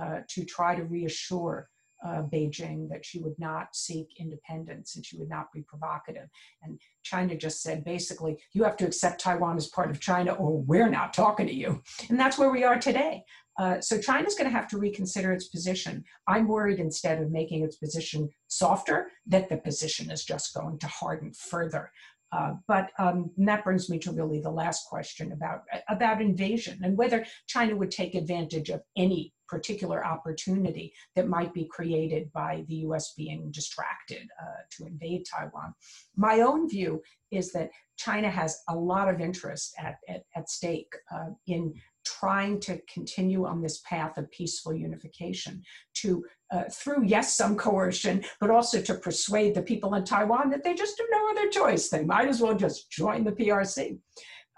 uh, 0.00 0.20
to 0.28 0.44
try 0.44 0.74
to 0.76 0.84
reassure 0.84 1.68
uh, 2.04 2.22
Beijing 2.22 2.88
that 2.88 3.04
she 3.04 3.18
would 3.18 3.38
not 3.38 3.74
seek 3.74 4.08
independence 4.18 4.96
and 4.96 5.04
she 5.04 5.16
would 5.18 5.28
not 5.28 5.52
be 5.52 5.62
provocative. 5.62 6.28
And 6.62 6.80
China 7.02 7.36
just 7.36 7.62
said 7.62 7.84
basically, 7.84 8.38
you 8.52 8.64
have 8.64 8.76
to 8.78 8.86
accept 8.86 9.20
Taiwan 9.20 9.56
as 9.56 9.68
part 9.68 9.90
of 9.90 10.00
China 10.00 10.32
or 10.32 10.60
we're 10.62 10.88
not 10.88 11.12
talking 11.12 11.46
to 11.46 11.54
you. 11.54 11.82
And 12.08 12.18
that's 12.18 12.38
where 12.38 12.50
we 12.50 12.64
are 12.64 12.78
today. 12.78 13.24
Uh, 13.58 13.80
so 13.80 14.00
China's 14.00 14.34
going 14.34 14.48
to 14.48 14.56
have 14.56 14.68
to 14.68 14.78
reconsider 14.78 15.32
its 15.32 15.48
position. 15.48 16.02
I'm 16.26 16.48
worried 16.48 16.78
instead 16.78 17.20
of 17.20 17.30
making 17.30 17.62
its 17.62 17.76
position 17.76 18.30
softer, 18.48 19.08
that 19.26 19.50
the 19.50 19.58
position 19.58 20.10
is 20.10 20.24
just 20.24 20.54
going 20.54 20.78
to 20.78 20.86
harden 20.86 21.32
further. 21.34 21.90
Uh, 22.32 22.52
but 22.68 22.90
um, 22.98 23.30
that 23.36 23.64
brings 23.64 23.90
me 23.90 23.98
to 23.98 24.12
really 24.12 24.40
the 24.40 24.50
last 24.50 24.86
question 24.88 25.32
about 25.32 25.62
about 25.88 26.22
invasion 26.22 26.78
and 26.82 26.96
whether 26.96 27.24
China 27.46 27.74
would 27.74 27.90
take 27.90 28.14
advantage 28.14 28.70
of 28.70 28.82
any 28.96 29.32
particular 29.48 30.06
opportunity 30.06 30.92
that 31.16 31.26
might 31.26 31.52
be 31.52 31.64
created 31.64 32.32
by 32.32 32.64
the 32.68 32.76
US 32.86 33.14
being 33.16 33.50
distracted 33.50 34.28
uh, 34.40 34.62
to 34.70 34.86
invade 34.86 35.24
Taiwan. 35.26 35.74
My 36.16 36.40
own 36.40 36.68
view 36.68 37.02
is 37.32 37.50
that 37.52 37.70
China 37.96 38.30
has 38.30 38.60
a 38.68 38.74
lot 38.74 39.08
of 39.08 39.20
interest 39.20 39.74
at, 39.78 39.96
at, 40.08 40.22
at 40.36 40.48
stake 40.48 40.92
uh, 41.12 41.30
in 41.48 41.74
trying 42.04 42.60
to 42.60 42.80
continue 42.92 43.44
on 43.44 43.60
this 43.60 43.82
path 43.84 44.16
of 44.16 44.30
peaceful 44.30 44.72
unification 44.72 45.62
to 45.94 46.24
uh, 46.50 46.64
through 46.70 47.04
yes 47.04 47.34
some 47.34 47.56
coercion 47.56 48.22
but 48.40 48.50
also 48.50 48.80
to 48.80 48.94
persuade 48.94 49.54
the 49.54 49.62
people 49.62 49.94
in 49.94 50.04
taiwan 50.04 50.50
that 50.50 50.64
they 50.64 50.74
just 50.74 50.98
have 50.98 51.06
no 51.10 51.30
other 51.30 51.48
choice 51.48 51.88
they 51.88 52.04
might 52.04 52.28
as 52.28 52.40
well 52.40 52.54
just 52.54 52.90
join 52.90 53.24
the 53.24 53.32
prc 53.32 53.98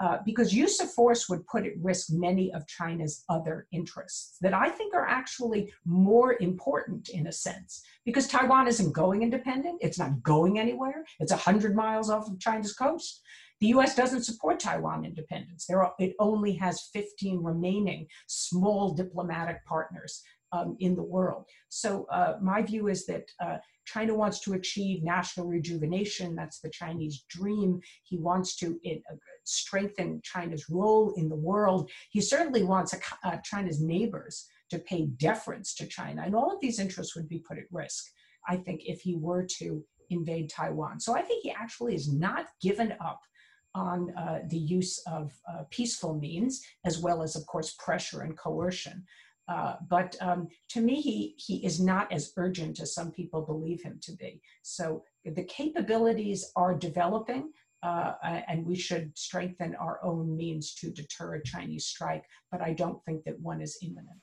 uh, 0.03 0.19
because 0.25 0.53
use 0.53 0.81
of 0.81 0.91
force 0.91 1.29
would 1.29 1.47
put 1.47 1.65
at 1.65 1.73
risk 1.81 2.09
many 2.11 2.53
of 2.55 2.67
China's 2.67 3.25
other 3.29 3.69
interests 3.71 4.37
that 4.41 4.53
I 4.53 4.69
think 4.69 4.95
are 4.95 5.07
actually 5.07 5.73
more 5.85 6.37
important 6.41 7.11
in 7.11 7.29
a 7.29 7.33
sense. 7.33 7.83
Because 8.05 8.27
Taiwan 8.27 8.67
isn't 8.67 8.93
going 8.93 9.23
independent, 9.23 9.79
it's 9.81 10.01
not 10.01 10.21
going 10.25 10.59
anywhere, 10.59 11.05
it's 11.21 11.31
100 11.31 11.77
miles 11.77 12.11
off 12.11 12.29
of 12.29 12.41
China's 12.41 12.73
coast. 12.73 13.23
The 13.61 13.69
US 13.69 13.95
doesn't 13.95 14.25
support 14.25 14.59
Taiwan 14.59 15.05
independence. 15.05 15.69
Are, 15.71 15.93
it 16.01 16.17
only 16.19 16.55
has 16.55 16.89
15 16.93 17.41
remaining 17.41 18.09
small 18.27 18.93
diplomatic 18.95 19.65
partners 19.67 20.21
um, 20.53 20.77
in 20.81 20.95
the 20.95 21.03
world. 21.03 21.45
So, 21.69 22.07
uh, 22.11 22.35
my 22.41 22.63
view 22.63 22.89
is 22.89 23.07
that 23.07 23.25
uh, 23.41 23.57
China 23.85 24.15
wants 24.15 24.41
to 24.41 24.53
achieve 24.55 25.03
national 25.03 25.47
rejuvenation. 25.47 26.37
That's 26.37 26.61
the 26.61 26.71
Chinese 26.71 27.25
dream. 27.29 27.81
He 28.05 28.19
wants 28.19 28.57
to 28.57 28.79
it, 28.83 29.03
uh, 29.11 29.17
strengthen 29.45 30.21
China's 30.23 30.69
role 30.69 31.15
in 31.17 31.29
the 31.29 31.37
world. 31.37 31.91
He 32.11 32.21
certainly 32.21 32.63
wants 32.63 32.95
a, 32.95 32.99
uh, 33.27 33.39
China's 33.45 33.81
neighbors 33.81 34.47
to 34.71 34.79
pay 34.79 35.07
deference 35.19 35.75
to 35.75 35.87
China. 35.87 36.23
And 36.25 36.35
all 36.35 36.53
of 36.53 36.61
these 36.61 36.79
interests 36.79 37.15
would 37.17 37.29
be 37.29 37.39
put 37.39 37.59
at 37.59 37.65
risk, 37.71 38.05
I 38.49 38.57
think, 38.57 38.83
if 38.85 39.01
he 39.01 39.17
were 39.17 39.47
to 39.59 39.85
invade 40.11 40.49
Taiwan. 40.51 41.01
So 41.01 41.15
I 41.15 41.23
think 41.23 41.43
he 41.43 41.51
actually 41.51 41.95
is 41.95 42.13
not 42.13 42.47
given 42.61 42.95
up 43.01 43.21
on 43.75 44.13
uh, 44.17 44.41
the 44.49 44.59
use 44.59 44.99
of 45.07 45.33
uh, 45.51 45.65
peaceful 45.71 46.15
means, 46.15 46.63
as 46.85 46.99
well 46.99 47.23
as, 47.23 47.37
of 47.37 47.47
course, 47.47 47.75
pressure 47.79 48.21
and 48.21 48.37
coercion. 48.37 49.05
Uh, 49.49 49.75
but 49.89 50.17
um, 50.21 50.49
to 50.69 50.81
me, 50.81 51.01
he, 51.01 51.35
he 51.37 51.65
is 51.67 51.81
not 51.81 52.11
as 52.13 52.33
urgent 52.37 52.81
as 52.81 52.95
some 52.95 53.11
people 53.11 53.43
believe 53.43 53.83
him 53.83 53.99
to 54.03 54.13
be. 54.13 54.41
So 54.63 55.03
the 55.25 55.45
capabilities 55.45 56.53
are 56.57 56.75
developing, 56.75 57.53
uh, 57.83 58.13
and 58.49 58.65
we 58.65 58.77
should 58.77 59.17
strengthen 59.19 59.75
our 59.75 59.99
own 60.05 60.37
means 60.37 60.75
to 60.77 60.91
deter 60.91 61.35
a 61.35 61.43
Chinese 61.43 61.87
strike, 61.87 62.25
but 62.51 62.61
I 62.61 62.73
don't 62.73 63.05
think 63.05 63.25
that 63.25 63.41
one 63.41 63.61
is 63.61 63.79
imminent. 63.83 64.23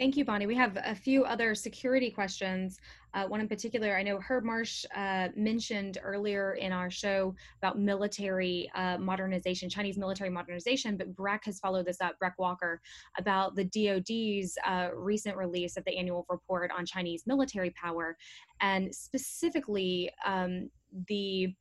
Thank 0.00 0.16
you, 0.16 0.24
Bonnie. 0.24 0.46
We 0.46 0.54
have 0.54 0.78
a 0.82 0.94
few 0.94 1.24
other 1.24 1.54
security 1.54 2.10
questions. 2.10 2.80
Uh, 3.12 3.26
one 3.26 3.42
in 3.42 3.46
particular, 3.46 3.98
I 3.98 4.02
know 4.02 4.18
Herb 4.18 4.44
Marsh 4.44 4.86
uh, 4.96 5.28
mentioned 5.36 5.98
earlier 6.02 6.54
in 6.54 6.72
our 6.72 6.90
show 6.90 7.34
about 7.58 7.78
military 7.78 8.70
uh, 8.74 8.96
modernization, 8.96 9.68
Chinese 9.68 9.98
military 9.98 10.30
modernization, 10.30 10.96
but 10.96 11.14
Breck 11.14 11.44
has 11.44 11.60
followed 11.60 11.84
this 11.84 12.00
up, 12.00 12.18
Breck 12.18 12.38
Walker, 12.38 12.80
about 13.18 13.56
the 13.56 13.64
DoD's 13.64 14.56
uh, 14.66 14.88
recent 14.94 15.36
release 15.36 15.76
of 15.76 15.84
the 15.84 15.94
annual 15.98 16.24
report 16.30 16.70
on 16.74 16.86
Chinese 16.86 17.24
military 17.26 17.68
power, 17.72 18.16
and 18.62 18.94
specifically 18.94 20.10
um, 20.24 20.70
the 21.08 21.54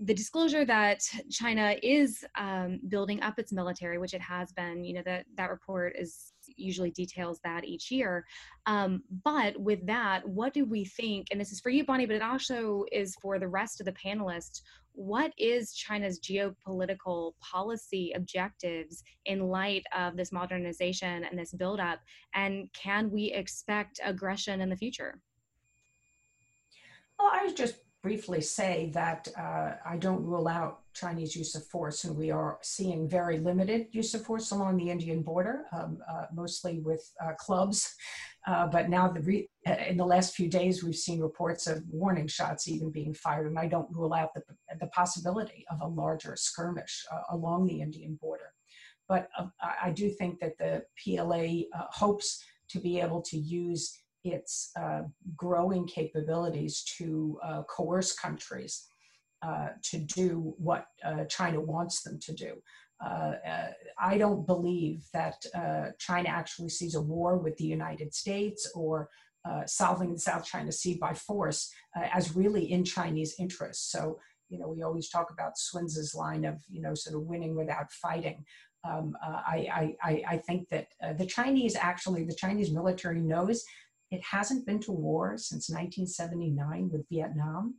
the 0.00 0.14
disclosure 0.14 0.64
that 0.64 1.02
China 1.30 1.76
is 1.82 2.24
um, 2.36 2.80
building 2.88 3.20
up 3.20 3.38
its 3.38 3.52
military, 3.52 3.98
which 3.98 4.14
it 4.14 4.22
has 4.22 4.52
been, 4.52 4.84
you 4.84 4.94
know, 4.94 5.02
that 5.04 5.26
that 5.36 5.50
report 5.50 5.94
is 5.98 6.31
usually 6.56 6.90
details 6.90 7.40
that 7.44 7.64
each 7.64 7.90
year. 7.90 8.24
Um, 8.66 9.02
but 9.24 9.58
with 9.58 9.86
that, 9.86 10.26
what 10.28 10.52
do 10.52 10.64
we 10.64 10.84
think? 10.84 11.28
And 11.30 11.40
this 11.40 11.52
is 11.52 11.60
for 11.60 11.70
you, 11.70 11.84
Bonnie, 11.84 12.06
but 12.06 12.16
it 12.16 12.22
also 12.22 12.84
is 12.92 13.16
for 13.20 13.38
the 13.38 13.48
rest 13.48 13.80
of 13.80 13.86
the 13.86 13.92
panelists. 13.92 14.60
What 14.94 15.32
is 15.38 15.72
China's 15.72 16.20
geopolitical 16.20 17.32
policy 17.40 18.12
objectives 18.14 19.02
in 19.24 19.48
light 19.48 19.84
of 19.96 20.16
this 20.16 20.32
modernization 20.32 21.24
and 21.24 21.38
this 21.38 21.52
buildup? 21.52 22.00
And 22.34 22.68
can 22.74 23.10
we 23.10 23.32
expect 23.32 24.00
aggression 24.04 24.60
in 24.60 24.68
the 24.68 24.76
future? 24.76 25.20
Well, 27.18 27.30
I 27.32 27.44
was 27.44 27.54
just 27.54 27.76
briefly 28.02 28.40
say 28.40 28.90
that 28.94 29.28
uh, 29.38 29.74
I 29.86 29.96
don't 29.96 30.24
rule 30.24 30.48
out 30.48 30.81
Chinese 30.94 31.34
use 31.34 31.54
of 31.54 31.66
force, 31.66 32.04
and 32.04 32.16
we 32.16 32.30
are 32.30 32.58
seeing 32.62 33.08
very 33.08 33.38
limited 33.38 33.86
use 33.92 34.14
of 34.14 34.24
force 34.24 34.50
along 34.50 34.76
the 34.76 34.90
Indian 34.90 35.22
border, 35.22 35.64
um, 35.72 35.98
uh, 36.10 36.26
mostly 36.32 36.80
with 36.80 37.10
uh, 37.24 37.32
clubs. 37.38 37.94
Uh, 38.46 38.66
but 38.66 38.90
now, 38.90 39.08
the 39.08 39.46
uh, 39.66 39.74
in 39.88 39.96
the 39.96 40.04
last 40.04 40.34
few 40.34 40.48
days, 40.48 40.82
we've 40.82 40.96
seen 40.96 41.20
reports 41.20 41.66
of 41.66 41.82
warning 41.88 42.26
shots 42.26 42.68
even 42.68 42.90
being 42.90 43.14
fired, 43.14 43.46
and 43.46 43.58
I 43.58 43.68
don't 43.68 43.90
rule 43.90 44.12
out 44.12 44.34
the, 44.34 44.42
the 44.80 44.88
possibility 44.88 45.64
of 45.70 45.80
a 45.80 45.86
larger 45.86 46.34
skirmish 46.36 47.04
uh, 47.12 47.20
along 47.30 47.66
the 47.66 47.80
Indian 47.80 48.18
border. 48.20 48.52
But 49.08 49.28
I 49.60 49.90
do 49.90 50.08
think 50.08 50.40
that 50.40 50.56
the 50.58 50.84
PLA 50.96 51.64
hopes 51.90 52.42
to 52.70 52.80
be 52.80 52.98
able 52.98 53.20
to 53.22 53.36
use 53.36 53.92
its 54.24 54.70
uh, 54.76 55.02
growing 55.36 55.86
capabilities 55.86 56.82
to 56.98 57.38
uh, 57.42 57.62
coerce 57.64 58.14
countries 58.14 58.88
uh, 59.42 59.70
to 59.82 59.98
do 59.98 60.54
what 60.58 60.86
uh, 61.04 61.24
China 61.24 61.60
wants 61.60 62.02
them 62.02 62.18
to 62.20 62.32
do. 62.32 62.54
Uh, 63.04 63.32
uh, 63.44 63.70
I 64.00 64.16
don't 64.16 64.46
believe 64.46 65.02
that 65.12 65.44
China 65.98 66.28
actually 66.28 66.68
sees 66.68 66.94
a 66.94 67.00
war 67.00 67.36
with 67.36 67.56
the 67.56 67.64
United 67.64 68.14
States 68.14 68.70
or 68.74 69.08
solving 69.66 70.12
the 70.12 70.20
South 70.20 70.44
China 70.44 70.70
Sea 70.70 70.94
by 70.94 71.12
force 71.12 71.72
as 71.96 72.36
really 72.36 72.70
in 72.70 72.84
Chinese 72.84 73.34
interests. 73.40 73.90
So, 73.90 74.20
you 74.48 74.60
know, 74.60 74.68
we 74.68 74.82
always 74.82 75.08
talk 75.08 75.32
about 75.32 75.58
Sun's 75.58 76.14
line 76.14 76.44
of, 76.44 76.62
you 76.70 76.80
know, 76.80 76.94
sort 76.94 77.16
of 77.16 77.22
winning 77.22 77.56
without 77.56 77.90
fighting. 77.90 78.44
Um, 78.84 79.16
I, 79.24 79.96
I, 80.02 80.22
I, 80.28 80.36
think 80.38 80.68
that 80.70 80.88
the 81.18 81.26
Chinese 81.26 81.76
actually, 81.76 82.24
the 82.24 82.34
Chinese 82.34 82.70
military 82.70 83.20
knows 83.20 83.64
it 84.12 84.22
hasn't 84.22 84.66
been 84.66 84.80
to 84.80 84.92
war 84.92 85.36
since 85.38 85.70
1979 85.70 86.90
with 86.92 87.08
Vietnam. 87.08 87.74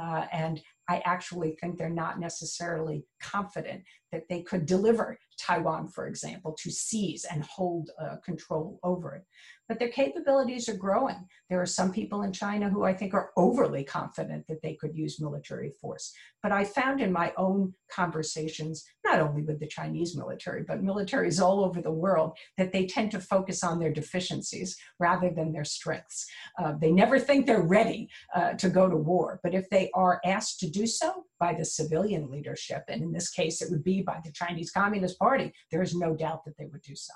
Uh, 0.00 0.26
and 0.32 0.60
I 0.88 1.02
actually 1.04 1.56
think 1.60 1.76
they're 1.76 1.90
not 1.90 2.18
necessarily 2.18 3.04
confident 3.20 3.82
that 4.12 4.22
they 4.28 4.42
could 4.42 4.66
deliver 4.66 5.18
Taiwan, 5.38 5.88
for 5.88 6.06
example, 6.06 6.56
to 6.62 6.70
seize 6.70 7.24
and 7.24 7.44
hold 7.44 7.90
uh, 8.00 8.16
control 8.24 8.80
over 8.82 9.14
it. 9.14 9.24
But 9.68 9.78
their 9.78 9.90
capabilities 9.90 10.68
are 10.68 10.76
growing. 10.76 11.28
There 11.50 11.60
are 11.60 11.66
some 11.66 11.92
people 11.92 12.22
in 12.22 12.32
China 12.32 12.70
who 12.70 12.84
I 12.84 12.94
think 12.94 13.12
are 13.12 13.30
overly 13.36 13.84
confident 13.84 14.46
that 14.48 14.62
they 14.62 14.74
could 14.74 14.96
use 14.96 15.20
military 15.20 15.72
force. 15.80 16.12
But 16.42 16.52
I 16.52 16.64
found 16.64 17.00
in 17.00 17.12
my 17.12 17.32
own 17.36 17.74
conversations, 17.92 18.84
not 19.04 19.20
only 19.20 19.42
with 19.42 19.60
the 19.60 19.66
Chinese 19.66 20.16
military, 20.16 20.64
but 20.66 20.82
militaries 20.82 21.40
all 21.40 21.62
over 21.62 21.82
the 21.82 21.92
world, 21.92 22.32
that 22.56 22.72
they 22.72 22.86
tend 22.86 23.10
to 23.10 23.20
focus 23.20 23.62
on 23.62 23.78
their 23.78 23.92
deficiencies 23.92 24.76
rather 24.98 25.30
than 25.30 25.52
their 25.52 25.64
strengths. 25.64 26.26
Uh, 26.58 26.72
they 26.80 26.90
never 26.90 27.18
think 27.18 27.44
they're 27.44 27.60
ready 27.62 28.08
uh, 28.34 28.54
to 28.54 28.70
go 28.70 28.88
to 28.88 28.96
war. 28.96 29.38
But 29.42 29.54
if 29.54 29.68
they 29.68 29.90
are 29.94 30.20
asked 30.24 30.60
to 30.60 30.70
do 30.70 30.77
so 30.86 31.24
by 31.38 31.54
the 31.54 31.64
civilian 31.64 32.30
leadership, 32.30 32.84
and 32.88 33.02
in 33.02 33.12
this 33.12 33.30
case, 33.30 33.62
it 33.62 33.70
would 33.70 33.84
be 33.84 34.02
by 34.02 34.20
the 34.24 34.32
Chinese 34.32 34.70
Communist 34.70 35.18
Party, 35.18 35.52
there 35.70 35.82
is 35.82 35.94
no 35.94 36.14
doubt 36.14 36.44
that 36.44 36.56
they 36.58 36.66
would 36.66 36.82
do 36.82 36.94
so. 36.94 37.12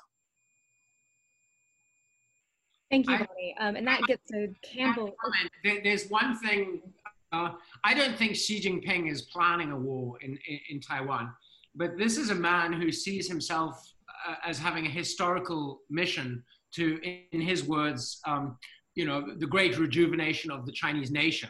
Thank 2.91 3.09
you, 3.09 3.17
Bonnie. 3.17 3.57
Um, 3.59 3.77
and 3.77 3.87
that 3.87 4.03
gets 4.03 4.23
to 4.33 4.53
Campbell. 4.63 5.17
There's 5.65 6.09
one 6.11 6.37
thing. 6.39 6.83
Uh, 7.33 7.53
I 7.85 7.95
don't 7.95 8.19
think 8.19 8.37
Xi 8.37 8.61
Jinping 8.61 9.11
is 9.11 9.23
planning 9.23 9.73
a 9.73 9.77
war 9.79 10.19
in, 10.21 10.39
in, 10.47 10.61
in 10.69 10.81
Taiwan, 10.81 11.33
but 11.75 11.97
this 11.97 12.19
is 12.19 12.29
a 12.29 12.35
man 12.35 12.75
who 12.75 12.93
sees 12.93 13.27
himself 13.27 13.83
uh, 14.29 14.35
as 14.45 14.59
having 14.59 14.85
a 14.85 14.91
historical 14.91 15.81
mission 15.89 16.45
to, 16.75 17.01
in 17.33 17.41
his 17.41 17.65
words, 17.65 18.21
um, 18.27 18.59
you 18.95 19.07
know, 19.07 19.27
the 19.39 19.47
great 19.47 19.79
rejuvenation 19.79 20.51
of 20.51 20.67
the 20.67 20.73
Chinese 20.73 21.11
nation. 21.11 21.49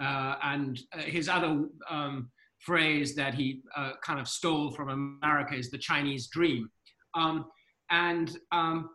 Uh, 0.00 0.36
and 0.42 0.80
uh, 0.92 0.98
his 0.98 1.28
other 1.28 1.64
um, 1.90 2.30
phrase 2.60 3.14
that 3.14 3.34
he 3.34 3.62
uh, 3.76 3.92
kind 4.02 4.20
of 4.20 4.28
stole 4.28 4.70
from 4.70 4.88
America 5.22 5.54
is 5.54 5.70
the 5.70 5.78
Chinese 5.78 6.28
dream. 6.28 6.68
Um, 7.14 7.46
and 7.90 8.38
um, 8.52 8.90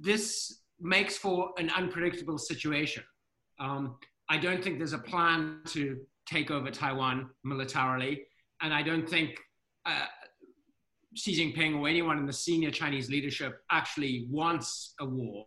this 0.00 0.62
makes 0.80 1.16
for 1.16 1.50
an 1.58 1.70
unpredictable 1.70 2.38
situation. 2.38 3.04
Um, 3.60 3.96
I 4.28 4.38
don't 4.38 4.62
think 4.62 4.78
there's 4.78 4.92
a 4.94 4.98
plan 4.98 5.60
to 5.66 5.98
take 6.26 6.50
over 6.50 6.70
Taiwan 6.70 7.30
militarily, 7.44 8.22
and 8.62 8.72
I 8.72 8.82
don't 8.82 9.08
think 9.08 9.38
uh, 9.86 10.06
Xi 11.14 11.36
Jinping 11.36 11.78
or 11.78 11.88
anyone 11.88 12.18
in 12.18 12.26
the 12.26 12.32
senior 12.32 12.70
Chinese 12.70 13.08
leadership 13.08 13.60
actually 13.70 14.26
wants 14.30 14.94
a 15.00 15.04
war. 15.04 15.46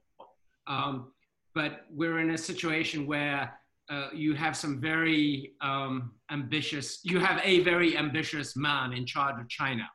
Um, 0.68 1.12
but 1.54 1.82
we're 1.90 2.20
in 2.20 2.32
a 2.32 2.38
situation 2.38 3.08
where 3.08 3.52
uh, 3.90 4.10
you 4.14 4.34
have 4.34 4.56
some 4.56 4.82
very 4.82 5.54
um, 5.62 6.12
ambitious, 6.32 7.00
you 7.04 7.20
have 7.20 7.40
a 7.44 7.62
very 7.62 7.98
ambitious 7.98 8.56
man 8.56 8.94
in 8.94 9.06
charge 9.06 9.40
of 9.40 9.48
China. 9.48 9.88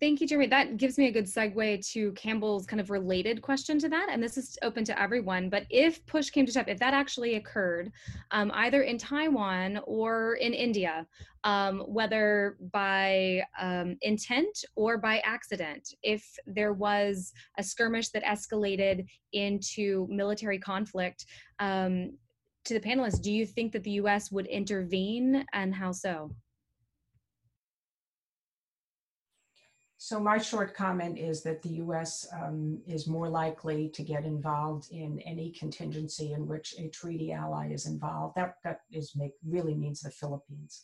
Thank 0.00 0.22
you, 0.22 0.26
Jeremy. 0.26 0.46
That 0.46 0.78
gives 0.78 0.96
me 0.96 1.08
a 1.08 1.12
good 1.12 1.26
segue 1.26 1.86
to 1.92 2.12
Campbell's 2.12 2.64
kind 2.64 2.80
of 2.80 2.88
related 2.88 3.42
question 3.42 3.78
to 3.80 3.88
that. 3.90 4.08
And 4.10 4.22
this 4.22 4.38
is 4.38 4.56
open 4.62 4.82
to 4.86 4.98
everyone. 4.98 5.50
But 5.50 5.66
if 5.68 6.04
push 6.06 6.30
came 6.30 6.46
to 6.46 6.52
shove, 6.52 6.68
if 6.68 6.78
that 6.78 6.94
actually 6.94 7.34
occurred, 7.34 7.92
um, 8.30 8.50
either 8.54 8.80
in 8.80 8.96
Taiwan 8.96 9.78
or 9.84 10.36
in 10.36 10.54
India, 10.54 11.06
um, 11.44 11.80
whether 11.80 12.56
by 12.72 13.42
um, 13.60 13.98
intent 14.00 14.64
or 14.74 14.96
by 14.96 15.18
accident, 15.18 15.94
if 16.02 16.24
there 16.46 16.72
was 16.72 17.30
a 17.58 17.62
skirmish 17.62 18.08
that 18.10 18.24
escalated 18.24 19.04
into 19.34 20.06
military 20.08 20.58
conflict, 20.58 21.26
um, 21.58 22.16
to 22.64 22.72
the 22.72 22.80
panelists, 22.80 23.20
do 23.20 23.30
you 23.30 23.44
think 23.44 23.70
that 23.72 23.84
the 23.84 23.92
US 23.92 24.32
would 24.32 24.46
intervene 24.46 25.44
and 25.52 25.74
how 25.74 25.92
so? 25.92 26.30
So 30.02 30.18
my 30.18 30.38
short 30.38 30.74
comment 30.74 31.18
is 31.18 31.42
that 31.42 31.60
the 31.60 31.74
U.S. 31.84 32.26
Um, 32.32 32.80
is 32.86 33.06
more 33.06 33.28
likely 33.28 33.90
to 33.90 34.02
get 34.02 34.24
involved 34.24 34.90
in 34.90 35.20
any 35.26 35.50
contingency 35.50 36.32
in 36.32 36.46
which 36.46 36.74
a 36.78 36.88
treaty 36.88 37.32
ally 37.32 37.70
is 37.70 37.84
involved. 37.84 38.34
That 38.34 38.54
that 38.64 38.80
is 38.90 39.14
make 39.14 39.34
really 39.46 39.74
means 39.74 40.00
the 40.00 40.10
Philippines. 40.10 40.80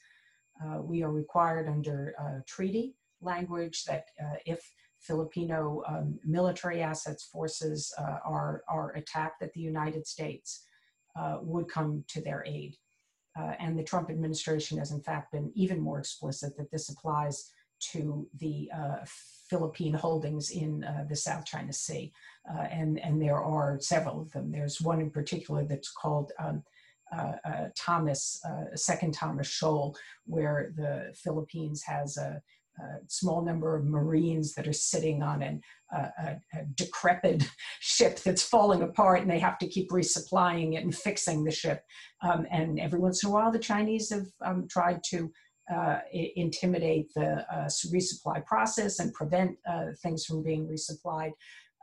Uh, 0.63 0.83
we 0.83 1.03
are 1.03 1.11
required 1.11 1.67
under 1.67 2.15
uh, 2.21 2.41
treaty 2.47 2.95
language 3.23 3.85
that 3.85 4.05
uh, 4.23 4.37
if 4.45 4.61
Filipino 5.01 5.83
um, 5.89 6.19
military 6.23 6.83
assets 6.83 7.25
forces 7.25 7.95
uh, 7.97 8.19
are 8.23 8.65
are 8.69 8.91
attacked, 8.97 9.41
that 9.41 9.55
the 9.55 9.61
United 9.61 10.07
States 10.07 10.67
uh, 11.19 11.39
would 11.41 11.69
come 11.69 12.05
to 12.09 12.21
their 12.21 12.45
aid. 12.47 12.77
Uh, 13.35 13.55
and 13.61 13.79
the 13.79 13.83
Trump 13.83 14.11
administration 14.11 14.77
has 14.77 14.93
in 14.93 15.01
fact 15.01 15.33
been 15.33 15.51
even 15.55 15.81
more 15.81 15.99
explicit 15.99 16.55
that 16.59 16.71
this 16.71 16.91
applies 16.91 17.51
to 17.93 18.27
the 18.39 18.71
uh, 18.75 18.97
Philippine 19.49 19.95
holdings 19.95 20.51
in 20.51 20.85
uh, 20.85 21.05
the 21.09 21.17
South 21.17 21.45
China 21.45 21.73
Sea. 21.73 22.13
Uh, 22.51 22.63
and, 22.71 22.99
and 23.01 23.21
there 23.21 23.43
are 23.43 23.79
several 23.81 24.21
of 24.21 24.31
them. 24.33 24.51
There's 24.51 24.81
one 24.81 25.01
in 25.01 25.11
particular 25.11 25.65
that's 25.65 25.91
called 25.91 26.33
um, 26.39 26.63
uh, 27.15 27.33
uh, 27.45 27.65
Thomas, 27.77 28.41
uh, 28.45 28.75
Second 28.75 29.15
Thomas 29.15 29.47
Shoal, 29.47 29.97
where 30.25 30.73
the 30.77 31.13
Philippines 31.15 31.83
has 31.87 32.17
a, 32.17 32.43
a, 32.81 32.83
small 33.07 33.45
number 33.45 33.77
of 33.77 33.85
Marines 33.85 34.55
that 34.55 34.67
are 34.67 34.73
sitting 34.73 35.23
on 35.23 35.41
an, 35.41 35.61
a, 35.93 36.37
a, 36.55 36.65
decrepit 36.75 37.49
ship 37.81 38.19
that's 38.21 38.43
falling 38.43 38.83
apart, 38.83 39.21
and 39.21 39.31
they 39.31 39.39
have 39.39 39.59
to 39.59 39.69
keep 39.69 39.91
resupplying 39.91 40.75
it 40.75 40.83
and 40.83 40.97
fixing 40.97 41.45
the 41.45 41.53
ship. 41.53 41.85
Um, 42.23 42.45
and 42.51 42.81
every 42.81 42.99
once 42.99 43.23
in 43.23 43.31
a 43.31 43.33
while, 43.33 43.53
the 43.53 43.59
Chinese 43.61 44.11
have 44.11 44.27
um, 44.45 44.67
tried 44.69 45.01
to 45.11 45.33
uh, 45.73 45.99
intimidate 46.13 47.13
the 47.15 47.45
uh, 47.53 47.69
resupply 47.93 48.45
process 48.45 49.01
and 49.01 49.13
prevent 49.15 49.57
uh, 49.69 49.87
things 50.03 50.25
from 50.25 50.43
being 50.43 50.67
resupplied. 50.67 51.33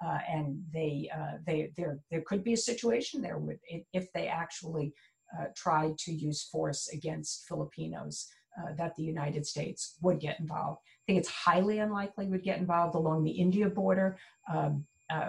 Uh, 0.05 0.17
and 0.29 0.61
they, 0.73 1.09
uh, 1.15 1.37
they, 1.45 1.71
there, 1.77 1.99
there 2.11 2.23
could 2.25 2.43
be 2.43 2.53
a 2.53 2.57
situation 2.57 3.21
there 3.21 3.37
with 3.37 3.59
if 3.93 4.11
they 4.13 4.27
actually 4.27 4.93
uh, 5.39 5.45
tried 5.55 5.97
to 5.97 6.11
use 6.11 6.43
force 6.43 6.89
against 6.93 7.45
Filipinos, 7.47 8.29
that 8.77 8.95
the 8.95 9.01
United 9.01 9.43
States 9.47 9.95
would 10.01 10.19
get 10.19 10.39
involved. 10.39 10.79
I 10.85 11.01
think 11.07 11.19
it's 11.19 11.29
highly 11.29 11.79
unlikely 11.79 12.27
would 12.27 12.43
get 12.43 12.59
involved 12.59 12.93
along 12.93 13.23
the 13.23 13.31
India 13.31 13.67
border. 13.67 14.17
Um, 14.47 14.85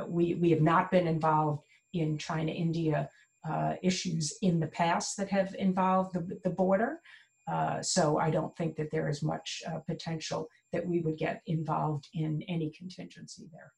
we, 0.06 0.34
we 0.34 0.50
have 0.50 0.60
not 0.60 0.90
been 0.90 1.06
involved 1.06 1.62
in 1.94 2.18
China-India 2.18 3.08
issues 3.82 4.36
in 4.42 4.60
the 4.60 4.66
past 4.66 5.16
that 5.16 5.30
have 5.30 5.54
involved 5.58 6.14
the, 6.14 6.38
the 6.44 6.50
border. 6.50 7.00
Uh, 7.46 7.82
so 7.82 8.18
I 8.18 8.30
don't 8.30 8.56
think 8.56 8.76
that 8.76 8.90
there 8.90 9.08
is 9.08 9.22
much 9.22 9.62
uh, 9.66 9.78
potential 9.86 10.48
that 10.72 10.86
we 10.86 11.00
would 11.00 11.18
get 11.18 11.42
involved 11.46 12.08
in 12.14 12.42
any 12.48 12.70
contingency 12.70 13.48
there. 13.52 13.72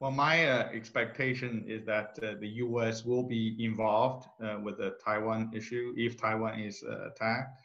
Well, 0.00 0.10
my 0.10 0.48
uh, 0.48 0.68
expectation 0.72 1.64
is 1.68 1.84
that 1.86 2.18
uh, 2.22 2.34
the 2.40 2.48
U.S. 2.48 3.04
will 3.04 3.22
be 3.22 3.56
involved 3.58 4.26
uh, 4.42 4.58
with 4.62 4.78
the 4.78 4.96
Taiwan 5.04 5.50
issue 5.54 5.94
if 5.96 6.16
Taiwan 6.16 6.58
is 6.58 6.82
attacked 6.82 7.56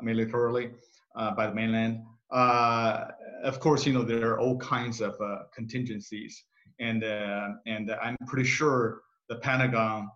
militarily 0.00 0.70
by 1.14 1.46
the 1.46 1.54
mainland. 1.54 2.02
of 2.30 3.60
course, 3.60 3.86
you 3.86 3.92
know 3.92 4.02
there 4.02 4.32
are 4.32 4.40
all 4.40 4.58
kinds 4.58 5.00
of 5.00 5.14
contingencies, 5.54 6.44
and 6.78 7.02
and 7.02 7.90
I'm 8.02 8.16
pretty 8.26 8.48
sure 8.48 9.00
the 9.28 9.36
Pentagon 9.36 10.10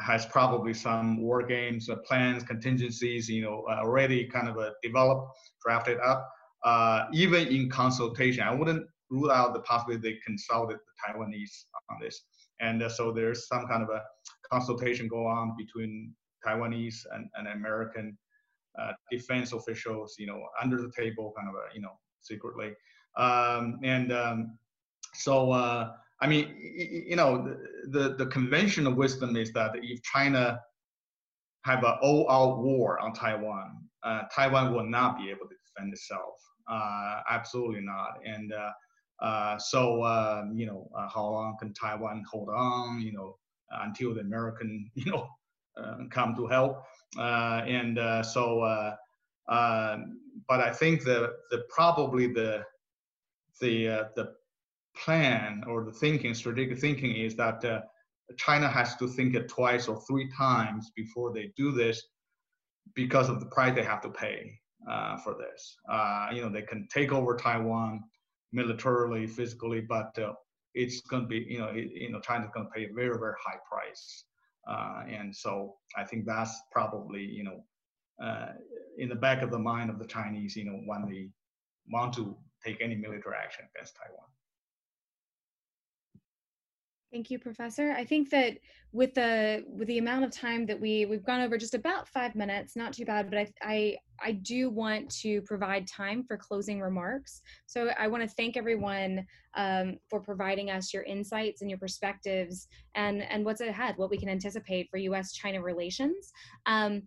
has 0.00 0.26
probably 0.26 0.74
some 0.74 1.20
war 1.20 1.42
games, 1.42 1.88
uh, 1.88 1.96
plans, 2.06 2.42
contingencies, 2.42 3.28
you 3.28 3.42
know, 3.42 3.64
uh, 3.70 3.80
already 3.80 4.26
kind 4.26 4.48
of 4.48 4.58
uh, 4.58 4.70
developed, 4.82 5.36
drafted 5.64 5.98
up. 6.00 6.28
Uh, 6.64 7.06
even 7.12 7.48
in 7.48 7.68
consultation, 7.68 8.42
I 8.42 8.54
wouldn't 8.54 8.86
rule 9.10 9.30
out 9.30 9.52
the 9.52 9.60
possibility 9.60 10.12
they 10.12 10.18
consulted 10.24 10.78
the 10.78 11.12
Taiwanese 11.12 11.64
on 11.90 11.98
this. 12.00 12.22
And 12.60 12.82
so 12.90 13.12
there's 13.12 13.48
some 13.48 13.66
kind 13.66 13.82
of 13.82 13.88
a 13.90 14.02
consultation 14.50 15.08
go 15.08 15.26
on 15.26 15.54
between 15.58 16.14
Taiwanese 16.46 17.00
and, 17.12 17.28
and 17.34 17.48
American 17.48 18.16
defense 19.10 19.52
officials, 19.52 20.14
you 20.18 20.26
know, 20.26 20.40
under 20.62 20.80
the 20.80 20.90
table, 20.96 21.34
kind 21.36 21.48
of, 21.48 21.54
a, 21.54 21.74
you 21.74 21.82
know, 21.82 21.98
secretly. 22.20 22.72
Um, 23.16 23.80
and 23.82 24.12
um, 24.12 24.58
so 25.14 25.92
I 26.22 26.28
mean, 26.28 26.54
you 26.56 27.16
know, 27.16 27.56
the, 27.90 28.14
the 28.14 28.26
conventional 28.26 28.94
wisdom 28.94 29.36
is 29.36 29.52
that 29.54 29.72
if 29.74 30.00
China 30.02 30.60
have 31.64 31.82
an 31.82 31.96
all-out 32.00 32.58
war 32.58 33.00
on 33.00 33.12
Taiwan, 33.12 33.76
uh, 34.04 34.22
Taiwan 34.34 34.72
will 34.72 34.88
not 34.88 35.18
be 35.18 35.30
able 35.30 35.48
to 35.48 35.56
defend 35.66 35.92
itself. 35.92 36.34
Uh, 36.70 37.22
absolutely 37.28 37.80
not. 37.80 38.18
And 38.24 38.52
uh, 38.52 38.70
uh 39.20 39.58
so, 39.58 40.04
um, 40.04 40.52
you 40.54 40.66
know, 40.66 40.88
uh, 40.96 41.08
how 41.12 41.24
long 41.24 41.56
can 41.58 41.74
Taiwan 41.74 42.22
hold 42.30 42.50
on? 42.50 43.00
You 43.00 43.12
know, 43.12 43.36
until 43.82 44.14
the 44.14 44.20
American, 44.20 44.88
you 44.94 45.10
know, 45.10 45.26
uh, 45.76 46.04
come 46.10 46.36
to 46.36 46.46
help. 46.46 46.84
and 47.18 47.98
so, 48.24 48.62
um, 49.48 50.20
but 50.48 50.60
I 50.60 50.72
think 50.72 51.02
the 51.02 51.32
the 51.50 51.64
probably 51.68 52.28
the 52.28 52.62
the 53.60 54.08
the 54.14 54.34
plan 54.96 55.62
or 55.66 55.84
the 55.84 55.92
thinking, 55.92 56.34
strategic 56.34 56.78
thinking 56.78 57.16
is 57.16 57.34
that 57.36 57.64
uh, 57.64 57.80
China 58.36 58.68
has 58.68 58.96
to 58.96 59.08
think 59.08 59.34
it 59.34 59.48
twice 59.48 59.88
or 59.88 60.00
three 60.02 60.30
times 60.36 60.90
before 60.96 61.32
they 61.32 61.52
do 61.56 61.72
this 61.72 62.02
because 62.94 63.28
of 63.28 63.40
the 63.40 63.46
price 63.46 63.74
they 63.74 63.82
have 63.82 64.00
to 64.02 64.10
pay 64.10 64.58
uh, 64.90 65.16
for 65.18 65.34
this. 65.34 65.76
Uh, 65.90 66.28
you 66.32 66.42
know, 66.42 66.48
they 66.48 66.62
can 66.62 66.88
take 66.92 67.12
over 67.12 67.36
Taiwan 67.36 68.02
militarily, 68.52 69.26
physically, 69.26 69.80
but 69.80 70.16
uh, 70.18 70.32
it's 70.74 71.00
going 71.02 71.22
to 71.22 71.28
be, 71.28 71.46
you 71.48 71.58
know, 71.58 71.68
it, 71.68 71.90
you 71.92 72.10
know, 72.10 72.20
China's 72.20 72.50
going 72.54 72.66
to 72.66 72.72
pay 72.72 72.84
a 72.84 72.92
very, 72.92 73.18
very 73.18 73.34
high 73.44 73.58
price. 73.70 74.24
Uh, 74.68 75.02
and 75.08 75.34
so 75.34 75.76
I 75.96 76.04
think 76.04 76.24
that's 76.24 76.60
probably, 76.70 77.22
you 77.22 77.44
know, 77.44 77.64
uh, 78.22 78.52
in 78.98 79.08
the 79.08 79.14
back 79.14 79.42
of 79.42 79.50
the 79.50 79.58
mind 79.58 79.90
of 79.90 79.98
the 79.98 80.06
Chinese, 80.06 80.54
you 80.54 80.64
know, 80.64 80.80
when 80.86 81.08
they 81.08 81.28
want 81.90 82.12
to 82.14 82.36
take 82.64 82.80
any 82.80 82.94
military 82.94 83.34
action 83.42 83.64
against 83.74 83.96
Taiwan. 83.96 84.28
Thank 87.12 87.30
you, 87.30 87.38
Professor. 87.38 87.92
I 87.92 88.06
think 88.06 88.30
that 88.30 88.56
with 88.92 89.12
the 89.12 89.64
with 89.68 89.86
the 89.86 89.98
amount 89.98 90.24
of 90.24 90.30
time 90.30 90.64
that 90.64 90.80
we 90.80 91.04
we've 91.04 91.24
gone 91.24 91.42
over 91.42 91.58
just 91.58 91.74
about 91.74 92.08
five 92.08 92.34
minutes, 92.34 92.74
not 92.74 92.94
too 92.94 93.04
bad, 93.04 93.28
but 93.28 93.38
I 93.38 93.52
I, 93.60 93.96
I 94.18 94.32
do 94.32 94.70
want 94.70 95.10
to 95.20 95.42
provide 95.42 95.86
time 95.86 96.24
for 96.24 96.38
closing 96.38 96.80
remarks. 96.80 97.42
So 97.66 97.90
I 97.98 98.08
want 98.08 98.22
to 98.22 98.34
thank 98.34 98.56
everyone 98.56 99.26
um, 99.54 99.98
for 100.08 100.20
providing 100.20 100.70
us 100.70 100.94
your 100.94 101.02
insights 101.02 101.60
and 101.60 101.68
your 101.68 101.78
perspectives 101.78 102.66
and 102.94 103.22
and 103.22 103.44
what's 103.44 103.60
ahead, 103.60 103.98
what 103.98 104.08
we 104.08 104.16
can 104.16 104.30
anticipate 104.30 104.88
for 104.90 104.96
U.S.-China 104.96 105.62
relations. 105.62 106.32
Um, 106.64 107.02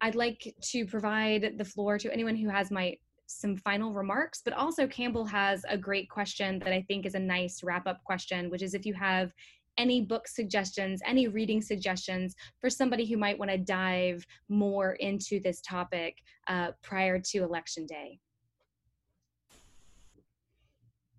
I'd 0.00 0.14
like 0.14 0.54
to 0.70 0.86
provide 0.86 1.58
the 1.58 1.64
floor 1.64 1.98
to 1.98 2.10
anyone 2.10 2.36
who 2.36 2.48
has 2.48 2.70
my 2.70 2.96
some 3.32 3.56
final 3.56 3.92
remarks, 3.92 4.42
but 4.44 4.54
also 4.54 4.86
Campbell 4.86 5.24
has 5.24 5.64
a 5.68 5.76
great 5.76 6.08
question 6.08 6.58
that 6.60 6.72
I 6.72 6.82
think 6.82 7.06
is 7.06 7.14
a 7.14 7.18
nice 7.18 7.62
wrap 7.62 7.86
up 7.86 8.02
question, 8.04 8.50
which 8.50 8.62
is 8.62 8.74
if 8.74 8.86
you 8.86 8.94
have 8.94 9.32
any 9.78 10.02
book 10.02 10.28
suggestions, 10.28 11.00
any 11.06 11.28
reading 11.28 11.62
suggestions 11.62 12.34
for 12.60 12.68
somebody 12.68 13.06
who 13.06 13.16
might 13.16 13.38
want 13.38 13.50
to 13.50 13.58
dive 13.58 14.26
more 14.48 14.92
into 14.94 15.40
this 15.40 15.60
topic 15.60 16.18
uh, 16.46 16.72
prior 16.82 17.18
to 17.18 17.38
Election 17.38 17.86
Day. 17.86 18.18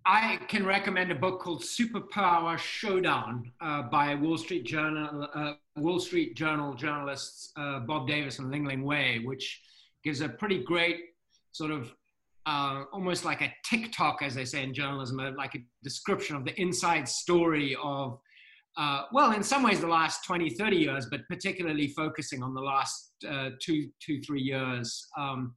I 0.06 0.38
can 0.48 0.66
recommend 0.66 1.10
a 1.10 1.14
book 1.14 1.40
called 1.40 1.62
Superpower 1.62 2.58
Showdown 2.58 3.50
uh, 3.62 3.82
by 3.82 4.14
Wall 4.14 4.36
Street 4.36 4.64
Journal, 4.64 5.28
uh, 5.34 5.54
Wall 5.76 5.98
Street 5.98 6.36
Journal 6.36 6.74
journalists 6.74 7.52
uh, 7.56 7.80
Bob 7.80 8.06
Davis 8.06 8.38
and 8.38 8.50
Lingling 8.50 8.84
Wei, 8.84 9.20
which 9.24 9.62
gives 10.04 10.20
a 10.20 10.28
pretty 10.28 10.62
great 10.62 11.14
sort 11.52 11.70
of 11.70 11.94
uh, 12.46 12.84
almost 12.92 13.24
like 13.24 13.40
a 13.40 13.52
tick-tock, 13.64 14.18
as 14.22 14.34
they 14.34 14.44
say 14.44 14.62
in 14.62 14.74
journalism, 14.74 15.18
like 15.36 15.54
a 15.54 15.58
description 15.82 16.36
of 16.36 16.44
the 16.44 16.58
inside 16.60 17.08
story 17.08 17.76
of, 17.82 18.18
uh, 18.76 19.02
well, 19.12 19.32
in 19.32 19.42
some 19.42 19.62
ways 19.62 19.80
the 19.80 19.86
last 19.86 20.24
20, 20.24 20.50
30 20.50 20.76
years, 20.76 21.06
but 21.10 21.20
particularly 21.28 21.88
focusing 21.88 22.42
on 22.42 22.54
the 22.54 22.60
last 22.60 23.12
uh, 23.28 23.50
two, 23.60 23.88
two, 24.04 24.20
three 24.20 24.42
years 24.42 25.06
um, 25.18 25.54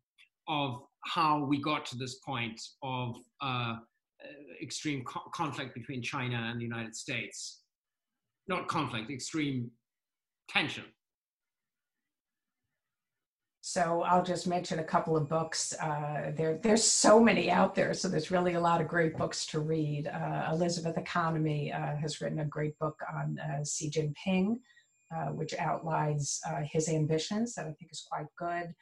of 0.47 0.81
how 1.05 1.43
we 1.43 1.61
got 1.61 1.85
to 1.85 1.97
this 1.97 2.19
point 2.25 2.59
of 2.83 3.15
uh, 3.41 3.75
extreme 4.61 5.03
co 5.03 5.21
conflict 5.33 5.73
between 5.73 6.01
China 6.01 6.47
and 6.49 6.59
the 6.59 6.63
United 6.63 6.95
States. 6.95 7.61
Not 8.47 8.67
conflict, 8.67 9.11
extreme 9.11 9.69
tension. 10.49 10.85
So 13.69 14.01
I'll 14.03 14.23
just 14.23 14.47
mention 14.47 14.79
a 14.79 14.83
couple 14.83 15.17
of 15.17 15.27
books. 15.27 15.73
Uh, 15.73 16.31
there, 16.37 16.57
there's 16.63 16.85
so 16.85 17.19
many 17.19 17.51
out 17.51 17.75
there, 17.75 17.93
so 17.93 18.07
there's 18.07 18.31
really 18.31 18.53
a 18.53 18.61
lot 18.61 18.79
of 18.79 18.87
great 18.87 19.17
books 19.17 19.45
to 19.47 19.59
read. 19.59 20.07
Uh, 20.07 20.47
Elizabeth 20.53 20.97
Economy 20.97 21.73
uh, 21.73 21.97
has 21.97 22.21
written 22.21 22.39
a 22.39 22.45
great 22.45 22.79
book 22.79 22.97
on 23.13 23.37
uh, 23.39 23.65
Xi 23.65 23.91
Jinping, 23.91 24.59
uh, 25.13 25.33
which 25.33 25.53
outlines 25.55 26.39
uh, 26.49 26.61
his 26.63 26.87
ambitions 26.87 27.55
that 27.55 27.65
I 27.65 27.73
think 27.73 27.91
is 27.91 28.07
quite 28.09 28.27
good. 28.37 28.73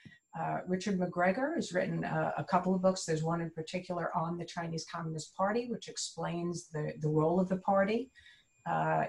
Richard 0.68 1.00
McGregor 1.00 1.56
has 1.56 1.74
written 1.74 2.04
a 2.04 2.46
couple 2.48 2.76
of 2.76 2.84
books. 2.84 3.06
There's 3.06 3.24
one 3.24 3.42
in 3.42 3.50
particular 3.50 4.16
on 4.16 4.38
the 4.38 4.46
Chinese 4.46 4.86
Communist 4.86 5.36
Party, 5.36 5.68
which 5.68 5.88
explains 5.88 6.68
the, 6.68 6.94
the 7.02 7.10
role 7.10 7.40
of 7.40 7.50
the 7.50 7.58
party 7.58 8.12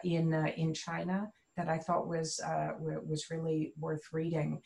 in, 0.04 0.32
in 0.56 0.72
China 0.72 1.28
that 1.58 1.68
I 1.68 1.76
thought 1.76 2.08
was, 2.08 2.40
was 2.80 3.26
really 3.30 3.74
worth 3.78 4.04
reading. 4.12 4.62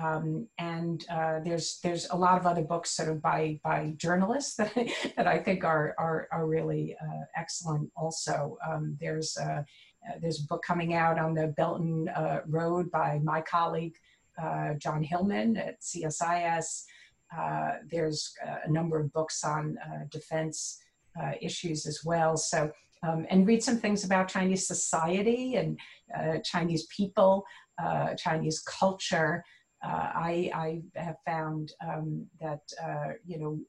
Um, 0.00 0.48
and 0.58 1.04
uh, 1.10 1.40
there's, 1.44 1.78
there's 1.82 2.08
a 2.10 2.16
lot 2.16 2.38
of 2.38 2.46
other 2.46 2.62
books 2.62 2.92
sort 2.92 3.10
of 3.10 3.20
by, 3.20 3.60
by 3.62 3.94
journalists 3.96 4.54
that, 4.56 4.72
that 5.16 5.26
I 5.26 5.38
think 5.38 5.64
are, 5.64 5.94
are, 5.98 6.28
are 6.32 6.46
really 6.46 6.96
excellent 7.36 7.90
also. 7.96 8.56
Um, 8.66 8.96
there's, 9.00 9.36
there's 10.20 10.40
a 10.40 10.46
book 10.46 10.62
coming 10.62 10.94
out 10.94 11.18
on 11.18 11.34
the 11.34 11.48
Belt 11.48 11.82
Road 12.46 12.90
by 12.90 13.20
my 13.22 13.42
colleague, 13.42 13.94
uh, 14.40 14.74
John 14.74 15.02
Hillman 15.02 15.56
at 15.56 15.80
CSIS. 15.80 16.84
Uh, 17.36 17.72
there's 17.90 18.34
a 18.64 18.70
number 18.70 18.98
of 18.98 19.12
books 19.12 19.44
on 19.44 19.78
uh, 19.78 20.04
defense 20.10 20.78
uh, 21.20 21.32
issues 21.40 21.86
as 21.86 22.00
well. 22.04 22.36
So, 22.36 22.70
um, 23.06 23.26
and 23.30 23.46
read 23.46 23.62
some 23.62 23.78
things 23.78 24.04
about 24.04 24.28
Chinese 24.28 24.66
society 24.66 25.56
and 25.56 25.78
uh, 26.16 26.38
Chinese 26.44 26.86
people, 26.86 27.44
Chinese 28.16 28.60
culture. 28.60 29.44
I, 29.84 30.50
I, 30.54 30.82
have 30.94 31.16
found 31.26 31.72
um, 31.84 32.26
that 32.40 32.62
you 33.26 33.38
know 33.38 33.60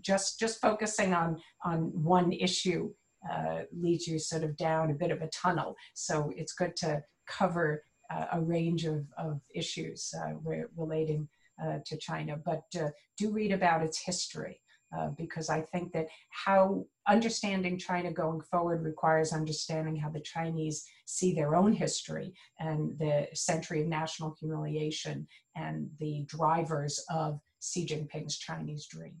just 0.00 0.38
just 0.38 0.60
focusing 0.60 1.14
on 1.14 1.40
on 1.64 1.90
one 1.94 2.32
issue 2.32 2.90
uh, 3.30 3.62
leads 3.72 4.06
you 4.06 4.18
sort 4.18 4.44
of 4.44 4.56
down 4.56 4.90
a 4.90 4.94
bit 4.94 5.10
of 5.10 5.22
a 5.22 5.28
tunnel. 5.28 5.76
So 5.94 6.32
it's 6.36 6.52
good 6.52 6.76
to 6.76 7.02
cover 7.26 7.82
uh, 8.10 8.26
a 8.32 8.40
range 8.40 8.84
of, 8.84 9.04
of 9.18 9.40
issues 9.54 10.14
uh, 10.22 10.34
relating 10.76 11.28
uh, 11.62 11.78
to 11.86 11.96
China, 11.96 12.38
but 12.44 12.62
do 13.16 13.30
read 13.30 13.52
about 13.52 13.82
its 13.82 13.98
history. 13.98 14.60
Uh, 14.96 15.08
because 15.18 15.50
I 15.50 15.62
think 15.62 15.92
that 15.92 16.06
how 16.30 16.86
understanding 17.08 17.76
China 17.76 18.12
going 18.12 18.40
forward 18.40 18.84
requires 18.84 19.32
understanding 19.32 19.96
how 19.96 20.10
the 20.10 20.20
Chinese 20.20 20.86
see 21.06 21.34
their 21.34 21.56
own 21.56 21.72
history 21.72 22.34
and 22.60 22.96
the 22.98 23.26
century 23.34 23.82
of 23.82 23.88
national 23.88 24.36
humiliation 24.38 25.26
and 25.56 25.90
the 25.98 26.24
drivers 26.28 27.04
of 27.10 27.40
Xi 27.60 27.84
Jinping's 27.84 28.38
Chinese 28.38 28.86
dream. 28.86 29.16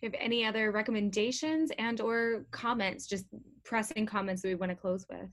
Do 0.00 0.06
you 0.06 0.12
have 0.12 0.20
any 0.20 0.44
other 0.44 0.70
recommendations 0.70 1.72
and 1.78 2.00
or 2.00 2.44
comments, 2.52 3.08
just 3.08 3.24
pressing 3.64 4.06
comments 4.06 4.42
that 4.42 4.48
we 4.48 4.54
want 4.54 4.70
to 4.70 4.76
close 4.76 5.04
with? 5.10 5.28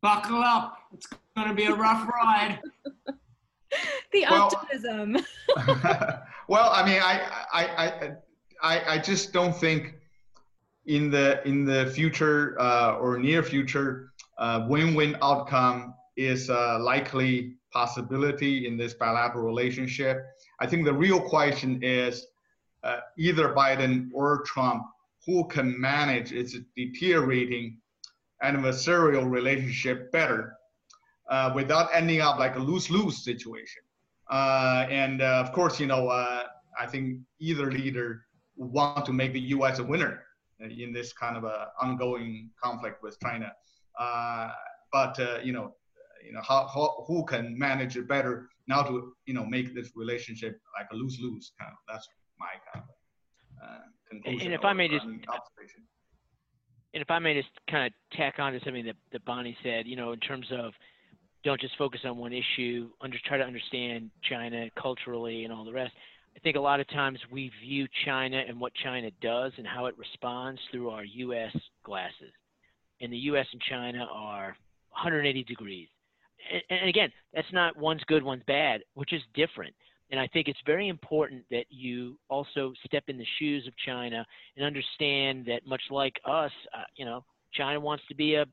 Buckle 0.00 0.38
up. 0.38 0.78
It's 0.92 1.08
going 1.34 1.48
to 1.48 1.54
be 1.54 1.64
a 1.64 1.74
rough 1.74 2.08
ride. 2.08 2.60
the 4.12 4.24
optimism. 4.26 5.16
well, 6.48 6.70
I 6.70 6.84
mean, 6.84 7.00
I, 7.02 7.44
I, 7.52 8.12
I, 8.62 8.94
I, 8.94 8.98
just 8.98 9.32
don't 9.32 9.54
think 9.54 9.94
in 10.86 11.10
the 11.10 11.46
in 11.46 11.64
the 11.64 11.86
future 11.86 12.56
uh, 12.60 12.96
or 12.96 13.18
near 13.18 13.42
future, 13.42 14.10
uh, 14.38 14.66
win-win 14.68 15.16
outcome 15.22 15.94
is 16.16 16.48
a 16.48 16.78
likely 16.78 17.56
possibility 17.72 18.66
in 18.66 18.76
this 18.76 18.94
bilateral 18.94 19.44
relationship. 19.44 20.24
I 20.60 20.66
think 20.66 20.84
the 20.84 20.94
real 20.94 21.20
question 21.20 21.82
is 21.82 22.26
uh, 22.84 23.00
either 23.18 23.52
Biden 23.54 24.10
or 24.12 24.42
Trump 24.46 24.84
who 25.26 25.46
can 25.48 25.78
manage 25.80 26.32
its 26.32 26.56
deteriorating 26.76 27.78
adversarial 28.42 29.28
relationship 29.28 30.12
better 30.12 30.54
uh, 31.30 31.52
without 31.54 31.88
ending 31.92 32.20
up 32.20 32.38
like 32.38 32.56
a 32.56 32.58
lose-lose 32.58 33.24
situation. 33.24 33.82
Uh, 34.30 34.86
and 34.90 35.22
uh, 35.22 35.44
of 35.44 35.52
course, 35.52 35.78
you 35.78 35.86
know, 35.86 36.08
uh, 36.08 36.44
I 36.78 36.86
think 36.86 37.20
either 37.40 37.70
leader 37.70 38.24
want 38.56 39.04
to 39.06 39.12
make 39.12 39.32
the 39.32 39.40
U.S. 39.40 39.78
a 39.78 39.84
winner 39.84 40.22
in 40.60 40.92
this 40.92 41.12
kind 41.12 41.36
of 41.36 41.44
a 41.44 41.68
ongoing 41.80 42.50
conflict 42.62 43.02
with 43.02 43.18
China. 43.20 43.52
Uh, 43.98 44.50
but 44.92 45.18
you 45.44 45.52
know, 45.52 45.74
you 46.24 46.32
know, 46.32 46.40
how, 46.42 46.66
how, 46.72 47.04
who 47.06 47.24
can 47.24 47.56
manage 47.58 47.96
it 47.96 48.08
better 48.08 48.48
now 48.66 48.82
to, 48.82 49.12
you 49.26 49.34
know, 49.34 49.44
make 49.44 49.74
this 49.74 49.90
relationship 49.94 50.58
like 50.78 50.86
a 50.92 50.96
lose-lose 50.96 51.52
kind 51.60 51.70
of, 51.70 51.78
that's 51.86 52.08
my 52.38 52.46
kind 52.72 52.84
of 52.84 53.68
uh, 53.68 53.82
conclusion. 54.08 54.46
And 54.46 54.54
if 54.54 54.64
I 54.64 54.72
may 54.72 54.88
just, 54.88 55.04
and 55.04 57.02
if 57.02 57.10
I 57.10 57.18
may 57.18 57.34
just 57.34 57.50
kind 57.70 57.86
of 57.86 58.16
tack 58.16 58.38
on 58.38 58.52
to 58.52 58.60
something 58.64 58.86
that, 58.86 58.96
that 59.12 59.24
Bonnie 59.24 59.56
said, 59.62 59.86
you 59.86 59.96
know, 59.96 60.12
in 60.12 60.20
terms 60.20 60.46
of 60.50 60.72
don't 61.44 61.60
just 61.60 61.76
focus 61.76 62.00
on 62.04 62.16
one 62.16 62.32
issue, 62.32 62.90
under, 63.00 63.16
try 63.26 63.36
to 63.38 63.44
understand 63.44 64.10
China 64.28 64.68
culturally 64.80 65.44
and 65.44 65.52
all 65.52 65.64
the 65.64 65.72
rest. 65.72 65.92
I 66.36 66.40
think 66.40 66.56
a 66.56 66.60
lot 66.60 66.80
of 66.80 66.88
times 66.88 67.18
we 67.30 67.50
view 67.62 67.86
China 68.04 68.42
and 68.48 68.58
what 68.58 68.72
China 68.82 69.10
does 69.20 69.52
and 69.56 69.66
how 69.66 69.86
it 69.86 69.96
responds 69.96 70.60
through 70.70 70.90
our 70.90 71.04
U.S. 71.04 71.54
glasses. 71.84 72.32
And 73.00 73.12
the 73.12 73.18
U.S. 73.18 73.46
and 73.52 73.62
China 73.62 74.06
are 74.10 74.56
180 74.90 75.44
degrees 75.44 75.88
and 76.70 76.88
again, 76.88 77.10
that's 77.32 77.52
not 77.52 77.76
one's 77.76 78.02
good, 78.06 78.22
one's 78.22 78.42
bad, 78.46 78.82
which 78.94 79.12
is 79.12 79.22
different. 79.34 79.74
And 80.10 80.20
I 80.20 80.26
think 80.28 80.48
it's 80.48 80.58
very 80.66 80.88
important 80.88 81.44
that 81.50 81.64
you 81.70 82.18
also 82.28 82.72
step 82.84 83.04
in 83.08 83.16
the 83.16 83.26
shoes 83.38 83.66
of 83.66 83.72
China 83.84 84.24
and 84.56 84.64
understand 84.64 85.46
that 85.46 85.66
much 85.66 85.82
like 85.90 86.14
us, 86.24 86.52
uh, 86.76 86.82
you 86.96 87.04
know, 87.04 87.24
China 87.52 87.80
wants 87.80 88.04
to 88.08 88.14
be 88.14 88.34
a 88.34 88.44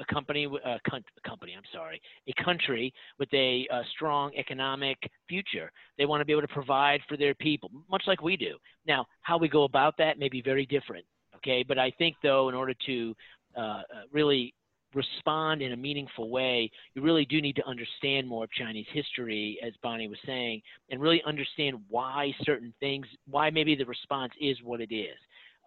a 0.00 0.04
company, 0.12 0.44
a, 0.44 0.80
company. 1.26 1.54
I'm 1.56 1.62
sorry, 1.72 2.00
a 2.28 2.44
country 2.44 2.92
with 3.18 3.32
a, 3.32 3.66
a, 3.70 3.82
strong 3.94 4.32
economic 4.36 4.98
future. 5.28 5.70
They 5.98 6.06
want 6.06 6.20
to 6.20 6.24
be 6.24 6.32
able 6.32 6.42
to 6.42 6.48
provide 6.48 7.00
for 7.08 7.16
their 7.16 7.34
people, 7.34 7.70
much 7.90 8.04
like 8.06 8.22
we 8.22 8.36
do. 8.36 8.56
Now, 8.86 9.06
how 9.22 9.38
we 9.38 9.48
go 9.48 9.64
about 9.64 9.94
that 9.98 10.18
may 10.18 10.28
be 10.28 10.42
very 10.42 10.66
different. 10.66 11.04
Okay, 11.36 11.64
but 11.66 11.78
I 11.78 11.90
think 11.98 12.16
though, 12.22 12.48
in 12.48 12.54
order 12.54 12.74
to 12.86 13.14
uh, 13.56 13.60
uh 13.60 13.82
really 14.12 14.54
respond 14.94 15.60
in 15.62 15.72
a 15.72 15.76
meaningful 15.76 16.30
way, 16.30 16.70
you 16.94 17.02
really 17.02 17.26
do 17.26 17.40
need 17.40 17.54
to 17.56 17.66
understand 17.66 18.26
more 18.26 18.44
of 18.44 18.50
Chinese 18.52 18.86
history, 18.92 19.58
as 19.64 19.72
Bonnie 19.82 20.08
was 20.08 20.18
saying, 20.24 20.62
and 20.90 21.00
really 21.00 21.22
understand 21.26 21.76
why 21.88 22.34
certain 22.44 22.72
things, 22.80 23.06
why 23.28 23.50
maybe 23.50 23.74
the 23.74 23.84
response 23.84 24.32
is 24.40 24.56
what 24.64 24.80
it 24.80 24.92
is, 24.92 25.16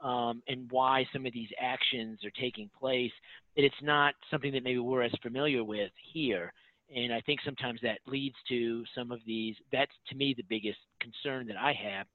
um, 0.04 0.42
and 0.48 0.70
why 0.72 1.06
some 1.12 1.26
of 1.26 1.34
these 1.34 1.50
actions 1.60 2.20
are 2.24 2.32
taking 2.32 2.70
place. 2.80 3.12
And 3.58 3.66
it's 3.66 3.76
not 3.82 4.14
something 4.32 4.52
that 4.54 4.64
maybe 4.64 4.80
we're 4.80 5.04
as 5.04 5.12
familiar 5.22 5.64
with 5.64 5.92
here. 6.14 6.54
And 6.96 7.14
I 7.14 7.22
think 7.22 7.40
sometimes 7.46 7.80
that 7.84 8.00
leads 8.08 8.36
to 8.50 8.84
some 8.96 9.12
of 9.12 9.20
these, 9.26 9.56
that's 9.72 9.92
to 10.10 10.16
me 10.16 10.34
the 10.36 10.46
biggest 10.50 10.80
concern 11.00 11.48
that 11.48 11.58
I 11.58 11.74
have 11.74 12.08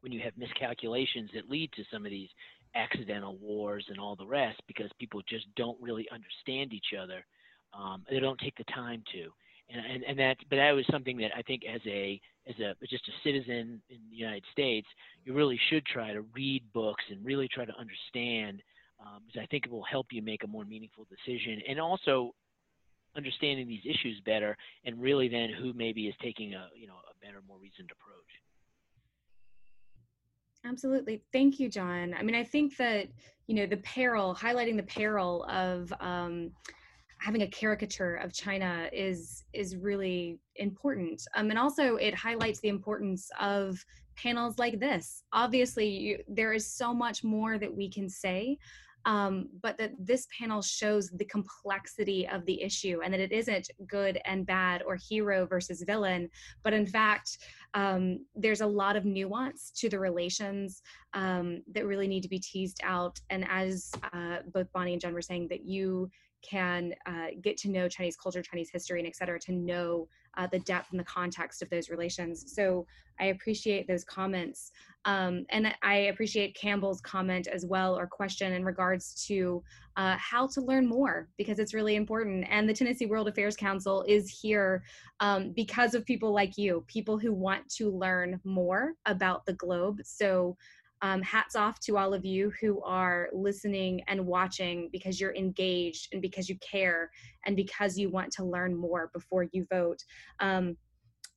when 0.00 0.12
you 0.12 0.20
have 0.20 0.36
miscalculations 0.36 1.30
that 1.34 1.48
lead 1.48 1.72
to 1.72 1.84
some 1.90 2.04
of 2.04 2.10
these 2.10 2.28
accidental 2.74 3.36
wars 3.38 3.86
and 3.88 3.98
all 3.98 4.16
the 4.16 4.26
rest 4.26 4.60
because 4.66 4.90
people 4.98 5.22
just 5.28 5.46
don't 5.56 5.80
really 5.80 6.06
understand 6.12 6.72
each 6.72 6.92
other. 7.00 7.24
Um, 7.72 8.04
they 8.10 8.20
don't 8.20 8.38
take 8.38 8.56
the 8.56 8.64
time 8.64 9.02
to. 9.12 9.32
And 9.70 9.84
and, 9.86 10.04
and 10.04 10.18
that 10.18 10.36
but 10.50 10.56
that 10.56 10.72
was 10.72 10.84
something 10.90 11.16
that 11.18 11.32
I 11.36 11.42
think 11.42 11.62
as 11.64 11.80
a 11.86 12.20
as 12.48 12.54
a 12.60 12.74
just 12.86 13.08
a 13.08 13.12
citizen 13.22 13.80
in 13.88 13.98
the 14.10 14.16
United 14.16 14.44
States, 14.52 14.86
you 15.24 15.32
really 15.34 15.58
should 15.70 15.84
try 15.86 16.12
to 16.12 16.22
read 16.34 16.62
books 16.72 17.04
and 17.10 17.24
really 17.24 17.48
try 17.48 17.64
to 17.64 17.72
understand, 17.78 18.62
um, 19.00 19.22
because 19.26 19.42
I 19.42 19.46
think 19.46 19.66
it 19.66 19.72
will 19.72 19.84
help 19.84 20.06
you 20.10 20.22
make 20.22 20.44
a 20.44 20.46
more 20.46 20.64
meaningful 20.64 21.06
decision, 21.08 21.60
and 21.68 21.80
also 21.80 22.34
understanding 23.16 23.68
these 23.68 23.84
issues 23.84 24.20
better, 24.26 24.56
and 24.84 25.00
really 25.00 25.28
then 25.28 25.50
who 25.50 25.72
maybe 25.72 26.08
is 26.08 26.14
taking 26.22 26.54
a 26.54 26.68
you 26.76 26.86
know 26.86 26.94
a 26.94 27.26
better, 27.26 27.42
more 27.46 27.58
reasoned 27.58 27.90
approach. 27.90 28.24
Absolutely. 30.66 31.22
Thank 31.32 31.60
you, 31.60 31.68
John. 31.68 32.14
I 32.18 32.22
mean, 32.22 32.34
I 32.34 32.42
think 32.42 32.76
that, 32.78 33.08
you 33.46 33.54
know, 33.54 33.66
the 33.66 33.76
peril, 33.78 34.34
highlighting 34.34 34.76
the 34.76 34.82
peril 34.82 35.44
of 35.44 35.92
um, 36.00 36.52
having 37.18 37.42
a 37.42 37.48
caricature 37.48 38.16
of 38.16 38.32
China 38.32 38.88
is 38.92 39.44
is 39.52 39.76
really 39.76 40.38
important. 40.56 41.22
Um, 41.34 41.50
and 41.50 41.58
also 41.58 41.96
it 41.96 42.14
highlights 42.14 42.60
the 42.60 42.68
importance 42.68 43.30
of 43.40 43.84
panels 44.16 44.58
like 44.58 44.78
this. 44.78 45.24
Obviously, 45.32 45.88
you, 45.88 46.18
there 46.28 46.52
is 46.52 46.66
so 46.66 46.94
much 46.94 47.24
more 47.24 47.58
that 47.58 47.74
we 47.74 47.90
can 47.90 48.08
say, 48.08 48.58
um, 49.06 49.48
but 49.62 49.76
that 49.78 49.92
this 49.98 50.26
panel 50.38 50.62
shows 50.62 51.10
the 51.10 51.24
complexity 51.26 52.26
of 52.28 52.44
the 52.46 52.62
issue 52.62 53.00
and 53.04 53.12
that 53.12 53.20
it 53.20 53.32
isn't 53.32 53.68
good 53.86 54.18
and 54.24 54.46
bad 54.46 54.82
or 54.82 54.96
hero 54.96 55.46
versus 55.46 55.82
villain, 55.86 56.28
but 56.62 56.72
in 56.72 56.86
fact, 56.86 57.38
um, 57.74 58.24
there's 58.34 58.60
a 58.60 58.66
lot 58.66 58.96
of 58.96 59.04
nuance 59.04 59.70
to 59.72 59.88
the 59.88 59.98
relations 59.98 60.80
um, 61.12 61.62
that 61.72 61.86
really 61.86 62.08
need 62.08 62.22
to 62.22 62.28
be 62.28 62.38
teased 62.38 62.80
out. 62.82 63.20
And 63.30 63.44
as 63.50 63.90
uh, 64.12 64.38
both 64.52 64.72
Bonnie 64.72 64.92
and 64.92 65.02
John 65.02 65.12
were 65.12 65.22
saying, 65.22 65.48
that 65.48 65.64
you 65.64 66.10
can 66.48 66.94
uh, 67.06 67.28
get 67.42 67.56
to 67.58 67.70
know 67.70 67.88
Chinese 67.88 68.16
culture, 68.16 68.42
Chinese 68.42 68.70
history, 68.70 68.98
and 69.00 69.08
et 69.08 69.16
cetera, 69.16 69.38
to 69.40 69.52
know 69.52 70.08
uh, 70.36 70.46
the 70.54 70.58
depth 70.60 70.90
and 70.90 71.00
the 71.00 71.04
context 71.04 71.62
of 71.62 71.70
those 71.70 71.88
relations. 71.90 72.52
So 72.54 72.86
I 73.20 73.26
appreciate 73.26 73.86
those 73.86 74.04
comments. 74.04 74.72
Um, 75.04 75.46
and 75.50 75.72
I 75.82 75.96
appreciate 76.12 76.56
Campbell's 76.56 77.00
comment 77.00 77.46
as 77.46 77.64
well, 77.66 77.96
or 77.98 78.06
question 78.06 78.52
in 78.52 78.64
regards 78.64 79.26
to 79.26 79.62
uh, 79.96 80.16
how 80.18 80.46
to 80.48 80.60
learn 80.60 80.86
more, 80.88 81.28
because 81.36 81.58
it's 81.58 81.74
really 81.74 81.94
important. 81.94 82.46
And 82.50 82.68
the 82.68 82.74
Tennessee 82.74 83.06
World 83.06 83.28
Affairs 83.28 83.56
Council 83.56 84.04
is 84.08 84.28
here 84.30 84.82
um, 85.20 85.52
because 85.52 85.94
of 85.94 86.04
people 86.04 86.32
like 86.32 86.58
you, 86.58 86.84
people 86.88 87.18
who 87.18 87.32
want 87.32 87.68
to 87.76 87.90
learn 87.90 88.40
more 88.44 88.94
about 89.06 89.46
the 89.46 89.52
globe. 89.54 90.00
So 90.04 90.56
um, 91.04 91.20
hats 91.20 91.54
off 91.54 91.78
to 91.80 91.98
all 91.98 92.14
of 92.14 92.24
you 92.24 92.50
who 92.62 92.80
are 92.82 93.28
listening 93.34 94.00
and 94.08 94.26
watching 94.26 94.88
because 94.90 95.20
you're 95.20 95.34
engaged 95.34 96.08
and 96.12 96.22
because 96.22 96.48
you 96.48 96.56
care 96.60 97.10
and 97.44 97.54
because 97.54 97.98
you 97.98 98.08
want 98.08 98.32
to 98.32 98.42
learn 98.42 98.74
more 98.74 99.10
before 99.12 99.46
you 99.52 99.66
vote. 99.70 100.02
Um, 100.40 100.78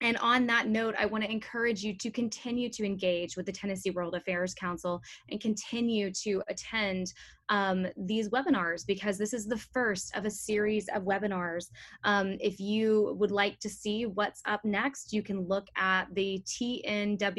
and 0.01 0.17
on 0.17 0.45
that 0.47 0.67
note, 0.67 0.93
I 0.97 1.07
want 1.07 1.23
to 1.23 1.31
encourage 1.31 1.81
you 1.81 1.95
to 1.97 2.11
continue 2.11 2.69
to 2.69 2.85
engage 2.85 3.35
with 3.35 3.47
the 3.47 3.51
Tennessee 3.51 3.89
World 3.89 4.13
Affairs 4.13 4.53
Council 4.53 5.01
and 5.29 5.41
continue 5.41 6.11
to 6.23 6.43
attend 6.49 7.13
um, 7.49 7.87
these 7.97 8.29
webinars 8.29 8.85
because 8.85 9.17
this 9.17 9.33
is 9.33 9.47
the 9.47 9.57
first 9.57 10.15
of 10.15 10.25
a 10.25 10.29
series 10.29 10.87
of 10.93 11.01
webinars. 11.03 11.71
Um, 12.03 12.37
if 12.39 12.59
you 12.59 13.15
would 13.17 13.31
like 13.31 13.59
to 13.59 13.69
see 13.69 14.05
what's 14.05 14.41
up 14.45 14.63
next, 14.63 15.13
you 15.13 15.23
can 15.23 15.47
look 15.47 15.67
at 15.75 16.13
the 16.13 16.43
tnwac.org 16.45 17.29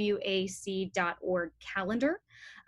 calendar 1.74 2.20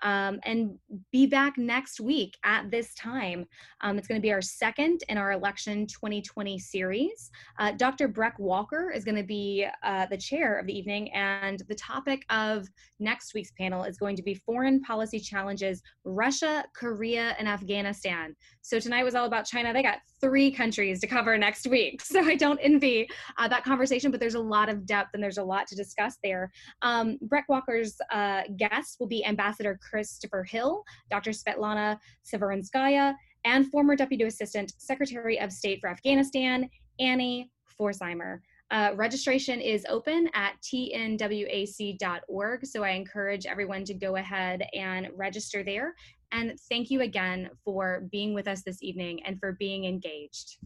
um, 0.02 0.40
and 0.44 0.78
be 1.12 1.26
back 1.26 1.58
next 1.58 2.00
week 2.00 2.36
at 2.44 2.70
this 2.70 2.94
time. 2.94 3.46
Um, 3.80 3.98
it's 3.98 4.08
going 4.08 4.20
to 4.20 4.22
be 4.22 4.32
our 4.32 4.42
second 4.42 5.02
in 5.08 5.18
our 5.18 5.32
election 5.32 5.86
2020 5.86 6.58
series. 6.58 7.30
Uh, 7.58 7.72
Dr. 7.72 8.08
Breck 8.08 8.38
Walker 8.38 8.90
is 8.90 9.04
going 9.04 9.16
to 9.16 9.22
be 9.22 9.66
uh, 9.82 10.06
the 10.06 10.16
chair 10.16 10.58
of 10.58 10.66
the 10.66 10.76
evening, 10.76 11.12
and 11.12 11.62
the 11.68 11.74
topic 11.74 12.24
of 12.30 12.66
next 12.98 13.34
week's 13.34 13.52
panel 13.52 13.84
is 13.84 13.96
going 13.96 14.16
to 14.16 14.22
be 14.22 14.34
foreign 14.34 14.80
policy 14.82 15.18
challenges, 15.18 15.82
Russia, 16.04 16.64
Korea, 16.74 17.34
and 17.38 17.48
Afghanistan. 17.48 18.34
So 18.62 18.78
tonight 18.78 19.04
was 19.04 19.14
all 19.14 19.26
about 19.26 19.46
China. 19.46 19.72
They 19.72 19.82
got 19.82 19.98
three 20.20 20.50
countries 20.50 21.00
to 21.00 21.06
cover 21.06 21.36
next 21.38 21.66
week. 21.66 22.02
So 22.10 22.24
I 22.24 22.34
don't 22.34 22.58
envy 22.60 23.08
uh, 23.38 23.46
that 23.48 23.62
conversation, 23.62 24.10
but 24.10 24.18
there's 24.18 24.34
a 24.34 24.40
lot 24.40 24.68
of 24.68 24.84
depth 24.84 25.10
and 25.14 25.22
there's 25.22 25.38
a 25.38 25.44
lot 25.44 25.68
to 25.68 25.76
discuss 25.76 26.16
there. 26.24 26.50
Um, 26.82 27.18
Breck 27.22 27.44
Walker's 27.48 27.96
uh, 28.12 28.42
guest 28.56 28.96
will 28.98 29.06
be 29.06 29.24
Ambassador 29.24 29.78
Christopher 29.90 30.44
Hill, 30.44 30.84
Dr. 31.10 31.30
Svetlana 31.30 31.98
Savranskaya, 32.24 33.14
and 33.44 33.70
former 33.70 33.96
Deputy 33.96 34.24
Assistant 34.24 34.72
Secretary 34.78 35.40
of 35.40 35.52
State 35.52 35.80
for 35.80 35.88
Afghanistan, 35.88 36.68
Annie 36.98 37.50
Pforzheimer. 37.78 38.38
Uh, 38.70 38.92
registration 38.94 39.60
is 39.60 39.84
open 39.88 40.30
at 40.32 40.52
tnwac.org, 40.62 41.16
so 42.66 42.84
I 42.84 42.90
encourage 42.90 43.46
everyone 43.46 43.84
to 43.84 43.94
go 43.94 44.14
ahead 44.16 44.62
and 44.74 45.08
register 45.16 45.64
there. 45.64 45.94
And 46.30 46.56
thank 46.68 46.90
you 46.90 47.00
again 47.00 47.50
for 47.64 48.06
being 48.12 48.32
with 48.32 48.46
us 48.46 48.62
this 48.62 48.80
evening 48.80 49.24
and 49.24 49.40
for 49.40 49.56
being 49.58 49.86
engaged. 49.86 50.58